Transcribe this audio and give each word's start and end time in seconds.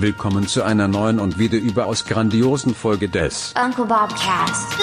Willkommen 0.00 0.46
zu 0.46 0.62
einer 0.62 0.86
neuen 0.86 1.18
und 1.18 1.40
wieder 1.40 1.58
überaus 1.58 2.04
grandiosen 2.04 2.72
Folge 2.72 3.08
des 3.08 3.52
Uncle 3.60 3.84
Bob 3.84 4.10
Cast. 4.10 4.78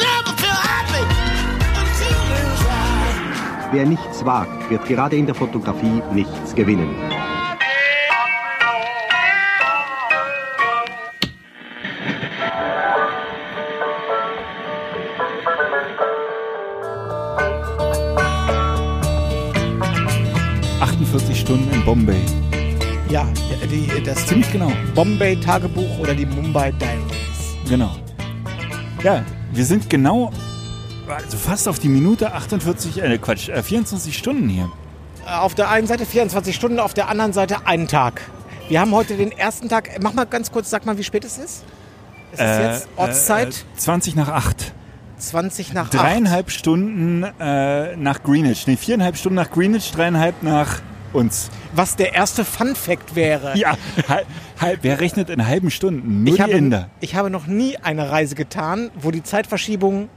Wer 3.71 3.85
nichts 3.85 4.25
wagt, 4.25 4.69
wird 4.69 4.85
gerade 4.85 5.15
in 5.15 5.25
der 5.25 5.35
Fotografie 5.35 6.01
nichts 6.11 6.53
gewinnen. 6.53 6.93
Stunden 21.45 21.71
in 21.71 21.85
Bombay. 21.85 22.44
Ja, 23.15 23.25
die, 23.71 24.03
das 24.03 24.27
Ziemlich 24.27 24.51
genau. 24.51 24.69
Bombay-Tagebuch 24.93 25.99
oder 25.99 26.13
die 26.13 26.25
Mumbai 26.25 26.73
Diaries. 26.73 27.55
Genau. 27.69 27.95
Ja, 29.03 29.23
wir 29.53 29.63
sind 29.63 29.89
genau, 29.89 30.33
also 31.07 31.37
fast 31.37 31.69
auf 31.69 31.79
die 31.79 31.87
Minute 31.87 32.33
48, 32.33 33.01
äh, 33.01 33.17
Quatsch, 33.17 33.47
äh, 33.47 33.63
24 33.63 34.17
Stunden 34.17 34.49
hier. 34.49 34.69
Auf 35.25 35.55
der 35.55 35.69
einen 35.69 35.87
Seite 35.87 36.05
24 36.05 36.53
Stunden, 36.53 36.77
auf 36.77 36.93
der 36.93 37.07
anderen 37.07 37.31
Seite 37.31 37.65
einen 37.65 37.87
Tag. 37.87 38.19
Wir 38.67 38.81
haben 38.81 38.91
heute 38.91 39.15
den 39.15 39.31
ersten 39.31 39.69
Tag. 39.69 39.91
Mach 40.01 40.11
mal 40.11 40.25
ganz 40.25 40.51
kurz, 40.51 40.69
sag 40.69 40.85
mal, 40.85 40.97
wie 40.97 41.03
spät 41.05 41.23
es 41.23 41.37
ist. 41.37 41.63
Es 42.33 42.41
ist 42.41 42.59
jetzt 42.59 42.87
Ortszeit 42.97 43.65
Äh, 43.75 43.77
20 43.77 44.17
nach 44.17 44.27
8. 44.27 44.73
20 45.19 45.71
nach 45.71 45.85
8. 45.85 45.93
Dreieinhalb 45.93 46.51
Stunden 46.51 47.23
äh, 47.39 47.95
nach 47.95 48.23
Greenwich. 48.23 48.67
Nee, 48.67 48.75
viereinhalb 48.75 49.15
Stunden 49.15 49.37
nach 49.37 49.51
Greenwich, 49.51 49.93
dreieinhalb 49.93 50.43
nach 50.43 50.81
uns. 51.15 51.49
Was 51.73 51.95
der 51.95 52.13
erste 52.13 52.45
Fun-Fact 52.45 53.15
wäre. 53.15 53.57
Ja, 53.57 53.75
halb, 54.07 54.27
halb, 54.59 54.79
wer 54.83 54.99
rechnet 54.99 55.29
in 55.29 55.47
halben 55.47 55.71
Stunden? 55.71 56.23
Nur 56.23 56.29
ich, 56.29 56.35
die 56.35 56.41
habe, 56.43 56.51
Inder. 56.53 56.89
ich 56.99 57.15
habe 57.15 57.29
noch 57.29 57.47
nie 57.47 57.77
eine 57.77 58.11
Reise 58.11 58.35
getan, 58.35 58.91
wo 58.95 59.09
die 59.11 59.23
Zeitverschiebung 59.23 60.09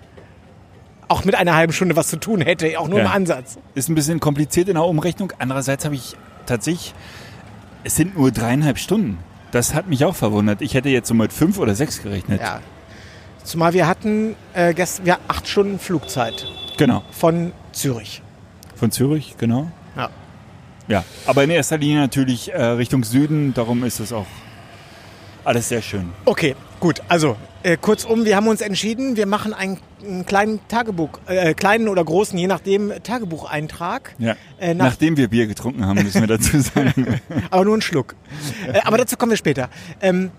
auch 1.08 1.24
mit 1.24 1.34
einer 1.36 1.54
halben 1.56 1.72
Stunde 1.72 1.96
was 1.96 2.08
zu 2.08 2.18
tun 2.18 2.42
hätte, 2.42 2.78
auch 2.78 2.88
nur 2.88 2.98
Ja. 2.98 3.06
im 3.06 3.10
Ansatz. 3.12 3.58
Ist 3.74 3.88
ein 3.88 3.94
bisschen 3.94 4.20
kompliziert 4.20 4.68
in 4.68 4.74
der 4.74 4.84
Umrechnung. 4.84 5.32
Andererseits 5.38 5.84
habe 5.86 5.94
ich 5.94 6.14
tatsächlich, 6.44 6.92
es 7.84 7.96
sind 7.96 8.16
nur 8.18 8.30
dreieinhalb 8.30 8.78
Stunden. 8.78 9.18
Das 9.50 9.72
hat 9.72 9.88
mich 9.88 10.04
auch 10.04 10.14
verwundert. 10.14 10.60
Ich 10.60 10.74
hätte 10.74 10.90
jetzt 10.90 11.08
so 11.08 11.14
mit 11.14 11.32
fünf 11.32 11.58
oder 11.58 11.74
sechs 11.74 12.02
gerechnet. 12.02 12.42
Ja. 12.42 12.60
Zumal 13.42 13.72
wir 13.72 13.86
hatten 13.86 14.34
äh, 14.52 14.74
gestern 14.74 15.06
ja, 15.06 15.16
acht 15.28 15.48
Stunden 15.48 15.78
Flugzeit 15.78 16.44
Genau. 16.76 17.02
von 17.10 17.52
Zürich. 17.72 18.20
Von 18.74 18.90
Zürich, 18.90 19.36
genau. 19.38 19.68
Ja. 19.96 20.10
Ja, 20.88 21.04
aber 21.26 21.44
in 21.44 21.50
erster 21.50 21.78
Linie 21.78 21.98
natürlich 22.00 22.52
äh, 22.52 22.62
Richtung 22.62 23.04
Süden. 23.04 23.52
Darum 23.54 23.84
ist 23.84 24.00
es 24.00 24.12
auch 24.12 24.26
alles 25.44 25.68
sehr 25.68 25.82
schön. 25.82 26.10
Okay, 26.24 26.54
gut. 26.80 27.00
Also 27.08 27.36
äh, 27.62 27.76
kurzum, 27.76 28.24
wir 28.24 28.36
haben 28.36 28.48
uns 28.48 28.60
entschieden, 28.60 29.16
wir 29.16 29.26
machen 29.26 29.52
einen, 29.54 29.78
einen 30.02 30.26
kleinen 30.26 30.60
Tagebuch, 30.68 31.10
äh, 31.26 31.54
kleinen 31.54 31.88
oder 31.88 32.04
großen, 32.04 32.38
je 32.38 32.46
nachdem, 32.46 32.92
Tagebucheintrag. 33.02 34.14
Ja. 34.18 34.36
Äh, 34.58 34.74
nach, 34.74 34.86
Nachdem 34.86 35.16
wir 35.16 35.28
Bier 35.28 35.46
getrunken 35.46 35.84
haben, 35.86 36.02
müssen 36.02 36.20
wir 36.20 36.28
dazu 36.28 36.60
sagen. 36.60 37.20
aber 37.50 37.64
nur 37.64 37.74
einen 37.74 37.82
Schluck. 37.82 38.14
äh, 38.72 38.80
aber 38.84 38.98
dazu 38.98 39.16
kommen 39.16 39.30
wir 39.30 39.36
später. 39.36 39.68
Ähm, 40.00 40.30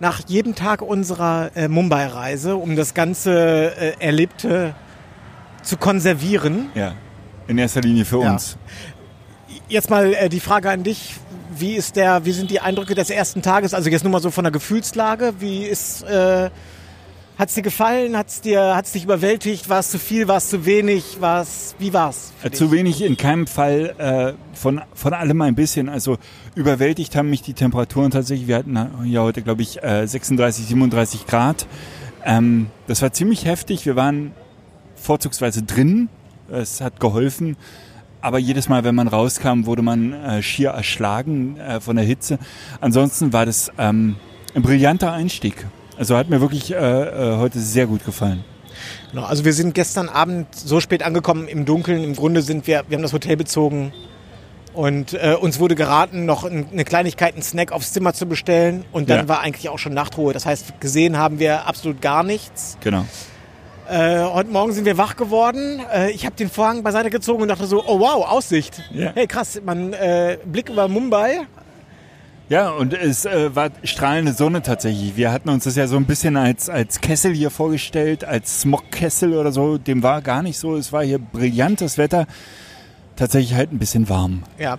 nach 0.00 0.20
jedem 0.28 0.54
Tag 0.54 0.82
unserer 0.82 1.50
äh, 1.56 1.68
Mumbai-Reise, 1.68 2.56
um 2.56 2.76
das 2.76 2.94
ganze 2.94 3.74
äh, 3.76 3.94
Erlebte 3.98 4.74
zu 5.62 5.76
konservieren. 5.76 6.70
ja. 6.74 6.94
In 7.48 7.56
erster 7.56 7.80
Linie 7.80 8.04
für 8.04 8.20
Ja. 8.22 8.36
Jetzt 9.68 9.90
mal 9.90 10.14
äh, 10.14 10.28
die 10.28 10.40
Frage 10.40 10.70
an 10.70 10.82
dich. 10.82 11.16
Wie 11.56 11.74
ist 11.74 11.96
der, 11.96 12.24
wie 12.24 12.32
sind 12.32 12.50
die 12.50 12.60
Eindrücke 12.60 12.94
des 12.94 13.10
ersten 13.10 13.42
Tages? 13.42 13.74
Also 13.74 13.90
jetzt 13.90 14.02
nur 14.02 14.12
mal 14.12 14.22
so 14.22 14.30
von 14.30 14.44
der 14.44 14.50
Gefühlslage. 14.50 15.34
Wie 15.40 15.64
ist, 15.64 16.02
äh, 16.04 16.50
hat's 17.36 17.54
dir 17.54 17.62
gefallen? 17.62 18.16
Hat's 18.16 18.40
dir, 18.40 18.76
hat's 18.76 18.92
dich 18.92 19.04
überwältigt? 19.04 19.68
War 19.68 19.80
es 19.80 19.90
zu 19.90 19.98
viel? 19.98 20.26
War 20.28 20.38
es 20.38 20.48
zu 20.48 20.64
wenig? 20.64 21.18
War's, 21.20 21.74
wie 21.78 21.92
war's? 21.92 22.32
für 22.40 22.48
Äh, 22.48 22.50
Zu 22.52 22.72
wenig 22.72 23.02
in 23.02 23.16
keinem 23.16 23.46
Fall 23.46 23.94
äh, 23.98 24.56
von, 24.56 24.80
von 24.94 25.12
allem 25.12 25.42
ein 25.42 25.54
bisschen. 25.54 25.88
Also 25.88 26.16
überwältigt 26.54 27.14
haben 27.16 27.28
mich 27.28 27.42
die 27.42 27.54
Temperaturen 27.54 28.10
tatsächlich. 28.10 28.48
Wir 28.48 28.56
hatten 28.56 29.04
ja 29.04 29.20
heute, 29.20 29.42
glaube 29.42 29.62
ich, 29.62 29.82
äh, 29.82 30.06
36, 30.06 30.66
37 30.66 31.26
Grad. 31.26 31.66
Ähm, 32.24 32.68
das 32.86 33.02
war 33.02 33.12
ziemlich 33.12 33.44
heftig. 33.44 33.84
Wir 33.84 33.96
waren 33.96 34.32
vorzugsweise 34.94 35.62
drin. 35.62 36.08
Es 36.50 36.80
hat 36.80 37.00
geholfen. 37.00 37.56
Aber 38.20 38.38
jedes 38.38 38.68
Mal, 38.68 38.82
wenn 38.84 38.94
man 38.94 39.06
rauskam, 39.08 39.66
wurde 39.66 39.82
man 39.82 40.12
äh, 40.12 40.42
schier 40.42 40.70
erschlagen 40.70 41.56
äh, 41.58 41.80
von 41.80 41.96
der 41.96 42.04
Hitze. 42.04 42.38
Ansonsten 42.80 43.32
war 43.32 43.46
das 43.46 43.70
ähm, 43.78 44.16
ein 44.54 44.62
brillanter 44.62 45.12
Einstieg. 45.12 45.66
Also 45.96 46.16
hat 46.16 46.28
mir 46.28 46.40
wirklich 46.40 46.72
äh, 46.72 46.76
äh, 46.76 47.36
heute 47.36 47.60
sehr 47.60 47.86
gut 47.86 48.04
gefallen. 48.04 48.44
Genau, 49.10 49.24
also 49.24 49.44
wir 49.44 49.52
sind 49.52 49.74
gestern 49.74 50.08
Abend 50.08 50.46
so 50.54 50.80
spät 50.80 51.02
angekommen 51.02 51.48
im 51.48 51.64
Dunkeln. 51.64 52.02
Im 52.02 52.14
Grunde 52.16 52.42
sind 52.42 52.66
wir, 52.66 52.84
wir 52.88 52.96
haben 52.96 53.02
das 53.02 53.12
Hotel 53.12 53.36
bezogen 53.36 53.92
und 54.74 55.14
äh, 55.14 55.34
uns 55.40 55.58
wurde 55.58 55.74
geraten, 55.74 56.24
noch 56.26 56.44
ein- 56.44 56.66
eine 56.72 56.84
Kleinigkeit, 56.84 57.34
einen 57.34 57.42
Snack 57.42 57.72
aufs 57.72 57.92
Zimmer 57.92 58.14
zu 58.14 58.26
bestellen. 58.26 58.84
Und 58.92 59.10
dann 59.10 59.20
Ja. 59.20 59.28
war 59.28 59.40
eigentlich 59.40 59.68
auch 59.68 59.78
schon 59.78 59.94
Nachtruhe. 59.94 60.32
Das 60.32 60.44
heißt, 60.46 60.80
gesehen 60.80 61.16
haben 61.16 61.38
wir 61.38 61.66
absolut 61.66 62.00
gar 62.00 62.22
nichts. 62.22 62.78
Genau. 62.82 63.04
Äh, 63.88 64.22
heute 64.22 64.50
Morgen 64.50 64.72
sind 64.72 64.84
wir 64.84 64.98
wach 64.98 65.16
geworden. 65.16 65.80
Äh, 65.90 66.10
ich 66.10 66.26
habe 66.26 66.36
den 66.36 66.50
Vorhang 66.50 66.82
beiseite 66.82 67.08
gezogen 67.08 67.40
und 67.40 67.48
dachte 67.48 67.66
so, 67.66 67.82
oh 67.86 67.98
wow, 68.00 68.28
Aussicht. 68.28 68.82
Ja. 68.92 69.12
Hey 69.14 69.26
krass, 69.26 69.62
man 69.64 69.94
äh, 69.94 70.36
Blick 70.44 70.68
über 70.68 70.88
Mumbai. 70.88 71.46
Ja, 72.50 72.68
und 72.68 72.92
es 72.92 73.24
äh, 73.24 73.54
war 73.56 73.70
strahlende 73.84 74.34
Sonne 74.34 74.60
tatsächlich. 74.60 75.16
Wir 75.16 75.32
hatten 75.32 75.48
uns 75.48 75.64
das 75.64 75.76
ja 75.76 75.86
so 75.86 75.96
ein 75.96 76.04
bisschen 76.04 76.36
als, 76.36 76.68
als 76.68 77.00
Kessel 77.00 77.32
hier 77.32 77.50
vorgestellt, 77.50 78.24
als 78.24 78.60
Smogkessel 78.60 79.32
oder 79.32 79.52
so. 79.52 79.78
Dem 79.78 80.02
war 80.02 80.20
gar 80.20 80.42
nicht 80.42 80.58
so. 80.58 80.76
Es 80.76 80.92
war 80.92 81.02
hier 81.02 81.18
brillantes 81.18 81.96
Wetter. 81.96 82.26
Tatsächlich 83.16 83.54
halt 83.54 83.72
ein 83.72 83.78
bisschen 83.78 84.10
warm. 84.10 84.42
Ja. 84.58 84.76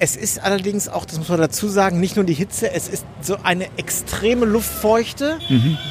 Es 0.00 0.16
ist 0.16 0.42
allerdings 0.42 0.88
auch, 0.88 1.04
das 1.04 1.18
muss 1.18 1.28
man 1.28 1.38
dazu 1.38 1.68
sagen, 1.68 2.00
nicht 2.00 2.16
nur 2.16 2.24
die 2.24 2.34
Hitze, 2.34 2.72
es 2.72 2.88
ist 2.88 3.06
so 3.20 3.36
eine 3.44 3.66
extreme 3.76 4.44
Luftfeuchte, 4.44 5.38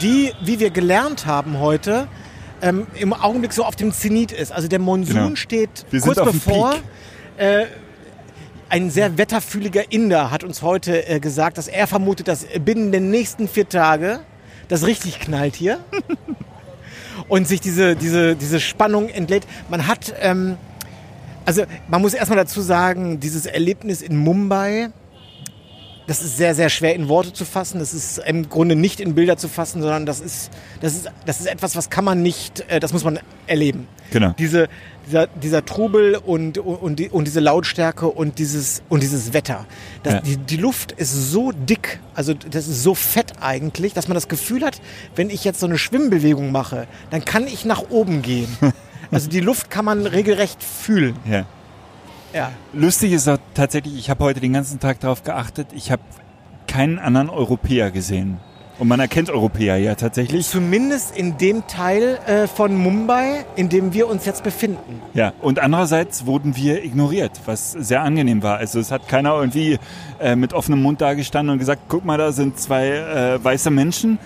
die, 0.01 0.33
wie 0.43 0.59
wir 0.59 0.71
gelernt 0.71 1.25
haben 1.25 1.59
heute, 1.59 2.09
ähm, 2.63 2.87
im 2.95 3.13
Augenblick 3.13 3.53
so 3.53 3.63
auf 3.63 3.75
dem 3.75 3.91
Zenit 3.91 4.31
ist. 4.31 4.51
Also 4.51 4.67
der 4.67 4.79
Monsun 4.79 5.15
Genau. 5.15 5.35
steht 5.35 5.85
Wir 5.91 6.01
kurz 6.01 6.17
bevor. 6.23 6.75
Äh, 7.37 7.65
ein 8.69 8.89
sehr 8.89 9.17
wetterfühliger 9.17 9.91
Inder 9.91 10.31
hat 10.31 10.43
uns 10.43 10.61
heute 10.63 11.07
äh, 11.07 11.19
gesagt, 11.19 11.57
dass 11.59 11.67
er 11.67 11.85
vermutet, 11.85 12.27
dass 12.27 12.47
binnen 12.65 12.91
den 12.91 13.11
nächsten 13.11 13.47
vier 13.47 13.69
Tage 13.69 14.21
das 14.67 14.87
richtig 14.87 15.19
knallt 15.19 15.55
hier. 15.55 15.79
und 17.27 17.47
sich 17.47 17.61
diese, 17.61 17.95
diese, 17.95 18.35
diese 18.35 18.59
Spannung 18.59 19.09
entlädt. 19.09 19.45
Man 19.69 19.87
hat, 19.87 20.13
ähm, 20.21 20.57
also 21.45 21.63
man 21.87 22.01
muss 22.01 22.13
erstmal 22.13 22.37
dazu 22.37 22.61
sagen, 22.61 23.19
dieses 23.19 23.45
Erlebnis 23.45 24.01
in 24.01 24.17
Mumbai, 24.17 24.89
das 26.07 26.21
ist 26.21 26.37
sehr, 26.37 26.53
sehr 26.55 26.69
schwer 26.69 26.95
in 26.95 27.07
Worte 27.07 27.33
zu 27.33 27.45
fassen. 27.45 27.79
Das 27.79 27.93
ist 27.93 28.17
im 28.19 28.49
Grunde 28.49 28.75
nicht 28.75 28.99
in 28.99 29.15
Bilder 29.15 29.37
zu 29.37 29.47
fassen, 29.47 29.81
sondern 29.81 30.05
das 30.05 30.19
ist, 30.19 30.49
das 30.81 30.93
ist, 30.95 31.11
das 31.25 31.39
ist 31.39 31.45
etwas, 31.47 31.75
was 31.75 31.89
kann 31.89 32.03
man 32.05 32.21
nicht, 32.21 32.65
äh, 32.69 32.79
das 32.79 32.93
muss 32.93 33.03
man 33.03 33.19
erleben. 33.47 33.87
Genau. 34.11 34.33
Diese, 34.37 34.67
dieser, 35.07 35.27
dieser 35.27 35.65
Trubel 35.65 36.15
und, 36.15 36.57
und, 36.57 36.99
die, 36.99 37.09
und 37.09 37.25
diese 37.25 37.39
Lautstärke 37.39 38.07
und 38.07 38.37
dieses, 38.39 38.83
und 38.89 39.01
dieses 39.01 39.33
Wetter. 39.33 39.65
Das, 40.03 40.13
Ja. 40.15 40.21
die, 40.21 40.37
die 40.37 40.57
Luft 40.57 40.91
ist 40.91 41.31
so 41.31 41.51
dick, 41.51 41.99
also 42.13 42.33
das 42.33 42.67
ist 42.67 42.83
so 42.83 42.95
fett 42.95 43.33
eigentlich, 43.41 43.93
dass 43.93 44.07
man 44.07 44.15
das 44.15 44.27
Gefühl 44.27 44.63
hat, 44.63 44.81
wenn 45.15 45.29
ich 45.29 45.43
jetzt 45.43 45.59
so 45.59 45.65
eine 45.65 45.77
Schwimmbewegung 45.77 46.51
mache, 46.51 46.87
dann 47.09 47.25
kann 47.25 47.47
ich 47.47 47.65
nach 47.65 47.89
oben 47.89 48.21
gehen. 48.21 48.47
Also 49.11 49.29
die 49.29 49.41
Luft 49.41 49.69
kann 49.69 49.85
man 49.85 50.07
regelrecht 50.07 50.63
fühlen. 50.63 51.15
Ja. 51.29 51.45
Ja. 52.33 52.51
Lustig 52.73 53.13
ist 53.13 53.27
auch 53.27 53.37
tatsächlich, 53.53 53.95
ich 53.95 54.09
habe 54.09 54.23
heute 54.23 54.39
den 54.39 54.53
ganzen 54.53 54.79
Tag 54.79 54.99
darauf 54.99 55.23
geachtet, 55.23 55.67
ich 55.73 55.91
habe 55.91 56.01
keinen 56.67 56.99
anderen 56.99 57.29
Europäer 57.29 57.91
gesehen. 57.91 58.39
Und 58.79 58.87
man 58.87 58.99
erkennt 58.99 59.29
Europäer 59.29 59.77
ja 59.77 59.93
tatsächlich. 59.93 60.47
Zumindest 60.47 61.15
in 61.15 61.37
dem 61.37 61.67
Teil 61.67 62.17
äh, 62.25 62.47
von 62.47 62.75
Mumbai, 62.75 63.45
in 63.55 63.69
dem 63.69 63.93
wir 63.93 64.07
uns 64.07 64.25
jetzt 64.25 64.43
befinden. 64.43 64.99
Ja, 65.13 65.31
und 65.41 65.59
andererseits 65.59 66.25
wurden 66.25 66.55
wir 66.55 66.83
ignoriert, 66.83 67.39
was 67.45 67.71
sehr 67.73 68.01
angenehm 68.01 68.41
war. 68.41 68.57
Also 68.57 68.79
es 68.79 68.89
hat 68.91 69.07
keiner 69.07 69.35
irgendwie 69.35 69.77
äh, 70.19 70.35
mit 70.35 70.53
offenem 70.53 70.81
Mund 70.81 71.01
da 71.01 71.13
gestanden 71.13 71.53
und 71.53 71.59
gesagt, 71.59 71.83
guck 71.87 72.03
mal, 72.03 72.17
da 72.17 72.31
sind 72.31 72.59
zwei 72.59 72.87
äh, 72.87 73.43
weiße 73.43 73.69
Menschen. 73.69 74.17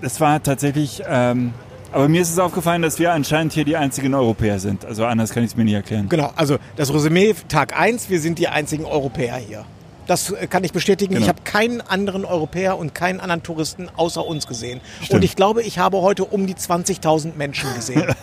Das 0.00 0.18
war 0.18 0.42
tatsächlich, 0.42 1.02
ähm, 1.06 1.52
aber 1.92 2.08
mir 2.08 2.22
ist 2.22 2.30
es 2.30 2.38
aufgefallen, 2.38 2.82
dass 2.82 2.98
wir 2.98 3.12
anscheinend 3.12 3.52
hier 3.52 3.64
die 3.64 3.76
einzigen 3.76 4.14
Europäer 4.14 4.58
sind. 4.58 4.84
Also 4.84 5.04
anders 5.06 5.30
kann 5.30 5.42
ich 5.42 5.50
es 5.50 5.56
mir 5.56 5.64
nicht 5.64 5.74
erklären. 5.74 6.08
Genau, 6.08 6.32
also 6.36 6.58
das 6.76 6.92
Resümee 6.92 7.34
Tag 7.48 7.78
1, 7.78 8.10
wir 8.10 8.20
sind 8.20 8.38
die 8.38 8.48
einzigen 8.48 8.84
Europäer 8.84 9.36
hier. 9.36 9.64
Das 10.06 10.30
äh, 10.30 10.46
kann 10.46 10.64
ich 10.64 10.72
bestätigen. 10.72 11.14
Genau. 11.14 11.24
Ich 11.24 11.28
habe 11.28 11.42
keinen 11.42 11.80
anderen 11.80 12.24
Europäer 12.24 12.78
und 12.78 12.94
keinen 12.94 13.20
anderen 13.20 13.42
Touristen 13.42 13.88
außer 13.94 14.24
uns 14.26 14.46
gesehen. 14.46 14.80
Stimmt. 14.96 15.14
Und 15.14 15.22
ich 15.24 15.36
glaube, 15.36 15.62
ich 15.62 15.78
habe 15.78 15.98
heute 15.98 16.24
um 16.24 16.46
die 16.46 16.54
20.000 16.54 17.36
Menschen 17.36 17.72
gesehen. 17.74 18.04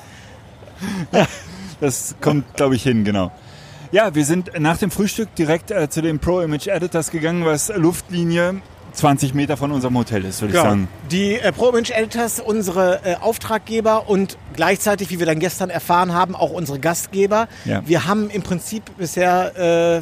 Das 1.82 2.16
kommt, 2.22 2.56
glaube 2.56 2.76
ich, 2.76 2.84
hin, 2.84 3.04
genau. 3.04 3.32
Ja, 3.92 4.16
wir 4.16 4.26
sind 4.26 4.52
nach 4.60 4.78
dem 4.78 4.92
Frühstück 4.92 5.36
direkt 5.36 5.72
äh, 5.72 5.90
zu 5.90 6.02
den 6.02 6.20
Pro 6.20 6.42
Image 6.42 6.68
Editors 6.68 7.12
gegangen, 7.12 7.46
was 7.46 7.72
Luftlinie 7.76 8.62
20 8.96 9.34
Meter 9.34 9.58
von 9.58 9.72
unserem 9.72 9.98
Hotel 9.98 10.24
ist, 10.26 10.42
würde 10.42 10.54
ich 10.54 10.58
Ja. 10.58 10.70
sagen. 10.70 10.88
Die 11.12 11.36
äh, 11.36 11.52
ProImage 11.52 11.94
Editors, 11.94 12.40
unsere 12.40 13.02
äh, 13.04 13.16
Auftraggeber 13.20 14.10
und 14.10 14.38
gleichzeitig, 14.56 15.10
wie 15.10 15.20
wir 15.20 15.26
dann 15.26 15.40
gestern 15.40 15.70
erfahren 15.70 16.14
haben, 16.14 16.36
auch 16.36 16.52
unsere 16.52 16.80
Gastgeber. 16.80 17.48
Ja. 17.66 17.82
Wir 17.86 18.08
haben 18.08 18.30
im 18.30 18.42
Prinzip 18.42 18.84
bisher, 18.98 20.02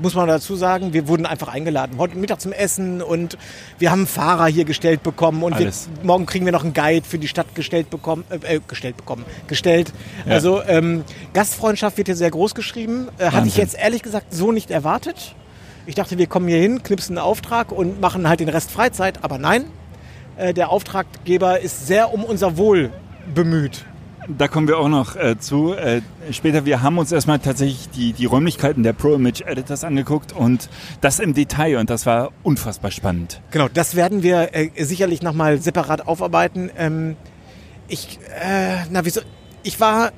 muss 0.00 0.14
man 0.14 0.28
dazu 0.28 0.54
sagen, 0.54 0.92
wir 0.92 1.08
wurden 1.08 1.26
einfach 1.26 1.48
eingeladen. 1.48 1.98
Heute 1.98 2.16
Mittag 2.16 2.40
zum 2.40 2.52
Essen 2.52 3.02
und 3.02 3.36
wir 3.78 3.90
haben 3.90 4.00
einen 4.00 4.06
Fahrer 4.06 4.46
hier 4.46 4.64
gestellt 4.64 5.02
bekommen 5.02 5.42
und 5.42 5.58
wir, 5.58 5.72
morgen 6.04 6.24
kriegen 6.26 6.44
wir 6.44 6.52
noch 6.52 6.62
einen 6.62 6.72
Guide 6.72 7.04
für 7.06 7.18
die 7.18 7.26
Stadt 7.28 7.54
gestellt 7.56 7.90
bekommen, 7.90 8.24
äh, 8.30 8.56
äh, 8.56 8.60
gestellt 8.66 8.96
bekommen, 8.96 9.24
gestellt. 9.48 9.92
Ja. 10.26 10.34
Also 10.34 10.62
ähm, 10.62 11.04
Gastfreundschaft 11.32 11.96
wird 11.96 12.08
hier 12.08 12.16
sehr 12.16 12.30
groß 12.30 12.54
geschrieben. 12.54 13.08
Äh, 13.18 13.30
hatte 13.30 13.48
ich 13.48 13.56
jetzt 13.56 13.76
ehrlich 13.76 14.02
gesagt 14.02 14.32
so 14.32 14.52
nicht 14.52 14.70
erwartet. 14.70 15.34
Ich 15.84 15.96
dachte, 15.96 16.16
wir 16.16 16.26
kommen 16.28 16.46
hier 16.46 16.58
hin, 16.58 16.82
knipsen 16.82 17.18
einen 17.18 17.26
Auftrag 17.26 17.72
und 17.72 18.00
machen 18.00 18.28
halt 18.28 18.40
den 18.40 18.48
Rest 18.48 18.70
Freizeit, 18.70 19.24
aber 19.24 19.38
nein. 19.38 19.64
Äh, 20.36 20.54
der 20.54 20.70
Auftraggeber 20.70 21.60
ist 21.60 21.86
sehr 21.86 22.14
um 22.14 22.24
unser 22.24 22.56
Wohl 22.56 22.92
bemüht. 23.34 23.84
Da 24.28 24.46
kommen 24.46 24.68
wir 24.68 24.78
auch 24.78 24.88
noch 24.88 25.16
äh, 25.16 25.36
zu. 25.38 25.74
Äh, 25.74 26.00
später, 26.30 26.64
wir 26.64 26.82
haben 26.82 26.98
uns 26.98 27.10
erstmal 27.10 27.40
tatsächlich 27.40 27.90
die, 27.90 28.12
die 28.12 28.26
Räumlichkeiten 28.26 28.84
der 28.84 28.92
Pro 28.92 29.14
Image 29.14 29.40
Editors 29.40 29.82
angeguckt 29.82 30.32
und 30.32 30.68
das 31.00 31.18
im 31.18 31.34
Detail 31.34 31.78
und 31.78 31.90
das 31.90 32.06
war 32.06 32.30
unfassbar 32.44 32.92
spannend. 32.92 33.40
Genau, 33.50 33.66
das 33.68 33.96
werden 33.96 34.22
wir 34.22 34.54
äh, 34.54 34.70
sicherlich 34.84 35.22
nochmal 35.22 35.60
separat 35.60 36.06
aufarbeiten. 36.06 36.70
Ähm, 36.78 37.16
ich, 37.88 38.20
äh, 38.40 38.84
na, 38.90 39.04
wieso? 39.04 39.20
Ich 39.64 39.80
war, 39.80 40.12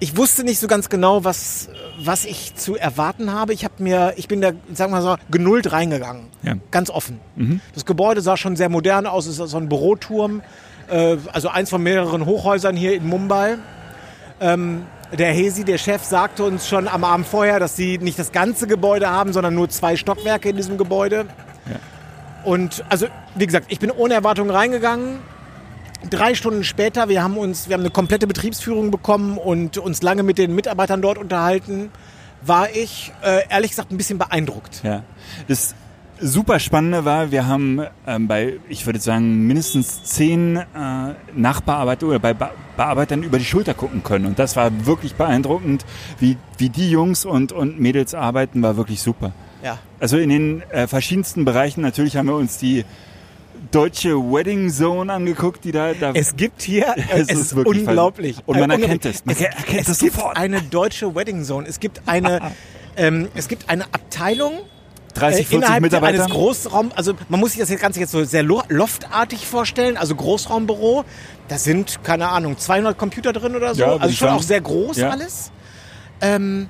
ich 0.00 0.16
wusste 0.16 0.44
nicht 0.44 0.58
so 0.58 0.66
ganz 0.66 0.88
genau, 0.88 1.24
was, 1.24 1.68
was 1.98 2.24
ich 2.24 2.54
zu 2.54 2.76
erwarten 2.76 3.32
habe. 3.32 3.52
Ich 3.52 3.64
habe 3.64 3.82
mir, 3.82 4.14
ich 4.16 4.28
bin 4.28 4.40
da, 4.40 4.52
sagen 4.72 4.92
wir 4.92 5.00
mal 5.00 5.02
so, 5.02 5.16
genullt 5.30 5.72
reingegangen. 5.72 6.26
Ja. 6.42 6.54
Ganz 6.70 6.90
offen. 6.90 7.20
Das 7.74 7.84
Gebäude 7.84 8.20
sah 8.20 8.36
schon 8.36 8.56
sehr 8.56 8.68
modern 8.68 9.06
aus. 9.06 9.26
Es 9.26 9.38
ist 9.38 9.50
so 9.50 9.56
ein 9.56 9.68
Büroturm, 9.68 10.42
äh, 10.88 11.16
also 11.32 11.48
eins 11.48 11.70
von 11.70 11.82
mehreren 11.82 12.26
Hochhäusern 12.26 12.76
hier 12.76 12.94
in 12.94 13.06
Mumbai. 13.06 13.58
Ähm, 14.40 14.86
der 15.16 15.32
Hesi, 15.32 15.64
der 15.64 15.78
Chef, 15.78 16.02
sagte 16.02 16.44
uns 16.44 16.68
schon 16.68 16.88
am 16.88 17.04
Abend 17.04 17.26
vorher, 17.26 17.60
dass 17.60 17.76
sie 17.76 17.98
nicht 17.98 18.18
das 18.18 18.32
ganze 18.32 18.66
Gebäude 18.66 19.08
haben, 19.08 19.32
sondern 19.32 19.54
nur 19.54 19.68
zwei 19.68 19.96
Stockwerke 19.96 20.48
in 20.48 20.56
diesem 20.56 20.78
Gebäude. 20.78 21.26
Und 22.46 22.84
also, 22.88 23.06
wie 23.34 23.46
gesagt, 23.46 23.66
ich 23.70 23.80
bin 23.80 23.90
ohne 23.90 24.14
Erwartung 24.14 24.48
reingegangen. 24.50 25.18
Drei 26.10 26.34
Stunden 26.34 26.64
später, 26.64 27.08
wir 27.08 27.22
haben 27.22 27.36
uns, 27.36 27.68
wir 27.68 27.74
haben 27.74 27.82
eine 27.82 27.90
komplette 27.90 28.26
Betriebsführung 28.26 28.90
bekommen 28.90 29.38
und 29.38 29.78
uns 29.78 30.02
lange 30.02 30.22
mit 30.22 30.38
den 30.38 30.54
Mitarbeitern 30.54 31.02
dort 31.02 31.18
unterhalten, 31.18 31.90
war 32.42 32.70
ich 32.70 33.12
äh, 33.22 33.42
ehrlich 33.48 33.70
gesagt 33.70 33.90
ein 33.90 33.96
bisschen 33.96 34.18
beeindruckt. 34.18 34.82
Ja. 34.84 35.02
Das 35.48 35.74
super 36.20 36.58
Spannende 36.58 37.04
war, 37.04 37.30
wir 37.30 37.46
haben 37.46 37.82
ähm, 38.06 38.28
bei, 38.28 38.54
ich 38.68 38.86
würde 38.86 39.00
sagen, 39.00 39.46
mindestens 39.46 40.04
zehn 40.04 40.56
äh, 40.56 40.64
Nachbearbeiter 41.34 42.06
oder 42.06 42.18
bei 42.18 42.34
Be 42.34 42.50
Bearbeitern 42.76 43.22
über 43.22 43.38
die 43.38 43.44
Schulter 43.46 43.72
gucken 43.72 44.02
können. 44.02 44.26
Und 44.26 44.38
das 44.38 44.54
war 44.54 44.84
wirklich 44.84 45.14
beeindruckend, 45.14 45.86
wie, 46.18 46.36
wie 46.58 46.68
die 46.68 46.90
Jungs 46.90 47.24
und, 47.24 47.50
und 47.52 47.80
Mädels 47.80 48.14
arbeiten, 48.14 48.62
war 48.62 48.76
wirklich 48.76 49.00
super. 49.00 49.32
Ja. 49.62 49.78
Also 49.98 50.18
in 50.18 50.28
den 50.28 50.62
äh, 50.70 50.86
verschiedensten 50.86 51.46
Bereichen, 51.46 51.80
natürlich 51.80 52.18
haben 52.18 52.26
wir 52.26 52.36
uns 52.36 52.58
die 52.58 52.84
deutsche 53.70 54.10
Wedding 54.16 54.70
Zone 54.70 55.12
angeguckt, 55.12 55.64
die 55.64 55.72
da, 55.72 55.92
da 55.94 56.12
Es 56.12 56.36
gibt 56.36 56.62
hier, 56.62 56.94
es, 57.12 57.28
Es 57.28 57.38
ist 57.40 57.52
unglaublich. 57.54 58.36
Und 58.46 58.58
man 58.58 58.70
Äh, 58.70 58.74
erkennt 58.80 59.04
es. 59.06 59.24
Man 59.24 59.34
es, 59.34 59.42
erkennt 59.42 59.80
es 59.82 59.88
es 59.88 59.98
gibt 59.98 60.14
sofort. 60.14 60.36
eine 60.36 60.62
deutsche 60.62 61.14
Wedding 61.14 61.44
Zone. 61.44 61.66
Es 61.68 61.80
gibt 61.80 62.02
eine, 62.06 62.52
ähm, 62.96 63.28
es 63.34 63.48
gibt 63.48 63.68
eine 63.68 63.84
Abteilung 63.84 64.52
30, 65.14 65.40
äh, 65.40 65.44
40 65.44 65.52
innerhalb 65.56 65.82
Mitarbeiter. 65.82 66.24
eines 66.24 66.32
Großraum, 66.34 66.92
also 66.94 67.14
man 67.30 67.40
muss 67.40 67.52
sich 67.52 67.60
das 67.66 67.80
Ganze 67.80 68.00
jetzt 68.00 68.12
so 68.12 68.22
sehr 68.24 68.42
lo- 68.42 68.62
loftartig 68.68 69.46
vorstellen, 69.46 69.96
also 69.96 70.14
Großraumbüro. 70.14 71.04
Da 71.48 71.56
sind, 71.58 72.02
keine 72.04 72.28
Ahnung, 72.28 72.58
200 72.58 72.98
Computer 72.98 73.32
drin 73.32 73.56
oder 73.56 73.74
so. 73.74 73.80
Ja, 73.80 73.96
also 73.96 74.08
schon 74.14 74.28
sagen. 74.28 74.38
auch 74.38 74.42
sehr 74.42 74.60
groß 74.60 74.96
Ja. 74.98 75.10
alles. 75.10 75.50
Ähm, 76.20 76.68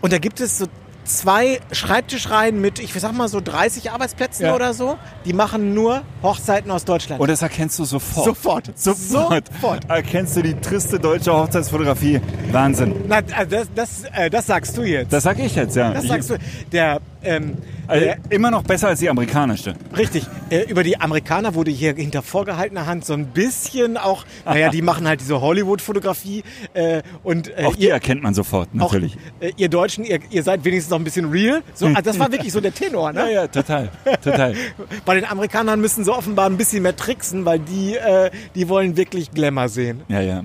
und 0.00 0.12
da 0.12 0.18
gibt 0.18 0.40
es 0.40 0.58
so 0.58 0.66
zwei 1.06 1.60
Schreibtischreihen 1.72 2.60
mit, 2.60 2.78
ich 2.78 2.92
sag 2.94 3.12
mal 3.12 3.28
so 3.28 3.40
30 3.40 3.90
Arbeitsplätzen 3.90 4.46
Ja. 4.46 4.54
oder 4.54 4.74
so. 4.74 4.98
Die 5.24 5.32
machen 5.32 5.74
nur 5.74 6.02
Hochzeiten 6.22 6.70
aus 6.70 6.84
Deutschland. 6.84 7.20
Und 7.20 7.30
das 7.30 7.42
erkennst 7.42 7.78
du 7.78 7.84
sofort. 7.84 8.26
Sofort. 8.26 8.78
Sofort. 8.78 9.48
Sofort. 9.52 9.88
Erkennst 9.88 10.36
du 10.36 10.42
die 10.42 10.54
triste 10.54 10.98
deutsche 10.98 11.32
Hochzeitsfotografie. 11.32 12.20
Wahnsinn. 12.52 12.94
Na, 13.08 13.18
äh, 13.18 13.46
das, 13.46 13.68
das, 13.74 14.04
äh, 14.12 14.30
das 14.30 14.46
sagst 14.46 14.76
du 14.76 14.82
jetzt. 14.82 15.12
Das 15.12 15.22
sag 15.22 15.38
ich 15.38 15.54
jetzt, 15.54 15.76
ja. 15.76 15.92
Das 15.92 16.04
sagst 16.06 16.30
du. 16.30 16.38
Der, 16.72 17.00
ähm, 17.26 17.56
Also, 17.88 18.04
der, 18.04 18.16
immer 18.30 18.50
noch 18.50 18.62
besser 18.62 18.88
als 18.88 19.00
die 19.00 19.08
amerikanische. 19.08 19.74
richtig. 19.96 20.26
Äh, 20.50 20.62
über 20.70 20.82
die 20.82 21.00
Amerikaner 21.00 21.54
wurde 21.54 21.70
hier 21.70 21.94
hinter 21.94 22.22
vorgehaltener 22.22 22.86
Hand 22.86 23.04
so 23.04 23.12
ein 23.12 23.26
bisschen 23.26 23.96
auch, 23.96 24.24
naja, 24.44 24.70
die 24.70 24.82
machen 24.82 25.06
halt 25.06 25.20
diese 25.20 25.40
Hollywood-Fotografie 25.40 26.42
äh, 26.74 27.02
und 27.22 27.48
äh, 27.56 27.64
Auch 27.64 27.76
die 27.76 27.84
ihr, 27.84 27.92
erkennt 27.92 28.22
man 28.22 28.34
sofort, 28.34 28.68
auch, 28.78 28.92
natürlich. 28.92 29.16
äh, 29.40 29.52
ihr 29.56 29.68
Deutschen, 29.68 30.04
ihr, 30.04 30.20
ihr 30.30 30.42
seid 30.42 30.64
wenigstens 30.64 30.90
noch 30.90 30.98
ein 30.98 31.04
bisschen 31.04 31.30
real. 31.30 31.62
So, 31.74 31.86
also 31.86 32.00
das 32.00 32.18
war 32.18 32.30
wirklich 32.32 32.52
so 32.52 32.60
der 32.60 32.74
Tenor, 32.74 33.12
Ja, 33.12 33.24
ne? 33.24 33.32
ja, 33.32 33.46
total. 33.48 33.90
Total. 34.22 34.54
Bei 35.04 35.14
den 35.14 35.24
Amerikanern 35.24 35.80
müssen 35.80 36.04
sie 36.04 36.12
offenbar 36.12 36.48
ein 36.48 36.56
bisschen 36.56 36.82
mehr 36.82 36.96
tricksen, 36.96 37.44
weil 37.44 37.58
die, 37.58 37.96
äh, 37.96 38.30
die 38.54 38.68
wollen 38.68 38.96
wirklich 38.96 39.30
Glamour 39.32 39.68
sehen. 39.68 40.02
Ja, 40.08 40.20
ja. 40.20 40.42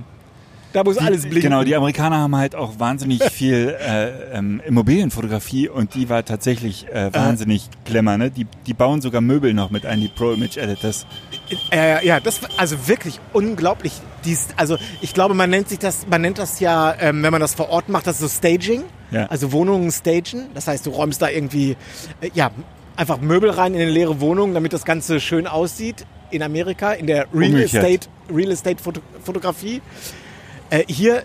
Da 0.73 0.83
muss 0.83 0.97
Die, 0.97 1.03
alles 1.03 1.21
blinken. 1.23 1.41
Genau, 1.41 1.63
die 1.63 1.75
Amerikaner 1.75 2.17
haben 2.17 2.35
halt 2.35 2.55
auch 2.55 2.79
wahnsinnig 2.79 3.23
viel 3.31 3.75
äh, 3.79 4.37
ähm, 4.37 4.61
Immobilienfotografie 4.65 5.69
und 5.69 5.95
die 5.95 6.09
war 6.09 6.23
tatsächlich 6.23 6.87
äh, 6.89 7.13
wahnsinnig 7.13 7.69
glamour. 7.85 8.17
Ne? 8.17 8.31
Die, 8.31 8.47
die 8.65 8.73
bauen 8.73 9.01
sogar 9.01 9.21
Möbel 9.21 9.53
noch 9.53 9.69
mit 9.69 9.85
ein, 9.85 9.99
die 9.99 10.07
Pro 10.07 10.31
Image 10.31 10.57
Editors. 10.57 11.05
Äh, 11.71 12.05
ja, 12.05 12.19
das 12.19 12.41
also 12.57 12.87
wirklich 12.87 13.19
unglaublich. 13.33 13.93
Dies, 14.23 14.49
also 14.55 14.77
ich 15.01 15.13
glaube, 15.13 15.33
man 15.33 15.49
nennt 15.49 15.67
sich 15.67 15.79
das, 15.79 16.05
man 16.09 16.21
nennt 16.21 16.37
das 16.37 16.59
ja, 16.59 16.95
ähm, 16.99 17.23
wenn 17.23 17.31
man 17.31 17.41
das 17.41 17.55
vor 17.55 17.69
Ort 17.69 17.89
macht, 17.89 18.07
das 18.07 18.19
so 18.19 18.27
Staging. 18.27 18.83
Ja. 19.11 19.25
Also 19.25 19.51
Wohnungen 19.51 19.91
stagen. 19.91 20.47
Das 20.53 20.67
heißt, 20.67 20.85
du 20.85 20.91
räumst 20.91 21.21
da 21.21 21.29
irgendwie, 21.29 21.75
äh, 22.21 22.29
ja, 22.33 22.51
einfach 22.95 23.19
Möbel 23.19 23.49
rein 23.49 23.73
in 23.73 23.81
eine 23.81 23.91
leere 23.91 24.21
Wohnung, 24.21 24.53
damit 24.53 24.73
das 24.73 24.85
Ganze 24.85 25.19
schön 25.19 25.47
aussieht. 25.47 26.05
In 26.29 26.43
Amerika, 26.43 26.93
in 26.93 27.07
der 27.07 27.27
Real 27.33 27.51
Umgekehrt. 27.51 27.83
Estate, 27.83 28.07
Real 28.33 28.51
Estate 28.51 28.81
Foto 28.81 29.01
Fotografie. 29.21 29.81
Äh, 30.71 30.85
hier, 30.87 31.23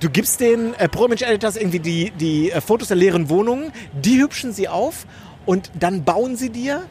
du 0.00 0.10
gibst 0.10 0.40
den 0.40 0.74
äh, 0.74 0.88
Pro 0.88 1.04
Image 1.04 1.22
Editors 1.22 1.56
irgendwie 1.56 1.78
die, 1.78 2.10
die 2.10 2.50
äh, 2.50 2.60
Fotos 2.60 2.88
der 2.88 2.96
leeren 2.96 3.28
Wohnungen, 3.28 3.70
die 3.92 4.20
hübschen 4.20 4.52
sie 4.52 4.66
auf 4.66 5.06
und 5.46 5.70
dann 5.78 6.04
bauen 6.04 6.36
sie 6.36 6.50
dir 6.50 6.82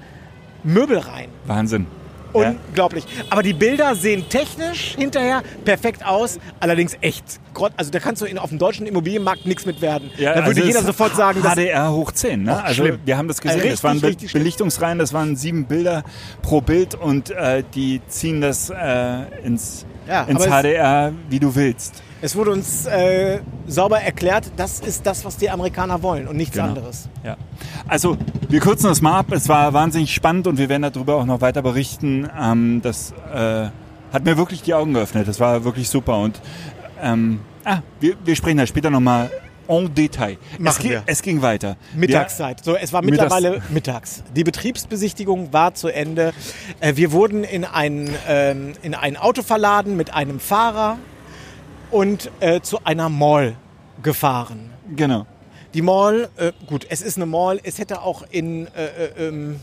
Möbel 0.64 1.00
rein. 1.00 1.30
Wahnsinn. 1.45 1.88
Unglaublich. 2.33 3.06
Aber 3.30 3.44
die 3.44 3.54
Bilder 3.54 3.95
sehen 3.95 4.26
technisch 4.30 4.95
hinterher 4.97 5.44
perfekt 5.66 6.06
aus, 6.06 6.40
allerdings 6.59 6.97
echt. 7.02 7.40
Also 7.78 7.92
da 7.92 8.00
kannst 8.00 8.21
du 8.21 8.26
in, 8.26 8.38
auf 8.38 8.50
dem 8.50 8.59
deutschen 8.59 8.88
Immobilienmarkt 8.88 9.45
nichts 9.45 9.66
mit 9.66 9.81
werden. 9.81 10.09
Ja, 10.18 10.33
da 10.33 10.45
würde 10.45 10.61
also 10.61 10.64
jeder 10.64 10.81
sofort 10.81 11.16
sagen, 11.16 11.42
dass 11.44 11.56
HDR 11.56 11.92
hoch 11.92 12.11
10, 12.11 12.44
ne? 12.44 12.64
Also 12.64 12.83
schlimm. 12.83 13.00
wir 13.06 13.18
haben 13.18 13.28
das 13.28 13.42
gesehen. 13.42 13.59
Richtig, 13.59 13.73
das 13.73 13.83
waren 13.83 14.02
Be. 14.02 14.16
Belichtungsreihen, 14.33 15.00
das 15.00 15.14
waren 15.14 15.35
sieben 15.35 15.66
Bilder 15.66 16.04
pro 16.42 16.61
Bild 16.61 16.95
und 16.95 17.30
äh, 17.31 17.64
die 17.76 18.02
ziehen 18.07 18.42
das 18.42 18.69
äh, 18.69 19.45
ins, 19.45 19.85
Ja, 20.07 20.23
ins 20.23 20.45
HDR, 20.45 21.11
wie 21.30 21.40
du 21.40 21.56
willst. 21.56 22.02
Es 22.21 22.35
wurde 22.35 22.51
uns 22.51 22.85
äh, 22.85 23.40
sauber 23.68 23.99
erklärt, 24.01 24.51
das 24.57 24.80
ist 24.80 25.06
das, 25.06 25.25
was 25.25 25.37
die 25.37 25.49
Amerikaner 25.49 26.01
wollen 26.04 26.28
und 26.28 26.37
nichts 26.37 26.54
Genau. 26.56 26.68
anderes. 26.69 27.09
Ja. 27.23 27.37
Also, 27.87 28.18
wir 28.49 28.59
kürzen 28.59 28.87
das 28.87 29.01
mal 29.01 29.18
ab. 29.19 29.31
Es 29.31 29.47
war 29.49 29.73
wahnsinnig 29.73 30.13
spannend 30.13 30.47
und 30.47 30.57
wir 30.57 30.69
werden 30.69 30.83
darüber 30.94 31.16
auch 31.16 31.25
noch 31.25 31.42
weiter 31.42 31.61
berichten. 31.61 32.30
Ähm, 32.40 32.81
das 32.83 33.13
äh, 33.33 33.69
hat 34.13 34.25
mir 34.25 34.37
wirklich 34.37 34.61
die 34.61 34.73
Augen 34.73 34.94
geöffnet. 34.94 35.28
Das 35.28 35.40
war 35.40 35.63
wirklich 35.63 35.90
super. 35.90 36.18
Und 36.19 36.40
ähm, 37.01 37.40
ah, 37.66 37.80
wir, 37.99 38.16
wir 38.23 38.35
sprechen 38.35 38.57
da 38.57 38.68
später 38.68 38.90
nochmal 38.90 39.30
en 39.68 39.94
Detail. 39.94 40.37
Es, 40.63 40.80
ging- 40.80 40.99
es 41.06 41.21
ging 41.21 41.42
weiter. 41.42 41.78
Mittagszeit. 41.95 42.63
So, 42.63 42.75
es 42.75 42.92
war 42.92 43.01
Mittags- 43.01 43.11
mittlerweile 43.33 43.61
mittags. 43.69 44.21
Die 44.35 44.44
Betriebsbesichtigung 44.44 45.54
war 45.54 45.73
zu 45.75 45.87
Ende. 45.87 46.33
Äh, 46.81 46.95
wir 46.97 47.11
wurden 47.13 47.44
in 47.45 47.63
ein, 47.63 48.09
ähm, 48.28 48.73
in 48.81 48.94
ein 48.95 49.16
Auto 49.16 49.44
verladen 49.44 49.95
mit 49.95 50.13
einem 50.13 50.40
Fahrer 50.42 50.97
und 51.92 52.31
äh, 52.40 52.62
zu 52.62 52.83
einer 52.83 53.10
Mall 53.10 53.56
gefahren. 54.04 54.71
Genau. 54.95 55.26
Die 55.74 55.81
Mall, 55.81 56.30
äh, 56.38 56.52
gut, 56.68 56.86
es 56.90 57.02
ist 57.02 57.18
eine 57.18 57.26
Mall, 57.26 57.60
es 57.64 57.78
hätte 57.80 58.02
auch 58.02 58.24
in 58.30 58.68
äh, 58.68 58.86
äh, 58.86 59.28
ähm, 59.28 59.60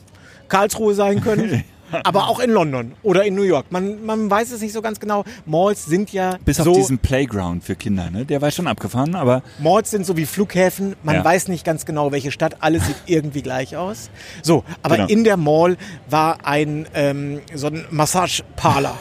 Karlsruhe 0.48 0.94
sein 0.94 1.20
können, 1.20 1.64
aber 2.04 2.28
auch 2.28 2.40
in 2.40 2.50
London 2.50 2.92
oder 3.02 3.24
in 3.24 3.34
New 3.34 3.42
York. 3.42 3.66
Man, 3.70 4.04
man 4.06 4.30
weiß 4.30 4.52
es 4.52 4.62
nicht 4.62 4.72
so 4.72 4.80
ganz 4.80 5.00
genau. 5.00 5.24
Malls 5.44 5.84
sind 5.84 6.10
ja 6.12 6.36
Bis 6.44 6.56
so, 6.58 6.70
auf 6.70 6.76
diesen 6.76 6.98
Playground 6.98 7.62
für 7.64 7.76
Kinder. 7.76 8.10
Ne? 8.10 8.24
Der 8.24 8.40
war 8.40 8.50
schon 8.50 8.66
abgefahren, 8.66 9.14
aber 9.14 9.42
Malls 9.58 9.90
sind 9.90 10.06
so 10.06 10.16
wie 10.16 10.24
Flughäfen. 10.24 10.96
Man 11.02 11.16
Ja. 11.16 11.24
weiß 11.24 11.48
nicht 11.48 11.64
ganz 11.64 11.84
genau, 11.84 12.10
welche 12.10 12.30
Stadt. 12.30 12.56
Alles 12.60 12.86
sieht 12.86 12.96
irgendwie 13.06 13.42
gleich 13.42 13.76
aus. 13.76 14.08
So, 14.42 14.64
aber 14.82 14.96
Genau. 14.96 15.08
in 15.08 15.24
der 15.24 15.36
Mall 15.36 15.76
war 16.08 16.38
ein 16.46 16.86
ähm, 16.94 17.40
so 17.54 17.66
ein 17.66 17.84
Massageparler. 17.90 18.96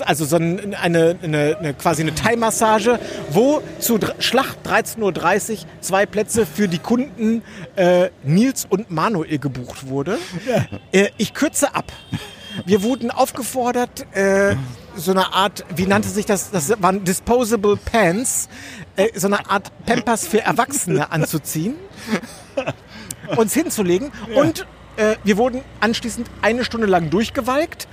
Also 0.00 0.24
so 0.24 0.36
ein- 0.36 0.74
eine, 0.74 1.16
eine, 1.22 1.56
eine 1.58 1.74
quasi 1.74 2.02
eine 2.02 2.14
Thai-Massage, 2.14 2.98
wo 3.30 3.62
zu 3.78 3.98
Schlacht 4.18 4.58
13.30 4.66 5.52
Uhr 5.52 5.58
zwei 5.80 6.06
Plätze 6.06 6.46
für 6.46 6.68
die 6.68 6.78
Kunden 6.78 7.42
äh, 7.76 8.10
Nils 8.24 8.66
und 8.68 8.90
Manuel 8.90 9.38
gebucht 9.38 9.88
wurde. 9.88 10.18
Äh, 10.92 11.10
ich 11.16 11.34
kürze 11.34 11.74
ab. 11.74 11.92
Wir 12.64 12.82
wurden 12.82 13.10
aufgefordert, 13.10 14.06
äh, 14.16 14.56
so 14.96 15.10
eine 15.10 15.34
Art, 15.34 15.64
wie 15.76 15.86
nannte 15.86 16.08
sich 16.08 16.24
das? 16.24 16.50
Das 16.50 16.72
waren 16.80 17.04
Disposable 17.04 17.76
Pants, 17.76 18.48
äh, 18.96 19.08
so 19.14 19.26
eine 19.26 19.50
Art 19.50 19.70
Pampers 19.84 20.26
für 20.26 20.40
Erwachsene 20.40 21.12
anzuziehen, 21.12 21.74
uns 23.36 23.52
hinzulegen 23.52 24.10
und 24.34 24.66
äh, 24.96 25.16
wir 25.22 25.36
wurden 25.36 25.60
anschließend 25.80 26.30
eine 26.40 26.64
Stunde 26.64 26.86
lang 26.86 27.10
durchgewalkt. 27.10 27.86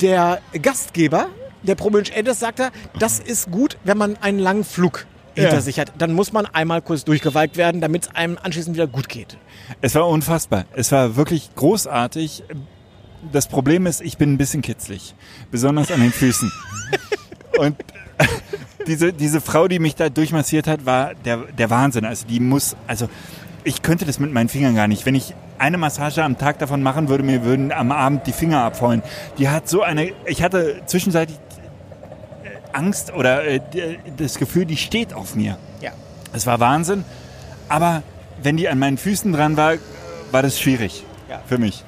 Der 0.00 0.40
Gastgeber, 0.60 1.26
der 1.62 1.74
Promilch 1.74 2.12
Eddes, 2.14 2.40
sagte, 2.40 2.70
das 2.98 3.18
ist 3.18 3.50
gut, 3.50 3.78
wenn 3.84 3.98
man 3.98 4.16
einen 4.20 4.38
langen 4.38 4.64
Flug 4.64 5.06
hinter 5.34 5.54
Ja. 5.54 5.60
sich 5.60 5.78
hat. 5.80 5.92
Dann 5.98 6.12
muss 6.12 6.32
man 6.32 6.46
einmal 6.46 6.80
kurz 6.82 7.04
durchgewalkt 7.04 7.56
werden, 7.56 7.80
damit 7.80 8.04
es 8.04 8.14
einem 8.14 8.38
anschließend 8.42 8.76
wieder 8.76 8.86
gut 8.86 9.08
geht. 9.08 9.36
Es 9.80 9.94
war 9.94 10.06
unfassbar. 10.08 10.64
Es 10.74 10.92
war 10.92 11.16
wirklich 11.16 11.50
großartig. 11.56 12.44
Das 13.32 13.48
Problem 13.48 13.86
ist, 13.86 14.00
ich 14.02 14.18
bin 14.18 14.32
ein 14.34 14.38
bisschen 14.38 14.62
kitzlig. 14.62 15.14
Besonders 15.50 15.90
an 15.90 16.00
den 16.00 16.12
Füßen. 16.12 16.52
Und 17.58 17.76
diese, 18.86 19.12
diese 19.12 19.40
Frau, 19.40 19.66
die 19.66 19.78
mich 19.78 19.94
da 19.96 20.08
durchmassiert 20.08 20.66
hat, 20.66 20.86
war 20.86 21.14
der, 21.14 21.38
der 21.38 21.70
Wahnsinn. 21.70 22.04
Also 22.04 22.26
die 22.28 22.38
muss, 22.40 22.76
also 22.86 23.08
ich 23.64 23.82
könnte 23.82 24.04
das 24.04 24.18
mit 24.18 24.32
meinen 24.32 24.48
Fingern 24.48 24.74
gar 24.74 24.86
nicht. 24.88 25.06
Wenn 25.06 25.14
ich 25.14 25.34
eine 25.58 25.78
Massage 25.78 26.22
am 26.22 26.36
Tag 26.38 26.58
davon 26.58 26.82
machen 26.82 27.08
würde, 27.08 27.24
mir 27.24 27.44
würden 27.44 27.72
am 27.72 27.92
Abend 27.92 28.26
die 28.26 28.32
Finger 28.32 28.62
abfallen. 28.62 29.02
Die 29.38 29.48
hat 29.48 29.68
so 29.68 29.82
eine, 29.82 30.12
ich 30.26 30.42
hatte 30.42 30.82
zwischenzeitlich 30.86 31.38
äh, 32.44 32.48
Angst 32.76 33.12
oder 33.14 33.44
äh, 33.44 33.60
die- 33.72 33.98
das 34.16 34.38
Gefühl, 34.38 34.66
die 34.66 34.76
steht 34.76 35.14
auf 35.14 35.34
mir. 35.34 35.56
Ja. 35.80 35.92
Es 36.32 36.46
war 36.46 36.60
Wahnsinn, 36.60 37.04
aber 37.68 38.02
wenn 38.42 38.56
die 38.56 38.68
an 38.68 38.78
meinen 38.78 38.98
Füßen 38.98 39.32
dran 39.32 39.56
war, 39.56 39.74
war 40.30 40.42
das 40.42 40.58
schwierig 40.60 41.04
Ja. 41.30 41.40
für 41.46 41.58
mich. 41.58 41.84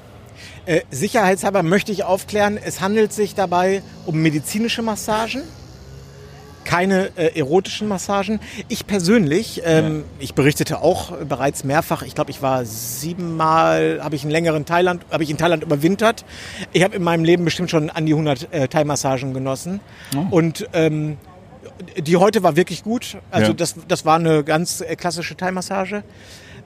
Äh, 0.65 0.81
sicherheitshalber 0.91 1.63
möchte 1.63 1.93
ich 1.93 2.05
aufklären, 2.05 2.57
es 2.63 2.81
handelt 2.81 3.13
sich 3.13 3.35
dabei 3.35 3.83
um 4.05 4.17
medizinische 4.23 4.83
Massagen, 4.83 5.43
keine 6.67 7.11
äh, 7.17 7.39
erotischen 7.39 7.87
Massagen. 7.89 8.41
Ich 8.69 8.87
persönlich, 8.87 9.63
ähm, 9.65 10.05
ich 10.19 10.35
berichtete 10.35 10.83
auch 10.83 11.13
bereits 11.17 11.63
mehrfach, 11.65 12.03
ich 12.03 12.15
glaube, 12.15 12.31
ich 12.33 12.43
war 12.43 12.65
siebenmal, 12.67 14.01
habe 14.03 14.17
ich 14.17 14.25
in 14.25 14.31
längeren 14.31 14.67
Thailand, 14.67 15.07
habe 15.11 15.23
ich 15.23 15.31
in 15.31 15.39
Thailand 15.39 15.63
überwintert. 15.63 16.25
Ich 16.73 16.83
habe 16.83 16.97
in 16.97 17.03
meinem 17.03 17.25
Leben 17.25 17.45
bestimmt 17.45 17.71
schon 17.71 17.89
an 17.89 18.05
die 18.05 18.13
100 18.13 18.53
äh, 18.53 18.69
Thai-Massagen 18.69 19.33
genossen. 19.33 19.81
Und 20.31 20.69
ähm, 20.73 21.17
die 21.99 22.17
heute 22.17 22.43
war 22.43 22.57
wirklich 22.57 22.83
gut. 22.83 23.17
Also 23.31 23.49
Ja. 23.53 23.55
das, 23.57 23.77
das 23.87 24.05
war 24.05 24.17
eine 24.17 24.43
ganz 24.45 24.81
äh, 24.81 24.97
klassische 24.97 25.37
Thai-Massage. 25.37 26.03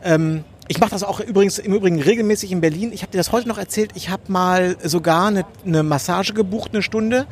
Ähm, 0.02 0.44
ich 0.68 0.78
mache 0.78 0.90
das 0.90 1.02
auch 1.02 1.18
übrigens 1.20 1.58
im 1.58 1.74
Übrigen 1.74 2.00
regelmäßig 2.00 2.52
in 2.52 2.60
Berlin. 2.60 2.92
Ich 2.92 3.02
habe 3.02 3.10
dir 3.12 3.18
das 3.18 3.32
heute 3.32 3.48
noch 3.48 3.58
erzählt. 3.58 3.90
Ich 3.96 4.08
habe 4.08 4.22
mal 4.28 4.76
sogar 4.84 5.26
eine, 5.28 5.44
eine 5.66 5.82
Massage 5.82 6.32
gebucht, 6.32 6.70
eine 6.72 6.82
Stunde, 6.82 7.26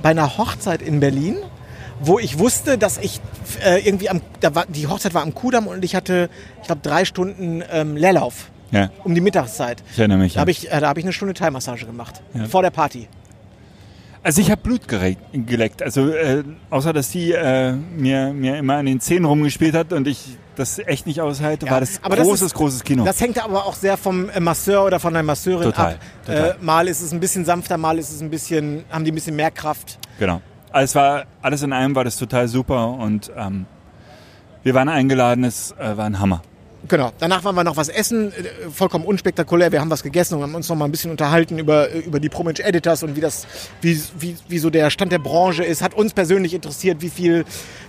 bei 0.00 0.10
einer 0.10 0.38
Hochzeit 0.38 0.80
in 0.80 1.00
Berlin, 1.00 1.36
wo 2.00 2.18
ich 2.18 2.38
wusste, 2.38 2.76
dass 2.78 2.98
ich 2.98 3.20
äh, 3.64 3.86
irgendwie 3.86 4.08
am, 4.10 4.20
da 4.40 4.54
war, 4.54 4.66
die 4.66 4.86
Hochzeit 4.86 5.14
war 5.14 5.22
am 5.22 5.34
Kudamm 5.34 5.66
und 5.66 5.84
ich 5.84 5.94
hatte, 5.94 6.28
ich 6.60 6.66
glaube, 6.66 6.80
drei 6.82 7.04
Stunden 7.04 7.62
ähm, 7.70 7.96
Leerlauf 7.96 8.50
Ja, 8.70 8.90
um 9.04 9.14
die 9.14 9.20
Mittagszeit. 9.20 9.82
ich 9.92 9.98
erinnere 9.98 10.18
mich. 10.18 10.34
Da 10.34 10.40
habe 10.40 10.50
ich, 10.50 10.70
äh, 10.70 10.80
da 10.80 10.88
hab 10.88 10.98
ich 10.98 11.04
eine 11.04 11.12
Stunde 11.12 11.34
Thai-Massage 11.34 11.86
gemacht. 11.86 12.22
Ja. 12.34 12.44
Vor 12.46 12.62
der 12.62 12.70
Party. 12.70 13.08
Also 14.22 14.40
ich 14.40 14.50
habe 14.50 14.62
Blut 14.62 14.82
geleckt. 14.88 15.82
Also 15.82 16.08
äh, 16.08 16.42
außer 16.70 16.94
dass 16.94 17.10
die 17.10 17.32
äh, 17.32 17.72
mir, 17.72 18.32
mir 18.32 18.56
immer 18.56 18.76
an 18.76 18.86
den 18.86 18.98
Zähnen 18.98 19.26
rumgespielt 19.26 19.74
hat 19.74 19.92
und 19.92 20.08
ich 20.08 20.38
das 20.56 20.78
echt 20.78 21.06
nicht 21.06 21.20
aushalte, 21.20 21.66
Ja, 21.66 21.72
war 21.72 21.80
das 21.80 21.98
aber 22.02 22.16
das 22.16 22.26
großes, 22.26 22.46
ist- 22.46 22.54
großes 22.54 22.84
Kino. 22.84 23.04
Das 23.04 23.20
hängt 23.20 23.42
aber 23.44 23.66
auch 23.66 23.74
sehr 23.74 23.96
vom 23.98 24.30
äh, 24.30 24.40
Masseur 24.40 24.84
oder 24.86 24.98
von 24.98 25.12
der 25.12 25.22
Masseurin 25.22 25.64
Total, 25.64 25.94
ab. 25.94 26.00
total. 26.24 26.50
Äh, 26.52 26.54
mal 26.64 26.88
ist 26.88 27.02
es 27.02 27.12
ein 27.12 27.20
bisschen 27.20 27.44
sanfter, 27.44 27.76
mal 27.76 27.98
ist 27.98 28.10
es 28.12 28.22
ein 28.22 28.30
bisschen, 28.30 28.84
haben 28.90 29.04
die 29.04 29.12
ein 29.12 29.14
bisschen 29.16 29.36
mehr 29.36 29.50
Kraft. 29.50 29.98
Genau. 30.18 30.40
Also 30.74 30.86
es 30.86 30.94
war 30.96 31.26
alles 31.40 31.62
in 31.62 31.72
allem 31.72 31.94
war 31.94 32.02
das 32.02 32.16
total 32.16 32.48
super 32.48 32.88
und 32.88 33.30
ähm, 33.36 33.66
wir 34.64 34.74
waren 34.74 34.88
eingeladen. 34.88 35.44
Es 35.44 35.70
äh, 35.78 35.96
war 35.96 36.04
ein 36.04 36.18
Hammer. 36.18 36.42
Genau. 36.88 37.12
Danach 37.20 37.44
waren 37.44 37.54
wir 37.54 37.62
noch 37.62 37.76
was 37.76 37.88
essen, 37.88 38.32
äh, 38.32 38.70
vollkommen 38.72 39.04
unspektakulär. 39.04 39.70
Wir 39.70 39.80
haben 39.80 39.90
was 39.90 40.02
gegessen 40.02 40.34
und 40.34 40.42
haben 40.42 40.54
uns 40.56 40.68
noch 40.68 40.74
mal 40.74 40.86
ein 40.86 40.90
bisschen 40.90 41.12
unterhalten 41.12 41.60
über, 41.60 41.92
äh, 41.92 42.00
über 42.00 42.18
die 42.18 42.28
Prominent 42.28 42.58
Editors 42.58 43.04
und 43.04 43.14
wie 43.14 43.20
das, 43.20 43.46
wie, 43.82 44.02
wie, 44.18 44.36
wie 44.48 44.58
so 44.58 44.68
der 44.68 44.90
Stand 44.90 45.12
der 45.12 45.20
Branche 45.20 45.62
ist. 45.62 45.80
Hat 45.80 45.94
uns 45.94 46.12
persönlich 46.12 46.52
interessiert, 46.52 47.02
wie 47.02 47.10
viel, 47.10 47.44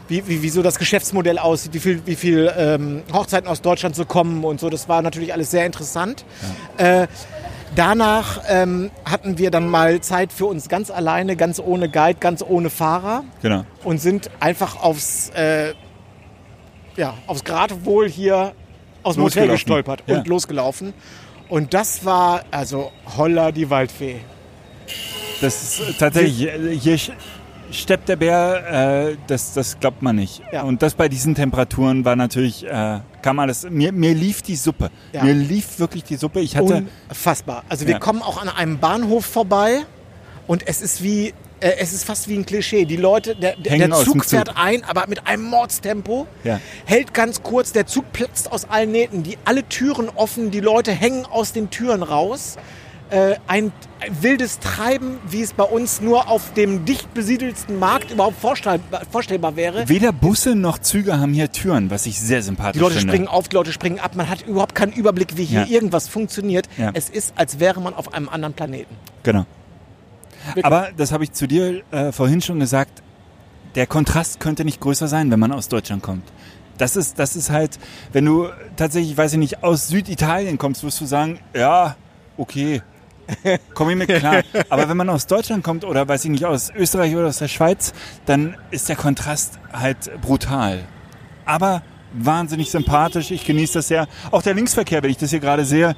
wie, 0.08 0.28
wie, 0.28 0.44
wie 0.44 0.50
so 0.50 0.62
das 0.62 0.78
Geschäftsmodell 0.78 1.40
aussieht, 1.40 1.74
wie 1.74 1.80
viel, 1.80 2.02
wie 2.06 2.16
viel 2.16 2.54
ähm, 2.56 3.02
Hochzeiten 3.12 3.50
aus 3.50 3.64
Deutschland 3.64 3.96
so 3.96 4.06
kommen 4.06 4.44
und 4.44 4.60
so. 4.60 4.70
Das 4.70 4.88
war 4.88 5.02
natürlich 5.02 5.34
alles 5.34 5.50
sehr 5.50 5.66
interessant. 5.66 6.24
Äh, 6.78 7.08
danach 7.76 8.42
ähm, 8.48 8.92
hatten 9.06 9.38
wir 9.38 9.52
dann 9.52 9.70
mal 9.70 10.02
Zeit 10.02 10.32
für 10.34 10.46
uns 10.46 10.70
ganz 10.70 10.90
alleine, 10.92 11.36
ganz 11.36 11.60
ohne 11.60 11.90
Guide, 11.90 12.20
ganz 12.20 12.44
ohne 12.48 12.70
Fahrer 12.70 13.24
Genau. 13.42 13.66
und 13.84 14.00
sind 14.00 14.30
einfach 14.40 14.82
aufs, 14.82 15.30
äh, 15.36 15.74
ja, 16.98 17.14
aufs 17.28 17.44
Gradwohl 17.44 18.10
hier 18.10 18.54
aus 19.04 19.16
dem 19.16 19.24
Hotel 19.24 19.48
gestolpert 19.48 20.04
Ja. 20.08 20.18
und 20.18 20.28
losgelaufen. 20.28 20.94
Und 21.50 21.74
das 21.74 22.06
war, 22.06 22.44
also, 22.52 22.92
holla 23.18 23.52
die 23.52 23.70
Waldfee. 23.70 24.18
Das 25.42 25.80
ist 25.80 26.00
tatsächlich, 26.00 26.50
hier 26.82 27.00
steppt 27.82 28.10
der 28.10 28.16
Bär, 28.16 29.10
äh, 29.12 29.18
das, 29.28 29.54
das 29.54 29.80
glaubt 29.80 30.02
man 30.02 30.16
nicht. 30.18 30.42
Ja. 30.52 30.64
Und 30.64 30.82
das 30.82 30.94
bei 30.96 31.10
diesen 31.10 31.36
Temperaturen 31.36 32.06
war 32.06 32.16
natürlich, 32.16 32.66
äh, 32.66 33.00
kam 33.22 33.40
alles, 33.40 33.68
mir, 33.70 33.92
mir 33.92 34.14
lief 34.14 34.42
die 34.42 34.56
Suppe. 34.56 34.90
Ja. 35.14 35.24
Mir 35.24 35.34
lief 35.34 35.80
wirklich 35.80 36.04
die 36.04 36.16
Suppe. 36.16 36.40
Ich 36.42 36.56
hatte, 36.56 36.86
Unfassbar. 37.10 37.64
Also 37.70 37.86
wir 37.86 37.94
Ja. 37.94 38.00
kommen 38.00 38.22
auch 38.22 38.42
an 38.42 38.50
einem 38.50 38.78
Bahnhof 38.80 39.26
vorbei 39.26 39.82
und 40.48 40.68
es 40.68 40.82
ist 40.82 41.02
wie, 41.04 41.34
äh, 41.60 41.72
es 41.80 41.94
ist 41.94 42.04
fast 42.06 42.28
wie 42.28 42.36
ein 42.36 42.46
Klischee. 42.46 42.86
Die 42.86 42.98
Leute, 42.98 43.36
der, 43.36 43.56
der, 43.56 43.78
der 43.78 43.92
Zug 43.92 44.06
Zug. 44.06 44.26
fährt 44.26 44.58
ein, 44.58 44.84
aber 44.84 45.06
mit 45.08 45.26
einem 45.28 45.44
Mordstempo, 45.44 46.28
hält 46.86 47.14
ganz 47.14 47.42
kurz, 47.44 47.72
der 47.72 47.88
Zug 47.88 48.12
platzt 48.14 48.52
aus 48.52 48.66
allen 48.70 48.92
Nähten, 48.92 49.24
die 49.24 49.38
alle 49.46 49.68
Türen 49.68 50.10
offen, 50.14 50.52
die 50.52 50.60
Leute 50.60 50.92
hängen 50.92 51.26
aus 51.26 51.54
den 51.54 51.70
Türen 51.70 52.04
raus. 52.04 52.58
Äh, 53.12 53.36
ein, 53.48 53.72
wildes 54.22 54.60
Treiben, 54.60 55.18
wie 55.30 55.42
es 55.42 55.54
bei 55.54 55.64
uns 55.64 56.02
nur 56.02 56.28
auf 56.28 56.54
dem 56.54 56.86
dicht 56.86 57.14
besiedelsten 57.14 57.78
Markt 57.80 58.12
überhaupt 58.12 58.40
vorstellbar, 58.40 59.02
vorstellbar 59.12 59.56
wäre. 59.56 59.88
weder 59.90 60.12
Busse 60.12 60.56
noch 60.56 60.80
Züge 60.80 61.20
haben 61.20 61.34
hier 61.34 61.52
Türen, 61.52 61.90
was 61.92 62.06
ich 62.06 62.20
sehr 62.20 62.42
sympathisch 62.42 62.74
Die 62.74 62.80
Leute 62.80 62.96
finde. 62.96 63.14
springen 63.14 63.28
auf, 63.28 63.48
die 63.48 63.56
Leute 63.56 63.72
springen 63.72 64.00
ab. 64.00 64.16
Man 64.16 64.30
hat 64.30 64.42
überhaupt 64.48 64.76
keinen 64.76 64.92
Überblick, 64.94 65.38
wie 65.38 65.46
hier 65.46 65.62
Ja. 65.62 65.68
irgendwas 65.68 66.08
funktioniert. 66.08 66.68
Ja. 66.78 66.92
Es 66.94 67.10
ist, 67.10 67.34
als 67.38 67.60
wäre 67.60 67.80
man 67.82 67.94
auf 67.94 68.14
einem 68.14 68.28
anderen 68.30 68.54
Planeten. 68.54 68.96
Genau. 69.24 69.46
Wirklich. 70.48 70.66
Aber 70.66 70.90
das 70.96 71.12
habe 71.12 71.24
ich 71.24 71.32
zu 71.32 71.48
dir 71.48 71.84
äh, 71.92 72.12
vorhin 72.12 72.42
schon 72.42 72.60
gesagt, 72.60 73.02
der 73.76 73.88
Kontrast 73.88 74.40
könnte 74.40 74.66
nicht 74.66 74.80
größer 74.80 75.08
sein, 75.08 75.32
wenn 75.32 75.40
man 75.40 75.52
aus 75.52 75.68
Deutschland 75.68 76.02
kommt. 76.04 76.24
Das 76.78 76.96
ist, 76.96 77.18
das 77.20 77.36
ist 77.36 77.50
halt, 77.50 77.80
wenn 78.14 78.26
du 78.26 78.50
tatsächlich, 78.76 79.18
weiß 79.18 79.34
ich 79.34 79.40
nicht, 79.40 79.64
aus 79.64 79.88
Süditalien 79.88 80.58
kommst, 80.58 80.84
wirst 80.84 81.00
du 81.02 81.06
sagen, 81.06 81.40
ja, 81.56 81.96
okay, 82.38 82.82
komme 83.74 83.94
ich 83.94 83.98
mit 83.98 84.10
klar. 84.10 84.44
Aber 84.70 84.90
wenn 84.90 84.98
man 84.98 85.10
aus 85.10 85.28
Deutschland 85.28 85.64
kommt 85.64 85.86
oder 85.86 86.08
weiß 86.08 86.26
ich 86.26 86.32
nicht, 86.32 86.46
aus 86.46 86.72
Österreich 86.76 87.16
oder 87.16 87.28
aus 87.28 87.38
der 87.38 87.48
Schweiz, 87.48 87.94
dann 88.26 88.56
ist 88.72 88.90
der 88.90 88.96
Kontrast 88.96 89.60
halt 89.74 90.22
brutal. 90.22 90.84
Aber 91.46 91.82
wahnsinnig 92.14 92.72
sympathisch, 92.72 93.32
ich 93.32 93.46
genieße 93.46 93.74
das 93.74 93.88
sehr. 93.88 94.08
Auch 94.32 94.42
der 94.42 94.54
Linksverkehr, 94.54 95.04
wenn 95.04 95.12
ich 95.12 95.18
das 95.18 95.30
hier 95.30 95.40
gerade 95.40 95.66
sehe, 95.66 95.96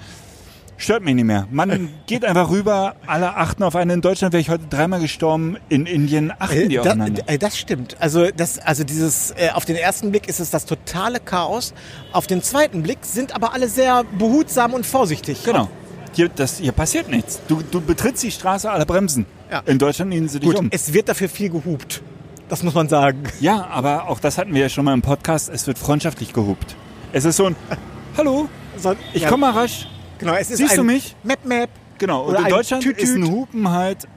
Stört 0.79 1.03
mich 1.03 1.15
nicht 1.15 1.23
mehr. 1.25 1.47
Man 1.49 1.89
geht 2.05 2.23
einfach 2.23 2.51
rüber, 2.51 2.95
alle 3.07 3.35
achten 3.35 3.63
auf 3.63 3.75
einen. 3.75 3.89
In 3.89 4.01
Deutschland 4.01 4.31
wäre 4.31 4.41
ich 4.41 4.49
heute 4.49 4.67
dreimal 4.67 4.99
gestorben, 4.99 5.57
in 5.69 5.87
Indien 5.87 6.31
achten 6.37 6.69
die 6.69 6.75
Äh, 6.75 6.79
aufeinander. 6.79 7.23
da, 7.25 7.33
äh, 7.33 7.39
das 7.39 7.57
stimmt. 7.57 7.97
Also 7.99 8.29
das, 8.29 8.59
also 8.59 8.83
dieses, 8.83 9.31
äh, 9.31 9.49
auf 9.53 9.65
den 9.65 9.75
ersten 9.75 10.11
Blick 10.11 10.29
ist 10.29 10.39
es 10.39 10.51
das 10.51 10.65
totale 10.65 11.19
Chaos. 11.19 11.73
Auf 12.11 12.27
den 12.27 12.43
zweiten 12.43 12.83
Blick 12.83 12.99
sind 13.01 13.33
aber 13.33 13.53
alle 13.53 13.67
sehr 13.69 14.03
behutsam 14.03 14.75
und 14.75 14.85
vorsichtig. 14.85 15.43
Genau. 15.43 15.67
Hier, 16.13 16.29
das, 16.29 16.57
hier 16.57 16.71
passiert 16.71 17.09
nichts. 17.09 17.41
Du, 17.47 17.61
du 17.71 17.81
betrittst 17.81 18.23
die 18.23 18.31
Straße, 18.31 18.69
alle 18.71 18.85
bremsen. 18.85 19.25
Ja. 19.51 19.61
In 19.65 19.77
Deutschland 19.79 20.09
nehmen 20.09 20.27
sie 20.27 20.39
dich 20.39 20.49
Gut, 20.49 20.59
um. 20.59 20.67
es 20.71 20.93
wird 20.93 21.09
dafür 21.09 21.29
viel 21.29 21.49
gehupt. 21.49 22.01
Das 22.49 22.63
muss 22.63 22.73
man 22.73 22.87
sagen. 22.89 23.23
Ja, 23.39 23.67
aber 23.67 24.07
auch 24.09 24.19
das 24.19 24.37
hatten 24.37 24.53
wir 24.53 24.61
ja 24.61 24.69
schon 24.69 24.85
mal 24.85 24.93
im 24.93 25.01
Podcast. 25.01 25.49
Es 25.49 25.67
wird 25.67 25.77
freundschaftlich 25.77 26.33
gehupt. 26.33 26.75
Es 27.11 27.25
ist 27.25 27.37
so 27.37 27.45
ein, 27.47 27.55
hallo, 28.17 28.47
So, 28.77 28.95
ich 29.13 29.23
ja, 29.23 29.29
komme 29.29 29.41
mal 29.47 29.51
rasch. 29.59 29.87
Genau, 30.19 30.33
es 30.33 30.49
ist 30.49 30.57
Siehst 30.57 30.71
ein 30.71 30.77
du 30.77 30.83
mich? 30.83 31.15
Map 31.23 31.43
Map. 31.45 31.69
Genau. 31.97 32.23
Und 32.25 32.35
in 32.35 32.45
Deutschland 32.49 32.83
Tütüt. 32.83 33.03
ist 33.03 33.15
ein 33.15 33.29
Hupen 33.29 33.69
halt, 33.69 34.07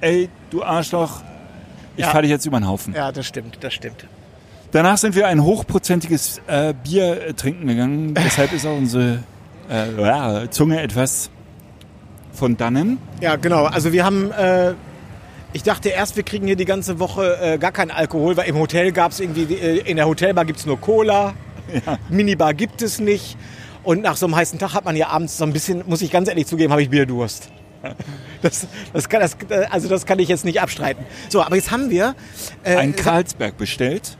ey, 0.00 0.28
du 0.50 0.62
Arschloch, 0.62 1.22
ich 1.96 2.04
Ja. 2.04 2.10
fahr 2.10 2.22
dich 2.22 2.30
jetzt 2.30 2.46
über 2.46 2.58
den 2.60 2.68
Haufen. 2.68 2.94
Ja, 2.94 3.10
das 3.12 3.26
stimmt, 3.26 3.58
das 3.60 3.74
stimmt. 3.74 4.06
Danach 4.70 4.98
sind 4.98 5.14
wir 5.14 5.26
ein 5.26 5.42
hochprozentiges 5.42 6.40
äh, 6.46 6.74
Bier 6.84 7.28
äh, 7.28 7.32
trinken 7.34 7.66
gegangen. 7.66 8.14
Deshalb 8.24 8.52
ist 8.52 8.66
auch 8.66 8.76
unsere 8.76 9.22
äh, 9.70 10.48
Zunge 10.50 10.80
etwas 10.82 11.30
von 12.38 12.56
dannen. 12.56 12.98
Ja, 13.20 13.36
genau. 13.36 13.64
Also 13.64 13.92
wir 13.92 14.04
haben, 14.04 14.30
äh, 14.32 14.72
Ich 15.54 15.62
dachte 15.62 15.88
erst, 15.88 16.16
wir 16.16 16.22
kriegen 16.24 16.46
hier 16.46 16.56
die 16.56 16.66
ganze 16.66 16.98
Woche 16.98 17.38
äh, 17.40 17.58
gar 17.58 17.72
keinen 17.72 17.90
Alkohol, 17.90 18.36
weil 18.36 18.48
im 18.48 18.56
Hotel 18.58 18.92
gab 18.92 19.12
es 19.12 19.20
irgendwie, 19.20 19.54
äh, 19.54 19.78
in 19.90 19.96
der 19.96 20.06
Hotelbar 20.06 20.44
gibt 20.44 20.58
es 20.58 20.66
nur 20.66 20.78
Cola, 20.80 21.34
Minibar 22.10 22.54
gibt 22.54 22.82
es 22.82 22.98
nicht. 23.00 23.36
Und 23.82 24.02
nach 24.02 24.16
so 24.16 24.26
einem 24.26 24.36
heißen 24.36 24.58
Tag 24.58 24.74
hat 24.74 24.84
man 24.84 24.94
ja 24.96 25.08
abends 25.08 25.38
so 25.38 25.44
ein 25.44 25.52
bisschen, 25.54 25.82
muss 25.86 26.02
ich 26.02 26.10
ganz 26.10 26.28
ehrlich 26.28 26.46
zugeben, 26.46 26.70
habe 26.72 26.82
ich 26.82 26.90
Bierdurst. 26.90 27.48
Das, 28.42 28.68
das 28.92 29.08
kann, 29.08 29.20
das, 29.20 29.36
also 29.70 29.88
das 29.88 30.06
kann 30.06 30.18
ich 30.20 30.28
jetzt 30.28 30.44
nicht 30.44 30.60
abstreiten. 30.60 31.04
So, 31.28 31.42
aber 31.42 31.56
jetzt 31.56 31.70
haben 31.72 31.90
wir 31.90 32.14
äh, 32.62 32.76
Ein 32.76 32.94
Karlsberg 32.94 33.56
bestellt. 33.56 34.16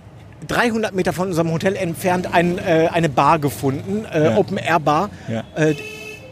300 0.48 0.92
Meter 0.94 1.12
von 1.12 1.28
unserem 1.28 1.52
Hotel 1.52 1.76
entfernt 1.76 2.32
ein, 2.34 2.58
äh, 2.58 2.88
eine 2.92 3.08
Bar 3.08 3.38
gefunden, 3.38 4.04
äh, 4.12 4.24
Ja. 4.30 4.36
Open 4.36 4.56
Air 4.56 4.80
Bar, 4.80 5.10
Ja. 5.28 5.44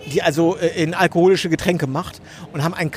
Äh, 0.07 0.11
die 0.11 0.23
also 0.23 0.57
äh, 0.57 0.83
in 0.83 0.95
alkoholische 0.95 1.49
Getränke 1.49 1.87
macht 1.87 2.21
und 2.53 2.63
haben 2.65 2.75
Ein 2.75 2.91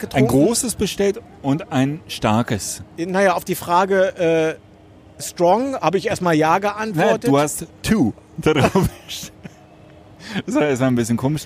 getrunken. 0.00 0.28
großes 0.28 0.74
bestellt 0.74 1.20
und 1.42 1.72
ein 1.72 2.00
starkes. 2.08 2.82
Naja, 2.96 3.34
auf 3.34 3.44
die 3.44 3.54
Frage 3.54 4.58
äh, 5.18 5.22
Strong 5.22 5.76
habe 5.76 5.98
ich 5.98 6.08
erstmal 6.08 6.34
Ja 6.34 6.58
geantwortet. 6.58 7.28
du 7.30 7.38
hast 7.38 7.66
two 7.82 8.12
darauf. 8.38 8.72
Das 10.46 10.54
war 10.54 10.62
erstmal 10.62 10.88
ein 10.90 10.94
bisschen 10.94 11.16
komisch. 11.18 11.42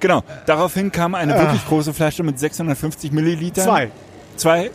Genau, 0.00 0.22
daraufhin 0.46 0.90
kam 0.90 1.14
eine 1.14 1.38
wirklich 1.38 1.64
große 1.66 1.92
Flasche 1.94 2.22
mit 2.22 2.38
650 2.38 3.12
Milliliter. 3.12 3.62
Zwei. 3.62 3.90
Zwei. 4.36 4.70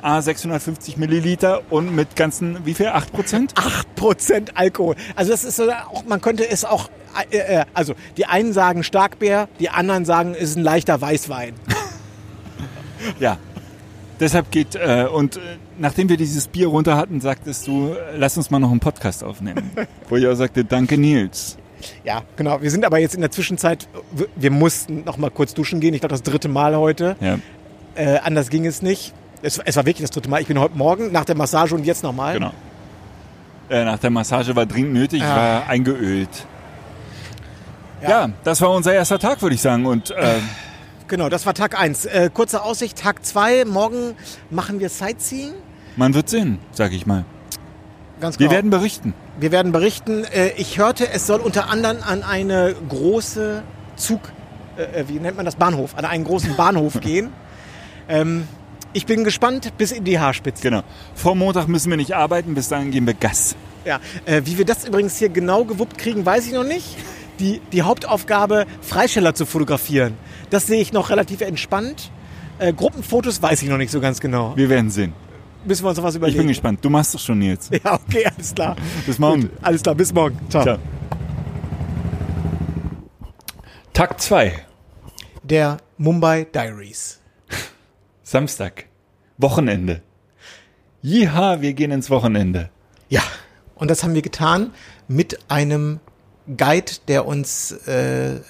A 0.00 0.22
650 0.22 0.96
Milliliter 0.96 1.62
und 1.70 1.94
mit 1.94 2.14
ganzen, 2.14 2.64
wie 2.64 2.74
viel? 2.74 2.86
8 2.86 3.12
Prozent? 3.12 3.54
8% 3.96 4.50
Alkohol. 4.54 4.94
Also 5.16 5.32
das 5.32 5.42
ist 5.44 5.56
so, 5.56 5.68
auch, 5.70 6.04
man 6.06 6.20
könnte 6.20 6.48
es 6.48 6.64
auch, 6.64 6.88
äh, 7.30 7.36
äh, 7.38 7.64
also 7.74 7.94
die 8.16 8.26
einen 8.26 8.52
sagen 8.52 8.84
Starkbier, 8.84 9.48
die 9.58 9.70
anderen 9.70 10.04
sagen, 10.04 10.34
es 10.34 10.50
ist 10.50 10.56
ein 10.56 10.62
leichter 10.62 11.00
Weißwein. 11.00 11.54
Ja. 13.20 13.38
Deshalb 14.20 14.50
geht, 14.50 14.74
äh, 14.74 15.06
und 15.12 15.36
äh, 15.36 15.40
nachdem 15.78 16.08
wir 16.08 16.16
dieses 16.16 16.48
Bier 16.48 16.66
runter 16.66 16.96
hatten, 16.96 17.20
sagtest 17.20 17.66
du, 17.68 17.92
äh, 17.92 18.16
lass 18.16 18.36
uns 18.36 18.50
mal 18.50 18.58
noch 18.58 18.72
einen 18.72 18.80
Podcast 18.80 19.22
aufnehmen. 19.22 19.70
Wo 20.08 20.16
ich 20.16 20.26
auch 20.26 20.34
sagte, 20.34 20.64
danke 20.64 20.98
Nils. 20.98 21.56
Ja, 22.02 22.22
genau. 22.34 22.60
Wir 22.60 22.72
sind 22.72 22.84
aber 22.84 22.98
jetzt 22.98 23.14
in 23.14 23.20
der 23.20 23.30
Zwischenzeit, 23.30 23.86
wir- 24.10 24.26
wir 24.34 24.50
mussten 24.50 25.04
noch 25.04 25.16
mal 25.18 25.30
kurz 25.30 25.54
duschen 25.54 25.78
gehen. 25.78 25.94
Ich 25.94 26.00
glaube, 26.00 26.12
das 26.12 26.24
dritte 26.24 26.48
Mal 26.48 26.74
heute. 26.76 27.14
Ja, 27.20 27.38
Äh, 27.98 28.18
anders 28.18 28.48
ging 28.48 28.64
es 28.64 28.80
nicht. 28.80 29.12
Es, 29.42 29.58
es 29.58 29.76
war 29.76 29.84
wirklich 29.84 30.02
das 30.02 30.10
dritte 30.12 30.30
Mal. 30.30 30.40
Ich 30.40 30.46
bin 30.46 30.58
heute 30.58 30.76
Morgen 30.78 31.10
nach 31.12 31.24
der 31.24 31.36
Massage 31.36 31.74
und 31.74 31.84
jetzt 31.84 32.02
nochmal. 32.02 32.34
genau. 32.34 32.52
Äh, 33.68 33.84
nach 33.84 33.98
der 33.98 34.10
Massage 34.10 34.54
war 34.56 34.64
dringend 34.66 34.92
nötig, 34.94 35.18
ich 35.20 35.24
Ja. 35.28 35.36
war 35.36 35.68
eingeölt. 35.68 36.28
Ja. 38.00 38.30
das 38.44 38.60
war 38.60 38.70
unser 38.70 38.94
erster 38.94 39.18
Tag, 39.18 39.42
würde 39.42 39.54
ich 39.56 39.60
sagen. 39.62 39.84
Und 39.86 40.10
äh, 40.12 40.36
Genau, 41.08 41.28
das 41.30 41.44
war 41.46 41.54
Tag 41.54 41.78
1. 41.80 42.04
Äh, 42.06 42.30
kurze 42.32 42.62
Aussicht, 42.62 42.98
Tag 42.98 43.24
2. 43.24 43.64
Morgen 43.64 44.14
machen 44.50 44.78
wir 44.78 44.88
Sightseeing. 44.90 45.52
man 45.96 46.14
wird 46.14 46.28
sehen, 46.28 46.58
sage 46.72 46.94
ich 46.96 47.06
mal. 47.06 47.24
Ganz 48.20 48.38
Wir 48.38 48.46
genau. 48.48 48.56
werden 48.56 48.70
berichten. 48.70 49.14
Wir 49.40 49.50
werden 49.52 49.72
berichten. 49.72 50.24
Äh, 50.24 50.50
ich 50.56 50.78
hörte, 50.78 51.10
es 51.10 51.26
soll 51.26 51.40
unter 51.40 51.70
anderem 51.70 51.98
an 52.06 52.22
eine 52.22 52.74
große 52.88 53.62
Zug, 53.96 54.20
äh, 54.76 55.04
wie 55.08 55.18
nennt 55.18 55.36
man 55.36 55.46
das, 55.46 55.56
Bahnhof, 55.56 55.96
an 55.96 56.04
einen 56.04 56.24
großen 56.24 56.56
Bahnhof 56.56 57.00
gehen. 57.00 57.32
Ähm, 58.08 58.48
ich 58.92 59.06
bin 59.06 59.22
gespannt 59.24 59.72
bis 59.78 59.92
in 59.92 60.04
die 60.04 60.18
Haarspitze. 60.18 60.62
Genau. 60.62 60.82
Vor 61.14 61.34
Montag 61.34 61.68
müssen 61.68 61.90
wir 61.90 61.96
nicht 61.96 62.14
arbeiten, 62.14 62.54
bis 62.54 62.68
dahin 62.68 62.90
geben 62.90 63.06
wir 63.06 63.14
Gas. 63.14 63.54
Ja, 63.84 64.00
äh, 64.24 64.42
wie 64.44 64.58
wir 64.58 64.64
das 64.64 64.86
übrigens 64.86 65.16
hier 65.18 65.28
genau 65.28 65.64
gewuppt 65.64 65.98
kriegen, 65.98 66.24
weiß 66.26 66.46
ich 66.46 66.52
noch 66.52 66.64
nicht. 66.64 66.96
Die, 67.38 67.60
die 67.72 67.82
Hauptaufgabe, 67.82 68.66
Freisteller 68.80 69.34
zu 69.34 69.46
fotografieren, 69.46 70.14
das 70.50 70.66
sehe 70.66 70.80
ich 70.80 70.92
noch 70.92 71.10
relativ 71.10 71.40
entspannt. 71.40 72.10
Äh, 72.58 72.72
Gruppenfotos 72.72 73.40
weiß 73.40 73.62
ich 73.62 73.68
noch 73.68 73.76
nicht 73.78 73.92
so 73.92 74.00
ganz 74.00 74.20
genau. 74.20 74.56
Wir 74.56 74.68
werden 74.68 74.90
sehen. 74.90 75.12
Müssen 75.64 75.84
wir 75.84 75.90
uns 75.90 75.98
noch 75.98 76.04
was 76.04 76.14
Ich 76.14 76.18
überlegen. 76.18 76.38
bin 76.38 76.48
gespannt. 76.48 76.84
Du 76.84 76.90
machst 76.90 77.14
es 77.14 77.22
schon, 77.22 77.38
Nils. 77.38 77.70
Ja, 77.84 77.94
okay, 77.94 78.26
alles 78.34 78.54
klar. 78.54 78.74
Bis 79.06 79.18
morgen. 79.18 79.42
Gut, 79.42 79.50
alles 79.62 79.82
klar, 79.82 79.94
bis 79.94 80.12
morgen. 80.12 80.38
Ciao. 80.48 80.64
Ciao. 80.64 80.78
Tag 83.92 84.20
2. 84.20 84.52
Der 85.42 85.78
Mumbai 85.96 86.44
Diaries. 86.52 87.20
Samstag. 88.28 88.84
Wochenende. 89.38 90.02
Jiha, 91.00 91.62
wir 91.62 91.72
gehen 91.72 91.90
ins 91.90 92.10
Wochenende. 92.10 92.68
Ja, 93.08 93.22
und 93.74 93.90
das 93.90 94.02
haben 94.02 94.12
wir 94.12 94.20
getan 94.20 94.74
mit 95.08 95.38
einem 95.48 96.00
Guide, 96.46 96.92
der 97.08 97.24
uns 97.24 97.72
äh, 97.86 98.40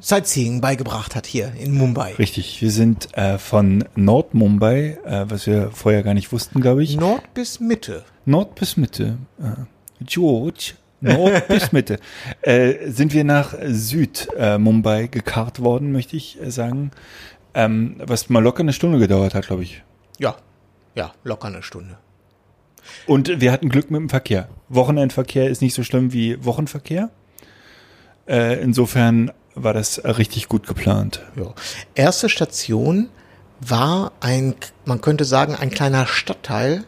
Sightseeing 0.00 0.60
beigebracht 0.60 1.14
hat 1.14 1.24
hier 1.24 1.54
in 1.58 1.72
Mumbai. 1.72 2.12
Richtig, 2.18 2.60
wir 2.60 2.70
sind 2.70 3.16
äh, 3.16 3.38
von 3.38 3.84
Nord-Mumbai, 3.96 4.98
äh, 5.06 5.24
was 5.26 5.46
wir 5.46 5.70
vorher 5.70 6.02
gar 6.02 6.12
nicht 6.12 6.30
wussten, 6.30 6.60
glaube 6.60 6.82
ich. 6.82 6.98
Nord 6.98 7.32
bis 7.32 7.60
Mitte. 7.60 8.04
Nord 8.26 8.54
bis 8.56 8.76
Mitte. 8.76 9.16
Äh, 9.40 10.04
George. 10.04 10.74
Nord 11.00 11.48
bis 11.48 11.72
Mitte. 11.72 11.98
Äh, 12.42 12.90
sind 12.90 13.14
wir 13.14 13.24
nach 13.24 13.54
Süd-Mumbai 13.62 15.06
gekarrt 15.06 15.60
worden, 15.60 15.92
möchte 15.92 16.16
ich 16.16 16.40
äh, 16.42 16.50
sagen. 16.50 16.90
Ähm, 17.54 17.96
was 17.98 18.28
mal 18.28 18.42
locker 18.42 18.60
eine 18.60 18.72
Stunde 18.72 18.98
gedauert 18.98 19.34
hat, 19.34 19.46
glaube 19.46 19.62
ich. 19.62 19.82
Ja, 20.18 20.36
ja, 20.94 21.12
locker 21.22 21.48
eine 21.48 21.62
Stunde. 21.62 21.98
Und 23.06 23.40
wir 23.40 23.52
hatten 23.52 23.68
Glück 23.68 23.90
mit 23.90 24.00
dem 24.00 24.08
Verkehr. 24.08 24.48
Wochenendverkehr 24.68 25.48
ist 25.48 25.62
nicht 25.62 25.74
so 25.74 25.82
schlimm 25.82 26.12
wie 26.12 26.44
Wochenverkehr. 26.44 27.10
Äh, 28.26 28.60
insofern 28.60 29.32
war 29.54 29.72
das 29.72 30.02
richtig 30.04 30.48
gut 30.48 30.66
geplant. 30.66 31.22
Ja. 31.36 31.54
Erste 31.94 32.28
Station 32.28 33.08
war 33.60 34.12
ein, 34.20 34.54
man 34.84 35.00
könnte 35.00 35.24
sagen, 35.24 35.54
ein 35.54 35.70
kleiner 35.70 36.06
Stadtteil, 36.06 36.84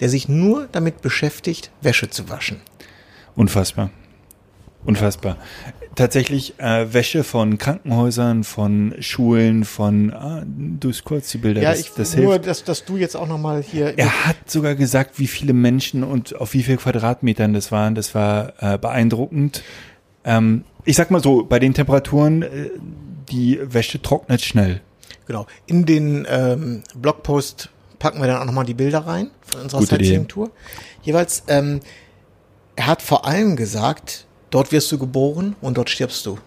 der 0.00 0.08
sich 0.08 0.28
nur 0.28 0.68
damit 0.72 1.00
beschäftigt, 1.00 1.70
Wäsche 1.80 2.10
zu 2.10 2.28
waschen. 2.28 2.60
Unfassbar. 3.34 3.90
Unfassbar. 4.84 5.36
Tatsächlich 5.98 6.60
äh, 6.60 6.92
Wäsche 6.94 7.24
von 7.24 7.58
Krankenhäusern, 7.58 8.44
von 8.44 8.94
Schulen, 9.00 9.64
von 9.64 10.12
ah, 10.12 10.44
du 10.46 10.92
kurz 11.02 11.32
die 11.32 11.38
Bilder, 11.38 11.60
Ja, 11.60 11.70
das, 11.70 11.80
ich 11.80 11.90
das 11.90 12.16
nur, 12.16 12.34
hilft. 12.34 12.46
dass, 12.46 12.62
dass 12.62 12.84
du 12.84 12.96
jetzt 12.96 13.16
auch 13.16 13.26
nochmal 13.26 13.64
hier. 13.64 13.98
Er 13.98 14.26
hat 14.26 14.36
sogar 14.48 14.76
gesagt, 14.76 15.18
wie 15.18 15.26
viele 15.26 15.52
Menschen 15.52 16.04
und 16.04 16.36
auf 16.36 16.54
wie 16.54 16.62
viel 16.62 16.76
Quadratmetern 16.76 17.52
das 17.52 17.72
waren. 17.72 17.96
Das 17.96 18.14
war 18.14 18.52
äh, 18.60 18.78
beeindruckend. 18.78 19.64
Ähm, 20.22 20.62
ich 20.84 20.94
sag 20.94 21.10
mal 21.10 21.20
so, 21.20 21.44
bei 21.44 21.58
den 21.58 21.74
Temperaturen, 21.74 22.42
äh, 22.42 22.70
die 23.28 23.58
Wäsche 23.60 24.00
trocknet 24.00 24.40
schnell. 24.40 24.80
Genau. 25.26 25.48
In 25.66 25.84
den 25.84 26.28
ähm, 26.30 26.84
Blogpost 26.94 27.70
packen 27.98 28.20
wir 28.20 28.28
dann 28.28 28.40
auch 28.40 28.44
nochmal 28.44 28.66
die 28.66 28.74
Bilder 28.74 29.00
rein 29.00 29.32
von 29.40 29.62
unserer. 29.62 29.82
Sightseeing-Tour. 29.82 30.52
Jeweils, 31.02 31.42
ähm, 31.48 31.80
er 32.76 32.86
hat 32.86 33.02
vor 33.02 33.26
allem 33.26 33.56
gesagt, 33.56 34.27
dort 34.50 34.72
wirst 34.72 34.90
du 34.92 34.98
geboren 34.98 35.56
und 35.60 35.76
dort 35.78 35.90
stirbst 35.90 36.24
du. 36.26 36.38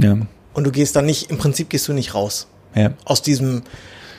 Ja, 0.00 0.16
Und 0.54 0.64
du 0.64 0.70
gehst 0.70 0.96
dann 0.96 1.06
nicht, 1.06 1.30
im 1.30 1.38
Prinzip 1.38 1.68
gehst 1.68 1.88
du 1.88 1.92
nicht 1.92 2.14
raus. 2.14 2.46
ja, 2.74 2.92
Aus 3.04 3.22
diesem 3.22 3.62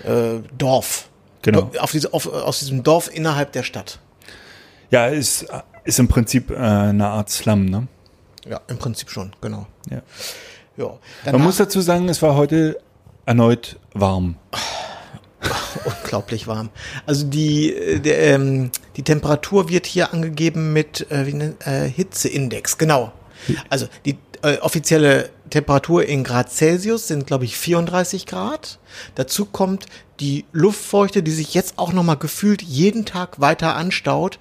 äh, 0.04 0.40
Dorf. 0.58 1.10
Genau. 1.42 1.72
Auf 1.80 1.92
diese, 1.92 2.14
auf, 2.14 2.28
aus 2.32 2.60
diesem 2.60 2.84
Dorf 2.84 3.10
innerhalb 3.14 3.52
der 3.52 3.64
Stadt. 3.64 4.00
ja, 4.92 5.08
ist 5.08 5.46
ist 5.86 6.00
im 6.00 6.08
Prinzip 6.08 6.50
äh, 6.52 6.56
eine 6.56 7.08
Art 7.08 7.30
Slum, 7.30 7.66
ne? 7.66 7.88
Ja, 8.48 8.62
im 8.68 8.78
Prinzip 8.78 9.10
schon, 9.10 9.34
genau. 9.42 9.68
Ja. 9.90 10.02
Ja. 10.78 10.86
Man 10.86 10.98
Danach, 11.26 11.40
muss 11.42 11.58
dazu 11.58 11.82
sagen, 11.82 12.08
es 12.08 12.22
war 12.22 12.36
heute 12.36 12.80
erneut 13.26 13.78
warm. 13.94 14.36
unglaublich 15.86 16.48
warm. 16.48 16.70
Also 17.06 17.26
die, 17.28 17.74
äh, 17.74 18.00
der, 18.00 18.22
ähm, 18.36 18.72
die 18.96 19.04
Temperatur 19.04 19.70
wird 19.70 19.86
hier 19.86 20.14
angegeben 20.14 20.74
mit 20.74 21.10
äh, 21.12 21.26
wie 21.28 21.34
nennt, 21.34 21.66
äh, 21.68 21.90
Hitzeindex, 21.90 22.78
genau. 22.78 23.12
Also 23.70 23.88
die 24.06 24.18
äh, 24.42 24.58
offizielle 24.60 25.30
Temperatur 25.50 26.06
in 26.06 26.24
Grad 26.24 26.52
Celsius 26.52 27.08
sind, 27.08 27.28
glaube 27.28 27.46
ich, 27.46 27.58
34 27.58 28.26
Grad. 28.26 28.80
Dazu 29.16 29.46
kommt 29.46 29.86
die 30.20 30.46
Luftfeuchte, 30.52 31.24
die 31.24 31.32
sich 31.32 31.54
jetzt 31.54 31.74
auch 31.78 31.92
nochmal 31.94 32.18
gefühlt 32.18 32.62
jeden 32.62 33.06
Tag 33.06 33.40
weiter 33.42 33.76
anstaut. 33.76 34.40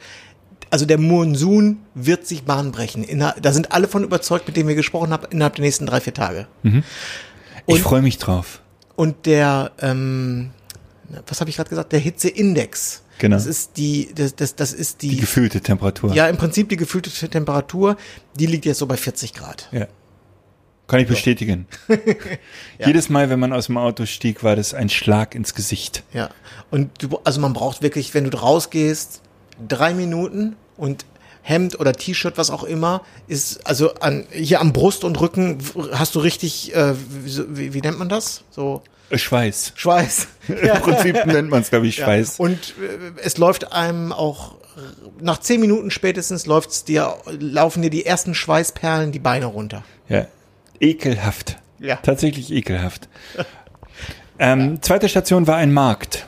Also 0.71 0.87
der 0.87 0.99
Monsun 0.99 1.79
wird 1.95 2.27
sich 2.27 2.45
Bahn 2.45 2.73
brechen. 2.73 3.05
Inner, 3.05 3.35
da 3.43 3.53
sind 3.53 3.73
alle 3.73 3.89
von 3.89 4.05
überzeugt, 4.05 4.47
mit 4.47 4.57
denen 4.57 4.69
wir 4.69 4.75
gesprochen 4.75 5.13
haben, 5.13 5.27
innerhalb 5.31 5.57
der 5.57 5.65
nächsten 5.65 5.85
drei, 5.87 6.01
vier 6.01 6.15
Tage. 6.15 6.47
Ich 6.63 6.73
Und- 7.67 7.81
freue 7.81 8.03
mich 8.03 8.19
drauf. 8.19 8.61
Und 8.97 9.27
der, 9.27 9.73
ähm, 9.81 10.51
was 11.27 11.41
habe 11.41 11.51
ich 11.51 11.57
gerade 11.57 11.71
gesagt? 11.71 11.93
Der 11.93 11.99
Hitzeindex. 12.01 13.03
Genau. 13.23 13.37
Das 13.37 13.47
ist 13.47 13.77
die, 13.77 14.09
das, 14.17 14.35
das, 14.35 14.57
das 14.57 14.73
ist 14.73 15.03
die, 15.03 15.11
Die 15.11 15.17
gefühlte 15.19 15.61
Temperatur. 15.61 16.13
ja 16.13 16.27
im 16.27 16.37
Prinzip 16.37 16.69
die 16.69 16.77
gefühlte 16.77 17.09
Temperatur. 17.29 17.97
Die 18.35 18.47
liegt 18.47 18.65
jetzt 18.65 18.79
so 18.79 18.87
bei 18.87 18.97
40 18.97 19.33
Grad. 19.33 19.69
Ja. 19.71 19.87
Kann 20.89 20.99
ich 20.99 21.07
bestätigen. 21.07 21.69
Jedes 22.85 23.11
Mal, 23.11 23.31
wenn 23.31 23.39
man 23.39 23.53
aus 23.53 23.67
dem 23.67 23.79
Auto 23.79 24.07
stieg, 24.07 24.43
war 24.43 24.57
das 24.57 24.75
ein 24.75 24.89
Schlag 24.89 25.37
ins 25.37 25.55
Gesicht. 25.55 26.03
Ja. 26.13 26.31
Und 26.73 26.91
du, 27.01 27.21
also 27.23 27.41
man 27.41 27.53
braucht 27.53 27.81
wirklich, 27.81 28.13
wenn 28.13 28.29
du 28.29 28.37
rausgehst, 28.37 29.23
drei 29.69 29.95
Minuten 29.95 30.57
und 30.77 31.07
Hemd 31.43 31.79
oder 31.79 31.93
T-Shirt, 31.93 32.37
was 32.39 32.51
auch 32.51 32.65
immer, 32.65 33.03
ist 33.29 33.65
also 33.69 33.95
an 33.95 34.27
hier 34.33 34.61
am 34.61 34.73
Brust 34.73 35.05
und 35.05 35.21
Rücken 35.21 35.59
hast 35.93 36.17
du 36.17 36.19
richtig, 36.19 36.75
äh, 36.75 36.95
wie, 36.97 37.73
wie 37.73 37.81
nennt 37.83 38.01
man 38.01 38.09
das? 38.09 38.43
So 38.51 38.83
Schweiß. 39.13 39.73
Schweiß. 39.77 40.29
Im 40.49 40.81
Prinzip 40.81 41.27
nennt 41.27 41.51
man 41.51 41.63
es, 41.63 41.71
glaube 41.71 41.87
ich, 41.87 41.99
Ja. 41.99 42.05
Schweiß. 42.07 42.39
Und 42.39 42.75
äh, 42.81 43.21
es 43.23 43.39
läuft 43.39 43.73
einem 43.73 44.13
auch 44.13 44.57
nach 45.21 45.39
zehn 45.41 45.61
Minuten 45.61 45.91
spätestens 45.91 46.47
läuft's 46.47 46.85
dir, 46.85 47.17
laufen 47.39 47.83
dir 47.83 47.91
die 47.91 48.07
ersten 48.07 48.35
Schweißperlen 48.35 49.13
die 49.13 49.19
Beine 49.19 49.47
runter. 49.47 49.85
Ja. 50.09 50.27
Ekelhaft. 50.81 51.59
Ja. 51.79 51.97
Tatsächlich 51.97 52.53
ekelhaft. 52.53 53.09
ähm, 54.39 54.81
zweite 54.83 55.09
Station 55.09 55.47
war 55.47 55.57
ein 55.57 55.73
Markt. 55.73 56.27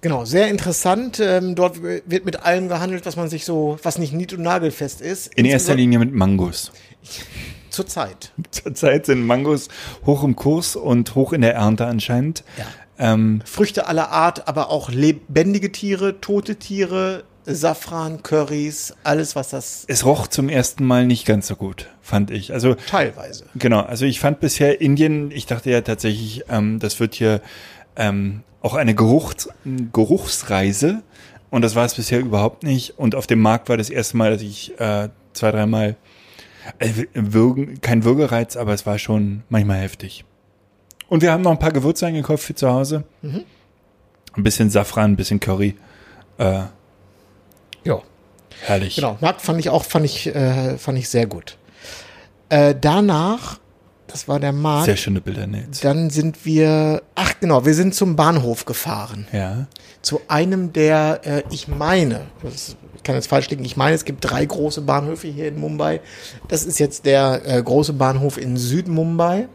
Genau, 0.00 0.24
sehr 0.24 0.48
interessant. 0.48 1.20
Ähm, 1.20 1.54
dort 1.54 1.82
wird 1.82 2.24
mit 2.24 2.42
allem 2.42 2.68
gehandelt, 2.68 3.06
was 3.06 3.16
man 3.16 3.28
sich 3.28 3.44
so, 3.44 3.78
was 3.82 3.98
nicht 3.98 4.12
nied- 4.12 4.32
und 4.32 4.42
nagelfest 4.42 5.00
ist. 5.00 5.32
In 5.34 5.44
erster 5.44 5.76
Linie 5.76 6.00
mit 6.00 6.12
Mangos. 6.12 6.72
Zur 7.72 7.86
Zeit. 7.86 8.32
Zurzeit 8.50 9.06
sind 9.06 9.26
Mangos 9.26 9.68
hoch 10.06 10.22
im 10.22 10.36
Kurs 10.36 10.76
und 10.76 11.14
hoch 11.14 11.32
in 11.32 11.40
der 11.40 11.54
Ernte 11.54 11.86
anscheinend. 11.86 12.44
Ja. 12.58 12.66
Ähm, 12.98 13.42
Früchte 13.44 13.86
aller 13.86 14.10
Art, 14.10 14.46
aber 14.46 14.70
auch 14.70 14.90
lebendige 14.90 15.72
Tiere, 15.72 16.20
tote 16.20 16.56
Tiere, 16.56 17.24
Safran, 17.44 18.22
Currys, 18.22 18.94
alles, 19.02 19.34
was 19.34 19.48
das 19.48 19.84
es 19.88 20.04
roch 20.04 20.28
zum 20.28 20.48
ersten 20.48 20.84
Mal 20.84 21.06
nicht 21.06 21.26
ganz 21.26 21.48
so 21.48 21.56
gut, 21.56 21.88
fand 22.00 22.30
ich. 22.30 22.52
Also 22.52 22.74
teilweise. 22.74 23.46
Genau, 23.54 23.80
also 23.80 24.04
ich 24.04 24.20
fand 24.20 24.38
bisher 24.40 24.80
Indien, 24.80 25.30
ich 25.30 25.46
dachte 25.46 25.70
ja 25.70 25.80
tatsächlich, 25.80 26.44
ähm, 26.48 26.78
das 26.78 27.00
wird 27.00 27.14
hier 27.14 27.40
ähm, 27.96 28.42
auch 28.60 28.74
eine 28.74 28.94
Geruchs 28.94 29.48
Geruchsreise 29.92 31.02
und 31.50 31.62
das 31.62 31.74
war 31.74 31.84
es 31.84 31.94
bisher 31.94 32.20
überhaupt 32.20 32.62
nicht. 32.62 32.98
Und 32.98 33.14
auf 33.14 33.26
dem 33.26 33.40
Markt 33.40 33.68
war 33.68 33.76
das 33.76 33.90
erste 33.90 34.16
Mal, 34.16 34.30
dass 34.30 34.42
ich 34.42 34.78
äh, 34.78 35.08
zwei, 35.32 35.50
dreimal 35.50 35.96
äh, 36.78 36.90
würgen, 37.14 37.80
kein 37.80 38.04
Würgereiz, 38.04 38.56
aber 38.56 38.72
es 38.74 38.86
war 38.86 38.98
schon 38.98 39.42
manchmal 39.48 39.78
heftig. 39.80 40.24
Und 41.08 41.22
wir 41.22 41.32
haben 41.32 41.42
noch 41.42 41.50
ein 41.50 41.58
paar 41.58 41.72
Gewürze 41.72 42.06
eingekauft 42.06 42.44
für 42.44 42.54
zu 42.54 42.70
Hause. 42.70 43.04
Ein 43.22 43.44
bisschen 44.42 44.70
Safran, 44.70 45.12
ein 45.12 45.16
bisschen 45.16 45.40
Curry. 45.40 45.76
Äh, 46.38 46.62
Ja. 47.84 48.00
herrlich. 48.64 48.96
Genau, 48.96 49.18
Markt 49.20 49.42
fand 49.42 49.60
ich 49.60 49.68
auch, 49.68 49.84
fand 49.84 50.06
ich, 50.06 50.26
äh, 50.34 50.78
fand 50.78 50.98
ich 50.98 51.08
sehr 51.08 51.26
gut. 51.26 51.58
Äh, 52.48 52.74
danach, 52.80 53.58
das 54.06 54.28
war 54.28 54.40
der 54.40 54.52
Markt, 54.52 54.86
Sehr 54.86 54.96
schöne 54.96 55.20
Bilder, 55.20 55.46
Nils. 55.46 55.80
dann 55.80 56.10
sind 56.10 56.44
wir, 56.46 57.02
ach 57.14 57.34
genau, 57.40 57.64
wir 57.66 57.74
sind 57.74 57.94
zum 57.94 58.16
Bahnhof 58.16 58.64
gefahren. 58.64 59.26
Ja. 59.32 59.66
Zu 60.02 60.20
einem 60.28 60.72
der, 60.72 61.20
äh, 61.24 61.42
ich 61.50 61.68
meine, 61.68 62.22
das, 62.42 62.76
ich 63.02 63.04
kann 63.04 63.16
jetzt 63.16 63.26
falsch 63.26 63.50
liegen, 63.50 63.64
ich 63.64 63.76
meine, 63.76 63.96
es 63.96 64.04
gibt 64.04 64.24
drei 64.24 64.44
große 64.44 64.80
Bahnhöfe 64.82 65.26
hier 65.26 65.48
in 65.48 65.58
Mumbai. 65.58 66.00
Das 66.46 66.64
ist 66.64 66.78
jetzt 66.78 67.04
der 67.04 67.42
äh, 67.44 67.60
große 67.60 67.94
Bahnhof 67.94 68.38
in 68.38 68.56
Süd-Mumbai. 68.56 69.48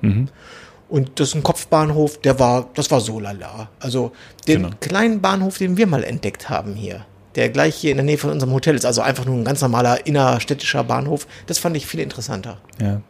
Und 0.90 1.12
das 1.20 1.30
ist 1.30 1.36
ein 1.36 1.44
Kopfbahnhof, 1.44 2.20
der 2.20 2.40
war, 2.40 2.68
das 2.74 2.92
war 2.92 3.00
so 3.00 3.22
lala. 3.22 3.70
Also 3.80 4.12
den 4.50 4.64
Genau. 4.64 4.76
kleinen 4.82 5.22
Bahnhof, 5.22 5.58
den 5.58 5.78
wir 5.78 5.88
mal 5.88 6.04
entdeckt 6.04 6.50
haben 6.50 6.74
hier, 6.74 7.06
der 7.36 7.48
gleich 7.50 7.76
hier 7.76 7.92
in 7.92 7.98
der 7.98 8.06
Nähe 8.06 8.18
von 8.18 8.32
unserem 8.32 8.52
Hotel 8.52 8.76
ist, 8.76 8.86
also 8.86 9.02
einfach 9.02 9.24
nur 9.26 9.36
ein 9.36 9.46
ganz 9.46 9.62
normaler 9.62 10.06
innerstädtischer 10.06 10.84
Bahnhof, 10.84 11.26
das 11.46 11.58
fand 11.58 11.78
ich 11.78 11.88
viel 11.88 12.02
interessanter. 12.02 12.58
Ja. 12.82 13.02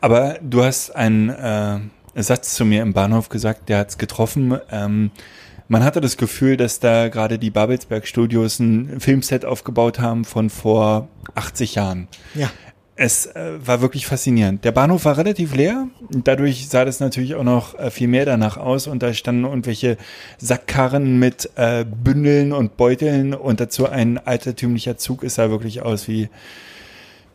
Aber 0.00 0.38
du 0.40 0.64
hast 0.64 0.96
einen 0.96 1.28
äh, 1.28 1.80
Satz 2.22 2.54
zu 2.54 2.64
mir 2.64 2.80
im 2.80 2.94
Bahnhof 2.94 3.28
gesagt, 3.28 3.68
der 3.68 3.78
hat's 3.80 3.98
getroffen. 3.98 4.58
Ähm, 4.70 5.10
man 5.68 5.82
hatte 5.84 6.00
das 6.00 6.16
Gefühl, 6.16 6.56
dass 6.56 6.80
da 6.80 7.08
gerade 7.08 7.38
die 7.38 7.50
Babelsberg 7.50 8.06
Studios 8.06 8.58
ein 8.58 9.00
Filmset 9.00 9.44
aufgebaut 9.44 9.98
haben 10.00 10.24
von 10.24 10.50
vor 10.50 11.08
80 11.34 11.74
Jahren. 11.76 12.08
Ja. 12.34 12.50
Es 12.96 13.26
äh, 13.26 13.54
war 13.66 13.80
wirklich 13.80 14.06
faszinierend. 14.06 14.64
Der 14.64 14.70
Bahnhof 14.70 15.04
war 15.04 15.16
relativ 15.18 15.52
leer. 15.52 15.88
Dadurch 16.10 16.68
sah 16.68 16.84
das 16.84 17.00
natürlich 17.00 17.34
auch 17.34 17.42
noch 17.42 17.76
äh, 17.76 17.90
viel 17.90 18.06
mehr 18.06 18.24
danach 18.24 18.56
aus. 18.56 18.86
Und 18.86 19.02
da 19.02 19.12
standen 19.12 19.42
irgendwelche 19.42 19.96
Sackkarren 20.38 21.18
mit 21.18 21.50
äh, 21.56 21.84
Bündeln 21.84 22.52
und 22.52 22.76
Beuteln 22.76 23.34
und 23.34 23.58
dazu 23.58 23.88
ein 23.88 24.18
altertümlicher 24.24 24.96
Zug. 24.96 25.24
Es 25.24 25.34
sah 25.34 25.50
wirklich 25.50 25.82
aus 25.82 26.06
wie, 26.06 26.28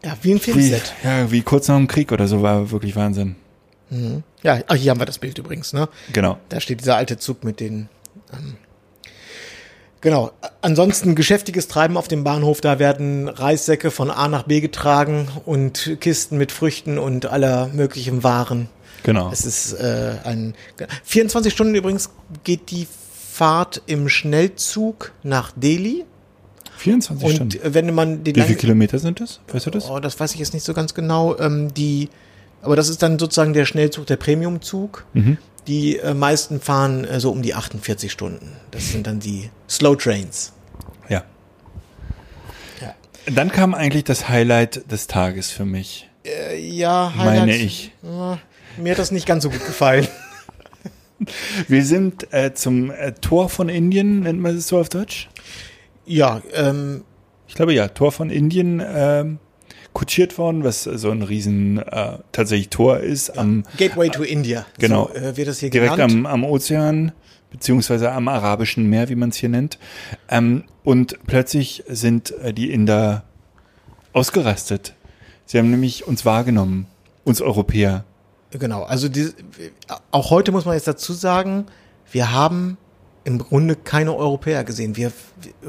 Ja, 0.02 0.16
wie 0.22 0.32
ein 0.32 0.38
wie, 0.38 0.40
Filmset. 0.40 0.94
ja, 1.04 1.30
wie 1.30 1.42
kurz 1.42 1.68
nach 1.68 1.76
dem 1.76 1.88
Krieg 1.88 2.14
oder 2.14 2.28
so. 2.28 2.42
War 2.42 2.72
wirklich 2.72 2.96
Wahnsinn. 2.96 3.36
Ja, 4.44 4.60
ach, 4.68 4.76
hier 4.76 4.92
haben 4.92 5.02
wir 5.02 5.06
das 5.08 5.18
Bild 5.20 5.40
übrigens, 5.40 5.74
ne? 5.74 5.90
Genau. 6.14 6.38
Da 6.48 6.62
steht 6.62 6.80
dieser 6.80 6.96
alte 6.96 7.18
Zug 7.18 7.44
mit 7.44 7.60
den. 7.60 7.90
Genau. 10.02 10.32
Ansonsten 10.62 11.16
geschäftiges 11.16 11.68
Treiben 11.68 11.98
auf 11.98 12.08
dem 12.08 12.24
Bahnhof. 12.24 12.62
Da 12.62 12.80
werden 12.80 13.28
Reissäcke 13.28 13.92
von 13.92 14.10
A 14.10 14.28
nach 14.28 14.44
B 14.44 14.62
getragen 14.62 15.28
und 15.46 15.98
Kisten 16.00 16.38
mit 16.38 16.52
Früchten 16.52 16.98
und 16.98 17.26
aller 17.26 17.68
möglichen 17.68 18.24
Waren. 18.24 18.70
Genau. 19.04 19.30
Es 19.32 19.46
ist 19.46 19.74
äh, 19.74 20.16
ein 20.24 20.54
24 21.04 21.52
Stunden 21.54 21.76
übrigens 21.76 22.10
geht 22.44 22.72
die 22.72 22.88
Fahrt 23.32 23.82
im 23.86 24.10
Schnellzug 24.10 25.12
nach 25.24 25.52
Delhi. 25.56 26.06
24 26.78 27.26
Und 27.26 27.54
Stunden. 27.54 27.74
wenn 27.74 27.94
man 27.94 28.24
die 28.24 28.36
Wie 28.36 28.42
viele 28.42 28.56
Kilometer 28.56 29.00
sind 29.00 29.20
das? 29.20 29.42
Weißt 29.52 29.66
du 29.66 29.72
das? 29.72 29.90
Oh, 29.90 30.00
das 30.00 30.20
weiß 30.20 30.34
ich 30.34 30.40
jetzt 30.40 30.54
nicht 30.54 30.66
so 30.66 30.74
ganz 30.74 30.94
genau. 30.94 31.38
Ähm, 31.38 31.74
die, 31.74 32.10
aber 32.62 32.76
das 32.78 32.88
ist 32.90 33.02
dann 33.02 33.20
sozusagen 33.20 33.54
der 33.54 33.66
Schnellzug, 33.66 34.06
der 34.06 34.16
Premiumzug. 34.18 35.06
Die 35.70 35.98
äh, 35.98 36.14
meisten 36.16 36.60
fahren 36.60 37.06
äh, 37.06 37.20
so 37.20 37.32
um 37.32 37.42
die 37.44 37.54
48 37.54 38.12
Stunden. 38.12 38.54
Das 38.72 38.90
sind 38.92 39.06
dann 39.06 39.20
die 39.20 39.52
Slow 39.70 39.96
Trains. 39.96 40.52
Ja. 41.08 41.24
Ja, 42.82 42.96
Dann 43.32 43.52
kam 43.52 43.74
eigentlich 43.76 44.04
das 44.04 44.28
Highlight 44.30 44.92
des 44.92 45.06
Tages 45.08 45.52
für 45.52 45.66
mich. 45.66 46.10
äh, 46.26 46.58
ja 46.60 47.14
Meine 47.16 47.56
ich. 47.56 47.92
Ja, 48.02 48.40
mir 48.78 48.92
hat 48.94 49.00
das 49.00 49.12
nicht 49.12 49.28
ganz 49.28 49.44
so 49.44 49.50
gut 49.52 49.64
gefallen. 49.66 50.08
Wir 51.68 51.84
sind 51.86 52.32
äh, 52.34 52.54
zum 52.54 52.92
äh, 52.92 53.12
Tor 53.12 53.50
von 53.50 53.68
Indien, 53.70 54.22
nennt 54.22 54.40
man 54.40 54.56
es 54.56 54.70
so 54.70 54.80
auf 54.80 54.88
Deutsch? 54.90 55.30
Ja, 56.06 56.42
ähm, 56.54 57.04
Ich 57.48 57.56
glaube 57.56 57.74
ja, 57.74 57.90
Tor 57.90 58.12
von 58.14 58.30
Indien 58.30 58.82
ähm, 58.84 59.38
kutschiert 59.94 60.38
worden, 60.38 60.64
was 60.64 60.84
so 60.84 61.12
ein 61.12 61.22
riesen 61.24 61.80
äh, 61.80 62.20
tatsächlich 62.32 62.70
Tor 62.70 63.00
ist, 63.00 63.38
am, 63.38 63.64
Gateway 63.78 64.10
to 64.10 64.24
India. 64.24 64.66
Genau. 64.78 65.10
So, 65.14 65.16
äh, 65.16 65.38
wird 65.38 65.48
das 65.48 65.60
hier 65.60 65.70
direkt 65.70 65.96
genannt. 65.96 66.14
am, 66.14 66.26
am 66.26 66.44
Ozean, 66.44 67.12
beziehungsweise 67.52 68.12
am 68.12 68.28
Arabischen 68.28 68.90
Meer, 68.90 69.10
wie 69.10 69.16
man 69.16 69.30
es 69.30 69.38
hier 69.38 69.50
nennt. 69.50 69.80
Ähm, 70.30 70.64
und 70.84 71.18
plötzlich 71.26 71.84
sind 71.88 72.32
äh, 72.40 72.54
die 72.54 72.72
Inder 72.72 73.24
ausgerastet. 74.14 74.94
Sie 75.46 75.58
haben 75.58 75.72
nämlich 75.72 76.08
uns 76.08 76.26
wahrgenommen, 76.26 76.88
uns 77.24 77.42
Europäer. 77.42 78.06
Genau, 78.52 78.84
also 78.84 79.10
die, 79.10 79.30
auch 80.12 80.32
heute 80.32 80.52
muss 80.52 80.66
man 80.66 80.76
jetzt 80.76 80.88
dazu 80.88 81.14
sagen, 81.14 81.66
wir 82.12 82.32
haben 82.32 82.78
im 83.24 83.38
Grunde 83.38 83.76
keine 83.76 84.16
Europäer 84.16 84.64
gesehen. 84.64 84.96
Wir, 84.96 85.12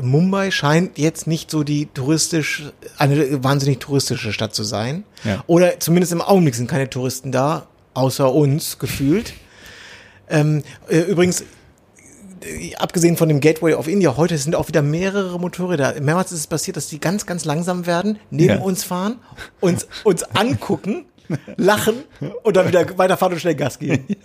Mumbai 0.00 0.50
scheint 0.50 0.98
jetzt 0.98 1.26
nicht 1.26 1.50
so 1.50 1.62
die 1.62 1.86
touristisch, 1.86 2.64
eine 2.98 3.42
wahnsinnig 3.44 3.78
touristische 3.80 4.32
Stadt 4.32 4.54
zu 4.54 4.62
sein. 4.64 5.04
Ja. 5.24 5.42
Oder 5.46 5.80
zumindest 5.80 6.12
im 6.12 6.22
Augenblick 6.22 6.54
sind 6.54 6.68
keine 6.70 6.88
Touristen 6.88 7.32
da, 7.32 7.66
außer 7.94 8.32
uns 8.32 8.78
gefühlt. 8.78 9.34
Ähm, 10.28 10.62
äh, 10.88 11.00
übrigens, 11.00 11.42
äh, 12.42 12.74
abgesehen 12.76 13.16
von 13.16 13.28
dem 13.28 13.40
Gateway 13.40 13.74
of 13.74 13.88
India, 13.88 14.16
heute 14.16 14.38
sind 14.38 14.54
auch 14.54 14.68
wieder 14.68 14.80
mehrere 14.82 15.38
Motorräder. 15.40 16.00
Mehrmals 16.00 16.32
ist 16.32 16.38
es 16.40 16.46
passiert, 16.46 16.76
dass 16.76 16.86
die 16.86 17.00
ganz, 17.00 17.26
ganz 17.26 17.44
langsam 17.44 17.84
werden, 17.86 18.18
neben 18.30 18.54
Ja. 18.54 18.60
uns 18.60 18.84
fahren, 18.84 19.16
uns, 19.60 19.86
uns 20.04 20.22
angucken, 20.22 21.04
lachen 21.56 21.96
und 22.42 22.56
dann 22.56 22.68
wieder 22.68 22.86
weiterfahren 22.98 23.34
und 23.34 23.40
schnell 23.40 23.54
Gas 23.56 23.78
geben. 23.78 24.06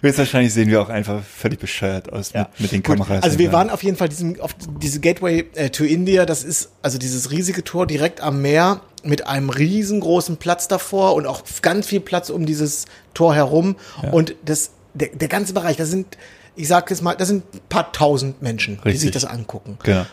Höchstwahrscheinlich 0.00 0.52
sehen 0.52 0.68
wir 0.68 0.80
auch 0.82 0.88
einfach 0.88 1.22
völlig 1.22 1.58
bescheuert 1.58 2.12
aus 2.12 2.32
Ja. 2.32 2.48
mit, 2.58 2.60
mit 2.60 2.72
den 2.72 2.82
Gut, 2.82 2.98
Kameras. 2.98 3.22
Also 3.22 3.38
wir 3.38 3.52
waren 3.52 3.70
auf 3.70 3.82
jeden 3.82 3.96
Fall 3.96 4.08
diesen, 4.08 4.40
auf 4.40 4.54
diese 4.80 5.00
Gateway 5.00 5.44
äh, 5.54 5.70
to 5.70 5.84
India, 5.84 6.26
das 6.26 6.44
ist 6.44 6.70
also 6.82 6.98
dieses 6.98 7.30
riesige 7.30 7.64
Tor 7.64 7.86
direkt 7.86 8.20
am 8.20 8.42
Meer 8.42 8.80
mit 9.04 9.26
einem 9.26 9.50
riesengroßen 9.50 10.36
Platz 10.38 10.68
davor 10.68 11.14
und 11.14 11.26
auch 11.26 11.42
ganz 11.62 11.86
viel 11.86 12.00
Platz 12.00 12.30
um 12.30 12.46
dieses 12.46 12.86
Tor 13.14 13.34
herum. 13.34 13.76
Und 14.12 14.34
das, 14.44 14.70
der, 14.94 15.08
der 15.08 15.28
ganze 15.28 15.52
Bereich, 15.52 15.76
da 15.76 15.84
sind, 15.84 16.18
ich 16.58 16.68
sag 16.68 16.90
jetzt 16.90 17.02
mal, 17.02 17.14
da 17.14 17.24
sind 17.24 17.44
ein 17.54 17.60
paar 17.68 17.92
tausend 17.92 18.42
Menschen, 18.42 18.76
die 18.76 18.88
Richtig. 18.88 19.00
sich 19.02 19.10
das 19.12 19.24
angucken. 19.24 19.78
Genau. 19.82 20.04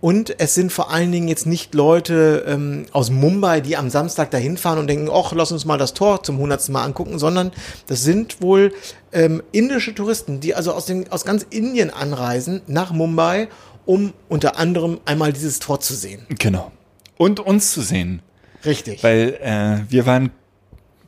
Und 0.00 0.38
es 0.38 0.54
sind 0.54 0.70
vor 0.70 0.90
allen 0.90 1.10
Dingen 1.12 1.28
jetzt 1.28 1.46
nicht 1.46 1.74
Leute 1.74 2.44
ähm, 2.46 2.84
aus 2.92 3.08
Mumbai, 3.08 3.62
die 3.62 3.78
am 3.78 3.88
Samstag 3.88 4.30
dahin 4.30 4.58
fahren 4.58 4.78
und 4.78 4.86
denken, 4.86 5.08
ach, 5.10 5.32
lass 5.32 5.50
uns 5.50 5.64
mal 5.64 5.78
das 5.78 5.94
Tor 5.94 6.22
zum 6.22 6.36
hundertsten 6.36 6.74
Mal 6.74 6.84
angucken, 6.84 7.18
sondern 7.18 7.52
das 7.86 8.02
sind 8.02 8.42
wohl 8.42 8.74
ähm, 9.12 9.42
indische 9.50 9.94
Touristen, 9.94 10.40
die 10.40 10.54
also 10.54 10.74
aus, 10.74 10.84
den, 10.84 11.10
aus 11.10 11.24
ganz 11.24 11.46
Indien 11.48 11.88
anreisen 11.88 12.60
nach 12.66 12.92
Mumbai, 12.92 13.48
um 13.86 14.12
unter 14.28 14.58
anderem 14.58 15.00
einmal 15.06 15.32
dieses 15.32 15.58
Tor 15.58 15.80
zu 15.80 15.94
sehen. 15.94 16.26
Genau. 16.38 16.70
Und 17.16 17.40
uns 17.40 17.72
zu 17.72 17.80
sehen. 17.80 18.20
Richtig. 18.66 19.02
Weil 19.02 19.38
äh, 19.40 19.90
wir 19.90 20.04
waren 20.04 20.32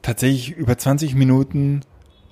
tatsächlich 0.01 0.53
über 0.53 0.79
20 0.79 1.15
Minuten 1.15 1.83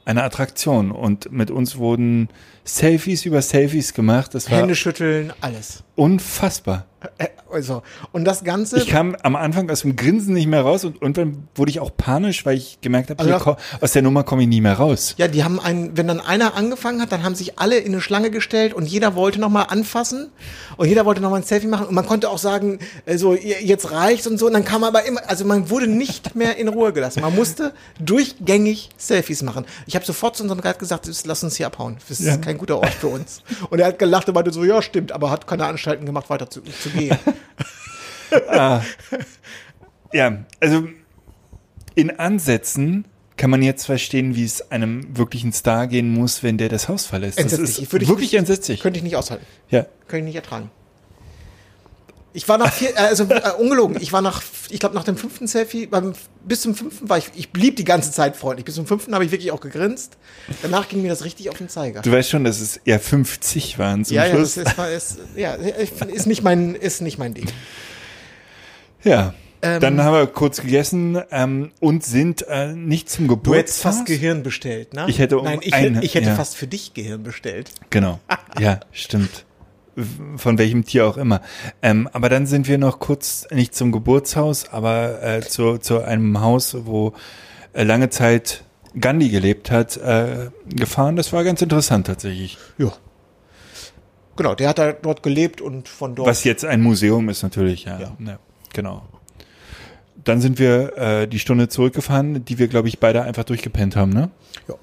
eine 0.05 0.23
Attraktion 0.23 0.91
und 0.91 1.33
mit 1.33 1.51
uns 1.51 1.77
wurden 1.77 2.29
Selfies 2.65 3.25
über 3.25 3.43
Selfies 3.43 3.95
gemacht. 3.95 4.35
Das 4.35 4.51
war 4.51 4.59
Hände 4.59 4.75
schütteln, 4.75 5.33
alles. 5.41 5.83
unfassbar. 5.97 6.87
Äh, 7.19 7.27
Also, 7.53 7.83
und 8.11 8.25
das 8.25 8.43
Ganze. 8.43 8.79
Ich 8.79 8.89
kam 8.89 9.15
am 9.23 9.37
Anfang 9.37 9.71
aus 9.71 9.83
dem 9.83 9.95
Grinsen 9.95 10.35
nicht 10.35 10.49
mehr 10.49 10.63
raus 10.63 10.85
und 10.85 11.01
irgendwann 11.01 11.47
wurde 11.55 11.71
ich 11.71 11.79
auch 11.79 11.93
panisch, 11.97 12.45
weil 12.45 12.57
ich 12.57 12.79
gemerkt 12.81 13.11
habe, 13.11 13.23
Also 13.23 13.57
aus 13.81 13.93
der 13.93 14.03
Nummer 14.03 14.25
komme 14.25 14.43
ich 14.43 14.49
nie 14.49 14.61
mehr 14.61 14.75
raus. 14.75 15.15
Ja, 15.19 15.29
die 15.29 15.45
haben 15.45 15.61
einen, 15.61 15.97
wenn 15.97 16.09
dann 16.09 16.19
einer 16.21 16.55
angefangen 16.57 17.01
hat, 17.01 17.13
dann 17.13 17.23
haben 17.23 17.37
sich 17.37 17.59
alle 17.61 17.77
in 17.79 17.93
eine 17.93 18.01
Schlange 18.01 18.31
gestellt 18.31 18.75
und 18.75 18.87
jeder 18.87 19.15
wollte 19.15 19.39
nochmal 19.41 19.67
anfassen 19.69 20.31
und 20.77 20.89
jeder 20.89 21.05
wollte 21.05 21.21
nochmal 21.21 21.41
ein 21.43 21.47
Selfie 21.47 21.69
machen 21.69 21.87
und 21.87 21.95
man 21.95 22.07
konnte 22.07 22.29
auch 22.29 22.39
sagen, 22.39 22.81
äh, 23.07 23.19
so, 23.19 23.35
ihr- 23.35 23.63
jetzt 23.63 23.93
reicht's 23.93 24.27
und 24.27 24.37
so 24.39 24.47
und 24.47 24.53
dann 24.55 24.65
kam 24.65 24.83
aber 24.83 25.05
immer, 25.05 25.21
also 25.29 25.45
man 25.45 25.71
wurde 25.71 25.87
nicht 25.87 26.35
mehr 26.35 26.57
in 26.57 26.67
Ruhe 26.67 26.93
gelassen. 26.93 27.21
Man 27.21 27.37
musste 27.37 27.73
durchgängig 28.01 28.91
Selfies 28.97 29.43
machen. 29.43 29.65
Ich 29.87 29.95
habe 29.97 30.05
sofort 30.05 30.37
zu 30.37 30.43
unserem 30.43 30.61
Guide 30.61 30.79
gesagt, 30.79 31.09
"Das- 31.09 31.27
lass 31.27 31.43
uns 31.45 31.57
hier 31.57 31.67
abhauen. 31.67 31.97
Das 32.09 32.19
ist 32.21 32.27
Ja. 32.27 32.37
kein 32.37 32.59
guter 32.59 32.79
Ort 32.79 32.95
für 32.95 33.09
uns. 33.09 33.43
Und 33.71 33.79
er 33.81 33.87
hat 33.89 33.99
gelacht 33.99 34.29
und 34.29 34.35
meinte 34.35 34.53
so, 34.53 34.65
ja, 34.65 34.81
stimmt, 34.83 35.13
aber 35.13 35.31
hat 35.31 35.47
keine 35.47 35.67
Anstalten 35.67 36.07
gemacht, 36.07 36.31
weiter 36.31 36.49
zu, 36.49 36.61
zu 36.63 36.89
gehen. 36.95 37.17
Ja, 40.13 40.45
also 40.61 40.89
in 41.97 42.19
Ansätzen 42.19 43.05
kann 43.37 43.51
man 43.51 43.63
jetzt 43.63 43.85
verstehen, 43.85 44.37
wie 44.37 44.45
es 44.45 44.71
einem 44.71 45.17
wirklichen 45.17 45.53
Star 45.53 45.89
gehen 45.89 46.13
muss, 46.13 46.43
wenn 46.45 46.57
der 46.57 46.69
das 46.69 46.89
Haus 46.89 47.05
verlässt. 47.07 47.39
Das 47.39 47.53
Entsetzlich. 47.53 47.83
ist 47.87 47.93
Würde 47.93 48.05
ich 48.05 48.09
wirklich 48.09 48.35
entsetzlich. 48.35 48.81
Könnte 48.81 48.99
ich 48.99 49.03
nicht 49.03 49.17
aushalten. 49.17 49.45
Ja. 49.71 49.87
Kann 50.07 50.21
ich 50.21 50.27
nicht 50.27 50.37
ertragen. 50.37 50.71
Ich 52.37 52.49
war 52.49 52.59
nach 52.59 52.73
vier, 52.73 52.91
äh, 52.91 52.95
also 52.99 53.25
äh, 53.31 53.53
ungelogen, 53.59 53.97
ich 54.01 54.13
war 54.13 54.21
nach, 54.21 54.43
ich 54.69 54.81
glaube 54.81 54.95
nach 54.97 55.05
dem 55.05 55.17
fünften 55.17 55.47
Selfie, 55.47 55.87
beim, 55.87 56.15
bis 56.45 56.63
zum 56.63 56.75
fünften 56.75 57.09
war 57.09 57.17
ich, 57.17 57.31
ich 57.37 57.51
blieb 57.53 57.77
die 57.77 57.85
ganze 57.85 58.11
Zeit 58.11 58.37
freundlich. 58.37 58.65
Bis 58.65 58.75
zum 58.75 58.87
fünften 58.87 59.15
habe 59.15 59.25
ich 59.25 59.31
wirklich 59.31 59.53
auch 59.53 59.61
gegrinst. 59.61 60.17
Danach 60.61 60.89
ging 60.89 61.01
mir 61.03 61.09
das 61.11 61.25
richtig 61.25 61.49
auf 61.49 61.57
den 61.59 61.69
Zeiger. 61.69 62.03
Du 62.03 62.11
weißt 62.11 62.29
schon, 62.29 62.43
dass 62.43 62.61
es 62.61 62.77
eher 62.79 62.99
50 62.99 63.79
waren 63.79 64.05
zum 64.05 64.17
ja, 64.17 64.27
ja, 64.27 64.35
Schluss. 64.35 64.55
das 64.57 64.67
ist, 64.67 64.79
war- 64.79 64.91
ist, 64.91 65.19
ja, 65.37 65.55
ist 65.55 66.27
nicht 66.27 66.43
mein, 66.43 66.75
ist 66.75 67.01
nicht 67.03 67.19
mein 67.19 67.35
Ding. 67.35 67.47
ja. 69.05 69.33
Ähm, 69.63 69.81
Dann 69.81 70.03
haben 70.03 70.13
wir 70.13 70.27
kurz 70.27 70.61
gegessen 70.61 71.23
ähm, 71.31 71.71
und 71.81 72.05
sind 72.05 72.45
äh, 72.49 72.75
nicht 72.75 73.09
zum 73.09 73.29
Du 73.29 73.37
Geburtstag. 73.37 73.59
hättest 73.63 73.81
fast 73.83 74.05
Gehirn 74.07 74.43
bestellt, 74.43 74.93
ne? 74.93 75.07
Ich 75.09 75.19
hätte 75.19 75.39
um 75.39 75.47
Nein, 75.47 75.61
ich, 75.63 75.73
eine- 75.73 75.97
hätte- 75.97 76.05
ich 76.05 76.15
hätte 76.15 76.27
ja. 76.29 76.35
fast 76.35 76.55
für 76.57 76.67
dich 76.67 76.93
Gehirn 76.93 77.23
bestellt. 77.23 77.71
Genau. 77.89 78.21
Ja, 78.61 78.81
stimmt. 78.93 79.47
Von 80.37 80.59
welchem 80.59 80.85
Tier 80.85 81.07
auch 81.07 81.17
immer. 81.17 81.41
Ähm, 81.83 82.09
aber 82.13 82.29
dann 82.29 82.47
sind 82.47 82.67
wir 82.69 82.79
noch 82.79 82.99
kurz, 82.99 83.47
nicht 83.51 83.75
zum 83.75 83.93
Geburtshaus, 83.93 84.69
aber 84.71 85.23
äh, 85.23 85.41
zu, 85.41 85.79
zu 85.79 86.03
einem 86.03 86.41
Haus, 86.41 86.77
wo 86.87 87.13
äh, 87.73 87.85
lange 87.85 88.11
Zeit 88.11 88.65
Gandhi 88.99 89.29
gelebt 89.29 89.71
hat, 89.71 89.97
äh, 89.97 90.51
gefahren. 90.69 91.17
Das 91.17 91.33
war 91.33 91.45
ganz 91.45 91.63
interessant 91.63 92.07
tatsächlich. 92.07 92.59
Ja. 92.79 92.93
Genau, 94.37 94.55
der 94.55 94.69
hat 94.69 94.79
da 94.79 94.93
dort 94.93 95.23
gelebt 95.23 95.61
und 95.61 95.89
von 95.89 96.15
dort. 96.15 96.29
Was 96.29 96.45
jetzt 96.45 96.65
ein 96.65 96.81
Museum 96.81 97.29
ist 97.29 97.43
natürlich, 97.43 97.85
ja. 97.85 98.01
Ja. 98.01 98.17
ja 98.19 98.39
genau. 98.73 99.03
Dann 100.25 100.41
sind 100.41 100.59
wir 100.59 100.97
äh, 100.97 101.29
die 101.29 101.39
Stunde 101.39 101.69
zurückgefahren, 101.69 102.45
die 102.45 102.59
wir, 102.59 102.69
glaube 102.69 102.89
ich, 102.89 102.99
beide 102.99 103.23
einfach 103.23 103.45
durchgepennt 103.45 103.95
haben, 103.95 104.13
ne? 104.13 104.31
ja. 104.69 104.75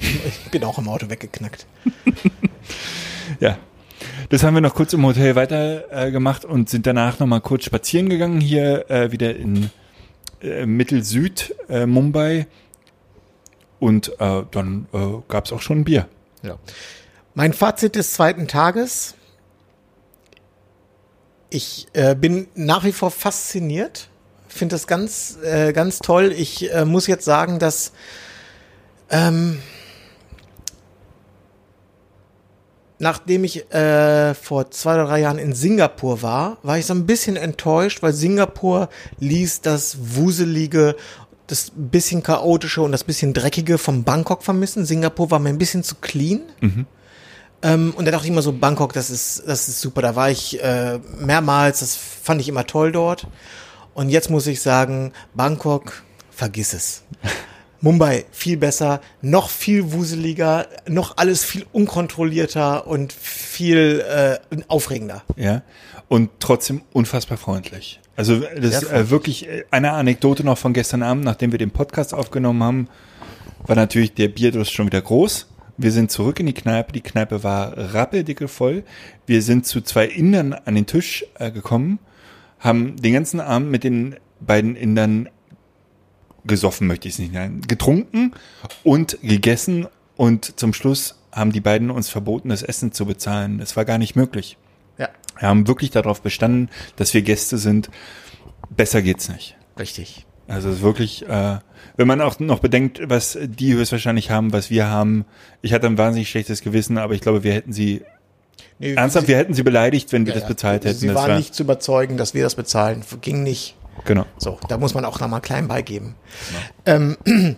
Ich 0.00 0.50
bin 0.50 0.62
auch 0.64 0.78
im 0.78 0.88
Auto 0.88 1.08
weggeknackt. 1.08 1.66
Ja. 3.40 3.58
Das 4.30 4.42
haben 4.42 4.54
wir 4.54 4.60
noch 4.60 4.74
kurz 4.74 4.92
im 4.92 5.04
Hotel 5.04 5.34
weiter 5.34 6.06
äh, 6.06 6.46
und 6.46 6.68
sind 6.68 6.86
danach 6.86 7.18
noch 7.18 7.26
mal 7.26 7.40
kurz 7.40 7.64
spazieren 7.64 8.08
gegangen, 8.08 8.40
hier 8.40 8.90
äh, 8.90 9.12
wieder 9.12 9.34
in 9.36 9.70
äh, 10.42 10.66
Mittel-Süd 10.66 11.54
äh, 11.68 11.86
Mumbai. 11.86 12.46
Und 13.80 14.20
äh, 14.20 14.42
dann 14.50 14.86
äh, 14.92 14.98
gab 15.28 15.46
es 15.46 15.52
auch 15.52 15.62
schon 15.62 15.80
ein 15.80 15.84
Bier. 15.84 16.08
Ja. 16.42 16.58
Mein 17.34 17.52
Fazit 17.52 17.94
des 17.94 18.12
zweiten 18.12 18.48
Tages. 18.48 19.14
Ich 21.50 21.86
äh, 21.92 22.14
bin 22.14 22.48
nach 22.54 22.84
wie 22.84 22.92
vor 22.92 23.10
fasziniert. 23.10 24.08
Finde 24.48 24.74
das 24.74 24.86
ganz, 24.86 25.38
äh, 25.42 25.72
ganz 25.72 26.00
toll. 26.00 26.32
Ich 26.36 26.72
äh, 26.72 26.84
muss 26.84 27.06
jetzt 27.06 27.24
sagen, 27.24 27.58
dass 27.58 27.92
ähm, 29.10 29.60
nachdem 32.98 33.44
ich 33.44 33.72
äh, 33.72 34.34
vor 34.34 34.70
zwei 34.70 34.94
oder 34.94 35.06
drei 35.06 35.20
Jahren 35.20 35.38
in 35.38 35.54
Singapur 35.54 36.22
war, 36.22 36.58
war 36.62 36.78
ich 36.78 36.86
so 36.86 36.94
ein 36.94 37.06
bisschen 37.06 37.36
enttäuscht, 37.36 38.02
weil 38.02 38.12
Singapur 38.12 38.88
ließ 39.20 39.60
das 39.60 39.98
wuselige, 40.00 40.96
das 41.46 41.72
bisschen 41.74 42.22
chaotische 42.22 42.82
und 42.82 42.92
das 42.92 43.04
bisschen 43.04 43.34
dreckige 43.34 43.78
vom 43.78 44.04
Bangkok 44.04 44.42
vermissen. 44.42 44.84
Singapur 44.84 45.30
war 45.30 45.38
mir 45.38 45.50
ein 45.50 45.58
bisschen 45.58 45.82
zu 45.82 45.94
clean. 45.96 46.40
Ähm, 47.62 47.92
und 47.96 48.04
da 48.04 48.10
dachte 48.10 48.24
ich 48.26 48.30
immer 48.30 48.42
so, 48.42 48.52
Bangkok, 48.52 48.92
das 48.92 49.10
ist, 49.10 49.42
das 49.46 49.68
ist 49.68 49.80
super. 49.80 50.02
Da 50.02 50.14
war 50.14 50.30
ich 50.30 50.62
äh, 50.62 50.98
mehrmals, 51.20 51.80
das 51.80 51.96
fand 51.96 52.40
ich 52.40 52.48
immer 52.48 52.66
toll 52.66 52.92
dort. 52.92 53.26
Und 53.94 54.10
jetzt 54.10 54.30
muss 54.30 54.46
ich 54.46 54.60
sagen, 54.60 55.12
Bangkok, 55.34 56.02
vergiss 56.30 56.72
es. 56.72 57.02
Mumbai 57.80 58.24
viel 58.30 58.56
besser, 58.56 59.00
noch 59.22 59.50
viel 59.50 59.92
wuseliger, 59.92 60.66
noch 60.86 61.16
alles 61.16 61.44
viel 61.44 61.64
unkontrollierter 61.72 62.86
und 62.86 63.12
viel 63.12 64.04
äh, 64.08 64.38
aufregender. 64.66 65.22
Ja. 65.36 65.62
Und 66.08 66.30
trotzdem 66.40 66.82
unfassbar 66.92 67.38
freundlich. 67.38 68.00
Also 68.16 68.40
das 68.40 68.82
ist 68.82 68.90
äh, 68.90 69.10
wirklich 69.10 69.48
äh, 69.48 69.64
eine 69.70 69.92
Anekdote 69.92 70.44
noch 70.44 70.58
von 70.58 70.72
gestern 70.72 71.02
Abend, 71.04 71.24
nachdem 71.24 71.52
wir 71.52 71.58
den 71.58 71.70
Podcast 71.70 72.14
aufgenommen 72.14 72.62
haben, 72.62 72.88
war 73.66 73.76
natürlich 73.76 74.14
der 74.14 74.28
Bierdurst 74.28 74.72
schon 74.72 74.86
wieder 74.86 75.00
groß. 75.00 75.46
Wir 75.76 75.92
sind 75.92 76.10
zurück 76.10 76.40
in 76.40 76.46
die 76.46 76.54
Kneipe. 76.54 76.92
Die 76.92 77.00
Kneipe 77.00 77.44
war 77.44 77.94
rappeldicke 77.94 78.48
voll. 78.48 78.82
Wir 79.26 79.42
sind 79.42 79.66
zu 79.66 79.80
zwei 79.80 80.06
Indern 80.06 80.52
an 80.52 80.74
den 80.74 80.86
Tisch 80.86 81.24
äh, 81.38 81.52
gekommen, 81.52 82.00
haben 82.58 82.96
den 82.96 83.12
ganzen 83.12 83.38
Abend 83.38 83.70
mit 83.70 83.84
den 83.84 84.16
beiden 84.40 84.74
Indern 84.74 85.28
gesoffen, 86.48 86.86
möchte 86.88 87.06
ich 87.06 87.14
es 87.14 87.18
nicht 87.20 87.32
nennen, 87.32 87.60
getrunken 87.60 88.32
und 88.82 89.18
gegessen 89.22 89.86
und 90.16 90.58
zum 90.58 90.72
Schluss 90.74 91.14
haben 91.30 91.52
die 91.52 91.60
beiden 91.60 91.90
uns 91.90 92.08
verboten, 92.08 92.48
das 92.48 92.62
Essen 92.62 92.90
zu 92.90 93.06
bezahlen. 93.06 93.60
Es 93.60 93.76
war 93.76 93.84
gar 93.84 93.98
nicht 93.98 94.16
möglich. 94.16 94.56
Ja, 94.98 95.08
Wir 95.38 95.46
haben 95.48 95.68
wirklich 95.68 95.90
darauf 95.90 96.20
bestanden, 96.22 96.68
dass 96.96 97.14
wir 97.14 97.22
Gäste 97.22 97.58
sind. 97.58 97.90
Besser 98.70 99.02
geht's 99.02 99.28
nicht. 99.28 99.56
richtig. 99.78 100.24
Also 100.48 100.70
es 100.70 100.76
ist 100.76 100.82
wirklich, 100.82 101.28
äh, 101.28 101.58
wenn 101.98 102.06
man 102.06 102.22
auch 102.22 102.40
noch 102.40 102.60
bedenkt, 102.60 103.00
was 103.04 103.36
die 103.42 103.74
höchstwahrscheinlich 103.74 104.30
haben, 104.30 104.50
was 104.54 104.70
wir 104.70 104.86
haben. 104.86 105.26
Ich 105.60 105.74
hatte 105.74 105.86
ein 105.86 105.98
wahnsinnig 105.98 106.30
schlechtes 106.30 106.62
Gewissen, 106.62 106.96
aber 106.96 107.12
ich 107.12 107.20
glaube, 107.20 107.44
wir 107.44 107.52
hätten 107.52 107.74
sie 107.74 108.02
Nee, 108.78 108.94
ernsthaft, 108.94 109.26
sie- 109.26 109.32
wir 109.32 109.36
hätten 109.36 109.52
sie 109.52 109.62
beleidigt, 109.62 110.10
wenn 110.12 110.24
wir 110.24 110.32
ja, 110.32 110.40
das 110.40 110.48
bezahlt 110.48 110.84
ja. 110.84 110.90
hätten. 110.90 111.00
Sie 111.00 111.14
waren 111.14 111.30
war- 111.32 111.36
nicht 111.36 111.54
zu 111.54 111.64
überzeugen, 111.64 112.16
dass 112.16 112.32
wir 112.32 112.42
das 112.44 112.54
bezahlen. 112.54 113.02
Ging 113.20 113.42
nicht. 113.42 113.76
Genau. 114.04 114.24
So, 114.38 114.58
da 114.68 114.78
muss 114.78 114.94
man 114.94 115.04
auch 115.04 115.20
nochmal 115.20 115.40
klein 115.40 115.68
beigeben. 115.68 116.14
Ähm, 116.86 117.16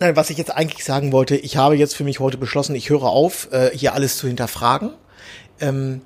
nein, 0.00 0.16
was 0.16 0.30
ich 0.30 0.38
jetzt 0.38 0.50
eigentlich 0.54 0.84
sagen 0.84 1.12
wollte, 1.12 1.36
ich 1.36 1.56
habe 1.56 1.76
jetzt 1.76 1.94
für 1.96 2.04
mich 2.04 2.20
heute 2.20 2.38
beschlossen, 2.38 2.74
ich 2.74 2.90
höre 2.90 3.04
auf, 3.04 3.48
äh, 3.52 3.70
hier 3.76 3.94
alles 3.94 4.16
zu 4.16 4.26
hinterfragen. 4.26 4.90
Ähm, 5.60 6.00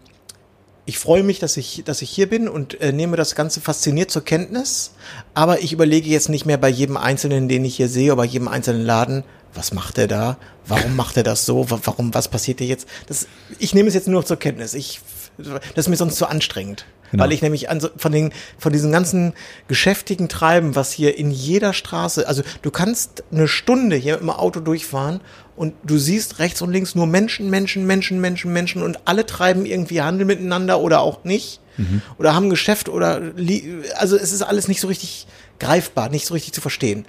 ich 0.88 0.98
freue 0.98 1.24
mich, 1.24 1.40
dass 1.40 1.57
ich, 1.57 1.83
dass 1.85 2.00
ich 2.00 2.11
hier 2.11 2.29
bin 2.29 2.48
und 2.48 2.81
äh, 2.81 2.92
nehme 2.92 3.16
das 3.16 3.35
Ganze 3.35 3.61
fasziniert 3.61 4.11
zur 4.11 4.24
Kenntnis. 4.24 4.92
Aber 5.35 5.61
ich 5.61 5.72
überlege 5.72 6.09
jetzt 6.09 6.29
nicht 6.29 6.46
mehr 6.46 6.59
bei 6.59 6.68
jedem 6.68 6.96
Einzelnen, 6.96 7.48
den 7.48 7.64
ich 7.64 7.76
hier 7.76 7.88
sehe, 7.88 8.12
oder 8.12 8.22
bei 8.22 8.29
jedem 8.29 8.46
einzelnen 8.46 8.85
Laden, 8.87 9.24
was 9.52 9.72
macht 9.72 9.98
er 9.98 10.07
da? 10.07 10.37
Warum 10.66 10.94
macht 10.94 11.16
er 11.16 11.22
das 11.24 11.44
so? 11.44 11.70
Wa- 11.70 11.81
Warum, 11.83 12.14
was 12.14 12.29
passiert 12.29 12.59
hier 12.61 12.68
jetzt? 12.68 12.87
Das, 13.09 13.26
ich 13.59 13.74
nehme 13.74 13.88
es 13.88 13.94
jetzt 13.94 14.07
nur 14.07 14.20
noch 14.20 14.26
zur 14.29 14.37
Kenntnis. 14.38 14.74
Ich, 14.74 15.00
das 15.38 15.87
ist 15.87 15.88
mir 15.88 15.96
sonst 15.96 16.16
zu 16.16 16.26
anstrengend. 16.26 16.85
Genau. 17.11 17.25
Weil 17.25 17.33
ich 17.33 17.42
nämlich 17.42 17.71
an 17.71 17.81
von 17.97 18.12
den, 18.12 18.33
von 18.59 18.73
diesem 18.73 18.92
ganzen 18.92 19.33
geschäftigen 19.69 20.29
Treiben, 20.29 20.75
was 20.75 20.92
hier 20.92 21.16
in 21.16 21.31
jeder 21.31 21.73
Straße, 21.73 22.27
also 22.27 22.42
du 22.62 22.71
kannst 22.71 23.25
eine 23.33 23.49
Stunde 23.49 23.97
hier 23.97 24.19
im 24.19 24.31
Auto 24.31 24.61
durchfahren 24.61 25.21
und 25.55 25.75
du 25.85 25.99
siehst 25.99 26.38
rechts 26.38 26.62
und 26.62 26.73
links 26.73 26.95
nur 26.95 27.07
Menschen, 27.07 27.49
Menschen, 27.49 27.87
Menschen, 27.87 28.21
Menschen, 28.21 28.53
Menschen 28.53 28.83
und 28.83 29.01
alle 29.05 29.25
treiben 29.25 29.66
irgendwie 29.66 30.03
Handel 30.03 30.27
miteinander 30.27 30.81
oder 30.81 31.01
auch 31.01 31.25
nicht. 31.25 31.61
Oder 32.19 32.35
haben 32.35 32.49
Geschäft 32.49 32.88
oder, 32.88 33.21
also 33.97 34.16
es 34.16 34.33
ist 34.33 34.42
alles 34.42 34.66
nicht 34.66 34.81
so 34.81 34.88
richtig 34.88 35.27
greifbar, 35.59 36.09
nicht 36.09 36.27
so 36.27 36.35
richtig 36.35 36.55
zu 36.55 36.61
verstehen. 36.61 37.05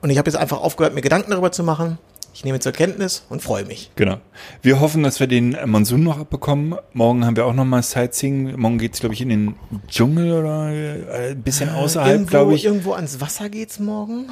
Und 0.00 0.10
ich 0.10 0.18
habe 0.18 0.30
jetzt 0.30 0.36
einfach 0.36 0.60
aufgehört, 0.60 0.94
mir 0.94 1.00
Gedanken 1.00 1.32
darüber 1.32 1.50
zu 1.50 1.64
machen. 1.64 1.98
Ich 2.36 2.44
nehme 2.44 2.60
zur 2.60 2.72
Kenntnis 2.72 3.24
und 3.30 3.40
freue 3.42 3.64
mich. 3.64 3.90
Genau. 3.96 4.18
Wir 4.60 4.78
hoffen, 4.78 5.02
dass 5.02 5.20
wir 5.20 5.26
den 5.26 5.56
Monsun 5.64 6.02
noch 6.02 6.18
abbekommen. 6.18 6.74
Morgen 6.92 7.24
haben 7.24 7.34
wir 7.34 7.46
auch 7.46 7.54
nochmal 7.54 7.82
Sightseeing. 7.82 8.60
Morgen 8.60 8.76
geht 8.76 8.92
es, 8.92 9.00
glaube 9.00 9.14
ich, 9.14 9.22
in 9.22 9.30
den 9.30 9.54
Dschungel 9.88 10.34
oder 10.34 10.70
äh, 10.70 11.30
ein 11.30 11.42
bisschen 11.42 11.70
äh, 11.70 11.72
außerhalb, 11.72 12.28
glaube 12.28 12.54
ich. 12.54 12.66
Irgendwo 12.66 12.92
ans 12.92 13.22
Wasser 13.22 13.48
geht 13.48 13.70
es 13.70 13.78
morgen. 13.78 14.28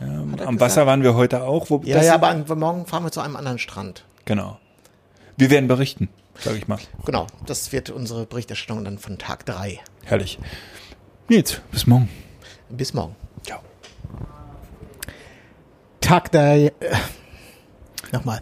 Ähm, 0.00 0.08
ja, 0.08 0.20
am 0.20 0.36
gesagt. 0.36 0.60
Wasser 0.60 0.86
waren 0.86 1.02
wir 1.02 1.16
heute 1.16 1.42
auch. 1.42 1.68
Wo 1.68 1.82
ja, 1.84 2.00
ja, 2.00 2.14
aber 2.14 2.54
morgen 2.54 2.86
fahren 2.86 3.02
wir 3.02 3.10
zu 3.10 3.20
einem 3.20 3.34
anderen 3.34 3.58
Strand. 3.58 4.04
Genau. 4.24 4.60
Wir 5.36 5.50
werden 5.50 5.66
berichten, 5.66 6.10
sage 6.38 6.58
ich 6.58 6.68
mal. 6.68 6.78
Genau, 7.04 7.26
das 7.46 7.72
wird 7.72 7.90
unsere 7.90 8.24
Berichterstattung 8.24 8.84
dann 8.84 8.98
von 8.98 9.18
Tag 9.18 9.46
3. 9.46 9.80
Herrlich. 10.04 10.38
Nils, 11.28 11.60
bis 11.72 11.88
morgen. 11.88 12.08
Bis 12.68 12.94
morgen. 12.94 13.16
Ciao. 13.44 13.58
Tag 16.00 16.30
3 16.30 16.70
nochmal. 18.12 18.40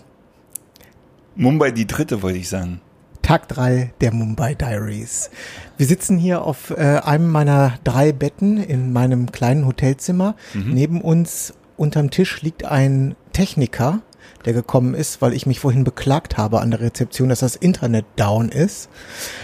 Mumbai 1.37 1.71
die 1.71 1.87
dritte, 1.87 2.23
wollte 2.23 2.39
ich 2.39 2.49
sagen. 2.49 2.81
Tag 3.23 3.49
Tag 3.49 3.57
3 3.57 3.93
der 4.01 4.13
Mumbai 4.13 4.55
Diaries. 4.55 5.31
Wir 5.77 5.87
sitzen 5.87 6.19
hier 6.19 6.43
auf 6.43 6.71
äh, 6.71 7.01
einem 7.05 7.31
meiner 7.31 7.79
drei 7.85 8.13
Betten 8.13 8.57
in 8.57 8.93
meinem 8.93 9.31
kleinen 9.31 9.67
Hotelzimmer. 9.67 10.35
Neben 10.55 11.01
uns 11.01 11.55
unterm 11.77 12.11
Tisch 12.11 12.43
liegt 12.43 12.65
ein 12.65 13.15
Techniker, 13.33 14.01
der 14.45 14.53
gekommen 14.53 14.95
ist, 14.95 15.23
weil 15.23 15.33
ich 15.33 15.47
mich 15.47 15.61
vorhin 15.61 15.85
beklagt 15.85 16.39
habe 16.39 16.61
an 16.61 16.71
der 16.71 16.81
Rezeption, 16.81 17.29
dass 17.29 17.41
das 17.41 17.57
Internet 17.57 18.05
down 18.17 18.49
ist. 18.49 18.89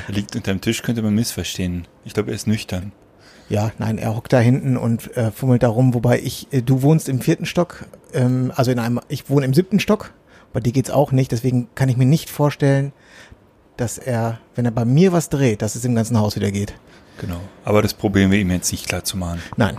Er 0.08 0.14
liegt 0.14 0.34
unterm 0.34 0.60
Tisch, 0.60 0.82
könnte 0.82 1.02
man 1.02 1.14
missverstehen. 1.14 1.86
Ich 2.04 2.14
glaube, 2.14 2.30
er 2.30 2.34
ist 2.34 2.46
nüchtern. 2.46 2.92
Ja, 3.48 3.70
nein, 3.78 3.98
er 3.98 4.16
hockt 4.16 4.32
da 4.32 4.40
hinten 4.40 4.76
und 4.76 5.16
äh, 5.16 5.30
fummelt 5.30 5.62
da 5.62 5.68
rum, 5.68 5.94
wobei 5.94 6.18
ich, 6.18 6.48
äh, 6.52 6.62
du 6.62 6.82
wohnst 6.82 7.08
im 7.08 7.20
vierten 7.20 7.46
Stock, 7.46 7.86
ähm, 8.12 8.52
also 8.54 8.70
in 8.70 8.78
einem, 8.78 9.00
ich 9.08 9.28
wohne 9.28 9.46
im 9.46 9.54
siebten 9.54 9.80
Stock, 9.80 10.12
bei 10.52 10.60
dir 10.60 10.72
geht's 10.72 10.90
auch 10.90 11.12
nicht, 11.12 11.32
deswegen 11.32 11.68
kann 11.74 11.88
ich 11.88 11.96
mir 11.96 12.06
nicht 12.06 12.30
vorstellen, 12.30 12.92
dass 13.76 13.98
er, 13.98 14.38
wenn 14.54 14.64
er 14.64 14.70
bei 14.70 14.84
mir 14.84 15.12
was 15.12 15.28
dreht, 15.28 15.62
dass 15.62 15.74
es 15.74 15.84
im 15.84 15.94
ganzen 15.94 16.18
Haus 16.18 16.36
wieder 16.36 16.50
geht. 16.50 16.74
Genau. 17.18 17.40
Aber 17.64 17.82
das 17.82 17.94
probieren 17.94 18.30
wir 18.30 18.38
ihm 18.38 18.50
jetzt 18.50 18.72
nicht 18.72 18.88
klar 18.88 19.04
zu 19.04 19.16
machen. 19.16 19.40
Nein. 19.56 19.78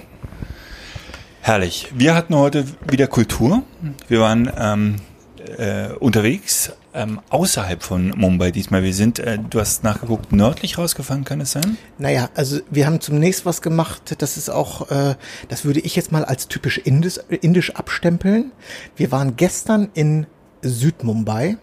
Herrlich. 1.42 1.92
Wir 1.96 2.14
hatten 2.14 2.36
heute 2.36 2.66
wieder 2.90 3.08
Kultur. 3.08 3.64
Wir 4.08 4.20
waren 4.20 4.52
ähm, 4.58 4.96
äh, 5.58 5.94
unterwegs 5.94 6.74
ähm, 6.98 7.22
außerhalb 7.30 7.84
von 7.84 8.10
Mumbai 8.18 8.52
diesmal. 8.52 8.84
Wir 8.84 8.94
sind, 8.94 9.20
äh, 9.20 9.38
du 9.38 9.60
hast 9.60 9.84
nachgeguckt, 9.84 10.32
nördlich 10.32 10.78
rausgefahren, 10.78 11.24
kann 11.24 11.40
es 11.40 11.52
sein? 11.52 11.78
Naja, 11.98 12.30
also 12.36 12.60
wir 12.70 12.88
haben 12.88 13.00
zunächst 13.00 13.46
was 13.46 13.62
gemacht, 13.62 14.16
das 14.18 14.36
ist 14.36 14.50
auch, 14.50 14.90
äh, 14.90 15.16
das 15.48 15.64
würde 15.64 15.80
ich 15.80 15.96
jetzt 15.96 16.12
mal 16.12 16.26
als 16.26 16.48
typisch 16.48 16.80
indisch, 16.80 17.20
indisch 17.30 17.76
abstempeln. 17.76 18.52
Wir 18.96 19.12
waren 19.12 19.36
gestern 19.36 19.90
in 19.94 20.26
Südmumbai 20.64 21.58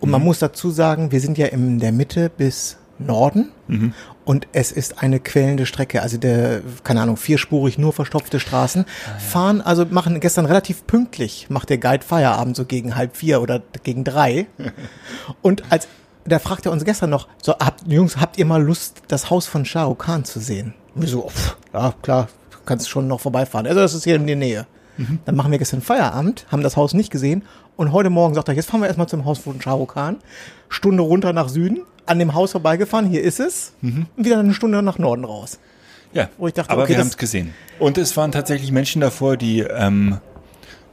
und 0.00 0.10
man 0.10 0.22
muss 0.22 0.40
dazu 0.40 0.70
sagen, 0.70 1.12
wir 1.12 1.20
sind 1.20 1.38
ja 1.38 1.46
in 1.46 1.78
der 1.78 1.92
Mitte 1.92 2.28
bis 2.28 2.76
Norden 2.98 3.50
und 4.24 4.46
es 4.52 4.72
ist 4.72 5.02
eine 5.02 5.20
quälende 5.20 5.66
Strecke, 5.66 6.02
also 6.02 6.16
der, 6.16 6.62
keine 6.82 7.00
Ahnung, 7.00 7.16
vierspurig, 7.16 7.78
nur 7.78 7.92
verstopfte 7.92 8.40
Straßen. 8.40 8.84
Fahren, 9.18 9.60
also 9.60 9.84
machen 9.86 10.20
gestern 10.20 10.46
relativ 10.46 10.86
pünktlich, 10.86 11.46
macht 11.50 11.70
der 11.70 11.78
Guide 11.78 12.04
Feierabend 12.04 12.56
so 12.56 12.64
gegen 12.64 12.96
halb 12.96 13.16
vier 13.16 13.42
oder 13.42 13.62
gegen 13.82 14.04
drei. 14.04 14.46
Und 15.42 15.62
als, 15.70 15.88
da 16.24 16.38
fragte 16.38 16.68
er 16.68 16.72
uns 16.72 16.84
gestern 16.84 17.10
noch, 17.10 17.28
so, 17.42 17.54
habt, 17.58 17.90
Jungs, 17.90 18.18
habt 18.18 18.38
ihr 18.38 18.46
mal 18.46 18.62
Lust, 18.62 19.02
das 19.08 19.30
Haus 19.30 19.46
von 19.46 19.64
Shah 19.64 19.84
Rukh 19.84 20.04
Khan 20.04 20.24
zu 20.24 20.40
sehen? 20.40 20.74
Und 20.94 21.02
wir 21.02 21.08
so, 21.08 21.28
pff, 21.28 21.56
ja, 21.72 21.94
klar, 22.02 22.28
kannst 22.64 22.88
schon 22.88 23.08
noch 23.08 23.20
vorbeifahren. 23.20 23.66
Also 23.66 23.80
das 23.80 23.94
ist 23.94 24.04
hier 24.04 24.16
in 24.16 24.26
der 24.26 24.36
Nähe. 24.36 24.66
Dann 25.24 25.34
machen 25.34 25.50
wir 25.50 25.58
gestern 25.58 25.80
Feierabend, 25.80 26.46
haben 26.52 26.62
das 26.62 26.76
Haus 26.76 26.94
nicht 26.94 27.10
gesehen 27.10 27.42
und 27.76 27.90
heute 27.92 28.10
Morgen 28.10 28.34
sagt 28.34 28.48
er, 28.48 28.54
jetzt 28.54 28.70
fahren 28.70 28.80
wir 28.80 28.86
erstmal 28.86 29.08
zum 29.08 29.24
Haus 29.24 29.38
von 29.38 29.60
Shah 29.60 29.72
Rukh 29.72 29.94
Khan. 29.94 30.18
Stunde 30.68 31.02
runter 31.02 31.32
nach 31.32 31.48
Süden, 31.48 31.80
an 32.06 32.18
dem 32.18 32.34
Haus 32.34 32.52
vorbeigefahren, 32.52 33.06
hier 33.06 33.22
ist 33.22 33.40
es, 33.40 33.72
und 33.82 34.06
wieder 34.16 34.38
eine 34.38 34.54
Stunde 34.54 34.82
nach 34.82 34.98
Norden 34.98 35.24
raus. 35.24 35.58
Ja. 36.12 36.28
Wo 36.38 36.46
ich 36.46 36.54
dachte, 36.54 36.70
aber 36.70 36.84
okay, 36.84 36.92
wir 36.92 36.98
haben 37.00 37.08
es 37.08 37.16
gesehen. 37.16 37.54
Und 37.78 37.98
es 37.98 38.16
waren 38.16 38.30
tatsächlich 38.32 38.70
Menschen 38.70 39.00
davor, 39.00 39.36
die, 39.36 39.60
ähm, 39.60 40.18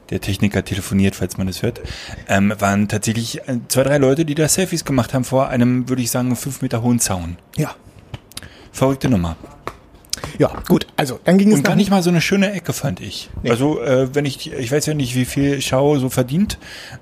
der 0.10 0.20
Techniker 0.20 0.66
telefoniert, 0.66 1.16
falls 1.16 1.38
man 1.38 1.48
das 1.48 1.62
hört, 1.62 1.82
ähm, 2.28 2.54
waren 2.60 2.88
tatsächlich 2.88 3.48
äh, 3.48 3.60
zwei, 3.68 3.84
drei 3.84 3.98
Leute, 3.98 4.26
die 4.26 4.36
da 4.36 4.48
Selfies 4.48 4.84
gemacht 4.84 5.14
haben 5.14 5.24
vor 5.24 5.48
einem, 5.48 5.88
würde 5.90 6.02
ich 6.02 6.12
sagen, 6.12 6.36
fünf 6.36 6.62
Meter 6.62 6.82
hohen 6.82 7.00
Zaun. 7.00 7.38
Ja. 7.56 7.76
Verrückte 8.72 9.10
Nummer. 9.10 9.38
Ja, 10.38 10.52
gut, 10.68 10.88
also 10.98 11.20
dann 11.24 11.38
ging 11.38 11.52
es 11.52 11.60
Und 11.60 11.64
gar 11.64 11.76
nicht 11.76 11.90
mal 11.90 12.04
so 12.04 12.10
eine 12.10 12.22
schöne 12.22 12.52
Ecke, 12.52 12.74
fand 12.74 13.00
ich. 13.00 13.30
Nee. 13.44 13.52
Also, 13.52 13.82
äh, 13.82 14.14
wenn 14.14 14.26
ich, 14.26 14.52
ich 14.52 14.72
weiß 14.72 14.86
ja 14.86 14.94
nicht, 14.94 15.16
wie 15.16 15.26
viel 15.26 15.62
Schau 15.62 15.98
so 15.98 16.10
verdient, 16.10 16.58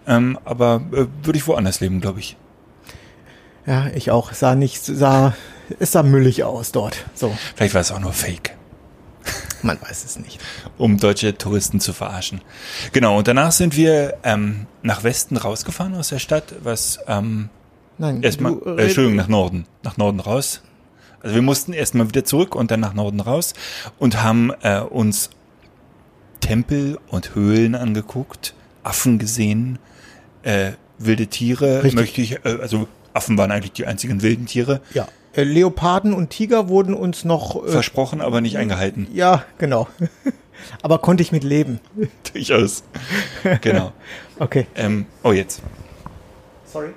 ähm, 0.08 0.38
aber 0.45 0.82
äh, 0.91 1.06
würde 1.24 1.38
ich 1.38 1.48
woanders 1.48 1.80
leben, 1.80 2.02
glaube 2.02 2.19
ich. 2.19 2.38
Ja, 3.69 3.86
ich 3.93 4.10
auch. 4.10 4.34
Sah 4.34 4.55
nicht, 4.55 4.84
sah, 4.84 5.36
es 5.79 5.91
sah 5.91 6.01
müllig 6.01 6.43
aus 6.43 6.71
dort. 6.71 7.05
So, 7.13 7.38
Vielleicht 7.55 7.75
war 7.75 7.82
es 7.82 7.91
auch 7.91 7.99
nur 7.99 8.13
Fake, 8.13 8.58
man 9.62 9.79
weiß 9.79 10.03
es 10.05 10.17
nicht. 10.17 10.41
um 10.79 10.97
deutsche 10.97 11.38
Touristen 11.38 11.79
zu 11.79 11.93
verarschen. 11.93 12.41
Genau, 12.93 13.19
und 13.19 13.27
danach 13.27 13.51
sind 13.51 13.77
wir 13.77 14.15
ähm, 14.23 14.65
nach 14.82 15.03
Westen 15.03 15.38
rausgefahren 15.38 15.93
aus 15.93 16.10
der 16.10 16.17
Stadt, 16.17 16.55
was 16.63 16.99
ähm, 17.08 17.49
Nein, 17.99 18.23
erstmal, 18.23 18.53
äh, 18.65 18.86
Entschuldigung, 18.86 19.17
nach 19.17 19.27
Norden, 19.27 19.67
nach 19.84 19.97
Norden 19.97 20.19
raus. 20.19 20.63
Also 21.21 21.36
wir 21.36 21.43
mussten 21.43 21.73
erstmal 21.73 22.08
wieder 22.08 22.25
zurück 22.25 22.55
und 22.55 22.71
dann 22.71 22.79
nach 22.79 22.95
Norden 22.95 23.19
raus 23.19 23.53
und 23.99 24.23
haben 24.23 24.51
äh, 24.63 24.79
uns 24.79 25.29
Tempel 26.39 26.97
und 27.10 27.36
Höhlen 27.36 27.75
angeguckt, 27.75 28.55
Affen 28.82 29.19
gesehen, 29.19 29.77
äh, 30.41 30.71
wilde 30.97 31.27
Tiere, 31.27 31.84
Richtig. 31.84 31.93
möchte 31.99 32.21
ich, 32.21 32.45
äh, 32.45 32.58
also 32.62 32.88
Affen 33.19 33.38
waren 33.38 33.51
eigentlich 33.51 33.73
die 33.73 33.86
einzigen 33.86 34.21
wilden 34.21 34.45
Tiere, 34.45 34.79
Ja, 34.93 35.08
äh, 35.34 35.43
Leoparden 35.43 36.13
und 36.13 36.29
Tiger 36.29 36.69
wurden 36.69 36.93
uns 36.93 37.25
noch, 37.25 37.65
äh, 37.65 37.69
versprochen, 37.69 38.21
aber 38.21 38.39
nicht 38.41 38.58
eingehalten. 38.58 39.08
ja, 39.13 39.43
genau. 39.58 39.88
Aber 40.82 40.99
konnte 40.99 41.23
ich 41.23 41.32
mit 41.32 41.43
leben. 41.45 41.79
Durchaus. 42.34 42.84
genau. 43.62 43.91
Okay. 44.41 44.67
Ähm, 44.75 45.05
oh, 45.23 45.34
jetzt. 45.34 45.62
Sorry. 46.65 46.91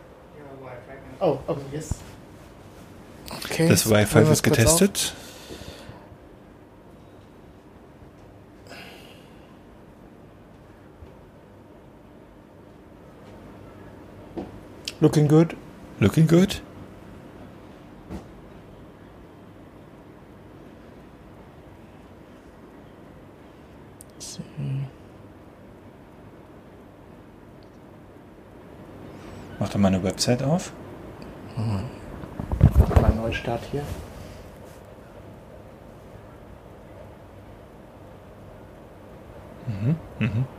Oh, 1.19 1.39
oh, 1.49 1.57
yes. 1.73 1.91
Okay. 3.45 3.69
Das 3.69 3.91
Wi-Fi 3.91 4.15
wir 4.21 4.29
wird 4.29 4.43
getestet. 4.45 5.15
Looking 15.01 15.27
good. 15.27 15.57
Looking 16.03 16.27
good. 16.27 16.61
Mach 29.61 29.69
doch 29.69 29.79
mal 29.79 29.87
eine 29.95 30.03
Website 30.03 30.43
auf. 30.43 30.73
Mal 31.57 33.15
Neustart 33.15 33.63
hier. 33.71 33.85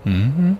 Mal 0.06 0.58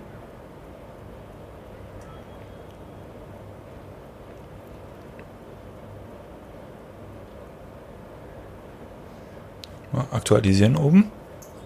Aktualisieren 10.24 10.74
oben. 10.78 11.10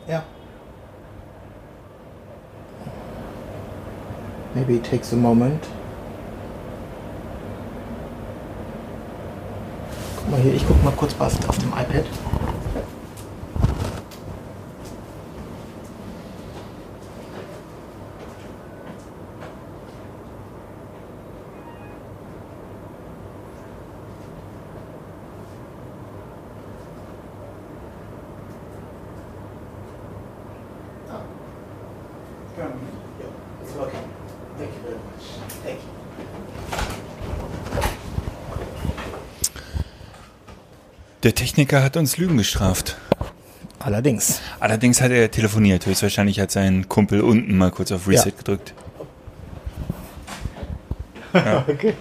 Ja. 0.09 0.25
Maybe 4.53 4.73
it 4.75 4.85
takes 4.85 5.13
a 5.13 5.17
moment. 5.17 5.65
Guck 10.17 10.31
mal 10.33 10.41
hier, 10.41 10.55
ich 10.55 10.67
guck 10.67 10.83
mal 10.83 10.93
kurz 10.97 11.15
auf, 11.21 11.49
auf 11.49 11.59
dem 11.59 11.69
iPad. 11.69 12.05
Techniker 41.59 41.83
hat 41.83 41.97
uns 41.97 42.17
Lügen 42.19 42.37
gestraft. 42.37 42.97
Allerdings. 43.81 44.41
Allerdings 44.61 45.01
hat 45.01 45.11
er 45.11 45.29
telefoniert. 45.29 45.87
Höchstwahrscheinlich 45.87 46.39
hat 46.39 46.53
sein 46.53 46.89
Kumpel 46.89 47.21
unten 47.21 47.59
mal 47.59 47.73
kurz 47.73 47.91
auf 47.91 48.07
Reset 48.07 48.27
Ja. 48.31 48.37
gedrückt. 48.37 48.75
Okay. 51.35 51.95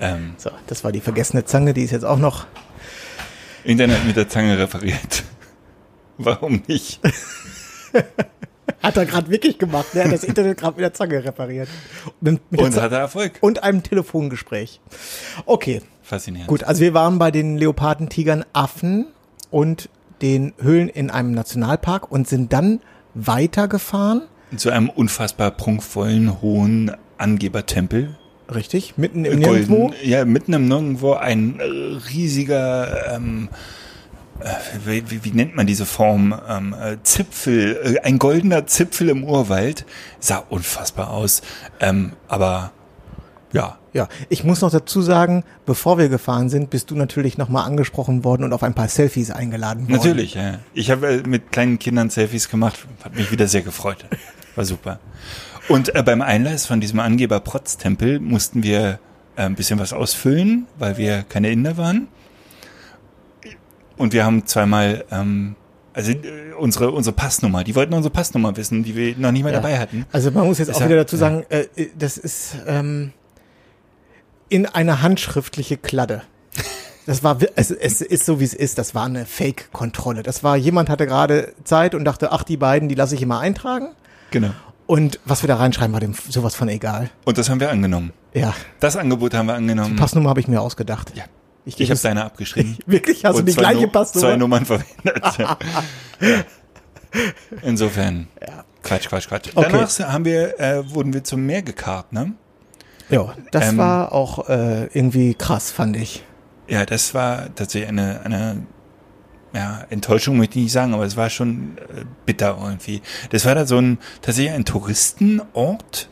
Ähm, 0.00 0.34
So, 0.38 0.50
das 0.66 0.82
war 0.82 0.90
die 0.90 1.00
vergessene 1.00 1.44
Zange, 1.44 1.72
die 1.72 1.84
ist 1.84 1.92
jetzt 1.92 2.04
auch 2.04 2.18
noch. 2.18 2.46
Internet 3.62 4.04
mit 4.04 4.16
der 4.16 4.28
Zange 4.28 4.58
repariert. 4.58 5.22
Warum 6.18 6.62
nicht? 6.66 6.98
Hat 8.82 8.96
er 8.96 9.06
gerade 9.06 9.30
wirklich 9.30 9.56
gemacht, 9.58 9.94
ne? 9.94 10.00
Er 10.00 10.06
hat 10.06 10.14
das 10.14 10.24
Internet 10.24 10.58
gerade 10.58 10.74
mit 10.76 10.82
der 10.82 10.94
Zange 10.94 11.22
repariert. 11.22 11.68
Mit, 12.20 12.40
mit 12.50 12.58
der 12.60 12.66
Und 12.66 12.72
Za- 12.72 12.82
hat 12.82 12.92
er 12.92 12.98
Erfolg. 12.98 13.34
und 13.40 13.62
einem 13.62 13.82
Telefongespräch. 13.84 14.80
Okay, 15.46 15.82
Faszinierend. 16.10 16.48
gut. 16.48 16.64
Also 16.64 16.80
wir 16.80 16.92
waren 16.92 17.20
bei 17.20 17.30
den 17.30 17.56
Leoparden, 17.56 18.08
Tigern, 18.08 18.44
Affen 18.52 19.06
und 19.52 19.88
den 20.22 20.52
Höhlen 20.60 20.88
in 20.88 21.08
einem 21.08 21.30
Nationalpark 21.30 22.10
und 22.10 22.28
sind 22.28 22.52
dann 22.52 22.80
weitergefahren. 23.14 24.22
Zu 24.56 24.70
einem 24.70 24.90
unfassbar 24.90 25.52
prunkvollen, 25.52 26.42
hohen 26.42 26.90
Angebertempel. 27.16 28.16
Richtig, 28.52 28.98
mitten 28.98 29.24
im 29.24 29.38
Nirgendwo. 29.38 29.88
Golden, 29.88 29.94
ja, 30.02 30.24
mitten 30.24 30.52
im 30.52 30.66
Nirgendwo 30.66 31.12
ein 31.12 31.60
äh, 31.60 31.64
riesiger, 32.12 33.14
ähm, 33.14 33.48
äh, 34.40 34.46
wie, 34.84 35.08
wie, 35.12 35.24
wie 35.24 35.30
nennt 35.30 35.54
man 35.54 35.68
diese 35.68 35.86
Form? 35.86 36.34
Ähm, 36.48 36.74
äh, 36.74 36.96
Zipfel, 37.04 37.78
äh, 37.84 38.00
ein 38.00 38.18
goldener 38.18 38.66
Zipfel 38.66 39.10
im 39.10 39.22
Urwald. 39.22 39.86
Sah 40.18 40.38
unfassbar 40.48 41.10
aus. 41.10 41.42
Ähm, 41.78 42.14
aber 42.26 42.72
ja, 43.52 43.78
Ja, 43.92 44.08
ich 44.28 44.44
muss 44.44 44.60
noch 44.60 44.70
dazu 44.70 45.02
sagen, 45.02 45.42
bevor 45.66 45.98
wir 45.98 46.08
gefahren 46.08 46.48
sind, 46.48 46.70
bist 46.70 46.90
du 46.90 46.94
natürlich 46.96 47.38
nochmal 47.38 47.66
angesprochen 47.66 48.22
worden 48.24 48.44
und 48.44 48.52
auf 48.52 48.62
ein 48.62 48.74
paar 48.74 48.88
Selfies 48.88 49.30
eingeladen 49.30 49.82
worden. 49.88 49.94
natürlich. 49.96 50.34
Ja. 50.34 50.58
Ich 50.74 50.90
habe 50.90 51.08
äh, 51.08 51.22
mit 51.26 51.50
kleinen 51.50 51.78
Kindern 51.78 52.08
Selfies 52.10 52.48
gemacht, 52.48 52.86
hat 53.02 53.16
mich 53.16 53.32
wieder 53.32 53.48
sehr 53.48 53.62
gefreut. 53.62 54.04
War 54.54 54.64
super. 54.64 55.00
Und 55.68 55.94
äh, 55.94 56.02
beim 56.02 56.22
Einlass 56.22 56.66
von 56.66 56.80
diesem 56.80 57.00
Angeber 57.00 57.40
Protztempel 57.40 58.20
mussten 58.20 58.62
wir 58.62 58.98
äh, 59.36 59.42
ein 59.42 59.54
bisschen 59.56 59.78
was 59.78 59.92
ausfüllen, 59.92 60.66
weil 60.78 60.96
wir 60.96 61.24
keine 61.28 61.50
Inder 61.50 61.76
waren. 61.76 62.08
Und 63.96 64.12
wir 64.12 64.24
haben 64.24 64.46
zweimal, 64.46 65.04
ähm, 65.10 65.56
also 65.92 66.12
äh, 66.12 66.52
unsere, 66.58 66.90
unsere 66.90 67.14
Passnummer, 67.14 67.64
die 67.64 67.74
wollten 67.74 67.92
unsere 67.94 68.12
Passnummer 68.12 68.56
wissen, 68.56 68.82
die 68.82 68.96
wir 68.96 69.16
noch 69.18 69.32
nicht 69.32 69.42
mehr 69.42 69.52
Ja. 69.52 69.60
dabei 69.60 69.78
hatten. 69.78 70.06
Also 70.12 70.30
man 70.30 70.46
muss 70.46 70.58
jetzt 70.58 70.68
Ist 70.68 70.76
auch 70.76 70.84
wieder 70.86 70.96
dazu 70.96 71.16
ja. 71.16 71.20
sagen, 71.20 71.44
äh, 71.50 71.66
das 71.98 72.16
ist 72.16 72.56
ähm, 72.66 73.12
in 74.50 74.66
eine 74.66 75.00
handschriftliche 75.02 75.76
Kladde. 75.78 76.22
Das 77.06 77.24
war, 77.24 77.38
es, 77.56 77.70
es 77.70 78.02
ist 78.02 78.26
so 78.26 78.38
wie 78.40 78.44
es 78.44 78.52
ist. 78.54 78.76
Das 78.78 78.94
war 78.94 79.06
eine 79.06 79.24
Fake-Kontrolle. 79.24 80.22
Das 80.22 80.44
war 80.44 80.56
jemand 80.56 80.88
hatte 80.90 81.06
gerade 81.06 81.54
Zeit 81.64 81.94
und 81.94 82.04
dachte, 82.04 82.30
ach 82.30 82.42
die 82.42 82.56
beiden, 82.58 82.88
die 82.88 82.94
lasse 82.94 83.14
ich 83.14 83.22
immer 83.22 83.40
eintragen. 83.40 83.88
Genau. 84.30 84.50
Und 84.86 85.18
was 85.24 85.42
wir 85.42 85.48
da 85.48 85.56
reinschreiben, 85.56 85.92
war 85.92 86.00
dem 86.00 86.14
sowas 86.28 86.54
von 86.54 86.68
egal. 86.68 87.10
Und 87.24 87.38
das 87.38 87.48
haben 87.48 87.58
wir 87.60 87.70
angenommen. 87.70 88.12
Ja, 88.34 88.54
Das 88.80 88.96
Angebot 88.96 89.34
haben 89.34 89.46
wir 89.46 89.54
angenommen. 89.54 89.96
Passnummer 89.96 90.28
habe 90.30 90.40
ich 90.40 90.46
mir 90.48 90.60
ausgedacht. 90.60 91.12
Ja. 91.16 91.24
Ich, 91.64 91.80
Ich 91.80 91.90
habe 91.90 92.00
deine 92.00 92.24
abgeschrieben. 92.24 92.76
Wirklich? 92.86 93.24
Hast 93.24 93.34
du 93.34 93.40
Und 93.40 93.46
die 93.46 93.52
zwei 93.52 93.60
gleiche 93.62 93.82
Nu- 93.82 93.88
Passnummer? 93.88 94.26
Zwei 94.28 94.36
Nummern 94.36 94.66
verwendet. 94.66 95.38
ja. 95.38 95.58
Insofern. 97.62 98.28
Ja. 98.40 98.64
Quatsch, 98.82 99.08
Quatsch, 99.08 99.28
Quatsch. 99.28 99.50
Okay. 99.54 99.68
Danach 99.70 99.98
haben 100.12 100.24
wir, 100.24 100.58
äh, 100.60 100.88
wurden 100.94 101.12
wir 101.12 101.22
zum 101.24 101.44
Meer 101.44 101.62
gekarrt, 101.62 102.12
ne? 102.12 102.32
Ja, 103.10 103.34
das 103.50 103.70
Ähm, 103.70 103.78
war 103.78 104.12
auch 104.12 104.48
äh, 104.48 104.86
irgendwie 104.86 105.34
krass, 105.34 105.70
fand 105.70 105.96
ich. 105.96 106.24
Ja, 106.68 106.86
das 106.86 107.14
war 107.14 107.52
tatsächlich 107.54 107.88
eine, 107.88 108.20
eine 108.24 108.62
ja, 109.52 109.84
Enttäuschung 109.90 110.36
möchte 110.38 110.58
ich 110.58 110.64
nicht 110.66 110.72
sagen, 110.72 110.94
aber 110.94 111.04
es 111.04 111.16
war 111.16 111.28
schon 111.30 111.76
äh, 111.78 112.04
bitter 112.24 112.56
irgendwie. 112.62 113.02
Das 113.30 113.44
war 113.44 113.54
da 113.56 113.66
so 113.66 113.78
ein, 113.78 113.98
tatsächlich 114.22 114.54
ein 114.54 114.64
Touristenort, 114.64 116.08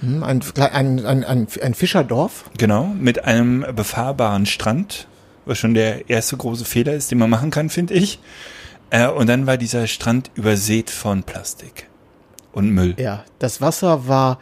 Hm, 0.00 0.22
ein, 0.24 0.42
ein, 0.58 1.06
ein, 1.06 1.24
ein, 1.24 1.46
ein 1.62 1.74
Fischerdorf. 1.74 2.44
genau, 2.58 2.86
mit 2.86 3.24
einem 3.24 3.64
befahrbaren 3.74 4.46
Strand, 4.46 5.06
was 5.46 5.58
schon 5.58 5.74
der 5.74 6.10
erste 6.10 6.36
große 6.36 6.64
Fehler 6.64 6.92
ist, 6.92 7.10
den 7.12 7.18
man 7.18 7.30
machen 7.30 7.50
kann, 7.50 7.70
finde 7.70 7.94
ich. 7.94 8.18
Äh, 8.90 9.06
und 9.08 9.28
dann 9.28 9.46
war 9.46 9.56
dieser 9.56 9.86
Strand 9.86 10.30
übersät 10.34 10.90
von 10.90 11.22
Plastik 11.22 11.88
und 12.52 12.70
Müll. 12.70 12.94
Ja, 12.98 13.24
das 13.38 13.60
Wasser 13.60 14.06
war 14.08 14.38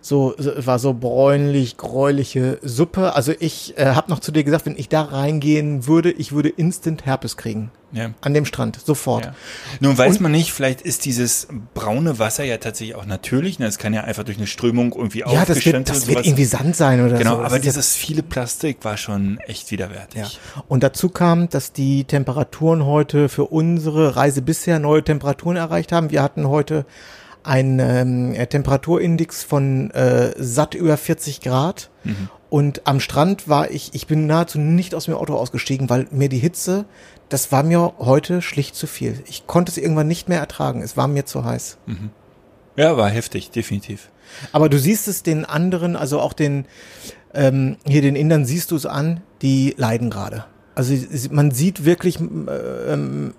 so 0.00 0.34
war 0.38 0.78
so 0.78 0.94
bräunlich, 0.94 1.76
gräuliche 1.76 2.58
Suppe. 2.62 3.14
Also 3.14 3.32
ich 3.38 3.76
äh, 3.78 3.86
habe 3.86 4.10
noch 4.10 4.20
zu 4.20 4.32
dir 4.32 4.44
gesagt, 4.44 4.66
wenn 4.66 4.76
ich 4.78 4.88
da 4.88 5.02
reingehen 5.02 5.86
würde, 5.86 6.10
ich 6.10 6.32
würde 6.32 6.48
instant 6.48 7.04
Herpes 7.06 7.36
kriegen. 7.36 7.70
Ja. 7.92 8.10
An 8.20 8.34
dem 8.34 8.44
Strand, 8.44 8.78
sofort. 8.84 9.24
Ja. 9.24 9.34
Nun 9.80 9.98
weiß 9.98 10.16
Und- 10.16 10.20
man 10.22 10.32
nicht, 10.32 10.52
vielleicht 10.52 10.80
ist 10.80 11.04
dieses 11.04 11.48
braune 11.74 12.20
Wasser 12.20 12.44
ja 12.44 12.56
tatsächlich 12.58 12.94
auch 12.94 13.04
natürlich. 13.04 13.58
Ne? 13.58 13.66
Es 13.66 13.78
kann 13.78 13.92
ja 13.92 14.04
einfach 14.04 14.22
durch 14.22 14.38
eine 14.38 14.46
Strömung 14.46 14.92
irgendwie 14.94 15.20
Ja, 15.20 15.44
das 15.44 15.64
wird, 15.66 15.88
das 15.88 16.06
wird 16.06 16.24
irgendwie 16.24 16.44
Sand 16.44 16.76
sein 16.76 17.04
oder 17.04 17.18
Genau, 17.18 17.36
so. 17.36 17.42
Das 17.42 17.52
aber 17.52 17.60
dieses 17.60 17.96
viele 17.96 18.22
Plastik 18.22 18.84
war 18.84 18.96
schon 18.96 19.38
echt 19.40 19.72
widerwärtig. 19.72 20.20
Ja. 20.20 20.62
Und 20.68 20.84
dazu 20.84 21.08
kam, 21.08 21.48
dass 21.48 21.72
die 21.72 22.04
Temperaturen 22.04 22.86
heute 22.86 23.28
für 23.28 23.46
unsere 23.46 24.14
Reise 24.14 24.40
bisher 24.40 24.78
neue 24.78 25.02
Temperaturen 25.02 25.56
erreicht 25.56 25.90
haben. 25.90 26.10
Wir 26.12 26.22
hatten 26.22 26.46
heute 26.48 26.86
einen 27.42 28.34
ähm, 28.34 28.48
Temperaturindex 28.48 29.42
von 29.42 29.90
äh, 29.90 30.32
satt 30.36 30.74
über 30.74 30.96
40 30.96 31.40
Grad. 31.40 31.90
Und 32.50 32.86
am 32.86 32.98
Strand 32.98 33.48
war 33.48 33.70
ich, 33.70 33.90
ich 33.94 34.06
bin 34.06 34.26
nahezu 34.26 34.58
nicht 34.58 34.94
aus 34.94 35.04
dem 35.04 35.14
Auto 35.14 35.34
ausgestiegen, 35.36 35.88
weil 35.88 36.08
mir 36.10 36.28
die 36.28 36.38
Hitze, 36.38 36.84
das 37.28 37.52
war 37.52 37.62
mir 37.62 37.94
heute 37.98 38.42
schlicht 38.42 38.74
zu 38.74 38.88
viel. 38.88 39.22
Ich 39.26 39.46
konnte 39.46 39.70
es 39.70 39.78
irgendwann 39.78 40.08
nicht 40.08 40.28
mehr 40.28 40.40
ertragen. 40.40 40.82
Es 40.82 40.96
war 40.96 41.06
mir 41.06 41.24
zu 41.24 41.44
heiß. 41.44 41.78
Ja, 42.76 42.96
war 42.96 43.08
heftig, 43.08 43.50
definitiv. 43.50 44.10
Aber 44.52 44.68
du 44.68 44.78
siehst 44.78 45.06
es 45.06 45.22
den 45.22 45.44
anderen, 45.44 45.96
also 45.96 46.20
auch 46.20 46.32
den, 46.32 46.66
ähm, 47.34 47.76
hier 47.86 48.02
den 48.02 48.16
Indern 48.16 48.44
siehst 48.44 48.70
du 48.72 48.76
es 48.76 48.86
an, 48.86 49.20
die 49.42 49.74
leiden 49.76 50.10
gerade. 50.10 50.44
Also 50.74 50.94
man 51.30 51.50
sieht 51.50 51.84
wirklich, 51.84 52.18
ähm, 52.20 53.34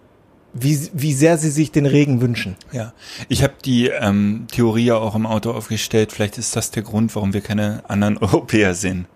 wie, 0.54 0.90
wie 0.94 1.14
sehr 1.14 1.38
sie 1.38 1.50
sich 1.50 1.72
den 1.72 1.86
Regen 1.86 2.22
wünschen. 2.22 2.56
Ja, 2.72 2.94
ich 3.30 3.44
habe 3.44 3.54
die 3.64 3.88
ähm, 3.88 4.48
Theorie 4.52 4.86
ja 4.86 4.98
auch 4.98 5.16
im 5.16 5.26
Auto 5.26 5.52
aufgestellt. 5.52 6.12
Vielleicht 6.12 6.38
ist 6.38 6.56
das 6.56 6.72
der 6.72 6.84
Grund, 6.84 7.16
warum 7.16 7.34
wir 7.34 7.42
keine 7.42 7.84
anderen 7.88 8.18
Europäer 8.22 8.74
sind. 8.74 9.08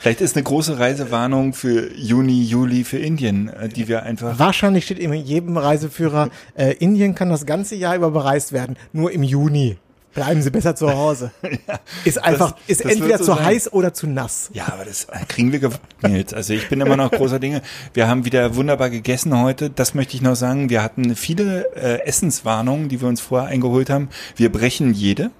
Vielleicht 0.00 0.20
ist 0.20 0.36
eine 0.36 0.42
große 0.42 0.78
Reisewarnung 0.78 1.54
für 1.54 1.94
Juni, 1.94 2.42
Juli 2.42 2.84
für 2.84 2.98
Indien, 2.98 3.48
äh, 3.48 3.68
die 3.68 3.88
wir 3.88 4.02
einfach. 4.02 4.38
Wahrscheinlich 4.38 4.84
steht 4.84 4.98
in 4.98 5.12
jedem 5.12 5.56
Reiseführer, 5.56 6.30
äh, 6.54 6.74
Indien 6.74 7.14
kann 7.14 7.30
das 7.30 7.46
ganze 7.46 7.74
Jahr 7.76 7.96
über 7.96 8.10
bereist 8.10 8.52
werden, 8.52 8.76
nur 8.92 9.12
im 9.12 9.22
Juni. 9.22 9.78
Bleiben 10.14 10.42
Sie 10.42 10.50
besser 10.50 10.76
zu 10.76 10.92
Hause. 10.92 11.32
Ist 12.04 12.22
einfach, 12.22 12.52
Das- 12.52 12.60
ist 12.68 12.84
das 12.84 12.92
entweder 12.92 13.18
so 13.18 13.24
zu 13.24 13.34
sein. 13.34 13.44
heiß 13.44 13.72
oder 13.72 13.92
zu 13.92 14.06
nass. 14.06 14.48
Ja, 14.52 14.66
aber 14.72 14.84
das 14.84 15.06
kriegen 15.28 15.50
wir 15.52 15.58
gewandelt. 15.58 16.32
Also 16.32 16.52
ich 16.54 16.68
bin 16.68 16.80
immer 16.80 16.96
noch 16.96 17.10
großer 17.10 17.40
Dinge. 17.40 17.62
Wir 17.94 18.06
haben 18.08 18.24
wieder 18.24 18.54
wunderbar 18.54 18.90
gegessen 18.90 19.36
heute. 19.40 19.70
Das 19.70 19.94
möchte 19.94 20.14
ich 20.16 20.22
noch 20.22 20.36
sagen. 20.36 20.70
Wir 20.70 20.82
hatten 20.82 21.16
viele 21.16 21.74
äh, 21.74 22.06
Essenswarnungen, 22.06 22.88
die 22.88 23.00
wir 23.00 23.08
uns 23.08 23.20
vorher 23.20 23.48
eingeholt 23.48 23.90
haben. 23.90 24.08
Wir 24.36 24.52
brechen 24.52 24.94
jede. 24.94 25.30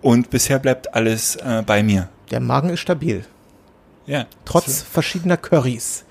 Und 0.00 0.30
bisher 0.30 0.58
bleibt 0.58 0.94
alles 0.94 1.36
äh, 1.36 1.62
bei 1.64 1.82
mir. 1.82 2.08
Der 2.30 2.40
Magen 2.40 2.70
ist 2.70 2.80
stabil. 2.80 3.24
Ja. 4.06 4.26
Trotz 4.44 4.82
verschiedener 4.82 5.36
Currys. 5.36 6.04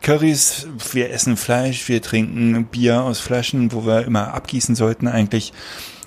Currys, 0.00 0.68
wir 0.92 1.10
essen 1.10 1.36
Fleisch, 1.36 1.88
wir 1.88 2.00
trinken 2.00 2.66
Bier 2.66 3.02
aus 3.02 3.18
Flaschen, 3.18 3.72
wo 3.72 3.84
wir 3.84 4.04
immer 4.04 4.32
abgießen 4.34 4.74
sollten 4.76 5.08
eigentlich. 5.08 5.52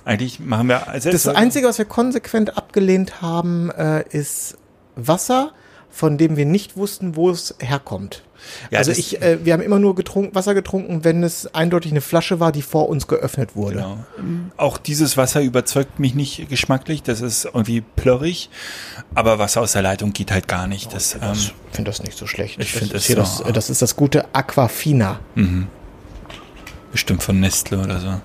Eigentlich 0.09 0.39
machen 0.39 0.67
wir 0.69 0.87
also 0.87 1.11
Das 1.11 1.27
Einzige, 1.27 1.67
was 1.67 1.77
wir 1.77 1.85
konsequent 1.85 2.57
abgelehnt 2.57 3.21
haben, 3.21 3.69
äh, 3.71 4.03
ist 4.09 4.57
Wasser, 4.95 5.51
von 5.91 6.17
dem 6.17 6.35
wir 6.35 6.45
nicht 6.45 6.77
wussten, 6.77 7.15
wo 7.15 7.29
es 7.29 7.55
herkommt. 7.59 8.23
Ja, 8.71 8.79
also 8.79 8.91
das- 8.91 8.97
ich, 8.97 9.21
äh, 9.21 9.43
wir 9.43 9.53
haben 9.53 9.61
immer 9.61 9.79
nur 9.79 9.95
getrunken, 9.95 10.33
Wasser 10.33 10.53
getrunken, 10.53 11.03
wenn 11.03 11.23
es 11.23 11.53
eindeutig 11.53 11.91
eine 11.91 11.99
Flasche 12.01 12.39
war, 12.39 12.51
die 12.51 12.61
vor 12.61 12.87
uns 12.89 13.05
geöffnet 13.07 13.55
wurde. 13.55 13.75
Genau. 13.75 13.97
Auch 14.57 14.77
dieses 14.77 15.15
Wasser 15.17 15.41
überzeugt 15.41 15.99
mich 15.99 16.15
nicht 16.15 16.47
geschmacklich, 16.49 17.03
das 17.03 17.21
ist 17.21 17.45
irgendwie 17.45 17.81
plörrig, 17.81 18.49
aber 19.13 19.37
Wasser 19.39 19.61
aus 19.61 19.73
der 19.73 19.81
Leitung 19.81 20.13
geht 20.13 20.31
halt 20.31 20.47
gar 20.47 20.67
nicht. 20.67 20.93
Das, 20.93 21.15
ähm, 21.15 21.33
Ich 21.33 21.53
finde 21.73 21.91
das 21.91 22.01
nicht 22.01 22.17
so 22.17 22.25
schlecht. 22.27 22.59
Ich 22.59 22.71
Das 22.71 22.79
finde 22.79 22.99
so- 22.99 23.13
das, 23.15 23.41
äh, 23.41 23.51
das 23.53 23.69
ist 23.69 23.81
das 23.81 23.95
gute 23.95 24.33
Aquafina. 24.33 25.19
bestimmt 26.91 27.21
von 27.21 27.39
Nestle 27.39 27.79
oder 27.79 27.99
so. 27.99 28.21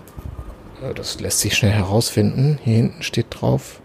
Äh, 0.85 0.95
Das 0.95 1.21
lässt 1.21 1.41
sich 1.41 1.55
schnell 1.55 1.73
herausfinden. 1.73 2.59
Hier 2.63 2.77
hinten 2.77 3.03
steht 3.03 3.27
drauf. 3.31 3.81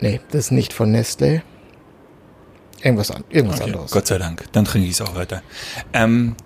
Nee, 0.00 0.20
das 0.30 0.46
ist 0.46 0.50
nicht 0.50 0.72
von 0.72 0.90
Nestle. 0.90 1.42
Irgendwas, 2.82 3.10
an, 3.10 3.24
irgendwas 3.30 3.60
Okay, 3.60 3.70
anderes. 3.70 3.90
Gott 3.90 4.06
sei 4.06 4.18
Dank, 4.18 4.44
dann 4.52 4.66
trinke 4.66 4.86
ich 4.86 4.94
es 4.94 5.00
auch 5.00 5.14
weiter. 5.14 5.42
Ähm, 5.94 6.36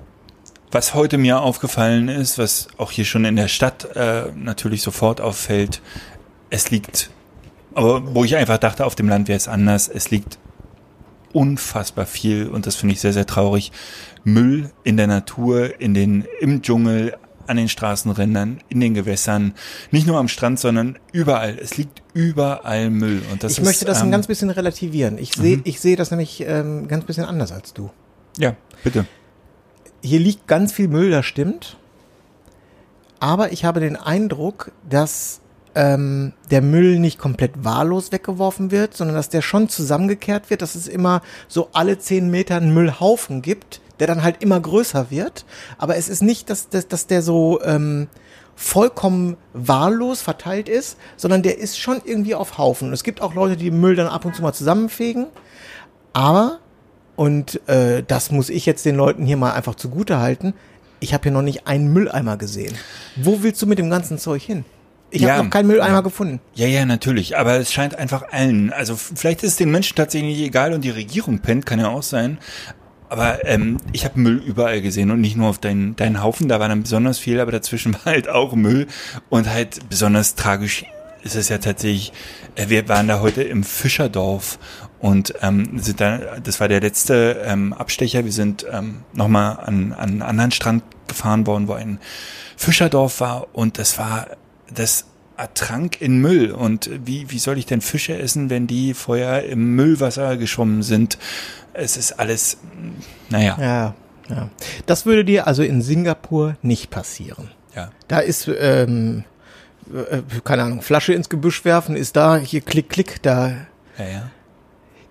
was 0.71 0.95
heute 0.95 1.19
mir 1.19 1.41
aufgefallen 1.41 2.09
ist, 2.09 2.39
was 2.39 2.69
auch 2.77 2.93
hier 2.93 3.05
schon 3.05 3.25
in 3.25 3.35
der 3.35 3.49
Stadt 3.49 3.97
äh, 3.97 4.27
natürlich 4.37 4.83
sofort 4.83 5.21
auffällt, 5.21 5.83
es 6.49 6.71
liegt, 6.71 7.11
aber 7.75 8.15
wo 8.15 8.25
ich 8.25 8.37
einfach 8.37 8.59
dachte, 8.59 8.87
auf 8.87 8.95
dem 8.95 9.09
Land 9.09 9.27
wäre 9.27 9.37
es 9.37 9.49
anders, 9.49 9.89
es 9.89 10.13
liegt 10.13 10.39
unfassbar 11.33 12.07
viel 12.07 12.47
und 12.49 12.67
das 12.67 12.77
finde 12.77 12.95
ich 12.95 13.01
sehr, 13.01 13.13
sehr 13.13 13.27
traurig. 13.27 13.73
Müll 14.23 14.71
in 14.85 14.97
der 14.97 15.09
Natur, 15.09 15.81
in 15.81 15.95
den, 15.95 16.27
im 16.41 16.63
Dschungel, 16.63 17.17
an 17.51 17.57
den 17.59 17.69
Straßenrändern, 17.69 18.61
in 18.69 18.81
den 18.81 18.95
Gewässern, 18.95 19.53
nicht 19.91 20.07
nur 20.07 20.19
am 20.19 20.29
Strand, 20.29 20.59
sondern 20.59 20.99
überall. 21.13 21.59
Es 21.61 21.77
liegt 21.77 22.03
überall 22.15 22.89
Müll 22.91 23.23
und 23.31 23.43
das 23.45 23.53
ich 23.53 23.59
ist, 23.59 23.65
möchte 23.65 23.85
das 23.85 23.99
ein 23.99 24.05
ähm, 24.05 24.09
Mhm. 24.09 24.13
ganz 24.13 24.27
bisschen 24.27 24.51
relativieren. 24.51 25.19
Ich 25.19 25.35
sehe 25.35 25.61
ich 25.65 25.81
sehe 25.81 25.97
das 25.97 26.11
nämlich 26.11 26.43
ähm, 26.47 26.89
ganz 26.89 27.05
bisschen 27.05 27.25
anders 27.27 27.53
als 27.53 27.75
du. 27.75 27.91
ja, 28.39 28.57
bitte. 28.83 29.05
Hier 30.03 30.19
liegt 30.21 30.47
ganz 30.47 30.73
viel 30.73 30.89
Müll, 30.89 31.11
das 31.11 31.27
stimmt. 31.27 31.77
Aber 33.19 33.53
ich 33.53 33.65
habe 33.67 33.81
den 33.81 33.97
Eindruck, 33.97 34.73
dass 34.89 35.41
ähm, 35.75 36.33
der 36.51 36.63
Müll 36.63 36.99
nicht 36.99 37.19
komplett 37.19 37.65
wahllos 37.65 38.11
weggeworfen 38.11 38.71
wird, 38.71 38.97
sondern 38.97 39.15
dass 39.15 39.29
der 39.29 39.43
schon 39.43 39.69
zusammengekehrt 39.69 40.49
wird, 40.51 40.63
dass 40.63 40.75
es 40.75 40.89
immer 40.89 41.21
so 41.49 41.69
alle 41.75 41.99
zehn 41.99 42.31
Meter 42.31 42.57
einen 42.57 42.73
Müllhaufen 42.73 43.43
gibt, 43.43 43.81
der 44.01 44.07
dann 44.09 44.23
halt 44.23 44.43
immer 44.43 44.59
größer 44.59 45.11
wird. 45.11 45.45
Aber 45.79 45.97
es 45.97 46.09
ist 46.09 46.23
nicht, 46.23 46.51
dass, 46.51 46.69
dass, 46.69 46.89
dass 46.89 47.07
der 47.07 47.23
so 47.23 47.61
ähm, 47.63 48.09
vollkommen 48.57 49.37
wahllos 49.53 50.21
verteilt 50.23 50.69
ist, 50.69 50.97
sondern 51.17 51.43
der 51.43 51.59
ist 51.59 51.79
schon 51.79 52.01
irgendwie 52.05 52.35
auf 52.35 52.59
Haufen. 52.59 52.89
Und 52.89 52.95
es 52.95 53.05
gibt 53.05 53.21
auch 53.23 53.35
Leute, 53.35 53.57
die 53.57 53.71
Müll 53.71 53.95
dann 53.97 54.09
ab 54.09 54.25
und 54.25 54.35
zu 54.35 54.43
mal 54.43 54.53
zusammenfegen. 54.53 55.27
Aber, 56.13 56.59
und 57.17 57.67
äh, 57.69 58.03
das 58.07 58.31
muss 58.31 58.49
ich 58.51 58.67
jetzt 58.67 58.85
den 58.85 58.97
Leuten 58.97 59.25
hier 59.25 59.37
mal 59.37 59.53
einfach 59.53 59.75
zugute 59.77 60.19
halten, 60.19 60.55
ich 61.03 61.15
habe 61.15 61.23
hier 61.23 61.33
noch 61.33 61.43
nicht 61.43 61.67
einen 61.67 61.93
Mülleimer 61.93 62.37
gesehen. 62.37 62.75
Wo 63.17 63.43
willst 63.43 63.63
du 63.63 63.67
mit 63.67 63.79
dem 63.79 63.89
ganzen 63.89 64.19
Zeug 64.19 64.43
hin? 64.43 64.65
Ich 65.11 65.23
Ja. 65.23 65.35
habe 65.35 65.45
noch 65.45 65.51
keinen 65.51 65.67
Mülleimer 65.67 66.03
gefunden. 66.03 66.41
Ja, 66.55 66.67
ja, 66.67 66.85
natürlich. 66.85 67.37
Aber 67.39 67.57
es 67.57 67.73
scheint 67.73 67.95
einfach 67.97 68.31
allen. 68.31 68.71
Also 68.73 68.97
vielleicht 68.97 69.43
ist 69.43 69.53
es 69.53 69.57
den 69.57 69.71
Menschen 69.71 69.97
tatsächlich 69.97 70.37
nicht 70.37 70.47
egal 70.47 70.73
und 70.75 70.83
die 70.83 70.91
Regierung 70.91 71.39
pennt, 71.41 71.65
kann 71.67 71.81
ja 71.81 71.89
auch 71.89 72.03
sein. 72.03 72.39
Aber 73.11 73.45
ähm, 73.45 73.79
ich 73.93 74.05
habe 74.05 74.21
Müll 74.21 74.37
überall 74.37 74.81
gesehen 74.81 75.11
und 75.11 75.21
nicht 75.21 75.37
nur 75.37 75.49
auf 75.49 75.59
deinen, 75.59 75.97
deinen 75.97 76.23
Haufen, 76.23 76.49
da 76.49 76.61
war 76.61 76.69
dann 76.69 76.83
besonders 76.83 77.19
viel, 77.19 77.41
aber 77.41 77.51
dazwischen 77.51 77.93
war 78.05 78.05
halt 78.07 78.29
auch 78.29 78.55
Müll. 78.55 78.87
Und 79.29 79.51
halt 79.51 79.89
besonders 79.91 80.37
tragisch 80.37 80.85
ist 81.23 81.35
es 81.35 81.49
ja 81.49 81.59
tatsächlich, 81.59 82.13
äh, 82.55 82.69
wir 82.69 82.89
waren 82.89 83.09
da 83.09 83.21
heute 83.21 83.43
im 83.43 83.65
Fischerdorf 83.65 84.59
und 85.01 85.35
ähm, 85.43 85.79
sind 85.81 86.01
da, 86.01 86.39
das 86.43 86.61
war 86.61 86.69
der 86.69 86.81
letzte 86.81 87.43
ähm, 87.45 87.73
Abstecher. 87.73 88.25
Wir 88.25 88.33
sind 88.33 88.65
ähm, 88.71 89.03
nochmal 89.13 89.59
an, 89.59 89.93
an 89.93 90.11
einen 90.11 90.23
anderen 90.23 90.51
Strand 90.53 90.85
gefahren 91.09 91.49
worden, 91.49 91.67
wo 91.67 91.73
ein 91.73 91.99
Fischerdorf 92.57 93.21
war 93.21 93.49
und 93.53 93.79
das 93.79 93.99
war 93.99 94.29
das 94.73 95.07
ertrank 95.41 96.01
in 96.01 96.19
Müll. 96.19 96.51
Und 96.53 96.91
wie, 97.05 97.31
wie 97.31 97.39
soll 97.39 97.59
ich 97.59 97.67
denn 97.67 97.81
Fische 97.81 98.17
essen, 98.19 98.51
wenn 98.51 98.67
die 98.67 98.95
vorher 98.95 99.45
im 99.47 99.75
Müllwasser 99.75 100.37
geschwommen 100.37 100.83
sind? 100.83 101.19
Es 101.73 101.97
ist 101.97 102.13
alles, 102.19 102.59
naja, 103.29 103.57
Ja, 103.61 103.95
ja. 104.29 104.49
Das 104.87 105.07
würde 105.07 105.25
dir 105.25 105.47
also 105.47 105.63
in 105.63 105.83
Singapur 105.83 106.57
nicht 106.63 106.91
passieren. 106.91 107.49
ja. 107.75 107.91
Da 108.09 108.19
ist, 108.21 108.49
ähm, 108.49 109.25
äh, 109.93 110.19
keine 110.45 110.65
Ahnung, 110.65 110.83
Flasche 110.83 111.13
ins 111.15 111.29
Gebüsch 111.29 111.65
werfen, 111.65 111.97
ist 111.97 112.17
da, 112.17 112.37
hier 112.37 112.61
klick, 112.61 112.89
klick, 112.91 113.23
da 113.23 113.53
Ja, 113.99 114.05
ja. 114.05 114.31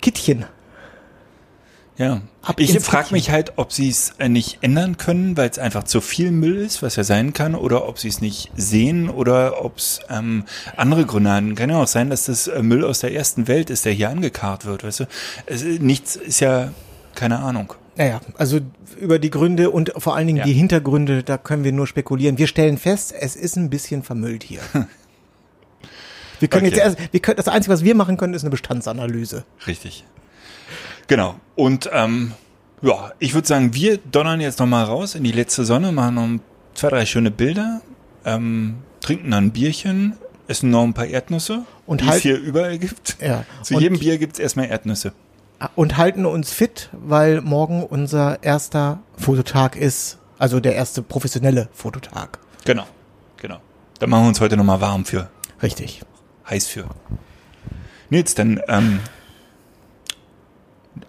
Kittchen. 0.02 0.46
Ja. 2.00 2.22
Ab 2.42 2.56
Ich 2.62 2.80
frage 2.80 3.10
mich 3.12 3.30
halt, 3.30 3.54
ob 3.58 3.74
sie 3.74 3.90
es 3.90 4.14
äh, 4.20 4.30
nicht 4.30 4.60
ändern 4.62 4.96
können, 4.96 5.36
weil 5.36 5.50
es 5.50 5.60
einfach 5.60 5.84
zu 5.84 6.00
viel 6.00 6.32
Müll 6.32 6.56
ist, 6.56 6.82
was 6.82 6.96
ja 6.96 7.04
sein 7.04 7.34
kann, 7.34 7.56
oder 7.56 7.90
ob 7.90 8.00
sie 8.00 8.08
es 8.08 8.22
nicht 8.22 8.50
sehen 8.56 9.10
oder 9.10 9.64
ob 9.66 9.78
es 9.78 10.00
ähm, 10.10 10.46
andere 10.78 11.06
Gründe 11.06 11.30
haben. 11.30 11.56
Kann 11.56 11.70
ja 11.70 11.84
auch 11.84 11.88
sein, 11.88 12.10
dass 12.10 12.24
das 12.26 12.48
äh, 12.48 12.64
Müll 12.64 12.86
aus 12.86 13.00
der 13.02 13.14
ersten 13.14 13.50
Welt 13.50 13.70
ist, 13.70 13.84
der 13.84 13.92
hier 13.92 14.10
angekarrt 14.10 14.66
wird, 14.66 14.86
weißt 14.86 15.02
du? 15.02 15.06
Es, 15.46 15.62
äh, 15.62 15.78
nichts 15.80 16.16
ist 16.16 16.40
ja, 16.40 16.72
keine 17.16 17.40
Ahnung. 17.40 17.74
Naja, 17.98 18.22
also 18.38 18.62
über 18.98 19.20
die 19.20 19.30
Gründe 19.30 19.70
und 19.70 19.92
vor 19.98 20.16
allen 20.16 20.28
Dingen 20.28 20.40
Ja. 20.40 20.46
die 20.46 20.54
Hintergründe, 20.54 21.22
da 21.24 21.38
können 21.38 21.66
wir 21.66 21.74
nur 21.74 21.86
spekulieren. 21.86 22.38
Wir 22.38 22.48
stellen 22.48 22.78
fest, 22.78 23.14
es 23.20 23.36
ist 23.36 23.58
ein 23.58 23.70
bisschen 23.70 24.04
vermüllt 24.04 24.44
hier. 24.44 24.62
Wir 26.40 26.48
können 26.48 26.66
Okay. 26.68 26.76
jetzt 26.78 26.98
erst, 26.98 26.98
wir 27.14 27.20
können, 27.20 27.36
das 27.36 27.50
Einzige, 27.50 27.74
was 27.74 27.84
wir 27.84 27.94
machen 27.96 28.16
können, 28.16 28.34
ist 28.34 28.44
eine 28.44 28.52
Bestandsanalyse. 28.52 29.44
Richtig. 29.68 30.06
Genau. 31.10 31.36
Und 31.56 31.90
ähm, 31.92 32.32
ja, 32.82 33.12
ich 33.20 33.34
würde 33.34 33.48
sagen, 33.48 33.74
wir 33.74 33.98
donnern 33.98 34.40
jetzt 34.40 34.60
noch 34.60 34.68
mal 34.68 34.84
raus 34.86 35.16
in 35.16 35.24
die 35.26 35.32
letzte 35.34 35.66
Sonne, 35.66 35.92
machen 35.92 36.16
noch 36.16 36.40
zwei, 36.76 36.90
drei 36.90 37.06
schöne 37.06 37.32
Bilder, 37.32 37.82
ähm, 38.24 38.78
trinken 39.02 39.32
dann 39.32 39.46
ein 39.48 39.52
Bierchen, 39.52 40.14
essen 40.48 40.70
noch 40.70 40.84
ein 40.84 40.94
paar 40.94 41.08
Erdnüsse, 41.08 41.64
Und 41.88 42.02
die 42.02 42.06
halt- 42.06 42.18
es 42.18 42.22
hier 42.22 42.38
überall 42.40 42.78
gibt. 42.78 43.18
Ja. 43.22 43.44
Zu 43.64 43.76
und, 43.76 43.82
jedem 43.82 44.00
Bier 44.00 44.18
gibt's 44.18 44.40
erstmal 44.40 44.68
Erdnüsse. 44.68 45.12
und 45.76 45.98
halten 45.98 46.26
uns 46.26 46.54
fit, 46.54 46.90
weil 46.94 47.42
morgen 47.42 47.84
unser 47.84 48.42
erster 48.44 49.00
Fototag 49.18 49.76
ist, 49.76 50.20
also 50.38 50.60
der 50.62 50.76
erste 50.76 51.02
professionelle 51.02 51.68
Fototag. 51.74 52.40
Genau. 52.66 52.86
Genau. 53.38 53.58
Da 54.00 54.08
machen 54.08 54.24
wir 54.24 54.28
uns 54.30 54.40
heute 54.40 54.56
noch 54.56 54.64
mal 54.64 54.80
warm 54.80 55.04
für, 55.06 55.30
Richtig. 55.62 56.02
heiß 56.50 56.68
für. 56.68 56.86
Nils, 58.10 58.36
dann 58.36 58.62
ähm, 58.70 59.00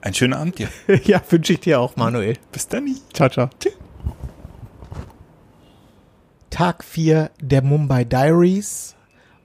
einen 0.01 0.15
schönen 0.15 0.35
Abend 0.35 0.59
dir. 0.59 0.69
ja, 1.05 1.21
wünsche 1.29 1.53
ich 1.55 1.61
dir 1.61 1.81
auch, 1.81 1.97
Manuel. 1.97 2.37
Bis 2.53 2.69
dann. 2.69 2.87
Ciao, 3.13 3.29
ciao. 3.29 3.51
Tag 6.51 6.85
4 6.85 7.31
der 7.41 7.63
Mumbai 7.63 8.05
Diaries 8.05 8.97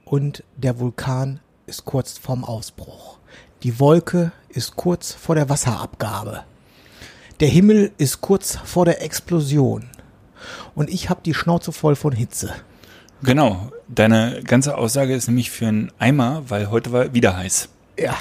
und 0.04 0.42
der 0.56 0.78
Vulkan 0.78 1.40
ist 1.66 1.84
kurz 1.84 2.18
vorm 2.18 2.44
Ausbruch. 2.44 3.18
Die 3.62 3.80
Wolke 3.80 4.32
ist 4.48 4.76
kurz 4.76 5.12
vor 5.12 5.34
der 5.34 5.48
Wasserabgabe. 5.48 6.44
Der 7.40 7.48
Himmel 7.48 7.92
ist 7.98 8.20
kurz 8.20 8.56
vor 8.64 8.84
der 8.84 9.02
Explosion. 9.02 9.86
Und 10.74 10.90
ich 10.90 11.10
habe 11.10 11.20
die 11.24 11.34
Schnauze 11.34 11.72
voll 11.72 11.96
von 11.96 12.12
Hitze. 12.12 12.54
Genau. 13.22 13.70
Deine 13.88 14.42
ganze 14.44 14.76
Aussage 14.76 15.14
ist 15.14 15.28
nämlich 15.28 15.50
für 15.50 15.66
einen 15.66 15.92
Eimer, 15.98 16.44
weil 16.48 16.70
heute 16.70 16.92
war 16.92 17.14
wieder 17.14 17.36
heiß. 17.36 17.68
Ja. 17.98 18.16